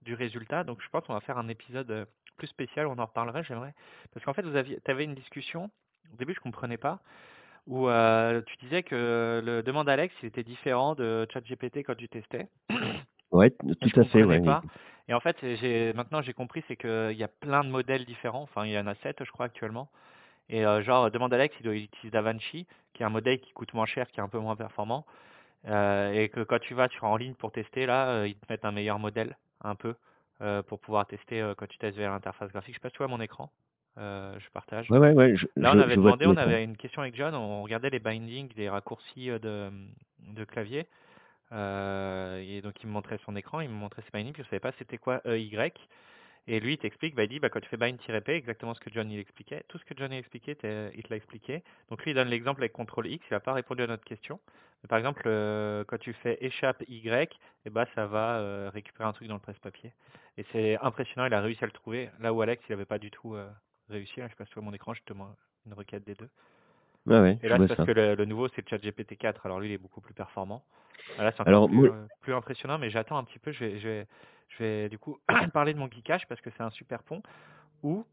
du 0.03 0.13
résultat. 0.13 0.63
Donc 0.63 0.81
je 0.81 0.89
pense 0.89 1.05
qu'on 1.05 1.13
va 1.13 1.19
faire 1.21 1.37
un 1.37 1.47
épisode, 1.49 1.89
heu, 1.91 2.05
plus 2.37 2.47
spécial, 2.47 2.87
on 2.87 2.97
en 2.99 3.05
reparlerait, 3.05 3.43
j'aimerais. 3.43 3.73
Parce 4.13 4.25
qu'en 4.25 4.33
fait, 4.33 4.43
vous 4.43 4.55
aviez 4.55 4.79
tu 4.83 4.91
avais 4.91 5.03
une 5.03 5.15
discussion, 5.15 5.69
au 6.13 6.15
début, 6.17 6.33
je 6.33 6.39
comprenais 6.39 6.77
pas, 6.77 6.99
où, 7.67 7.89
heu, 7.89 8.43
tu 8.47 8.57
disais 8.57 8.83
que 8.83 9.41
le 9.43 9.63
demande 9.63 9.89
Alex, 9.89 10.13
il 10.23 10.27
était 10.27 10.43
différent 10.43 10.95
de 10.95 11.27
ChatGPT 11.33 11.77
quand 11.79 11.95
tu 11.95 12.07
testais 12.09 12.47
Ouais, 13.31 13.49
tout 13.51 13.75
je 13.81 13.99
à 13.99 14.05
fait, 14.05 14.23
ouais, 14.23 14.39
pas 14.41 14.63
et 15.09 15.13
en 15.13 15.19
fait, 15.21 15.37
j'ai 15.41 15.93
maintenant 15.93 16.21
j'ai 16.21 16.33
compris, 16.33 16.63
c'est 16.67 16.75
qu'il 16.75 17.17
y 17.17 17.23
a 17.23 17.29
plein 17.29 17.63
de 17.63 17.69
modèles 17.69 18.05
différents. 18.05 18.41
Enfin, 18.43 18.65
il 18.65 18.71
y 18.71 18.79
en 18.79 18.87
a 18.87 18.95
7, 18.95 19.23
je 19.23 19.31
crois, 19.31 19.45
actuellement 19.45 19.89
et 20.49 20.65
heu, 20.65 20.81
genre, 20.81 21.11
demande 21.11 21.33
Alex, 21.33 21.55
il 21.59 21.63
doit 21.63 21.75
il 21.75 21.85
utilise 21.85 22.11
DaVinci, 22.11 22.67
qui 22.93 23.03
est 23.03 23.05
un 23.05 23.09
modèle 23.09 23.39
qui 23.39 23.51
coûte 23.53 23.73
moins 23.73 23.85
cher, 23.85 24.07
qui 24.11 24.19
est 24.19 24.23
un 24.23 24.29
peu 24.29 24.39
moins 24.39 24.55
performant 24.55 25.05
Heu 25.65 26.13
et 26.15 26.29
que 26.29 26.41
quand 26.43 26.59
tu 26.59 26.73
vas 26.73 26.87
sur 26.89 27.05
en 27.05 27.17
ligne 27.17 27.33
pour 27.35 27.51
tester 27.51 27.85
là, 27.85 28.21
heu, 28.23 28.27
ils 28.29 28.35
te 28.35 28.45
mettent 28.49 28.65
un 28.65 28.71
meilleur 28.71 28.99
modèle, 28.99 29.37
un 29.61 29.75
peu, 29.75 29.95
heu, 30.41 30.63
pour 30.63 30.79
pouvoir 30.79 31.07
tester, 31.07 31.53
quand 31.57 31.67
tu 31.67 31.77
testes 31.77 31.97
via 31.97 32.09
l'interface 32.09 32.51
graphique. 32.51 32.75
Je 32.75 32.79
sais 32.79 32.81
pas 32.81 32.89
si 32.89 32.93
tu 32.93 32.99
vois 32.99 33.07
mon 33.07 33.21
écran? 33.21 33.51
Je 33.97 34.49
partage. 34.53 34.91
ouais, 34.91 34.97
ouais, 34.99 35.13
ouais, 35.13 35.35
je 35.35 35.45
Là, 35.59 35.73
on 35.75 35.79
avait 35.79 35.95
je 35.95 35.99
demandé, 35.99 36.25
on 36.27 36.37
avait 36.37 36.63
une 36.63 36.77
question 36.77 37.01
avec 37.01 37.15
John, 37.15 37.33
on 37.35 37.63
regardait 37.63 37.89
les 37.89 37.99
bindings 37.99 38.53
des 38.55 38.69
raccourcis, 38.69 39.27
de, 39.29 39.71
de 40.19 40.43
clavier, 40.45 40.87
et 41.51 42.61
donc 42.61 42.81
il 42.83 42.87
me 42.87 42.91
montrait 42.93 43.19
son 43.25 43.35
écran, 43.35 43.61
il 43.61 43.69
me 43.69 43.73
montrait 43.75 44.01
ses 44.03 44.11
bindings, 44.11 44.33
puis 44.33 44.43
je 44.43 44.49
savais 44.49 44.59
pas 44.59 44.71
c'était 44.79 44.97
quoi 44.97 45.21
EY 45.25 45.73
et 46.49 46.59
lui, 46.61 46.73
il 46.73 46.77
t'explique, 46.77 47.13
bah, 47.13 47.23
il 47.25 47.29
dit, 47.29 47.39
bah, 47.39 47.49
quand 47.49 47.59
tu 47.59 47.67
fais 47.69 47.75
bind-p, 47.77 48.29
exactement 48.33 48.73
ce 48.73 48.79
que 48.79 48.89
John 48.93 49.11
il 49.11 49.19
expliquait. 49.19 49.63
Tout 49.67 49.77
ce 49.79 49.85
que 49.85 49.93
John 49.97 50.13
il 50.13 50.17
expliquait, 50.17 50.55
t'es- 50.55 50.91
il 50.95 51.03
te 51.03 51.09
l'a 51.09 51.17
expliqué. 51.17 51.61
Donc 51.89 52.03
lui, 52.03 52.11
il 52.11 52.13
donne 52.15 52.29
l'exemple 52.29 52.61
avec 52.61 52.73
CTRL 52.73 53.07
X, 53.07 53.25
il 53.29 53.33
n'a 53.33 53.41
pas 53.41 53.51
répondu 53.53 53.83
à 53.83 53.87
notre 53.87 54.05
question. 54.05 54.39
Par 54.87 54.97
exemple, 54.97 55.23
euh, 55.25 55.83
quand 55.85 55.97
tu 55.97 56.13
fais 56.13 56.37
échappe 56.41 56.83
Y, 56.87 57.37
et 57.65 57.69
bah, 57.69 57.85
ça 57.95 58.05
va 58.05 58.37
euh, 58.37 58.69
récupérer 58.73 59.09
un 59.09 59.13
truc 59.13 59.27
dans 59.27 59.33
le 59.33 59.39
presse-papier. 59.41 59.91
Et 60.37 60.45
c'est 60.51 60.77
impressionnant, 60.79 61.25
il 61.25 61.33
a 61.33 61.41
réussi 61.41 61.63
à 61.63 61.67
le 61.67 61.73
trouver. 61.73 62.09
Là 62.19 62.31
où 62.33 62.41
Alex, 62.41 62.63
il 62.69 62.71
n'avait 62.73 62.85
pas 62.85 62.99
du 62.99 63.11
tout 63.11 63.35
euh, 63.35 63.49
réussi. 63.89 64.19
Là, 64.19 64.27
je 64.29 64.35
passe 64.35 64.49
sur 64.49 64.61
mon 64.61 64.73
écran, 64.73 64.93
justement, 64.93 65.35
une 65.65 65.73
requête 65.73 66.05
des 66.05 66.15
deux. 66.15 66.29
Ouais, 67.05 67.33
Et 67.33 67.37
je 67.43 67.47
là, 67.47 67.55
c'est 67.55 67.57
vois 67.57 67.67
parce 67.67 67.79
ça. 67.79 67.85
que 67.85 67.91
le, 67.91 68.15
le 68.15 68.25
nouveau, 68.25 68.47
c'est 68.49 68.67
ChatGPT 68.69 69.17
4. 69.17 69.45
Alors 69.45 69.59
lui, 69.59 69.69
il 69.69 69.73
est 69.73 69.77
beaucoup 69.77 70.01
plus 70.01 70.13
performant. 70.13 70.63
Ah, 71.17 71.23
Là, 71.23 71.31
c'est 71.35 71.41
encore 71.41 71.67
plus, 71.69 71.75
moi 71.89 72.07
plus 72.21 72.33
impressionnant, 72.33 72.77
mais 72.77 72.89
j'attends 72.89 73.17
un 73.17 73.23
petit 73.23 73.39
peu. 73.39 73.51
Je 73.51 73.59
vais, 73.65 73.79
je 73.79 73.87
vais, 73.87 74.07
je 74.49 74.57
vais 74.63 74.89
du 74.89 74.99
coup 74.99 75.17
parler 75.53 75.73
de 75.73 75.79
mon 75.79 75.87
geekage 75.89 76.27
parce 76.27 76.41
que 76.41 76.49
c'est 76.51 76.63
un 76.63 76.69
super 76.71 77.03
pont 77.03 77.23
où 77.83 78.05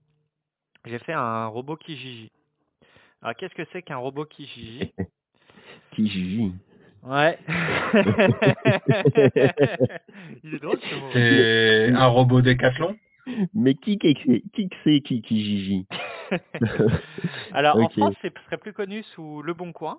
j'ai 0.84 0.98
fait 1.00 1.12
un 1.12 1.46
robot 1.46 1.76
Kijiji. 1.76 2.30
Alors, 3.22 3.34
qu'est-ce 3.36 3.54
que 3.54 3.64
c'est 3.72 3.82
qu'un 3.82 3.96
robot 3.96 4.26
Kijiji 5.94 6.12
Kijiji. 6.12 6.52
Ouais. 7.02 7.38
Il 10.42 10.54
est 10.54 10.58
drôle 10.58 10.78
ce 10.80 10.94
mot. 10.94 11.08
C'est 11.12 11.92
un 11.94 12.06
robot 12.06 12.40
décathlon? 12.42 12.96
Mais 13.54 13.74
qui 13.74 13.98
qui 13.98 14.14
qui 14.14 14.68
que 14.68 14.76
c'est 14.84 15.00
qui 15.00 15.22
Kijiji? 15.22 15.86
Alors, 17.52 17.76
en. 17.76 17.88
France, 17.88 18.14
ce 18.22 18.28
serait 18.46 18.58
plus 18.58 18.72
connu 18.72 19.02
sous 19.14 19.42
Le 19.42 19.54
Bon 19.54 19.72
Coin. 19.72 19.98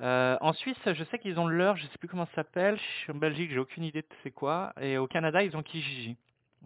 Euh, 0.00 0.36
en 0.40 0.52
Suisse, 0.52 0.78
je 0.86 1.04
sais 1.04 1.18
qu'ils 1.18 1.38
ont 1.38 1.46
leur, 1.46 1.76
je 1.76 1.82
sais 1.84 1.98
plus 2.00 2.08
comment 2.08 2.26
ça 2.26 2.36
s'appelle. 2.36 2.76
En 3.08 3.14
Belgique, 3.14 3.50
j'ai 3.52 3.58
aucune 3.58 3.84
idée 3.84 4.02
de 4.02 4.06
c'est 4.22 4.30
quoi. 4.32 4.72
Et 4.80 4.98
au 4.98 5.06
Canada, 5.06 5.42
ils 5.42 5.56
ont 5.56 5.62
Kijiji. 5.62 6.16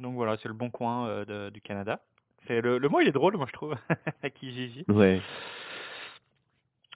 Donc 0.00 0.14
voilà, 0.14 0.36
c'est 0.42 0.48
le 0.48 0.54
bon 0.54 0.70
coin 0.70 1.08
euh, 1.08 1.24
de- 1.24 1.50
du 1.50 1.60
Canada. 1.60 2.00
C'est 2.46 2.60
le, 2.60 2.78
le 2.78 2.88
mot 2.88 3.00
il 3.00 3.08
est 3.08 3.12
drôle, 3.12 3.36
moi 3.36 3.46
je 3.48 3.52
trouve, 3.52 3.74
Kijiji. 4.40 4.84
Ouais. 4.88 5.20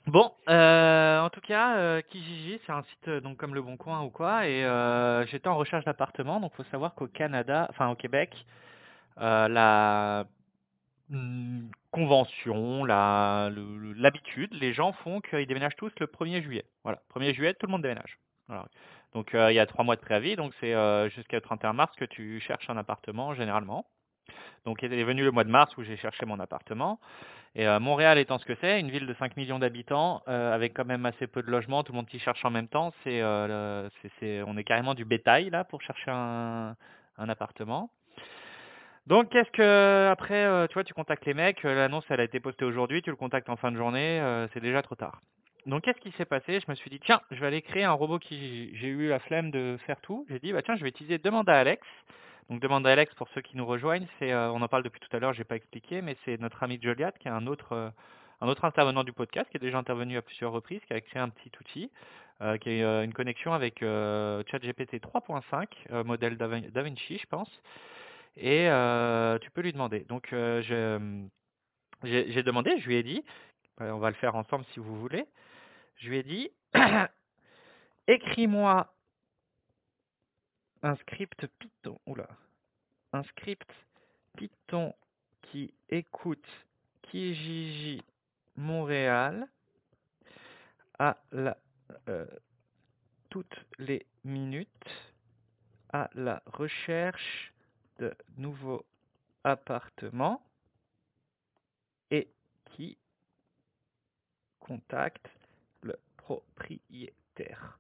Bon, 0.07 0.33
euh, 0.49 1.21
en 1.21 1.31
tout 1.31 1.41
cas, 1.43 1.77
euh, 1.77 2.01
Kijiji, 2.03 2.61
c'est 2.67 2.73
un 2.73 2.83
site 2.83 3.09
euh, 3.09 3.21
donc 3.21 3.37
comme 3.37 3.55
Le 3.55 3.63
Bon 3.63 3.77
Coin 3.77 4.03
ou 4.03 4.11
quoi, 4.11 4.47
et 4.49 4.65
euh, 4.65 5.27
j'étais 5.27 5.49
en 5.49 5.57
recherche 5.57 5.85
d'appartement, 5.85 6.41
donc 6.41 6.55
faut 6.55 6.65
savoir 6.65 6.95
qu'au 6.95 7.07
Canada, 7.07 7.67
enfin 7.71 7.89
au 7.91 7.95
Québec, 7.95 8.35
euh, 9.21 9.49
la 9.49 10.27
hum, 11.13 11.71
convention, 11.93 12.85
la 12.85 13.51
l'habitude, 13.97 14.53
les 14.55 14.73
gens 14.75 14.93
font 14.95 15.21
qu'ils 15.21 15.47
déménagent 15.47 15.77
tous 15.77 15.93
le 16.01 16.07
1er 16.07 16.43
juillet. 16.43 16.67
Voilà, 16.85 17.03
1er 17.15 17.35
juillet, 17.35 17.55
tout 17.55 17.67
le 17.67 17.73
monde 17.73 17.83
déménage. 17.83 18.19
Donc 19.15 19.31
il 19.35 19.55
y 19.55 19.59
a 19.59 19.67
trois 19.67 19.85
mois 19.85 19.97
de 19.97 20.01
préavis, 20.01 20.37
donc 20.37 20.53
c'est 20.61 20.75
euh, 20.75 21.09
jusqu'à 21.11 21.41
31 21.41 21.73
mars 21.75 21.95
que 21.97 22.05
tu 22.05 22.41
cherches 22.41 22.69
un 22.71 22.77
appartement 22.77 23.35
généralement. 23.35 23.87
Donc 24.65 24.83
il 24.83 24.93
est 24.93 25.05
venu 25.05 25.23
le 25.25 25.31
mois 25.31 25.45
de 25.45 25.51
mars 25.51 25.77
où 25.77 25.83
j'ai 25.83 25.97
cherché 25.97 26.27
mon 26.27 26.39
appartement. 26.41 26.99
Et 27.57 27.67
euh, 27.67 27.81
Montréal 27.81 28.19
étant 28.19 28.39
ce 28.39 28.45
que 28.45 28.55
c'est, 28.61 28.79
une 28.79 28.91
ville 28.91 29.07
de 29.07 29.15
5 29.15 29.37
millions 29.37 29.59
d'habitants, 29.59 30.23
euh, 30.29 30.55
avec 30.55 30.73
quand 30.75 30.85
même 30.85 31.05
assez 31.05 31.27
peu 31.27 31.43
de 31.43 31.51
logements, 31.51 31.83
tout 31.83 31.93
le 31.93 31.97
monde 31.97 32.07
qui 32.07 32.21
cherche 32.21 32.45
en 32.45 32.51
même 32.51 32.69
temps, 32.69 32.93
c'est, 33.03 33.21
euh, 33.21 33.89
on 34.47 34.57
est 34.57 34.65
carrément 34.65 34.95
du 34.95 35.05
bétail 35.05 35.51
là 35.51 35.65
pour 35.65 35.83
chercher 35.83 36.13
un, 36.13 36.77
un 37.19 37.29
appartement. 37.29 37.91
Donc 39.07 39.31
qu'est-ce 39.31 39.51
que 39.51 40.09
après, 40.13 40.69
tu 40.69 40.75
vois, 40.75 40.85
tu 40.85 40.95
contactes 40.95 41.27
les 41.27 41.35
mecs, 41.35 41.63
l'annonce 41.65 42.05
elle 42.11 42.21
a 42.21 42.25
été 42.25 42.39
postée 42.39 42.65
aujourd'hui, 42.65 43.03
tu 43.03 43.11
le 43.11 43.17
contactes 43.17 43.49
en 43.49 43.57
fin 43.57 43.73
de 43.73 43.77
journée, 43.77 44.23
c'est 44.53 44.61
déjà 44.61 44.83
trop 44.83 44.95
tard. 44.95 45.21
Donc 45.67 45.83
qu'est-ce 45.83 45.99
qui 45.99 46.13
s'est 46.13 46.27
passé? 46.27 46.61
Je 46.61 46.71
me 46.71 46.77
suis 46.77 46.91
dit 46.91 47.01
tiens, 47.01 47.21
je 47.33 47.41
vais 47.41 47.47
aller 47.47 47.63
créer 47.63 47.85
un 47.85 47.93
robot 47.93 48.19
qui 48.21 48.71
j'ai 48.77 48.89
eu 48.89 49.09
la 49.09 49.19
flemme 49.19 49.51
de 49.51 49.77
faire 49.87 50.01
tout. 50.01 50.27
J'ai 50.29 50.39
dit 50.39 50.53
bah 50.53 50.63
tiens, 50.63 50.77
je 50.77 50.83
vais 50.83 50.91
utiliser 50.91 51.19
demande 51.19 51.49
à 51.49 51.59
Alex. 51.59 51.85
Donc 52.51 52.61
demande 52.61 52.85
à 52.87 52.91
Alex 52.91 53.15
pour 53.15 53.29
ceux 53.29 53.41
qui 53.43 53.57
nous 53.57 53.65
rejoignent, 53.65 54.09
euh, 54.23 54.49
on 54.49 54.61
en 54.61 54.67
parle 54.69 54.83
depuis 54.83 54.99
tout 55.01 55.17
à 55.17 55.21
l'heure, 55.21 55.33
j'ai 55.33 55.45
pas 55.45 55.55
expliqué, 55.55 56.03
mais 56.03 56.17
c'est 56.25 56.37
notre 56.41 56.61
ami 56.65 56.81
Joliat 56.83 57.13
qui 57.13 57.29
est 57.29 57.31
un 57.31 57.47
autre 57.47 57.73
euh, 57.73 57.91
un 58.41 58.49
autre 58.49 58.65
intervenant 58.65 59.05
du 59.05 59.13
podcast 59.13 59.49
qui 59.51 59.57
est 59.59 59.61
déjà 59.61 59.79
intervenu 59.79 60.17
à 60.17 60.23
plusieurs 60.23 60.51
reprises, 60.51 60.81
qui 60.87 60.93
a 60.93 61.01
créé 61.01 61.23
un 61.23 61.29
petit 61.29 61.53
outil 61.61 61.93
euh, 62.43 62.57
qui 62.57 62.71
est 62.71 62.83
une 63.05 63.13
connexion 63.13 63.53
avec 63.53 63.81
ChatGPT 63.81 64.95
3.5, 64.95 65.67
euh, 65.93 66.03
modèle 66.05 66.37
Davi- 66.37 66.71
DaVinci, 66.73 67.19
je 67.19 67.27
pense. 67.27 67.49
Et 68.37 68.67
tu 69.43 69.51
peux 69.51 69.61
lui 69.61 69.73
demander. 69.73 70.01
Donc 70.09 70.35
j'ai 72.03 72.43
demandé, 72.43 72.79
je 72.81 72.87
lui 72.87 72.97
ai 72.97 73.03
dit, 73.03 73.23
on 73.79 73.99
va 73.99 74.09
le 74.09 74.17
faire 74.17 74.35
ensemble 74.35 74.65
si 74.73 74.81
vous 74.81 74.99
voulez. 74.99 75.27
Je 75.97 76.09
lui 76.09 76.17
ai 76.17 76.23
dit, 76.23 76.51
écris-moi 78.09 78.89
un 80.83 80.97
script 80.97 81.47
Python. 81.59 81.99
Oula, 82.07 82.29
un 83.13 83.23
script 83.25 83.71
Python 84.37 84.95
qui 85.43 85.73
écoute 85.89 86.47
Kijiji 87.03 88.03
Montréal 88.57 89.49
à 90.99 91.17
euh, 92.09 92.27
toutes 93.31 93.67
les 93.79 94.07
minutes 94.25 94.69
à 95.93 96.09
la 96.15 96.43
recherche 96.47 97.53
de 97.99 98.15
nouveaux 98.37 98.85
appartements 99.45 100.43
et 102.11 102.29
qui 102.65 102.97
contacte 104.61 105.29
le 105.83 105.99
propriétaire. 106.17 107.79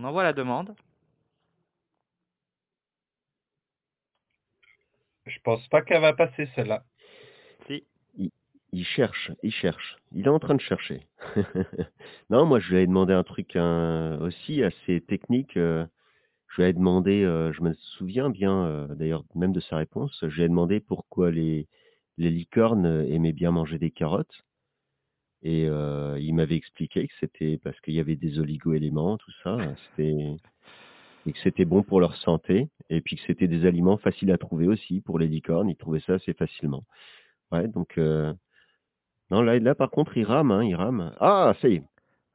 On 0.00 0.04
envoie 0.04 0.22
la 0.22 0.32
demande. 0.32 0.74
Je 5.26 5.38
pense 5.44 5.66
pas 5.68 5.82
qu'elle 5.82 6.00
va 6.02 6.12
passer 6.12 6.46
celle-là. 6.54 6.84
Si. 7.66 7.84
Il, 8.16 8.30
il 8.72 8.84
cherche, 8.84 9.30
il 9.42 9.52
cherche. 9.52 9.96
Il 10.12 10.26
est 10.26 10.30
en 10.30 10.38
train 10.38 10.54
de 10.54 10.60
chercher. 10.60 11.06
non, 12.30 12.46
moi, 12.46 12.60
je 12.60 12.70
lui 12.74 12.82
ai 12.82 12.86
demandé 12.86 13.12
un 13.12 13.22
truc 13.24 13.56
hein, 13.56 14.18
aussi 14.20 14.62
assez 14.62 15.00
technique. 15.02 15.56
euh, 15.56 15.86
je 16.48 16.62
lui 16.62 16.68
ai 16.70 16.72
demandé, 16.72 17.22
euh, 17.24 17.52
je 17.52 17.62
me 17.62 17.74
souviens 17.74 18.30
bien, 18.30 18.64
euh, 18.66 18.88
d'ailleurs, 18.94 19.24
même 19.34 19.52
de 19.52 19.60
sa 19.60 19.76
réponse, 19.76 20.18
je 20.22 20.36
lui 20.36 20.42
ai 20.44 20.48
demandé 20.48 20.80
pourquoi 20.80 21.30
les, 21.30 21.68
les 22.18 22.30
licornes 22.30 22.86
aimaient 23.08 23.32
bien 23.32 23.52
manger 23.52 23.78
des 23.78 23.90
carottes. 23.90 24.44
Et 25.42 25.66
euh, 25.68 26.18
il 26.20 26.34
m'avait 26.34 26.56
expliqué 26.56 27.06
que 27.06 27.14
c'était 27.20 27.58
parce 27.62 27.80
qu'il 27.80 27.94
y 27.94 28.00
avait 28.00 28.16
des 28.16 28.38
oligo-éléments, 28.38 29.16
tout 29.16 29.32
ça. 29.42 29.56
C'était 29.96 30.36
et 31.26 31.32
que 31.32 31.38
c'était 31.40 31.64
bon 31.64 31.82
pour 31.82 32.00
leur 32.00 32.16
santé. 32.16 32.68
Et 32.88 33.00
puis 33.00 33.16
que 33.16 33.22
c'était 33.26 33.48
des 33.48 33.66
aliments 33.66 33.98
faciles 33.98 34.32
à 34.32 34.38
trouver 34.38 34.66
aussi 34.66 35.00
pour 35.00 35.18
les 35.18 35.28
licornes. 35.28 35.68
Ils 35.68 35.76
trouvaient 35.76 36.00
ça 36.00 36.14
assez 36.14 36.32
facilement. 36.34 36.84
Ouais, 37.52 37.68
donc 37.68 37.98
euh, 37.98 38.32
non, 39.30 39.42
là, 39.42 39.58
là 39.58 39.74
par 39.74 39.90
contre, 39.90 40.16
il 40.16 40.24
rame, 40.24 40.50
hein, 40.50 40.64
il 40.64 40.74
rame. 40.74 41.12
Ah, 41.20 41.54
ça 41.60 41.68
y 41.68 41.76
est. 41.76 41.82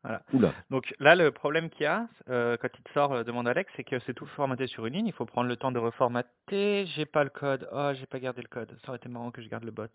Voilà. 0.03 0.21
Oula. 0.33 0.53
Donc 0.69 0.93
là, 0.99 1.15
le 1.15 1.31
problème 1.31 1.69
qu'il 1.69 1.83
y 1.83 1.87
a, 1.87 2.07
euh, 2.29 2.57
quand 2.57 2.67
il 2.77 2.83
te 2.83 2.91
sort 2.91 3.11
euh, 3.11 3.23
demande 3.23 3.47
Alex, 3.47 3.71
c'est 3.75 3.83
que 3.83 3.97
c'est 4.05 4.13
tout 4.13 4.27
formaté 4.27 4.67
sur 4.67 4.85
une 4.85 4.93
ligne. 4.93 5.07
Il 5.07 5.13
faut 5.13 5.25
prendre 5.25 5.49
le 5.49 5.55
temps 5.57 5.71
de 5.71 5.79
reformater. 5.79 6.85
J'ai 6.85 7.05
pas 7.05 7.23
le 7.23 7.31
code. 7.31 7.67
Oh, 7.71 7.91
j'ai 7.95 8.05
pas 8.05 8.19
gardé 8.19 8.41
le 8.43 8.47
code. 8.47 8.77
Ça 8.81 8.89
aurait 8.89 8.97
été 8.97 9.09
marrant 9.09 9.31
que 9.31 9.41
je 9.41 9.49
garde 9.49 9.63
le 9.63 9.71
bot. 9.71 9.87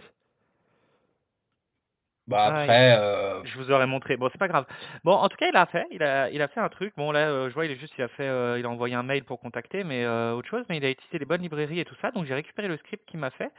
Bah 2.30 2.50
Ah, 2.68 2.98
euh, 2.98 3.40
Je 3.44 3.58
vous 3.58 3.70
aurais 3.70 3.86
montré. 3.86 4.16
Bon, 4.16 4.28
c'est 4.32 4.38
pas 4.38 4.48
grave. 4.48 4.66
Bon, 5.04 5.12
en 5.12 5.28
tout 5.28 5.36
cas, 5.36 5.48
il 5.48 5.56
a 5.56 5.66
fait. 5.66 5.86
Il 5.90 6.02
a, 6.02 6.30
il 6.30 6.40
a 6.42 6.48
fait 6.48 6.60
un 6.60 6.68
truc. 6.68 6.94
Bon, 6.96 7.10
là, 7.12 7.28
euh, 7.28 7.48
je 7.48 7.54
vois, 7.54 7.66
il 7.66 7.72
est 7.72 7.76
juste, 7.76 7.94
il 7.98 8.02
a 8.02 8.08
fait, 8.08 8.26
euh, 8.28 8.58
il 8.58 8.64
a 8.66 8.70
envoyé 8.70 8.94
un 8.94 9.02
mail 9.02 9.24
pour 9.24 9.40
contacter, 9.40 9.84
mais 9.84 10.06
autre 10.06 10.48
chose. 10.48 10.64
Mais 10.68 10.76
il 10.78 10.84
a 10.84 10.90
utilisé 10.90 11.18
les 11.18 11.24
bonnes 11.26 11.42
librairies 11.42 11.80
et 11.80 11.84
tout 11.84 11.96
ça. 12.00 12.10
Donc, 12.10 12.26
j'ai 12.26 12.34
récupéré 12.34 12.68
le 12.68 12.76
script 12.78 13.04
qu'il 13.08 13.20
m'a 13.20 13.30
fait. 13.30 13.50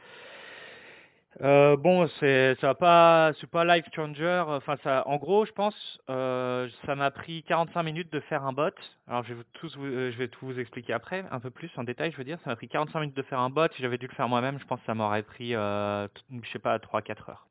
Bon, 1.40 2.06
c'est, 2.20 2.54
ça 2.60 2.68
va 2.68 2.74
pas, 2.74 3.32
c'est 3.40 3.50
pas 3.50 3.64
life 3.64 3.86
changer. 3.94 4.44
Enfin, 4.46 4.76
ça, 4.84 5.02
en 5.08 5.16
gros, 5.16 5.44
je 5.46 5.52
pense, 5.52 5.74
ça 6.06 6.94
m'a 6.94 7.10
pris 7.10 7.42
45 7.44 7.82
minutes 7.82 8.12
de 8.12 8.20
faire 8.20 8.44
un 8.44 8.52
bot. 8.52 8.70
Alors, 9.08 9.22
je 9.24 9.30
vais 9.30 9.34
vous, 9.34 9.44
tous, 9.54 9.76
vous- 9.76 9.86
je 9.86 10.16
vais 10.18 10.28
tout 10.28 10.46
vous 10.46 10.58
expliquer 10.60 10.92
après, 10.92 11.24
un 11.30 11.40
peu 11.40 11.50
plus 11.50 11.70
en 11.76 11.84
détail. 11.84 12.12
Je 12.12 12.16
veux 12.16 12.24
dire, 12.24 12.38
ça 12.44 12.50
m'a 12.50 12.56
pris 12.56 12.68
45 12.68 13.00
minutes 13.00 13.16
de 13.16 13.22
faire 13.22 13.40
un 13.40 13.50
bot. 13.50 13.66
Si 13.74 13.82
j'avais 13.82 13.98
dû 13.98 14.06
le 14.06 14.14
faire 14.14 14.28
moi-même, 14.28 14.58
je 14.60 14.64
pense 14.66 14.80
que 14.80 14.86
ça 14.86 14.94
m'aurait 14.94 15.22
pris, 15.22 15.50
je 15.52 16.08
sais 16.52 16.58
pas, 16.58 16.78
3-4 16.78 17.30
heures. 17.30 17.46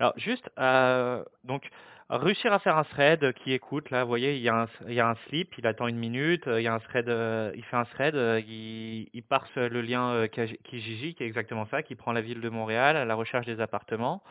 Alors 0.00 0.12
juste, 0.16 0.50
euh, 0.58 1.24
donc 1.44 1.68
réussir 2.10 2.52
à 2.52 2.58
faire 2.58 2.76
un 2.76 2.84
thread 2.84 3.32
qui 3.34 3.52
écoute, 3.52 3.90
là, 3.90 4.04
vous 4.04 4.08
voyez, 4.08 4.36
il 4.36 4.42
y 4.42 4.48
a 4.48 4.68
un, 5.08 5.14
slip, 5.26 5.54
il 5.58 5.66
attend 5.66 5.86
une 5.86 5.96
minute, 5.96 6.46
euh, 6.46 6.60
il 6.60 6.64
y 6.64 6.68
a 6.68 6.74
un 6.74 6.80
thread, 6.80 7.08
euh, 7.08 7.52
il 7.54 7.64
fait 7.64 7.76
un 7.76 7.84
thread, 7.84 8.14
il, 8.46 9.22
parse 9.28 9.54
le 9.56 9.80
lien 9.80 10.26
Kijiji, 10.28 11.14
qui 11.14 11.22
est 11.22 11.26
exactement 11.26 11.66
ça, 11.66 11.82
qui 11.82 11.94
prend 11.94 12.12
la 12.12 12.20
ville 12.20 12.40
de 12.40 12.48
Montréal 12.48 12.96
à 12.96 13.04
la 13.04 13.14
recherche 13.14 13.46
des 13.46 13.60
appartements. 13.60 14.22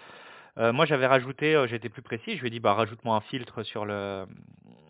Moi, 0.56 0.86
j'avais 0.86 1.08
rajouté, 1.08 1.66
j'étais 1.68 1.90
plus 1.90 2.04
précis, 2.04 2.36
je 2.36 2.42
lui 2.42 2.48
ai 2.48 2.52
dit, 2.52 2.60
bah, 2.60 2.76
rajoute-moi 2.76 3.16
un 3.16 3.22
filtre 3.22 3.64
sur 3.64 3.86
le. 3.86 4.26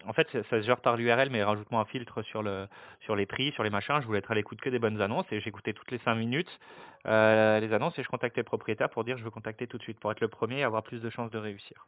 En 0.07 0.13
fait, 0.13 0.27
ça, 0.31 0.43
se 0.43 0.61
gère 0.61 0.81
par 0.81 0.97
l'URL, 0.97 1.29
mais 1.29 1.43
rajoute-moi 1.43 1.81
un 1.81 1.85
filtre 1.85 2.21
sur 2.23 2.43
le, 2.43 2.67
sur 3.01 3.15
les 3.15 3.25
prix, 3.25 3.51
sur 3.53 3.63
les 3.63 3.69
machins. 3.69 3.99
Je 4.01 4.05
voulais 4.05 4.19
être 4.19 4.31
à 4.31 4.35
l'écoute 4.35 4.59
que 4.61 4.69
des 4.69 4.79
bonnes 4.79 5.01
annonces 5.01 5.25
et 5.31 5.39
j'écoutais 5.39 5.73
toutes 5.73 5.91
les 5.91 5.99
5 5.99 6.15
minutes 6.15 6.59
euh, 7.05 7.59
les 7.59 7.73
annonces 7.73 7.97
et 7.99 8.03
je 8.03 8.07
contactais 8.07 8.41
le 8.41 8.45
propriétaire 8.45 8.89
pour 8.89 9.03
dire 9.03 9.17
je 9.17 9.23
veux 9.23 9.29
contacter 9.29 9.67
tout 9.67 9.77
de 9.77 9.83
suite 9.83 9.99
pour 9.99 10.11
être 10.11 10.21
le 10.21 10.29
premier 10.29 10.59
et 10.59 10.63
avoir 10.63 10.83
plus 10.83 11.01
de 11.01 11.09
chances 11.09 11.31
de 11.31 11.37
réussir. 11.37 11.85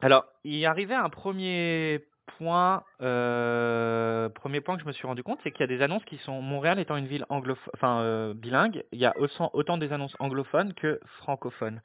Alors, 0.00 0.26
il 0.44 0.64
arrivait 0.66 0.94
un 0.94 1.08
premier 1.08 2.04
point, 2.38 2.84
euh, 3.00 4.28
premier 4.28 4.60
point 4.60 4.76
que 4.76 4.82
je 4.82 4.86
me 4.86 4.92
suis 4.92 5.06
rendu 5.06 5.22
compte, 5.22 5.38
c'est 5.42 5.50
qu'il 5.50 5.60
y 5.60 5.64
a 5.64 5.66
des 5.66 5.82
annonces 5.82 6.04
qui 6.04 6.18
sont 6.18 6.42
Montréal 6.42 6.78
étant 6.78 6.96
une 6.96 7.06
ville 7.06 7.24
euh, 7.30 8.34
bilingue, 8.34 8.84
il 8.92 8.98
y 8.98 9.06
a 9.06 9.14
autant, 9.18 9.50
autant 9.54 9.78
des 9.78 9.92
annonces 9.92 10.14
anglophones 10.18 10.74
que 10.74 11.00
francophones. 11.18 11.80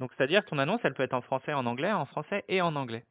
Donc, 0.00 0.10
c'est-à-dire 0.16 0.44
ton 0.44 0.58
annonce, 0.58 0.80
elle 0.82 0.94
peut 0.94 1.04
être 1.04 1.14
en 1.14 1.20
français, 1.20 1.52
en 1.52 1.66
anglais, 1.66 1.92
en 1.92 2.06
français 2.06 2.44
et 2.48 2.60
en 2.60 2.74
anglais. 2.74 3.04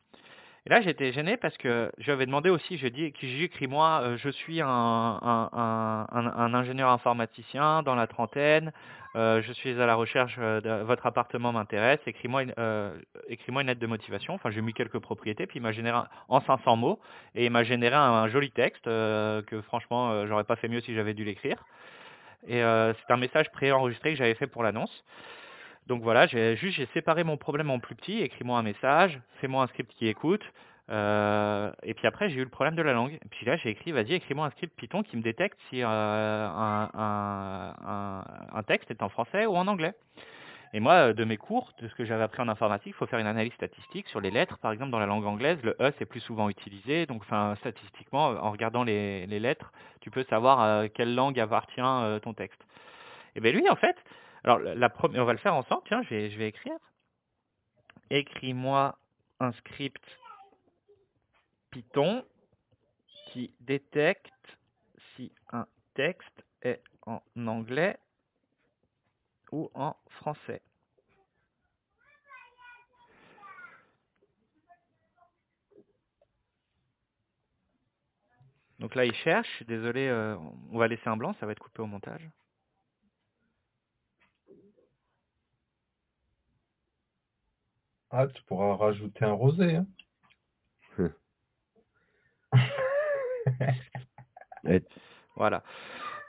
Et 0.65 0.69
là, 0.69 0.79
j'étais 0.79 1.11
gêné 1.11 1.35
parce 1.35 1.57
que 1.57 1.91
j'avais 1.97 2.25
demandé 2.25 2.49
aussi, 2.49 2.77
je 2.77 2.87
dis, 2.87 3.11
qui 3.11 3.43
écris-moi, 3.43 3.99
euh, 4.03 4.17
je 4.17 4.29
suis 4.29 4.61
un, 4.61 6.07
ingénieur 6.53 6.89
informaticien 6.89 7.83
dans 7.83 7.95
la 7.95 8.07
trentaine, 8.07 8.71
euh, 9.17 9.41
je 9.41 9.51
suis 9.51 9.79
à 9.81 9.85
la 9.85 9.95
recherche 9.95 10.37
euh, 10.39 10.61
de 10.61 10.83
votre 10.83 11.05
appartement 11.05 11.51
m'intéresse, 11.51 11.99
écris-moi 12.07 12.43
une, 12.43 13.67
lettre 13.67 13.81
de 13.81 13.87
motivation. 13.87 14.35
Enfin, 14.35 14.51
j'ai 14.51 14.61
mis 14.61 14.73
quelques 14.73 14.99
propriétés, 14.99 15.47
puis 15.47 15.59
il 15.59 15.61
m'a 15.61 15.73
généré 15.73 15.99
en 16.29 16.39
500 16.39 16.77
mots 16.77 16.99
et 17.35 17.45
il 17.45 17.51
m'a 17.51 17.63
généré 17.63 17.95
un, 17.95 18.29
joli 18.29 18.49
texte 18.49 18.85
que 18.85 19.61
franchement, 19.65 20.25
j'aurais 20.27 20.45
pas 20.45 20.55
fait 20.55 20.69
mieux 20.69 20.79
si 20.79 20.95
j'avais 20.95 21.13
dû 21.13 21.25
l'écrire. 21.25 21.57
Et 22.47 22.61
c'est 22.61 23.13
un 23.13 23.17
message 23.17 23.51
préenregistré 23.51 24.11
que 24.11 24.17
j'avais 24.17 24.35
fait 24.35 24.47
pour 24.47 24.63
l'annonce. 24.63 25.03
Donc 25.87 26.01
voilà, 26.03 26.27
j'ai 26.27 26.55
juste 26.57 26.77
j'ai 26.77 26.87
séparé 26.93 27.23
mon 27.23 27.37
problème 27.37 27.69
en 27.69 27.79
plus 27.79 27.95
petit, 27.95 28.19
écris-moi 28.21 28.57
un 28.59 28.63
message, 28.63 29.19
fais-moi 29.41 29.63
un 29.63 29.67
script 29.67 29.91
qui 29.93 30.07
écoute. 30.07 30.43
euh, 30.89 31.71
et 31.83 31.93
puis 31.93 32.07
après 32.07 32.29
j'ai 32.29 32.37
eu 32.37 32.43
le 32.43 32.49
problème 32.49 32.75
de 32.75 32.81
la 32.81 32.93
langue. 32.93 33.13
Et 33.13 33.29
puis 33.31 33.45
là 33.45 33.57
j'ai 33.57 33.69
écrit, 33.69 33.91
vas-y 33.91 34.13
écris-moi 34.13 34.45
un 34.47 34.51
script 34.51 34.75
Python 34.77 35.03
qui 35.03 35.17
me 35.17 35.21
détecte 35.21 35.57
si 35.69 35.81
euh, 35.83 35.87
un, 35.87 36.89
un, 36.93 38.23
un, 38.53 38.63
texte 38.63 38.91
est 38.91 39.01
en 39.03 39.09
français 39.09 39.45
ou 39.45 39.55
en 39.55 39.67
anglais. 39.67 39.93
Et 40.73 40.79
moi, 40.79 40.93
euh, 41.09 41.13
de 41.13 41.23
mes 41.23 41.37
cours, 41.37 41.71
de 41.79 41.87
ce 41.87 41.95
que 41.95 42.03
j'avais 42.05 42.23
appris 42.23 42.41
en 42.41 42.49
informatique, 42.49 42.87
il 42.89 42.93
faut 42.93 43.05
faire 43.05 43.19
une 43.19 43.27
analyse 43.27 43.53
statistique 43.53 44.07
sur 44.09 44.19
les 44.21 44.31
lettres. 44.31 44.57
Par 44.59 44.71
exemple, 44.71 44.91
dans 44.91 44.99
la 44.99 45.05
langue 45.05 45.25
anglaise, 45.25 45.59
le 45.63 45.75
E, 45.79 45.93
c'est 45.99 46.05
plus 46.05 46.19
souvent 46.19 46.49
utilisé. 46.49 47.05
Donc, 47.05 47.21
enfin, 47.21 47.55
statistiquement, 47.59 48.25
en 48.29 48.51
regardant 48.51 48.83
les, 48.83 49.27
les 49.27 49.39
lettres, 49.39 49.71
tu 50.01 50.09
peux 50.11 50.23
savoir 50.25 50.59
à 50.61 50.89
quelle 50.89 51.13
langue 51.15 51.39
appartient 51.39 51.79
euh, 51.79 52.19
ton 52.19 52.33
texte. 52.33 52.59
Et 53.35 53.39
bien 53.39 53.51
lui, 53.51 53.69
en 53.69 53.75
fait, 53.75 53.95
alors 54.43 54.59
la 54.59 54.89
première, 54.89 55.23
on 55.23 55.25
va 55.25 55.33
le 55.33 55.39
faire 55.39 55.55
ensemble. 55.55 55.83
Tiens, 55.87 56.03
je 56.03 56.37
vais, 56.37 56.47
écrire. 56.47 56.77
Écris-moi 58.09 58.97
un 59.39 59.51
script 59.53 60.03
Python 61.71 62.25
qui 63.27 63.53
détecte 63.61 64.31
si 65.15 65.31
un 65.51 65.65
texte 65.93 66.43
est 66.61 66.81
en 67.05 67.21
anglais 67.47 67.97
ou 69.51 69.71
en 69.73 69.95
français. 70.09 70.61
Donc 78.79 78.95
là, 78.95 79.05
il 79.05 79.15
cherche. 79.15 79.63
Désolé, 79.63 80.07
euh, 80.07 80.35
on 80.71 80.77
va 80.77 80.89
laisser 80.89 81.07
un 81.07 81.15
blanc, 81.15 81.33
ça 81.39 81.45
va 81.45 81.53
être 81.53 81.59
coupé 81.59 81.81
au 81.81 81.85
montage. 81.85 82.29
Ah, 88.15 88.27
tu 88.27 88.43
pourras 88.43 88.75
rajouter 88.75 89.25
un 89.25 89.33
rosé. 89.33 89.77
Hein. 89.77 89.87
Voilà. 95.35 95.63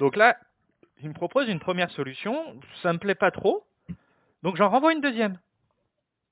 Donc 0.01 0.16
là, 0.16 0.39
il 1.03 1.11
me 1.11 1.14
propose 1.14 1.47
une 1.51 1.61
première 1.61 1.91
solution. 1.91 2.59
Ça 2.82 2.95
me 2.95 2.99
plaît 2.99 3.14
pas 3.14 3.30
trop. 3.30 3.66
Donc 4.43 4.57
j'en 4.57 4.70
renvoie 4.70 4.95
une 4.95 5.03
deuxième. 5.03 5.39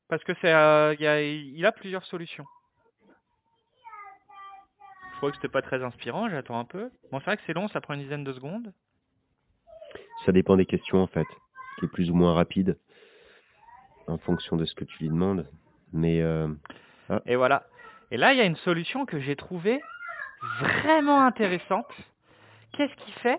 Parce 0.08 0.24
que 0.24 0.32
c'est, 0.40 0.54
euh, 0.54 0.94
il, 0.98 1.06
a, 1.06 1.22
il 1.22 1.66
a 1.66 1.72
plusieurs 1.72 2.06
solutions. 2.06 2.46
Je 5.12 5.16
crois 5.18 5.28
que 5.30 5.36
c'était 5.36 5.48
pas 5.48 5.60
très 5.60 5.84
inspirant. 5.84 6.30
J'attends 6.30 6.58
un 6.58 6.64
peu. 6.64 6.90
Bon, 7.10 7.18
c'est 7.18 7.26
vrai 7.26 7.36
que 7.36 7.42
c'est 7.46 7.52
long. 7.52 7.68
Ça 7.68 7.82
prend 7.82 7.92
une 7.92 8.00
dizaine 8.00 8.24
de 8.24 8.32
secondes. 8.32 8.72
Ça 10.24 10.32
dépend 10.32 10.56
des 10.56 10.66
questions 10.66 11.02
en 11.02 11.08
fait, 11.08 11.26
qui 11.78 11.84
est 11.84 11.88
plus 11.88 12.10
ou 12.10 12.14
moins 12.14 12.32
rapide 12.32 12.78
en 14.06 14.18
fonction 14.18 14.56
de 14.56 14.64
ce 14.64 14.74
que 14.74 14.84
tu 14.84 14.98
lui 15.00 15.08
demandes. 15.08 15.46
Mais 15.92 16.20
euh, 16.22 16.48
ah. 17.10 17.20
et 17.26 17.36
voilà. 17.36 17.64
Et 18.10 18.16
là, 18.16 18.32
il 18.32 18.38
y 18.38 18.42
a 18.42 18.44
une 18.44 18.56
solution 18.56 19.06
que 19.06 19.20
j'ai 19.20 19.36
trouvée 19.36 19.80
vraiment 20.60 21.24
intéressante. 21.24 21.86
Qu'est-ce 22.72 22.94
qu'il 23.04 23.14
fait? 23.14 23.38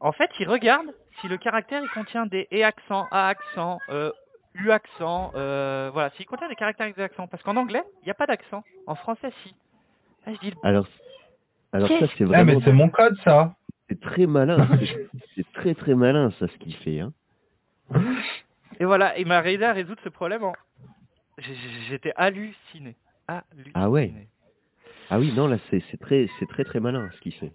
En 0.00 0.12
fait, 0.12 0.30
il 0.38 0.48
regarde 0.48 0.86
si 1.20 1.28
le 1.28 1.38
caractère 1.38 1.82
il 1.82 1.88
contient 1.90 2.26
des 2.26 2.48
E 2.52 2.62
accents, 2.62 3.06
A 3.10 3.28
accents, 3.28 3.78
euh, 3.88 4.12
U 4.54 4.70
accents, 4.70 5.32
euh, 5.34 5.90
voilà, 5.92 6.10
s'il 6.10 6.26
contient 6.26 6.48
des 6.48 6.54
caractères 6.54 6.84
avec 6.84 6.96
des 6.96 7.02
accents. 7.02 7.26
Parce 7.26 7.42
qu'en 7.42 7.56
anglais, 7.56 7.82
il 8.02 8.04
n'y 8.04 8.10
a 8.10 8.14
pas 8.14 8.26
d'accent. 8.26 8.62
En 8.86 8.94
français, 8.94 9.30
si. 9.42 9.54
Ah, 10.26 10.32
je 10.34 10.38
dis, 10.40 10.54
alors, 10.62 10.86
alors 11.72 11.88
ça, 11.88 12.06
c'est 12.18 12.24
vraiment... 12.24 12.52
Ah, 12.52 12.56
mais 12.56 12.64
c'est 12.64 12.72
mon 12.72 12.88
code, 12.88 13.16
ça 13.24 13.54
C'est 13.88 14.00
très 14.00 14.26
malin. 14.26 14.68
c'est 15.34 15.52
très, 15.52 15.74
très 15.74 15.94
malin, 15.94 16.30
ça, 16.38 16.48
ce 16.48 16.56
qu'il 16.58 16.74
fait. 16.76 17.00
Hein. 17.00 17.12
Et 18.78 18.84
voilà, 18.84 19.18
il 19.18 19.26
m'a 19.26 19.42
aidé 19.44 19.64
à 19.64 19.72
résoudre 19.72 20.00
ce 20.02 20.08
problème. 20.08 20.44
En... 20.44 20.52
J'étais 21.88 22.12
halluciné. 22.16 22.96
halluciné. 23.28 23.72
Ah 23.74 23.90
ouais 23.90 24.12
ah 25.08 25.18
oui, 25.20 25.32
non, 25.32 25.46
là, 25.46 25.56
c'est 25.70 26.00
très, 26.00 26.28
c'est 26.38 26.46
très, 26.46 26.64
très 26.64 26.80
malin 26.80 27.08
ce 27.14 27.20
qu'il 27.20 27.32
fait. 27.34 27.52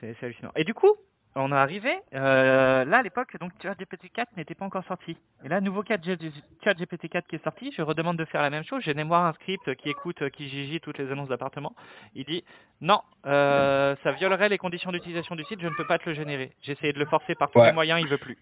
C'est 0.00 0.22
hallucinant. 0.22 0.50
Et 0.56 0.64
du 0.64 0.74
coup, 0.74 0.94
on 1.36 1.50
est 1.50 1.56
arrivé, 1.56 1.90
euh, 2.14 2.84
là 2.84 2.98
à 2.98 3.02
l'époque, 3.02 3.36
donc 3.40 3.50
ChatGPT 3.60 4.12
4 4.12 4.36
n'était 4.36 4.54
pas 4.54 4.66
encore 4.66 4.84
sorti. 4.84 5.16
Et 5.42 5.48
là, 5.48 5.60
nouveau 5.60 5.82
ChatGPT 5.82 7.08
4 7.08 7.26
qui 7.26 7.36
est 7.36 7.42
sorti, 7.44 7.72
je 7.72 7.82
redemande 7.82 8.18
de 8.18 8.24
faire 8.24 8.42
la 8.42 8.50
même 8.50 8.62
chose. 8.62 8.82
J'ai 8.84 8.94
mémoire 8.94 9.24
un 9.24 9.32
script 9.32 9.74
qui 9.76 9.88
écoute, 9.88 10.28
qui 10.30 10.48
gigi 10.48 10.80
toutes 10.80 10.98
les 10.98 11.10
annonces 11.10 11.28
d'appartement. 11.28 11.74
Il 12.14 12.24
dit, 12.24 12.44
non, 12.80 13.00
euh, 13.26 13.96
ça 14.04 14.12
violerait 14.12 14.48
les 14.48 14.58
conditions 14.58 14.92
d'utilisation 14.92 15.34
du 15.34 15.44
site, 15.44 15.60
je 15.60 15.66
ne 15.66 15.74
peux 15.74 15.86
pas 15.86 15.98
te 15.98 16.08
le 16.08 16.14
générer. 16.14 16.52
J'ai 16.62 16.72
essayé 16.72 16.92
de 16.92 16.98
le 16.98 17.06
forcer 17.06 17.34
par 17.34 17.50
tous 17.50 17.62
les 17.62 17.72
moyens, 17.72 18.00
il 18.00 18.08
veut 18.08 18.18
plus. 18.18 18.38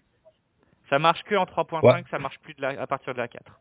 Ça 0.89 0.99
marche 0.99 1.23
que 1.23 1.35
en 1.35 1.45
3.5, 1.45 2.09
ça 2.09 2.19
marche 2.19 2.39
plus 2.39 2.53
de 2.55 2.61
la, 2.61 2.81
à 2.81 2.87
partir 2.87 3.13
de 3.13 3.19
la 3.19 3.27
4. 3.27 3.59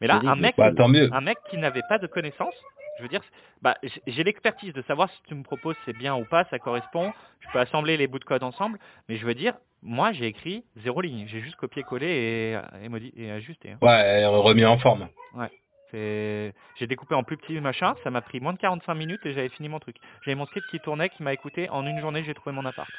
Mais 0.00 0.06
là, 0.06 0.20
un 0.24 0.36
mec, 0.36 0.54
bah, 0.56 0.70
un 0.78 1.20
mec 1.20 1.38
qui 1.50 1.56
n'avait 1.58 1.82
pas 1.88 1.98
de 1.98 2.06
connaissances, 2.06 2.54
je 2.98 3.02
veux 3.02 3.08
dire, 3.08 3.22
bah, 3.62 3.76
j'ai 4.06 4.22
l'expertise 4.24 4.72
de 4.74 4.82
savoir 4.82 5.10
si 5.10 5.22
tu 5.26 5.34
me 5.34 5.42
proposes 5.42 5.76
c'est 5.84 5.96
bien 5.96 6.14
ou 6.14 6.24
pas, 6.24 6.44
ça 6.50 6.58
correspond, 6.58 7.12
je 7.40 7.48
peux 7.50 7.58
assembler 7.58 7.96
les 7.96 8.06
bouts 8.06 8.18
de 8.18 8.24
code 8.24 8.42
ensemble, 8.42 8.78
mais 9.08 9.16
je 9.16 9.24
veux 9.26 9.34
dire, 9.34 9.54
moi 9.82 10.12
j'ai 10.12 10.26
écrit 10.26 10.64
zéro 10.76 11.00
ligne, 11.00 11.26
j'ai 11.26 11.40
juste 11.40 11.56
copié-collé 11.56 12.06
et, 12.06 12.58
et, 12.84 13.24
et 13.24 13.30
ajusté. 13.30 13.72
Hein. 13.72 13.78
Ouais, 13.80 14.26
remis 14.26 14.66
en 14.66 14.78
forme. 14.78 15.08
Ouais. 15.34 15.50
J'ai 15.92 16.86
découpé 16.86 17.14
en 17.14 17.24
plus 17.24 17.36
petit 17.36 17.58
machin, 17.60 17.94
ça 18.04 18.10
m'a 18.10 18.20
pris 18.20 18.40
moins 18.40 18.52
de 18.52 18.58
45 18.58 18.94
minutes 18.94 19.24
et 19.24 19.32
j'avais 19.32 19.48
fini 19.48 19.68
mon 19.68 19.80
truc. 19.80 19.96
J'avais 20.24 20.36
mon 20.36 20.46
script 20.46 20.66
qui 20.70 20.78
tournait, 20.78 21.08
qui 21.08 21.22
m'a 21.22 21.32
écouté, 21.32 21.68
en 21.70 21.84
une 21.86 22.00
journée 22.00 22.22
j'ai 22.24 22.34
trouvé 22.34 22.54
mon 22.54 22.64
appart. 22.64 22.90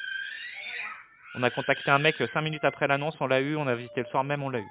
On 1.35 1.43
a 1.43 1.49
contacté 1.49 1.89
un 1.91 1.99
mec 1.99 2.15
5 2.17 2.41
minutes 2.41 2.65
après 2.65 2.87
l'annonce, 2.87 3.15
on 3.19 3.27
l'a 3.27 3.41
eu, 3.41 3.55
on 3.55 3.67
a 3.67 3.75
visité 3.75 4.01
le 4.01 4.07
soir 4.07 4.23
même, 4.23 4.43
on 4.43 4.49
l'a 4.49 4.59
eu. 4.59 4.67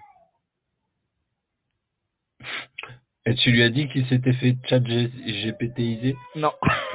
Et 3.26 3.34
tu 3.34 3.50
lui 3.50 3.62
as 3.62 3.68
dit 3.68 3.88
qu'il 3.88 4.06
s'était 4.06 4.32
fait 4.32 4.56
chat 4.66 4.80
GPTiser 4.80 6.16
Non. 6.36 6.52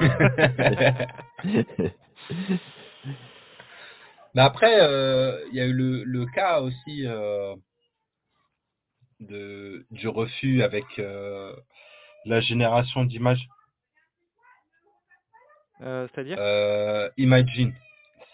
Mais 4.34 4.42
après, 4.42 4.80
euh, 4.80 5.40
il 5.50 5.56
y 5.56 5.60
a 5.60 5.66
eu 5.66 5.72
le, 5.72 6.26
cas 6.34 6.60
aussi 6.60 7.06
euh, 7.06 7.54
de, 9.20 9.86
du 9.90 10.08
refus 10.08 10.62
avec 10.62 10.84
euh, 10.98 11.56
la 12.26 12.40
génération 12.40 13.04
d'images. 13.04 13.48
C'est-à-dire? 15.80 16.38
Imagine. 17.16 17.72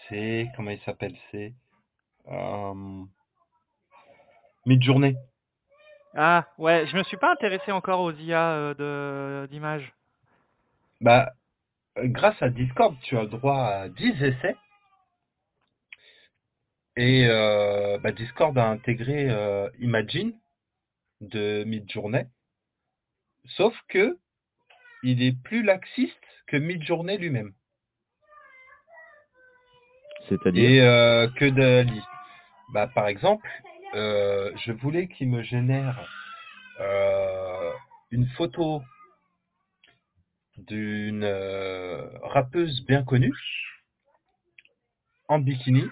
C'est, 0.09 0.47
comment 0.55 0.71
il 0.71 0.81
s'appelle 0.81 1.15
C'est 1.31 1.53
Mid-journée. 4.65 5.17
Ah, 6.15 6.47
ouais, 6.57 6.85
je 6.87 6.95
me 6.95 7.03
suis 7.03 7.17
pas 7.17 7.31
intéressé 7.31 7.71
encore 7.71 7.99
aux 8.01 8.13
IA 8.13 8.51
euh, 8.79 9.47
d'images. 9.47 9.93
Bah, 11.01 11.33
euh, 11.97 12.07
grâce 12.07 12.39
à 12.41 12.49
Discord, 12.49 12.95
tu 13.01 13.17
as 13.17 13.23
le 13.23 13.29
droit 13.29 13.57
à 13.57 13.89
10 13.89 14.23
essais. 14.23 14.55
Et 16.95 17.25
euh, 17.27 17.97
bah, 17.97 18.11
Discord 18.11 18.55
a 18.57 18.69
intégré 18.69 19.27
Imagine 19.79 20.33
de 21.21 21.63
Midjourney. 21.65 22.25
Sauf 23.57 23.75
que 23.89 24.17
il 25.01 25.21
est 25.23 25.35
plus 25.43 25.63
laxiste 25.63 26.15
que 26.47 26.57
Midjourney 26.57 27.17
lui-même. 27.17 27.53
C'est-à-dire 30.29 30.83
Et 30.83 31.29
que 31.37 31.49
Dali. 31.49 32.01
Bah, 32.73 32.87
par 32.87 33.07
exemple, 33.07 33.47
euh, 33.93 34.51
je 34.65 34.71
voulais 34.71 35.07
qu'il 35.07 35.29
me 35.29 35.43
génère 35.43 36.09
euh, 36.79 37.71
une 38.09 38.27
photo 38.29 38.81
d'une 40.57 41.23
euh, 41.23 42.07
rappeuse 42.23 42.83
bien 42.85 43.03
connue 43.03 43.35
en 45.27 45.37
bikini 45.37 45.83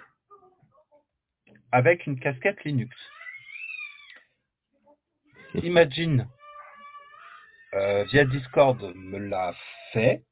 avec 1.72 2.08
une 2.08 2.20
casquette 2.20 2.64
Linux. 2.64 2.96
Imagine 5.54 6.28
via 7.74 8.26
Discord 8.26 8.82
me 8.96 9.18
l'a 9.18 9.54
fait 9.94 10.24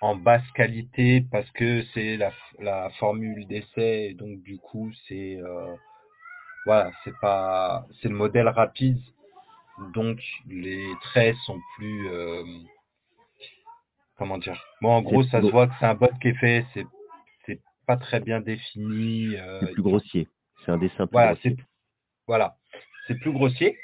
en 0.00 0.16
basse 0.16 0.48
qualité 0.54 1.24
parce 1.30 1.50
que 1.52 1.82
c'est 1.94 2.16
la, 2.16 2.32
la, 2.60 2.90
formule 2.98 3.46
d'essai 3.46 4.08
et 4.10 4.14
donc 4.14 4.42
du 4.42 4.58
coup 4.58 4.92
c'est 5.08 5.38
voilà, 6.68 6.90
c'est 7.02 7.14
pas, 7.22 7.86
c'est 8.00 8.08
le 8.08 8.14
modèle 8.14 8.46
rapide, 8.46 9.00
donc 9.94 10.20
les 10.46 10.86
traits 11.00 11.34
sont 11.46 11.58
plus, 11.76 12.08
euh, 12.08 12.42
comment 14.18 14.36
dire? 14.36 14.62
Moi, 14.82 14.92
en 14.92 15.00
gros, 15.00 15.22
ça 15.24 15.40
se 15.40 15.46
voit 15.46 15.66
que 15.66 15.72
c'est 15.80 15.86
un 15.86 15.94
bot 15.94 16.08
qui 16.20 16.28
est 16.28 16.34
fait, 16.34 16.66
c'est, 16.74 16.86
c'est 17.46 17.58
pas 17.86 17.96
très 17.96 18.20
bien 18.20 18.40
défini. 18.40 19.34
Euh, 19.36 19.60
c'est 19.60 19.72
plus 19.72 19.82
grossier. 19.82 20.28
C'est 20.64 20.72
un 20.72 20.76
dessin 20.76 21.06
plus 21.06 21.12
voilà. 21.12 21.36
C'est, 21.42 21.56
voilà, 22.26 22.56
c'est 23.06 23.14
plus 23.14 23.32
grossier. 23.32 23.78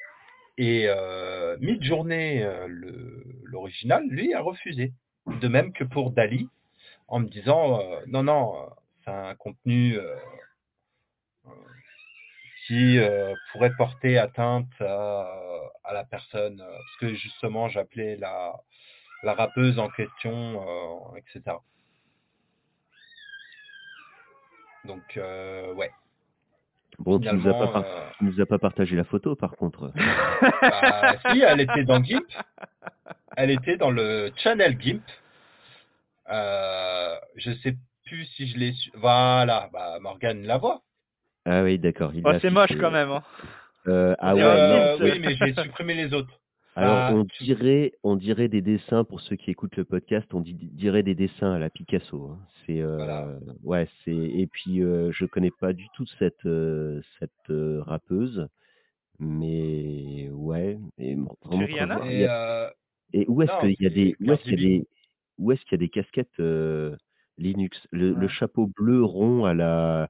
Et 0.59 0.85
euh, 0.87 1.57
Midjourney, 1.61 2.43
euh, 2.43 2.69
l'original, 3.45 4.05
lui, 4.09 4.35
a 4.35 4.43
refusé. 4.43 4.93
De 5.27 5.49
même 5.49 5.73
que 5.73 5.85
pour 5.85 6.11
Dali, 6.11 6.49
en 7.09 7.21
me 7.21 7.29
disant, 7.29 7.81
non, 8.07 8.23
non, 8.23 8.71
c'est 9.05 9.11
un 9.11 9.35
contenu 9.35 9.99
qui 12.67 12.99
euh, 12.99 13.35
pourrait 13.53 13.75
porter 13.77 14.19
atteinte 14.19 14.73
à, 14.81 15.93
la 15.93 16.05
personne, 16.05 16.61
euh, 16.61 16.71
parce 16.71 16.97
que 16.99 17.15
justement 17.15 17.69
j'appelais 17.69 18.17
la, 18.17 18.55
la 19.23 19.35
rappeuse 19.35 19.79
en 19.79 19.89
question, 19.91 21.15
euh, 21.15 21.19
etc. 21.19 21.57
Donc, 24.85 25.03
ouais. 25.17 25.91
Bon, 26.99 27.19
tu 27.19 27.35
nous, 27.35 27.49
as 27.49 27.55
pas 27.55 27.79
euh, 27.79 28.11
tu 28.19 28.25
nous 28.25 28.41
as 28.41 28.47
pas 28.47 28.59
partagé 28.59 28.97
la 28.97 29.05
photo, 29.05 29.35
par 29.37 29.57
contre. 29.57 29.93
bah, 30.63 31.17
si, 31.31 31.41
elle 31.41 31.61
était 31.61 31.85
dans 31.85 32.03
GIMP. 32.03 32.27
Elle 33.37 33.51
était 33.51 33.77
dans 33.77 33.91
le 33.91 34.31
channel 34.37 34.81
GIMP. 34.81 35.03
Euh, 36.31 37.17
je 37.37 37.53
sais 37.63 37.77
plus 38.07 38.25
si 38.27 38.49
je 38.49 38.59
l'ai 38.59 38.73
su... 38.73 38.91
Voilà, 38.95 39.69
bah 39.73 39.99
Morgane 40.01 40.45
la 40.45 40.59
voit. 40.59 40.83
Ah 41.45 41.63
oui, 41.63 41.79
d'accord. 41.79 42.13
Oh, 42.25 42.31
c'est 42.41 42.51
moche 42.51 42.73
quand 42.81 42.91
même. 42.91 43.11
Hein. 43.11 43.23
Euh, 43.87 44.15
ah 44.19 44.35
ouais, 44.35 44.43
non. 44.43 44.97
oui, 45.01 45.19
mais 45.21 45.37
j'ai 45.37 45.63
supprimé 45.63 45.95
les 45.95 46.15
autres. 46.15 46.33
Alors, 46.77 46.97
Ah, 46.97 47.15
on 47.15 47.25
dirait, 47.41 47.93
on 48.03 48.17
dirait 48.17 48.49
des 48.49 48.61
dessins 48.63 49.05
pour 49.05 49.21
ceux 49.21 49.37
qui 49.37 49.51
écoutent 49.51 49.77
le 49.77 49.85
podcast. 49.85 50.27
On 50.35 50.41
dit- 50.41 50.55
dirait 50.55 51.05
des 51.05 51.15
dessins 51.15 51.53
à 51.53 51.59
la 51.61 51.71
Picasso. 51.71 52.31
hein. 52.33 52.39
C'est, 52.67 52.81
euh, 52.81 52.97
Voilà. 52.97 53.39
ouais, 53.63 53.89
c'est. 54.05 54.11
Et 54.15 54.47
puis, 54.49 54.83
euh, 54.83 55.13
je 55.13 55.25
connais 55.27 55.53
pas 55.61 55.73
du 55.73 55.87
tout 55.95 56.05
cette 56.19 56.45
euh, 56.47 57.01
cette 57.21 57.31
euh, 57.51 57.81
rappeuse, 57.83 58.49
mais 59.21 60.29
ouais, 60.33 60.79
et 60.99 61.17
vraiment 61.45 62.05
Et, 62.05 62.27
a- 62.27 62.65
euh, 62.67 62.71
et 63.13 63.25
où 63.29 63.43
est-ce 63.43 63.61
qu'il 63.61 63.77
y 63.81 63.87
a 63.87 63.91
des, 63.91 64.17
où 64.21 64.33
est-ce 64.33 64.43
qu'il 64.43 64.61
y 64.61 64.65
a 64.65 64.69
des, 64.69 64.87
où 65.39 65.53
est-ce 65.53 65.61
qu'il 65.63 65.73
y 65.73 65.75
a 65.75 65.79
des 65.79 65.89
casquettes 65.89 66.41
euh, 66.41 66.97
Linux, 67.39 67.77
le, 67.93 68.13
le 68.15 68.29
chapeau 68.29 68.67
bleu 68.77 69.03
rond 69.05 69.45
à 69.45 69.55
la, 69.55 70.09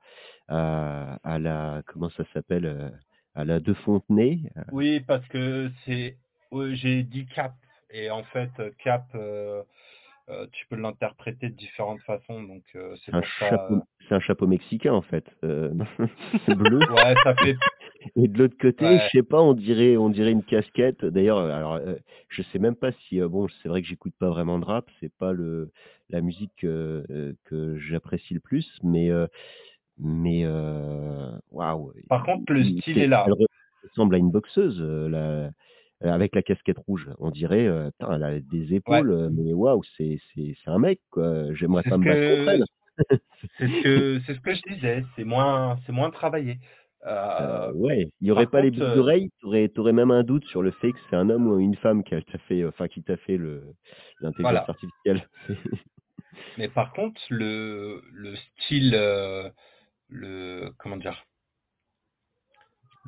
à, 0.48 1.18
à 1.24 1.38
la, 1.38 1.82
comment 1.86 2.10
ça 2.10 2.24
s'appelle, 2.34 2.92
à 3.34 3.44
la 3.44 3.60
De 3.60 3.72
Fontenay. 3.74 4.40
Oui, 4.72 5.00
parce 5.00 5.26
que 5.28 5.70
c'est... 5.84 6.16
ouais, 6.52 6.74
j'ai 6.74 7.02
dit 7.02 7.26
cap. 7.26 7.54
Et 7.90 8.10
en 8.10 8.22
fait, 8.24 8.50
euh, 8.58 8.70
cap, 8.78 9.06
euh, 9.14 9.62
euh, 10.28 10.46
tu 10.52 10.66
peux 10.66 10.76
l'interpréter 10.76 11.48
de 11.48 11.54
différentes 11.54 12.02
façons. 12.02 12.42
Donc, 12.42 12.64
euh, 12.74 12.96
c'est 12.96 13.12
C'est 13.12 13.16
un 13.16 13.20
pour 13.20 13.28
ça... 13.38 13.48
chapeau, 13.50 13.82
c'est 14.08 14.14
un 14.14 14.20
chapeau 14.20 14.46
mexicain 14.46 14.92
en 14.92 15.02
fait, 15.02 15.24
euh, 15.44 15.72
bleu. 16.48 16.80
Ouais, 16.90 17.18
ça 17.22 17.34
fait... 17.36 17.56
Et 18.16 18.28
de 18.28 18.38
l'autre 18.38 18.56
côté, 18.60 18.84
Ouais. 18.84 18.98
je 18.98 19.18
sais 19.18 19.22
pas, 19.22 19.40
on 19.40 19.54
dirait, 19.54 19.96
on 19.96 20.10
dirait 20.10 20.32
une 20.32 20.42
casquette. 20.44 21.04
D'ailleurs, 21.04 21.38
euh, 21.38 21.50
alors, 21.50 21.74
euh, 21.74 21.94
je 22.28 22.42
sais 22.42 22.58
même 22.58 22.74
pas 22.74 22.92
si, 22.92 23.20
euh, 23.20 23.28
bon, 23.28 23.46
c'est 23.62 23.68
vrai 23.68 23.80
que 23.82 23.88
j'écoute 23.88 24.14
pas 24.18 24.28
vraiment 24.28 24.58
de 24.58 24.64
rap, 24.64 24.90
c'est 25.00 25.12
pas 25.16 25.32
le 25.32 25.70
la 26.10 26.20
musique 26.20 26.64
euh, 26.64 27.02
euh, 27.10 27.32
que 27.44 27.78
j'apprécie 27.78 28.34
le 28.34 28.40
plus, 28.40 28.78
mais 28.82 29.10
euh, 29.10 29.26
mais 29.98 30.42
euh, 30.44 31.30
waouh. 31.50 31.92
Par 32.08 32.24
contre, 32.24 32.52
le 32.52 32.62
il- 32.64 32.80
style 32.82 32.94
c'est- 32.96 33.04
est 33.04 33.08
là. 33.08 33.24
Elle 33.26 33.32
re- 33.34 33.46
ressemble 33.84 34.14
à 34.16 34.18
une 34.18 34.30
boxeuse, 34.30 34.80
euh, 34.80 35.08
la, 35.08 35.50
avec 36.10 36.34
la 36.34 36.42
casquette 36.42 36.78
rouge. 36.78 37.08
On 37.18 37.30
dirait, 37.30 37.66
euh, 37.66 37.90
putain, 37.98 38.14
elle 38.14 38.22
a 38.24 38.40
des 38.40 38.74
épaules, 38.74 39.10
euh, 39.10 39.30
mais 39.32 39.52
waouh, 39.52 39.82
c'est 39.96 40.18
c'est 40.34 40.54
c'est 40.62 40.70
un 40.70 40.78
mec 40.78 41.00
quoi. 41.10 41.52
J'aimerais 41.54 41.82
C'est 41.84 41.90
pas 41.90 41.98
me 41.98 42.04
battre 42.04 42.36
contre 42.36 42.48
elle. 42.48 42.64
C'est 43.58 43.68
ce 43.68 43.82
que 43.82 44.20
c'est 44.26 44.34
ce 44.34 44.40
que 44.40 44.54
je 44.54 44.62
disais. 44.74 45.04
C'est 45.16 45.24
moins 45.24 45.78
c'est 45.86 45.92
moins 45.92 46.10
travaillé. 46.10 46.58
Euh, 47.06 47.38
Euh, 47.40 47.72
ouais, 47.74 48.08
il 48.20 48.28
y 48.28 48.30
aurait 48.30 48.46
pas 48.46 48.62
les 48.62 48.70
boucles 48.70 48.84
euh, 48.84 48.94
d'oreilles, 48.94 49.30
t'aurais 49.40 49.70
aurais 49.76 49.92
même 49.92 50.10
un 50.10 50.22
doute 50.22 50.44
sur 50.46 50.62
le 50.62 50.70
fait 50.70 50.90
que 50.92 50.98
c'est 51.10 51.16
un 51.16 51.28
homme 51.28 51.46
ou 51.48 51.58
une 51.58 51.76
femme 51.76 52.02
qui 52.02 52.14
t'a 52.24 52.38
fait, 52.38 52.64
enfin 52.64 52.88
qui 52.88 53.02
t'a 53.02 53.18
fait 53.18 53.36
le 53.36 53.62
l'intelligence 54.20 54.42
Voilà. 54.42 54.66
artificielle. 54.68 55.28
mais 56.58 56.68
par 56.68 56.92
contre, 56.94 57.20
le 57.28 58.02
le 58.12 58.34
style, 58.36 58.94
euh, 58.94 59.50
le 60.08 60.70
comment 60.78 60.96
dire, 60.96 61.22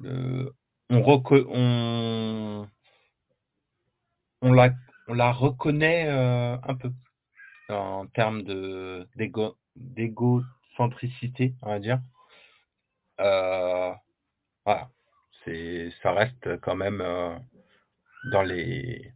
le 0.02 0.52
on 0.90 1.01
reco- 1.01 1.47
on 1.48 2.68
on 4.43 4.53
la 4.53 4.71
on 5.09 5.15
la 5.15 5.33
reconnaît 5.33 6.07
euh, 6.09 6.57
un 6.63 6.75
peu 6.75 6.93
en 7.69 8.07
termes 8.07 8.43
de 8.43 9.09
d'égo 9.17 9.57
d'égocentricité, 9.77 11.55
on 11.63 11.71
va 11.71 11.79
dire. 11.79 12.01
Euh, 13.21 13.93
voilà, 14.65 14.91
c'est 15.45 15.91
ça 16.03 16.13
reste 16.13 16.61
quand 16.61 16.77
même 16.77 17.01
euh, 17.01 17.37
dans 18.33 18.43
les 18.43 19.13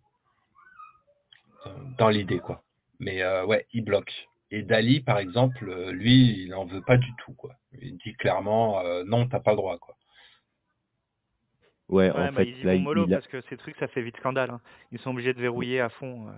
dans 1.98 2.08
l'idée 2.08 2.38
quoi. 2.38 2.62
Mais 3.00 3.24
ouais, 3.44 3.66
il 3.72 3.84
bloque. 3.84 4.28
Et 4.50 4.62
Dali 4.62 5.00
par 5.00 5.18
exemple, 5.18 5.90
lui, 5.90 6.44
il 6.44 6.54
en 6.54 6.64
veut 6.64 6.82
pas 6.82 6.96
du 6.96 7.14
tout 7.16 7.34
quoi. 7.34 7.54
Il 7.80 7.96
dit 7.98 8.14
clairement 8.14 8.82
non, 9.04 9.28
t'as 9.28 9.40
pas 9.40 9.52
le 9.52 9.56
droit 9.58 9.78
quoi. 9.78 9.96
Ouais, 11.90 12.10
Ouais, 12.10 12.28
en 12.28 12.32
bah, 12.32 12.32
fait, 12.32 12.44
ils 12.48 12.60
y 12.60 12.64
là, 12.64 12.74
vont 12.74 12.80
mollo 12.80 13.06
il 13.06 13.14
a- 13.14 13.18
parce 13.18 13.28
que 13.28 13.40
ces 13.48 13.56
trucs, 13.56 13.76
ça 13.76 13.88
fait 13.88 14.02
vite 14.02 14.16
scandale. 14.16 14.50
hein. 14.50 14.60
Ils 14.92 14.98
sont 15.00 15.10
obligés 15.10 15.34
de 15.34 15.40
verrouiller 15.40 15.80
à 15.80 15.88
fond. 15.88 16.28
euh. 16.28 16.32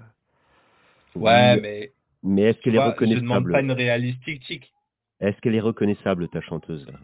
Ouais, 1.14 1.54
oui, 1.54 1.60
mais 1.62 1.92
mais 2.22 2.42
est-ce 2.42 2.58
qu'elle 2.60 2.74
est 2.74 2.78
vois, 2.78 2.94
je 2.98 3.04
demande 3.04 3.20
reconnaissable 3.44 3.52
pas 3.52 3.60
une 3.60 3.72
réalistique. 3.72 4.72
Est-ce 5.20 5.38
qu'elle 5.40 5.54
est 5.54 5.60
reconnaissable 5.60 6.28
ta 6.28 6.40
chanteuse 6.40 6.86
là? 6.86 6.98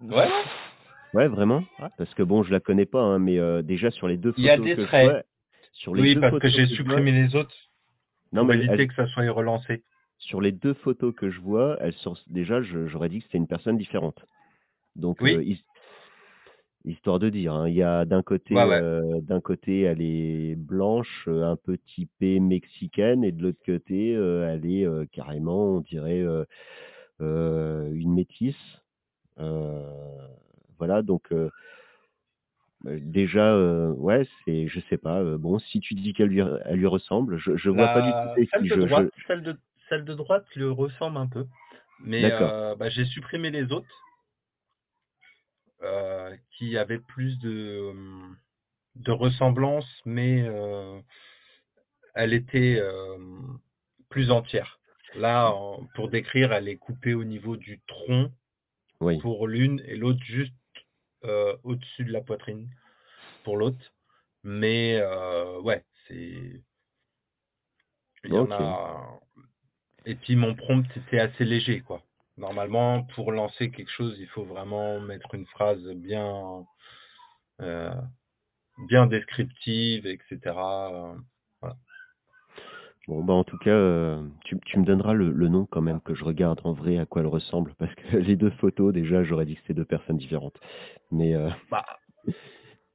Ouais. 0.00 0.28
Ouais, 1.14 1.28
vraiment? 1.28 1.64
Ouais. 1.78 1.88
Parce 1.96 2.12
que 2.14 2.22
bon, 2.22 2.42
je 2.42 2.50
la 2.50 2.60
connais 2.60 2.84
pas, 2.86 3.00
hein, 3.00 3.18
mais 3.18 3.38
euh, 3.38 3.62
déjà 3.62 3.90
sur 3.90 4.08
les 4.08 4.16
deux 4.16 4.34
Il 4.36 4.44
y 4.44 4.50
a 4.50 4.56
photos 4.56 4.66
des 4.66 4.76
que 4.76 4.82
traits. 4.86 5.06
je 5.06 5.10
vois, 5.12 5.22
sur 5.72 5.94
les 5.94 6.02
Oui, 6.02 6.14
deux 6.14 6.20
parce 6.20 6.32
que 6.32 6.36
photos 6.40 6.52
j'ai 6.52 6.66
je 6.66 6.74
supprimé 6.74 7.12
vois- 7.12 7.20
les 7.20 7.36
autres 7.36 7.54
non 8.32 8.42
pour 8.42 8.48
mais 8.50 8.56
éviter 8.56 8.72
elles- 8.82 8.88
que 8.88 8.94
ça 8.94 9.06
soit 9.06 9.30
relancé. 9.30 9.82
sur 10.18 10.40
les 10.40 10.52
deux 10.52 10.74
photos 10.74 11.14
que 11.14 11.30
je 11.30 11.40
vois, 11.40 11.76
elles 11.80 11.94
sont 11.94 12.14
déjà, 12.26 12.60
j'aurais 12.60 13.08
dit 13.08 13.18
que 13.20 13.24
c'était 13.24 13.38
une 13.38 13.46
personne 13.46 13.78
différente. 13.78 14.24
Donc, 14.96 15.22
Oui. 15.22 15.34
euh, 15.36 15.42
histoire 16.90 17.18
de 17.18 17.28
dire, 17.30 17.52
hein, 17.54 17.68
il 17.68 17.74
y 17.74 17.82
a 17.82 18.04
d'un 18.04 18.22
côté, 18.22 18.54
Ouais, 18.54 18.64
ouais. 18.64 18.82
euh, 18.82 19.20
d'un 19.22 19.40
côté, 19.40 19.82
elle 19.82 20.00
est 20.02 20.54
blanche, 20.56 21.24
euh, 21.28 21.44
un 21.44 21.56
peu 21.56 21.78
typée 21.78 22.40
mexicaine, 22.40 23.24
et 23.24 23.32
de 23.32 23.42
l'autre 23.42 23.60
côté, 23.64 24.14
euh, 24.16 24.48
elle 24.52 24.66
est 24.66 24.86
carrément, 25.12 25.76
on 25.76 25.80
dirait, 25.80 26.24
une 27.20 28.14
métisse. 28.14 28.56
Voilà, 30.78 31.02
donc 31.02 31.32
euh, 31.32 31.50
déjà, 32.84 33.58
ouais, 33.92 34.26
c'est, 34.44 34.68
je 34.68 34.80
sais 34.88 34.96
pas. 34.98 35.22
bon, 35.36 35.58
si 35.58 35.80
tu 35.80 35.94
dis 35.94 36.12
qu'elle 36.12 36.28
lui, 36.28 36.40
elle 36.64 36.78
lui 36.78 36.86
ressemble, 36.86 37.38
je, 37.38 37.56
je 37.56 37.70
vois 37.70 37.88
pas 37.88 38.00
du 38.00 38.12
tout. 38.12 38.28
C'est 38.36 38.48
Celle 38.52 38.62
de 38.66 38.76
je- 38.76 38.86
je- 38.86 38.86
droite, 38.86 39.10
celle 39.26 39.42
de 39.42 39.56
celle 39.88 40.04
de 40.04 40.14
droite 40.14 40.44
lui 40.54 40.64
ressemble 40.64 41.16
un 41.16 41.26
peu, 41.26 41.46
mais 42.00 42.30
bah, 42.78 42.88
j'ai 42.88 43.04
supprimé 43.06 43.50
les 43.50 43.72
autres 43.72 44.07
euh, 45.82 46.36
qui 46.52 46.76
avaient 46.76 46.98
plus 47.00 47.38
de 47.38 47.88
hum, 47.90 48.36
de 48.96 49.12
ressemblance, 49.12 49.88
mais 50.04 50.42
euh, 50.42 51.00
elle 52.14 52.32
était 52.32 52.78
euh, 52.80 53.18
plus 54.08 54.30
entière. 54.30 54.80
Là, 55.14 55.52
en- 55.52 55.86
pour 55.94 56.08
décrire, 56.10 56.52
elle 56.52 56.68
est 56.68 56.76
coupée 56.76 57.14
au 57.14 57.24
niveau 57.24 57.56
du 57.56 57.80
tronc 57.86 58.32
Oui. 59.00 59.18
pour 59.20 59.46
l'une 59.46 59.80
et 59.86 59.96
l'autre 59.96 60.22
juste 60.24 60.52
euh, 61.24 61.56
au-dessus 61.64 62.04
de 62.04 62.12
la 62.12 62.20
poitrine 62.20 62.68
pour 63.44 63.56
l'autre. 63.56 63.92
Mais 64.42 64.98
euh, 65.00 65.60
ouais, 65.60 65.84
c'est 66.06 66.62
il 68.24 68.34
y 68.34 68.38
en 68.38 68.50
a. 68.50 69.20
Et 70.04 70.14
puis 70.14 70.36
mon 70.36 70.54
prompt 70.54 70.84
était 70.96 71.20
assez 71.20 71.44
léger, 71.44 71.80
quoi. 71.80 72.02
Normalement, 72.38 73.02
pour 73.14 73.32
lancer 73.32 73.70
quelque 73.70 73.90
chose, 73.90 74.16
il 74.20 74.28
faut 74.28 74.44
vraiment 74.44 75.00
mettre 75.00 75.34
une 75.34 75.46
phrase 75.46 75.82
bien, 75.96 76.64
euh, 77.60 77.94
bien 78.88 79.06
descriptive, 79.06 80.06
etc. 80.06 80.38
Euh, 81.64 81.68
Bon, 83.08 83.24
bah 83.24 83.32
en 83.32 83.42
tout 83.42 83.56
cas, 83.56 83.70
euh, 83.70 84.22
tu, 84.44 84.58
tu 84.66 84.78
me 84.78 84.84
donneras 84.84 85.14
le, 85.14 85.30
le 85.30 85.48
nom 85.48 85.64
quand 85.64 85.80
même 85.80 86.00
que 86.02 86.14
je 86.14 86.24
regarde 86.24 86.60
en 86.64 86.74
vrai 86.74 86.98
à 86.98 87.06
quoi 87.06 87.22
elle 87.22 87.28
ressemble, 87.28 87.74
parce 87.78 87.94
que 87.94 88.16
les 88.18 88.36
deux 88.36 88.50
photos, 88.50 88.92
déjà, 88.92 89.24
j'aurais 89.24 89.46
dit 89.46 89.54
que 89.54 89.62
c'était 89.62 89.74
deux 89.74 89.86
personnes 89.86 90.18
différentes. 90.18 90.60
Mais 91.10 91.34
euh, 91.34 91.48
Bah, 91.70 91.86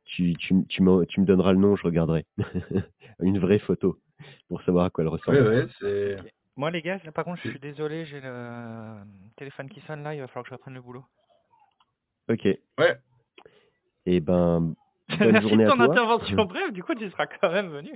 tu, 0.05 0.35
tu, 0.35 0.65
tu, 0.67 0.83
me, 0.83 1.25
donneras 1.25 1.51
le 1.51 1.57
nom, 1.57 1.75
je 1.75 1.83
regarderai. 1.83 2.25
Une 3.21 3.39
vraie 3.39 3.57
photo, 3.57 3.97
pour 4.47 4.61
savoir 4.61 4.85
à 4.85 4.89
quoi 4.91 5.03
elle 5.03 5.09
ressemble. 5.09 5.47
oui, 5.49 5.73
c'est. 5.81 6.19
Ok. 6.19 6.31
Moi, 6.55 6.69
les 6.71 6.81
gars, 6.81 6.99
là, 7.03 7.11
par 7.11 7.25
contre, 7.25 7.41
je 7.43 7.49
suis 7.49 7.59
désolé, 7.59 8.05
j'ai 8.05 8.21
le 8.21 8.97
téléphone 9.38 9.69
qui 9.69 9.81
sonne 9.81 10.03
là, 10.03 10.13
il 10.13 10.21
va 10.21 10.27
falloir 10.27 10.43
que 10.43 10.49
je 10.49 10.53
reprenne 10.53 10.75
le 10.75 10.81
boulot. 10.81 11.03
Ok. 12.30 12.45
Ouais. 12.77 12.97
Et 14.05 14.19
ben, 14.19 14.73
bonne 15.19 15.31
Merci 15.31 15.47
journée 15.49 15.63
de 15.65 15.69
à 15.69 15.71
ton 15.71 15.77
toi. 15.77 15.85
intervention 15.91 16.45
bref, 16.45 16.71
du 16.71 16.84
coup, 16.84 16.93
tu 16.95 17.09
seras 17.09 17.25
quand 17.27 17.51
même 17.51 17.69
venu. 17.69 17.91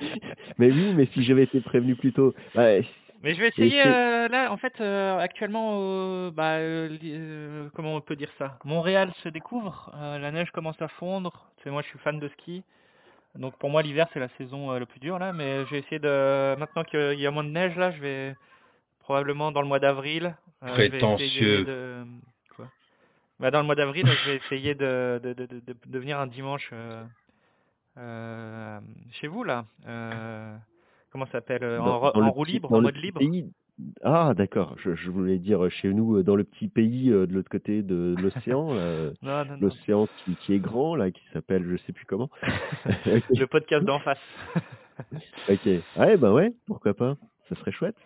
mais 0.58 0.70
oui, 0.70 0.94
mais 0.94 1.06
si 1.06 1.22
j'avais 1.22 1.44
été 1.44 1.60
prévenu 1.60 1.94
plus 1.96 2.12
tôt. 2.12 2.34
bah, 2.54 2.78
Mais 3.22 3.34
je 3.34 3.40
vais 3.40 3.48
essayer, 3.48 3.82
euh, 3.86 4.26
là, 4.28 4.50
en 4.52 4.56
fait, 4.56 4.80
euh, 4.80 5.18
actuellement, 5.18 5.74
euh, 5.76 6.30
bah, 6.32 6.56
euh, 6.56 6.98
euh, 7.04 7.68
comment 7.74 7.94
on 7.94 8.00
peut 8.00 8.16
dire 8.16 8.30
ça? 8.38 8.58
Montréal 8.64 9.12
se 9.22 9.28
découvre, 9.28 9.92
euh, 9.96 10.18
la 10.18 10.32
neige 10.32 10.50
commence 10.50 10.80
à 10.82 10.88
fondre, 10.88 11.50
tu 11.58 11.64
sais, 11.64 11.70
moi 11.70 11.82
je 11.82 11.88
suis 11.88 11.98
fan 12.00 12.18
de 12.18 12.28
ski, 12.28 12.64
donc 13.36 13.56
pour 13.58 13.70
moi 13.70 13.82
l'hiver 13.82 14.08
c'est 14.12 14.20
la 14.20 14.28
saison 14.38 14.72
euh, 14.72 14.78
la 14.78 14.86
plus 14.86 15.00
dure 15.00 15.18
là, 15.18 15.32
mais 15.32 15.64
j'ai 15.66 15.78
essayé 15.78 15.98
de, 15.98 16.54
maintenant 16.58 16.84
qu'il 16.84 17.18
y 17.20 17.26
a 17.26 17.30
moins 17.30 17.44
de 17.44 17.50
neige 17.50 17.76
là, 17.76 17.90
je 17.92 18.00
vais 18.00 18.36
probablement 19.00 19.52
dans 19.52 19.62
le 19.62 19.68
mois 19.68 19.78
d'avril, 19.80 20.36
euh, 20.62 20.68
je 20.68 20.74
vais 20.74 20.86
essayer 20.86 20.94
Prétentieux. 21.00 21.64
de... 21.64 22.04
Quoi? 22.56 22.68
Bah, 23.40 23.50
Dans 23.50 23.60
le 23.60 23.66
mois 23.66 23.74
d'avril, 23.74 24.06
je 24.06 24.30
vais 24.30 24.36
essayer 24.36 24.74
de, 24.74 25.20
de, 25.22 25.32
de, 25.34 25.98
venir 25.98 26.18
un 26.20 26.26
dimanche 26.28 26.70
euh, 26.72 27.04
euh, 27.98 28.80
chez 29.12 29.26
vous 29.28 29.44
là, 29.44 29.66
euh, 29.86 30.56
comment 31.10 31.26
ça 31.26 31.32
s'appelle? 31.32 31.64
Euh, 31.64 31.80
En, 31.80 32.10
en 32.20 32.32
roue 32.32 32.44
libre, 32.44 32.72
en 32.72 32.80
mode 32.80 32.96
libre? 32.96 33.20
pays, 33.20 33.52
Ah 34.02 34.32
d'accord, 34.36 34.74
je 34.78 34.94
je 34.94 35.10
voulais 35.10 35.38
dire, 35.38 35.70
chez 35.70 35.92
nous, 35.92 36.16
heu, 36.18 36.22
dans 36.22 36.36
le 36.36 36.44
petit 36.44 36.68
pays, 36.68 37.10
heu, 37.10 37.26
de 37.26 37.34
l'autre 37.34 37.48
côté 37.50 37.82
de 37.82 38.14
l'océan, 38.22 38.74
Non, 38.74 39.12
non, 39.22 39.44
non. 39.44 39.56
l'océan 39.60 40.06
qui 40.24 40.34
qui 40.36 40.54
est 40.54 40.58
grand 40.58 40.94
là, 40.96 41.10
qui 41.10 41.22
s'appelle 41.32 41.64
je 41.68 41.76
sais 41.78 41.92
plus 41.92 42.04
comment. 42.06 42.30
Le 43.30 43.46
podcast 43.46 43.84
d'en 43.84 43.98
face. 44.00 44.18
OK. 45.48 45.66
Ouais, 45.96 46.16
bah, 46.16 46.32
ouais, 46.32 46.52
pourquoi 46.66 46.94
pas? 46.94 47.16
Ça 47.48 47.54
serait 47.56 47.72
chouette. 47.72 47.96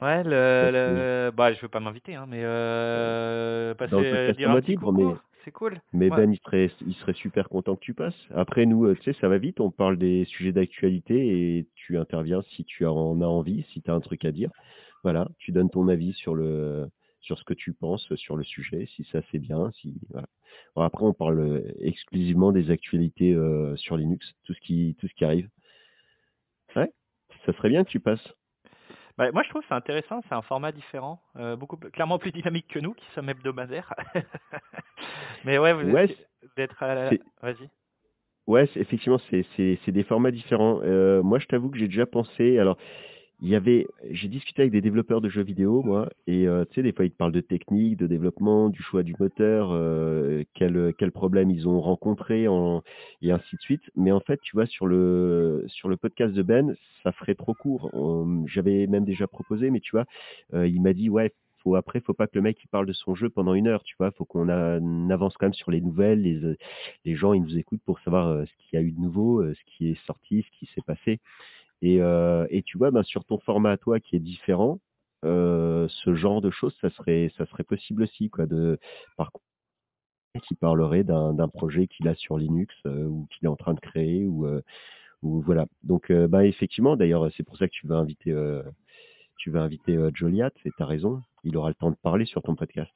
Ouais, 0.00 0.22
le 0.24 0.70
le 0.72 1.30
bah, 1.30 1.52
je 1.52 1.60
veux 1.60 1.68
pas 1.68 1.80
m'inviter, 1.80 2.14
hein, 2.16 2.26
mais 2.28 2.42
le 2.42 3.74
passer, 3.78 3.90
podcast 3.94 4.38
dire 4.38 4.48
en 4.48 4.50
un 4.50 4.54
mode 4.54 4.64
petit 4.64 4.72
libre, 4.72 4.92
mais 4.92 5.04
c'est 5.44 5.50
cool. 5.52 5.80
mais 5.92 6.10
Ouais. 6.10 6.16
Ben, 6.16 6.32
il 6.32 6.38
serait 6.44 6.70
il 6.86 6.94
serait 6.94 7.12
super 7.14 7.48
content 7.48 7.76
que 7.76 7.80
tu 7.80 7.94
passes. 7.94 8.16
Après 8.34 8.66
nous, 8.66 8.92
tu 8.96 9.02
sais, 9.02 9.12
ça 9.20 9.28
va 9.28 9.38
vite, 9.38 9.60
on 9.60 9.70
parle 9.70 9.96
des 9.96 10.24
sujets 10.24 10.52
d'actualité 10.52 11.58
et 11.58 11.66
tu 11.74 11.98
interviens 11.98 12.42
si 12.42 12.64
tu 12.64 12.84
en 12.86 13.20
as 13.20 13.26
envie, 13.26 13.64
si 13.72 13.80
tu 13.82 13.90
as 13.90 13.94
un 13.94 14.00
truc 14.00 14.24
à 14.24 14.32
dire. 14.32 14.50
Voilà, 15.02 15.28
tu 15.38 15.52
donnes 15.52 15.70
ton 15.70 15.88
avis 15.88 16.12
sur 16.12 16.34
le 16.34 16.88
sur 17.20 17.38
ce 17.38 17.44
que 17.44 17.54
tu 17.54 17.72
penses 17.72 18.12
sur 18.16 18.36
le 18.36 18.42
sujet, 18.44 18.86
si 18.96 19.04
ça 19.12 19.20
c'est 19.30 19.38
bien, 19.38 19.70
si 19.72 19.94
voilà. 20.10 20.28
Après 20.76 21.04
on 21.04 21.12
parle, 21.14 21.62
exclusivement 21.80 22.52
des 22.52 22.70
actualités, 22.70 23.32
heu, 23.32 23.76
sur 23.76 23.96
Linux, 23.96 24.32
tout 24.44 24.54
ce 24.54 24.60
qui 24.60 24.96
tout 25.00 25.08
ce 25.08 25.14
qui 25.14 25.24
arrive. 25.24 25.48
Ouais, 26.76 26.92
ça 27.46 27.52
serait 27.54 27.68
bien 27.70 27.84
que 27.84 27.90
tu 27.90 28.00
passes. 28.00 28.34
Bah, 29.18 29.30
moi, 29.32 29.42
je 29.42 29.50
trouve 29.50 29.62
c'est 29.68 29.74
intéressant, 29.74 30.20
c'est 30.28 30.34
un 30.34 30.42
format 30.42 30.72
différent, 30.72 31.20
heu, 31.36 31.56
beaucoup 31.56 31.76
plus 31.76 31.90
clairement 31.90 32.18
plus 32.18 32.32
dynamique 32.32 32.68
que 32.68 32.78
nous 32.78 32.94
qui 32.94 33.06
sommes 33.14 33.28
hebdomadaires. 33.28 33.92
Mais 35.44 35.58
ouais, 35.58 35.72
vous 35.72 35.82
Ouais, 35.82 36.04
êtes 36.04 36.28
d'être 36.56 36.82
à 36.82 36.94
la 36.94 37.16
vas-y. 37.42 37.68
ouais, 38.46 38.68
effectivement, 38.76 39.18
c'est 39.30 39.90
des 39.90 40.02
formats 40.04 40.30
différents. 40.30 40.80
Heu, 40.82 41.22
moi, 41.22 41.38
je 41.38 41.46
t'avoue 41.46 41.70
que 41.70 41.78
j'ai 41.78 41.88
déjà 41.88 42.06
pensé 42.06 42.58
alors, 42.58 42.76
il 43.42 43.48
y 43.48 43.56
avait 43.56 43.86
j'ai 44.10 44.28
discuté 44.28 44.62
avec 44.62 44.72
des 44.72 44.80
développeurs 44.80 45.20
de 45.20 45.28
jeux 45.28 45.42
vidéo, 45.42 45.82
moi 45.82 46.08
et 46.28 46.46
heu, 46.46 46.64
tu 46.70 46.76
sais, 46.76 46.82
des 46.82 46.92
fois, 46.92 47.04
ils 47.04 47.10
te 47.10 47.16
parlent 47.16 47.32
de 47.32 47.40
technique, 47.42 47.96
de 47.98 48.06
développement, 48.06 48.68
du 48.70 48.82
choix 48.82 49.02
du 49.02 49.14
moteur, 49.18 49.72
heu, 49.74 50.44
quels, 50.54 50.76
heu, 50.76 50.92
quels 50.96 51.12
problèmes 51.12 51.50
ils 51.50 51.68
ont 51.68 51.80
rencontrés 51.80 52.48
en 52.48 52.82
et 53.20 53.32
ainsi 53.32 53.56
de 53.56 53.60
suite. 53.60 53.82
Mais 53.96 54.12
en 54.12 54.20
fait, 54.20 54.40
tu 54.42 54.56
vois, 54.56 54.66
sur 54.66 54.86
le 54.86 55.64
sur 55.68 55.88
le 55.88 55.96
podcast 55.96 56.34
de 56.34 56.42
Ben, 56.42 56.74
ça 57.02 57.12
ferait 57.12 57.34
trop 57.34 57.54
court. 57.54 57.90
J'avais 58.46 58.86
même 58.86 59.04
déjà 59.04 59.26
proposé, 59.26 59.70
mais 59.70 59.80
tu 59.80 59.90
vois, 59.92 60.06
heu, 60.54 60.68
il 60.68 60.80
m'a 60.80 60.92
dit: 60.92 61.08
«Ouais, 61.10 61.32
faut 61.62 61.74
après, 61.76 62.00
faut 62.00 62.14
pas 62.14 62.26
que 62.26 62.36
le 62.36 62.42
mec, 62.42 62.58
il 62.64 62.68
parle 62.68 62.86
de 62.86 62.92
son 62.92 63.14
jeu 63.14 63.28
pendant 63.30 63.54
une 63.54 63.66
heure», 63.68 63.82
tu 63.84 63.94
vois? 63.98 64.10
Faut 64.12 64.24
qu'on 64.24 64.48
avance 65.10 65.36
quand 65.36 65.46
même 65.46 65.54
sur 65.54 65.70
les 65.70 65.80
nouvelles, 65.80 66.22
les, 66.22 66.56
les 67.04 67.14
gens, 67.16 67.32
ils 67.34 67.42
nous 67.42 67.58
écoutent 67.58 67.82
pour 67.84 67.98
savoir, 68.00 68.28
heu, 68.30 68.46
ce 68.46 68.52
qu'il 68.68 68.78
y 68.78 68.82
a 68.82 68.84
eu 68.84 68.92
de 68.92 69.00
nouveau, 69.00 69.42
heu, 69.42 69.54
ce 69.54 69.60
qui 69.66 69.90
est 69.90 70.06
sorti, 70.06 70.42
ce 70.42 70.58
qui 70.58 70.66
s'est 70.74 70.82
passé. 70.86 71.20
Et 71.82 72.00
heu 72.00 72.46
et 72.50 72.62
tu 72.62 72.78
vois, 72.78 72.90
ben, 72.90 73.02
sur 73.02 73.24
ton 73.24 73.38
format 73.38 73.72
à 73.72 73.76
toi 73.76 74.00
qui 74.00 74.16
est 74.16 74.20
différent, 74.20 74.80
heu, 75.24 75.86
ce 75.90 76.14
genre 76.14 76.40
de 76.40 76.50
choses, 76.50 76.74
ça 76.80 76.90
serait 76.90 77.32
ça 77.36 77.46
serait 77.46 77.64
possible 77.64 78.04
aussi 78.04 78.30
quoi 78.30 78.46
de 78.46 78.78
par 79.16 79.32
contre 79.32 79.44
qui 80.46 80.54
parlerait 80.54 81.04
d'un 81.04 81.48
projet 81.48 81.86
qu'il 81.88 82.08
a 82.08 82.14
sur 82.14 82.38
Linux, 82.38 82.74
heu, 82.86 83.06
ou 83.06 83.26
qu'il 83.30 83.44
est 83.46 83.48
en 83.48 83.56
train 83.56 83.74
de 83.74 83.80
créer 83.80 84.24
ou 84.26 84.46
heu, 84.46 84.62
ou 85.22 85.40
voilà. 85.42 85.66
Donc 85.84 86.10
heu, 86.10 86.26
bah, 86.28 86.46
effectivement 86.46 86.96
d'ailleurs, 86.96 87.30
c'est 87.36 87.42
pour 87.44 87.56
ça 87.58 87.66
que 87.68 87.72
tu 87.72 87.86
veux 87.86 87.96
inviter, 87.96 88.32
heu, 88.32 88.64
tu 89.38 89.50
veux 89.50 89.60
inviter, 89.60 89.98
Joliat 90.14 90.50
et 90.64 90.70
tu 90.76 90.82
as 90.82 90.86
raison, 90.86 91.22
il 91.44 91.56
aura 91.56 91.68
le 91.70 91.74
temps 91.76 91.90
de 91.90 91.96
parler 91.96 92.26
sur 92.26 92.42
ton 92.42 92.54
podcast. 92.56 92.92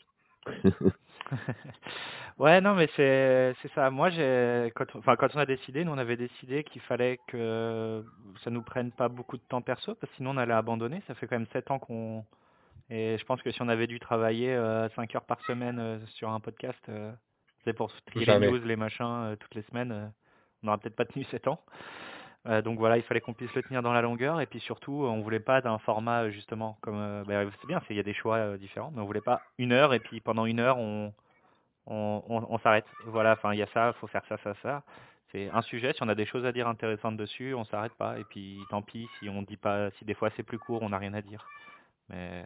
Ouais, 2.39 2.61
non, 2.61 2.75
mais 2.75 2.87
c'est 2.97 3.55
c'est 3.63 3.73
ça. 3.73 3.91
Moi, 3.91 4.11
j'ai 4.11 4.71
quand 4.75 4.85
on 4.95 4.99
enfin, 4.99 5.17
quand 5.17 5.35
on 5.35 5.39
a 5.39 5.47
décidé, 5.47 5.85
nous, 5.85 5.93
on 5.93 5.97
avait 5.99 6.19
décidé 6.19 6.65
qu'il 6.65 6.83
fallait 6.83 7.19
que 7.27 8.05
ça 8.45 8.51
nous 8.51 8.63
prenne 8.63 8.93
pas 8.93 9.09
beaucoup 9.09 9.39
de 9.39 9.43
temps 9.43 9.63
perso 9.63 9.95
parce 9.95 10.11
que 10.11 10.17
sinon 10.19 10.31
on 10.33 10.37
allait 10.37 10.53
abandonner. 10.53 11.03
Ça 11.07 11.15
fait 11.15 11.27
quand 11.27 11.37
même 11.39 11.47
7 11.53 11.71
ans 11.71 11.79
qu'on 11.79 12.27
et 12.91 13.19
je 13.19 13.25
pense 13.27 13.43
que 13.43 13.51
si 13.53 13.63
on 13.63 13.69
avait 13.69 13.87
dû 13.89 14.01
travailler, 14.01 14.55
heu, 14.55 14.89
5 14.97 15.15
heures 15.17 15.27
par 15.27 15.41
semaine, 15.43 15.79
heu, 15.81 16.07
sur 16.09 16.31
un 16.31 16.41
podcast, 16.41 16.81
heu, 16.91 17.13
c'est 17.65 17.75
pour 17.75 17.93
trier 18.07 18.27
les 18.27 18.37
Jamais. 18.37 18.39
news, 18.39 18.59
les 18.59 18.77
machins, 18.77 19.37
toutes 19.41 19.55
les 19.57 19.63
semaines, 19.63 20.13
on 20.63 20.67
n'aurait 20.67 20.79
peut-être 20.79 20.97
pas 20.97 21.07
tenu 21.07 21.25
7 21.31 21.49
ans. 21.49 21.65
Donc 22.65 22.79
voilà, 22.79 22.97
il 22.97 23.03
fallait 23.03 23.21
qu'on 23.21 23.35
puisse 23.35 23.55
le 23.55 23.63
tenir 23.65 23.83
dans 23.83 23.93
la 23.93 24.03
longueur 24.03 24.41
et 24.41 24.47
puis 24.47 24.61
surtout, 24.61 24.93
on 24.93 25.21
voulait 25.23 25.41
pas 25.41 25.61
d'un 25.61 25.79
format, 25.79 26.31
justement 26.31 26.79
comme, 26.83 26.97
heu, 26.97 27.25
bah, 27.27 27.45
c'est 27.61 27.67
bien, 27.67 27.81
c'est 27.89 27.95
il 27.95 27.97
y 27.97 28.01
a 28.01 28.05
des 28.05 28.15
choix, 28.15 28.57
différents, 28.59 28.93
mais 28.93 29.01
on 29.03 29.07
voulait 29.07 29.21
pas 29.21 29.43
une 29.59 29.73
heure 29.73 29.95
et 29.95 30.01
puis 30.01 30.21
pendant 30.21 30.47
une 30.47 30.61
heure 30.61 30.79
on 30.79 31.13
on 31.87 32.23
on 32.29 32.47
on 32.51 32.59
s'arrête. 32.59 32.87
Voilà, 33.07 33.33
enfin 33.33 33.53
il 33.53 33.59
y 33.59 33.63
a 33.63 33.67
ça, 33.75 33.93
faut 33.95 34.07
faire 34.09 34.25
ça, 34.29 34.37
ça, 34.45 34.55
ça. 34.63 34.83
C'est 35.33 35.51
un 35.51 35.63
sujet, 35.63 35.93
si 35.93 36.03
on 36.03 36.09
a 36.09 36.15
des 36.15 36.27
choses 36.27 36.47
à 36.47 36.53
dire 36.53 36.69
intéressantes 36.69 37.17
dessus, 37.17 37.55
on 37.55 37.65
s'arrête 37.65 37.95
pas 37.95 38.19
et 38.19 38.25
puis 38.25 38.59
tant 38.71 38.83
pis 38.83 39.09
si 39.19 39.29
on 39.29 39.43
dit 39.43 39.57
pas 39.57 39.91
si 39.99 40.05
des 40.05 40.15
fois 40.15 40.31
c'est 40.37 40.43
plus 40.45 40.59
court, 40.59 40.83
on 40.83 40.91
n'a 40.91 40.99
rien 40.99 41.15
à 41.15 41.23
dire. 41.23 41.45
Mais 42.09 42.45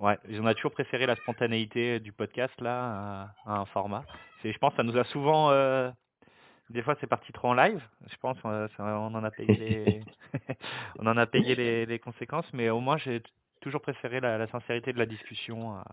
ouais, 0.00 0.18
on 0.40 0.46
a 0.46 0.54
toujours 0.54 0.72
préféré 0.72 1.06
la 1.06 1.16
spontanéité 1.16 2.00
du 2.00 2.12
podcast 2.12 2.58
là 2.60 3.30
à, 3.46 3.52
à 3.52 3.58
un 3.58 3.64
format. 3.66 4.04
C'est 4.42 4.52
je 4.52 4.58
pense 4.58 4.74
ça 4.76 4.84
nous 4.84 4.96
a 4.96 5.04
souvent 5.04 5.50
euh, 5.50 5.90
des 6.70 6.82
fois 6.82 6.94
c'est 7.00 7.06
parti 7.08 7.32
trop 7.32 7.48
en 7.48 7.54
live, 7.54 7.82
je 8.08 8.16
pense 8.18 8.38
euh, 8.46 8.68
on 8.78 9.14
en 9.14 9.24
a 9.24 9.30
payé 9.32 9.56
les 9.56 10.04
on 10.98 11.06
en 11.06 11.16
a 11.16 11.26
payé 11.26 11.54
les, 11.56 11.84
les 11.86 11.98
conséquences 11.98 12.50
mais 12.52 12.70
au 12.70 12.80
moins 12.80 12.96
j'ai 12.98 13.22
toujours 13.60 13.80
préféré 13.82 14.20
la, 14.20 14.38
la 14.38 14.46
sincérité 14.48 14.92
de 14.92 14.98
la 14.98 15.06
discussion 15.06 15.74
à- 15.76 15.84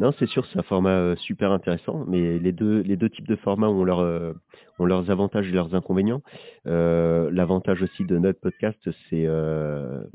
Non, 0.00 0.12
c'est 0.18 0.26
sûr, 0.26 0.46
c'est 0.46 0.58
un 0.58 0.62
format, 0.62 0.96
heu, 1.12 1.16
super 1.16 1.52
intéressant, 1.52 2.04
mais 2.08 2.38
les 2.38 2.52
2 2.52 2.80
les 2.82 2.96
2 2.96 3.10
types 3.10 3.28
de 3.28 3.36
formats 3.36 3.68
ont 3.68 3.84
leurs, 3.84 4.00
heu, 4.02 4.34
ont 4.78 4.86
leurs 4.86 5.10
avantages 5.10 5.48
et 5.48 5.52
leurs 5.52 5.74
inconvénients. 5.74 6.22
Heu, 6.66 7.28
l'avantage 7.30 7.82
aussi 7.82 8.04
de 8.06 8.18
notre 8.18 8.40
podcast, 8.40 8.78
c'est, 9.10 9.26
heu, 9.26 10.10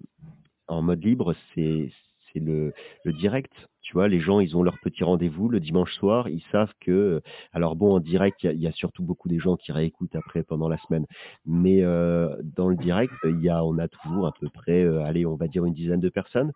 en 0.68 0.82
mode 0.84 1.04
libre, 1.04 1.36
c'est 1.56 1.92
le 2.36 2.74
le 3.06 3.14
direct. 3.14 3.54
Tu 3.82 3.94
vois? 3.94 4.08
Les 4.10 4.20
gens, 4.20 4.40
ils 4.42 4.58
ont 4.58 4.64
leur 4.64 4.80
petit 4.80 5.04
rendez-vous 5.06 5.50
le 5.50 5.60
dimanche 5.62 5.94
soir, 5.96 6.30
ils 6.30 6.44
savent 6.52 6.74
que, 6.82 7.22
alors 7.54 7.76
bon, 7.78 7.96
en 7.96 8.00
direct, 8.02 8.44
il 8.44 8.54
y 8.54 8.64
y 8.64 8.68
a 8.68 8.72
surtout 8.74 9.04
beaucoup 9.04 9.30
des 9.30 9.40
gens 9.40 9.56
qui 9.58 9.72
réécoutent 9.72 10.16
après 10.16 10.44
pendant 10.44 10.70
la 10.70 10.78
semaine. 10.80 11.06
Mais, 11.46 11.82
heu, 11.84 12.30
dans 12.44 12.70
le 12.70 12.76
direct, 12.78 13.14
il 13.26 13.42
y 13.42 13.50
a 13.50 13.64
on 13.66 13.78
a 13.80 13.88
toujours 13.90 14.28
à 14.28 14.34
peu 14.40 14.50
près, 14.50 14.84
heu, 14.84 15.02
allez, 15.02 15.26
on 15.26 15.36
va 15.38 15.48
dire 15.48 15.66
une 15.66 15.74
dizaine 15.74 16.02
de 16.02 16.10
personnes 16.10 16.52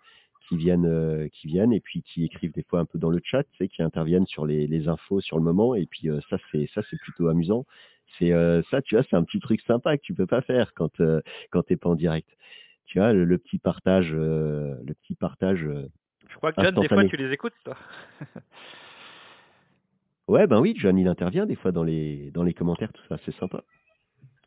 qui 0.50 0.58
viennent, 0.58 0.88
heu, 0.88 1.30
qui 1.32 1.48
viennent 1.48 1.72
et 1.72 1.80
puis 1.80 2.02
qui 2.02 2.26
écrivent 2.26 2.52
des 2.54 2.64
fois 2.64 2.80
un 2.80 2.86
peu 2.86 2.98
dans 3.00 3.10
le 3.12 3.22
chat, 3.24 3.44
tu 3.44 3.58
sais, 3.58 3.68
qui 3.68 3.82
interviennent 3.84 4.26
sur 4.28 4.46
les 4.46 4.68
les 4.68 4.88
infos 4.90 5.22
sur 5.22 5.38
le 5.38 5.44
moment 5.44 5.76
et 5.76 5.86
puis, 5.86 6.10
heu, 6.10 6.20
ça 6.30 6.38
c'est 6.52 6.68
ça 6.74 6.82
c'est 6.90 7.00
plutôt 7.00 7.28
amusant. 7.30 7.66
C'est, 8.18 8.32
heu, 8.34 8.64
ça, 8.72 8.82
tu 8.82 8.96
vois, 8.96 9.04
c'est 9.08 9.16
un 9.16 9.24
petit 9.24 9.40
truc 9.40 9.62
sympa 9.62 9.96
que 9.96 10.02
tu 10.02 10.16
peux 10.16 10.26
pas 10.26 10.42
faire 10.42 10.74
quand, 10.74 10.90
quand 11.52 11.64
tu 11.64 11.74
es 11.74 11.78
pas 11.78 11.90
en 11.90 11.96
direct. 11.96 12.28
Tu 12.88 12.98
vois, 13.00 13.14
le 13.14 13.24
le 13.24 13.38
petit 13.38 13.60
partage, 13.60 14.12
le 14.12 14.94
petit 15.04 15.16
partage, 15.16 15.60
Je 16.28 16.36
crois 16.36 16.52
que 16.52 16.64
John, 16.64 16.76
des 16.76 16.88
fois 16.88 17.06
tu 17.06 17.18
les 17.18 17.32
écoutes 17.32 17.54
toi. 17.64 17.78
Ouais, 20.28 20.46
ben 20.46 20.60
oui, 20.60 20.76
John, 20.78 20.96
il 21.00 21.08
intervient 21.08 21.48
des 21.48 21.56
fois 21.56 21.72
dans 21.72 21.84
les 21.84 22.30
dans 22.32 22.44
les 22.44 22.54
commentaires, 22.54 22.94
tout 22.94 23.02
ça, 23.10 23.18
c'est 23.26 23.36
sympa. 23.38 23.64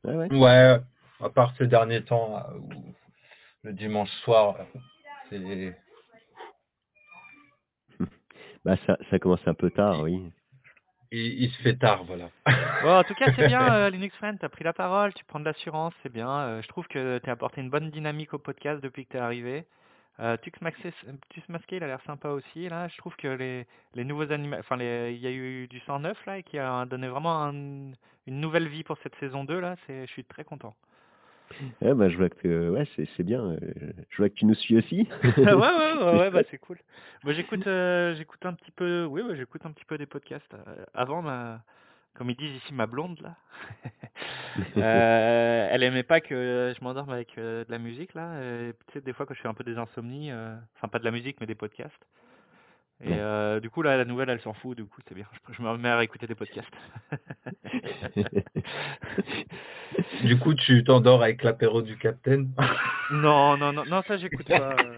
Ouais, 0.05 0.15
ouais. 0.15 0.33
Ouais, 0.33 0.79
à 1.21 1.29
part 1.29 1.55
ces 1.57 1.67
derniers 1.67 2.05
temps, 2.05 2.41
où 2.55 2.95
le 3.65 3.73
dimanche 3.73 4.11
soir, 4.23 4.59
c'est 5.29 5.39
Bah, 8.65 8.77
ça 8.87 8.97
ça 9.11 9.19
commence 9.19 9.47
un 9.47 9.55
peu 9.55 9.71
tard, 9.71 10.01
oui. 10.03 10.23
il, 11.11 11.45
il 11.45 11.51
se 11.51 11.63
fait 11.63 11.77
tard, 11.77 12.05
voilà. 12.05 12.31
Bon, 12.83 12.97
en 12.99 13.05
tout 13.05 13.15
cas, 13.15 13.33
c'est 13.35 13.47
bien, 13.49 13.61
euh, 13.75 13.91
Linux 13.91 14.15
Friend, 14.17 14.39
tu 14.39 14.45
as 14.45 14.49
pris 14.49 14.65
la 14.65 14.73
parole, 14.73 15.13
tu 15.15 15.25
prends 15.25 15.41
de 15.41 15.45
l'assurance, 15.45 15.95
c'est 16.03 16.13
bien. 16.13 16.29
Euh, 16.31 16.63
je 16.63 16.69
trouve 16.69 16.87
que 16.89 17.19
tu 17.19 17.29
as 17.29 17.33
apporté 17.33 17.61
une 17.61 17.71
bonne 17.71 17.91
dynamique 17.91 18.33
au 18.35 18.39
podcast 18.39 18.81
depuis 18.83 19.05
que 19.07 19.11
tu 19.13 19.17
es 19.17 19.21
arrivé. 19.21 19.65
Euh, 20.21 20.37
Tux 20.37 20.53
Masqué, 20.61 21.77
il 21.77 21.83
a 21.83 21.87
l'air 21.87 22.01
sympa 22.07 22.29
aussi. 22.29 22.69
Là, 22.69 22.87
je 22.89 22.97
trouve 22.99 23.17
que 23.17 23.29
les, 23.29 23.67
les 23.95 24.05
nouveaux 24.05 24.31
animaux, 24.31 24.57
enfin, 24.61 24.77
les- 24.77 25.13
il 25.15 25.21
y 25.21 25.27
a 25.27 25.31
eu 25.33 25.67
du 25.69 25.81
109 25.81 26.25
là, 26.27 26.39
et 26.39 26.43
qui 26.43 26.59
a 26.59 26.85
donné 26.87 27.09
vraiment 27.09 27.43
un- 27.45 27.93
une 28.27 28.41
nouvelle 28.41 28.69
vie 28.69 28.85
pour 28.85 28.99
cette 29.03 29.15
saison 29.17 29.43
2 29.45 29.59
là. 29.59 29.75
C'est, 29.87 30.07
je 30.07 30.13
suis 30.13 30.25
très 30.25 30.45
content. 30.45 30.77
Ouais, 31.81 31.95
bah, 31.95 32.09
je 32.09 32.17
vois 32.17 32.29
que 32.29 32.71
ouais, 32.71 32.87
c'est 32.97 33.09
c'est 33.17 33.23
bien, 33.23 33.53
heu, 33.53 33.59
je 34.11 34.17
vois 34.17 34.29
que 34.29 34.35
tu 34.35 34.47
nous 34.47 34.55
suis 34.55 34.77
aussi. 34.77 35.09
ouais, 35.23 35.45
ouais, 35.45 35.53
ouais, 35.53 35.97
C'est 35.99 36.19
ouais, 36.19 36.31
bah 36.31 36.43
c'est 36.51 36.59
cool. 36.59 36.79
Moi, 37.25 37.33
j'écoute, 37.33 37.67
euh, 37.67 38.15
j'écoute 38.15 38.45
un 38.45 38.55
petit 38.55 38.71
peu, 38.71 39.05
oui, 39.05 39.23
ouais, 39.23 39.37
j'écoute 39.37 39.65
un 39.65 39.73
petit 39.73 39.85
peu 39.85 39.99
des 39.99 40.07
podcasts. 40.07 40.55
Euh, 40.55 40.85
avant, 40.95 41.23
ma, 41.23 41.63
comme 42.15 42.31
ils 42.31 42.37
disent 42.37 42.57
ici, 42.57 42.75
ma 42.75 42.87
blonde 42.87 43.21
là, 43.21 43.37
euh, 44.77 45.69
elle 45.71 45.83
aimait 45.83 46.03
pas 46.03 46.21
que 46.21 46.73
je 46.77 46.85
m'endorme 46.85 47.11
avec 47.11 47.39
euh, 47.39 47.65
de 47.65 47.71
la 47.71 47.79
musique 47.79 48.15
là. 48.15 48.41
Et, 48.43 48.73
tu 48.89 48.93
sais, 48.95 49.01
des 49.01 49.13
fois 49.13 49.27
quand 49.27 49.35
je 49.35 49.41
fais 49.41 49.49
un 49.49 49.55
peu 49.55 49.65
des 49.65 49.79
insomnies, 49.79 50.31
euh, 50.31 50.55
enfin 50.77 50.89
pas 50.89 50.99
de 50.99 51.05
la 51.05 51.11
musique 51.11 51.39
mais 51.41 51.47
des 51.47 51.55
podcasts. 51.55 52.07
Et 53.05 53.13
euh, 53.15 53.59
du 53.61 53.69
coup 53.69 53.83
là, 53.83 53.97
la 53.97 54.05
nouvelle, 54.05 54.31
elle 54.31 54.41
s'en 54.41 54.53
fout. 54.55 54.77
Du 54.77 54.85
coup, 54.85 55.01
c'est 55.09 55.15
bien. 55.15 55.27
Je, 55.49 55.55
je 55.55 55.63
me 55.63 55.69
remets 55.71 55.89
à 55.89 56.03
écouter 56.05 56.27
des 56.27 56.35
podcasts. 56.35 56.69
Du 60.25 60.39
coup, 60.39 60.55
tu 60.55 60.85
t'endors 60.85 61.23
avec 61.23 61.43
l'apéro 61.43 61.83
du 61.83 61.97
capitaine? 61.99 62.51
non, 63.11 63.57
non, 63.57 63.73
non, 63.73 63.85
non, 63.87 64.03
ça 64.07 64.17
j'écoute 64.17 64.47
pas. 64.47 64.55
euh. 64.55 64.97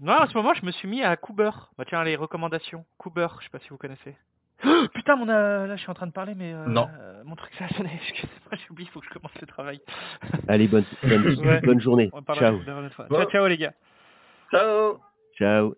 Non, 0.00 0.12
en 0.14 0.26
ce 0.26 0.34
moment, 0.34 0.54
je 0.54 0.64
me 0.64 0.70
suis 0.72 0.86
mis 0.88 1.02
à 1.02 1.16
Cooper. 1.16 1.50
Bah 1.78 1.84
tiens, 1.86 2.04
les 2.04 2.16
recommandations. 2.16 2.84
Cooper, 2.98 3.28
je 3.40 3.44
sais 3.44 3.50
pas 3.50 3.58
si 3.60 3.68
vous 3.70 3.78
connaissez. 3.78 4.14
Oh, 4.64 4.86
putain, 4.94 5.16
mon, 5.16 5.28
euh, 5.28 5.66
là, 5.66 5.76
je 5.76 5.80
suis 5.80 5.90
en 5.90 5.94
train 5.94 6.06
de 6.06 6.12
parler, 6.12 6.34
mais 6.34 6.52
euh, 6.54 6.66
Non. 6.66 6.88
mon 7.24 7.34
truc, 7.34 7.52
ça 7.58 7.64
a 7.64 7.68
sonné. 7.70 7.90
Excusez-moi, 8.08 8.52
j'ai 8.52 8.70
oublié, 8.70 8.88
il 8.88 8.92
faut 8.92 9.00
que 9.00 9.06
je 9.06 9.12
commence 9.12 9.34
le 9.40 9.46
travail. 9.46 9.80
Allez, 10.48 10.68
bonne, 10.68 10.84
bonne, 11.02 11.34
Ouais. 11.44 11.60
bonne 11.62 11.80
journée. 11.80 12.10
Ciao. 12.34 12.58
Ciao, 13.22 13.30
ciao, 13.30 13.46
les 13.48 13.56
gars. 13.58 13.72
Ciao 14.52 15.00
Ciao. 15.36 15.76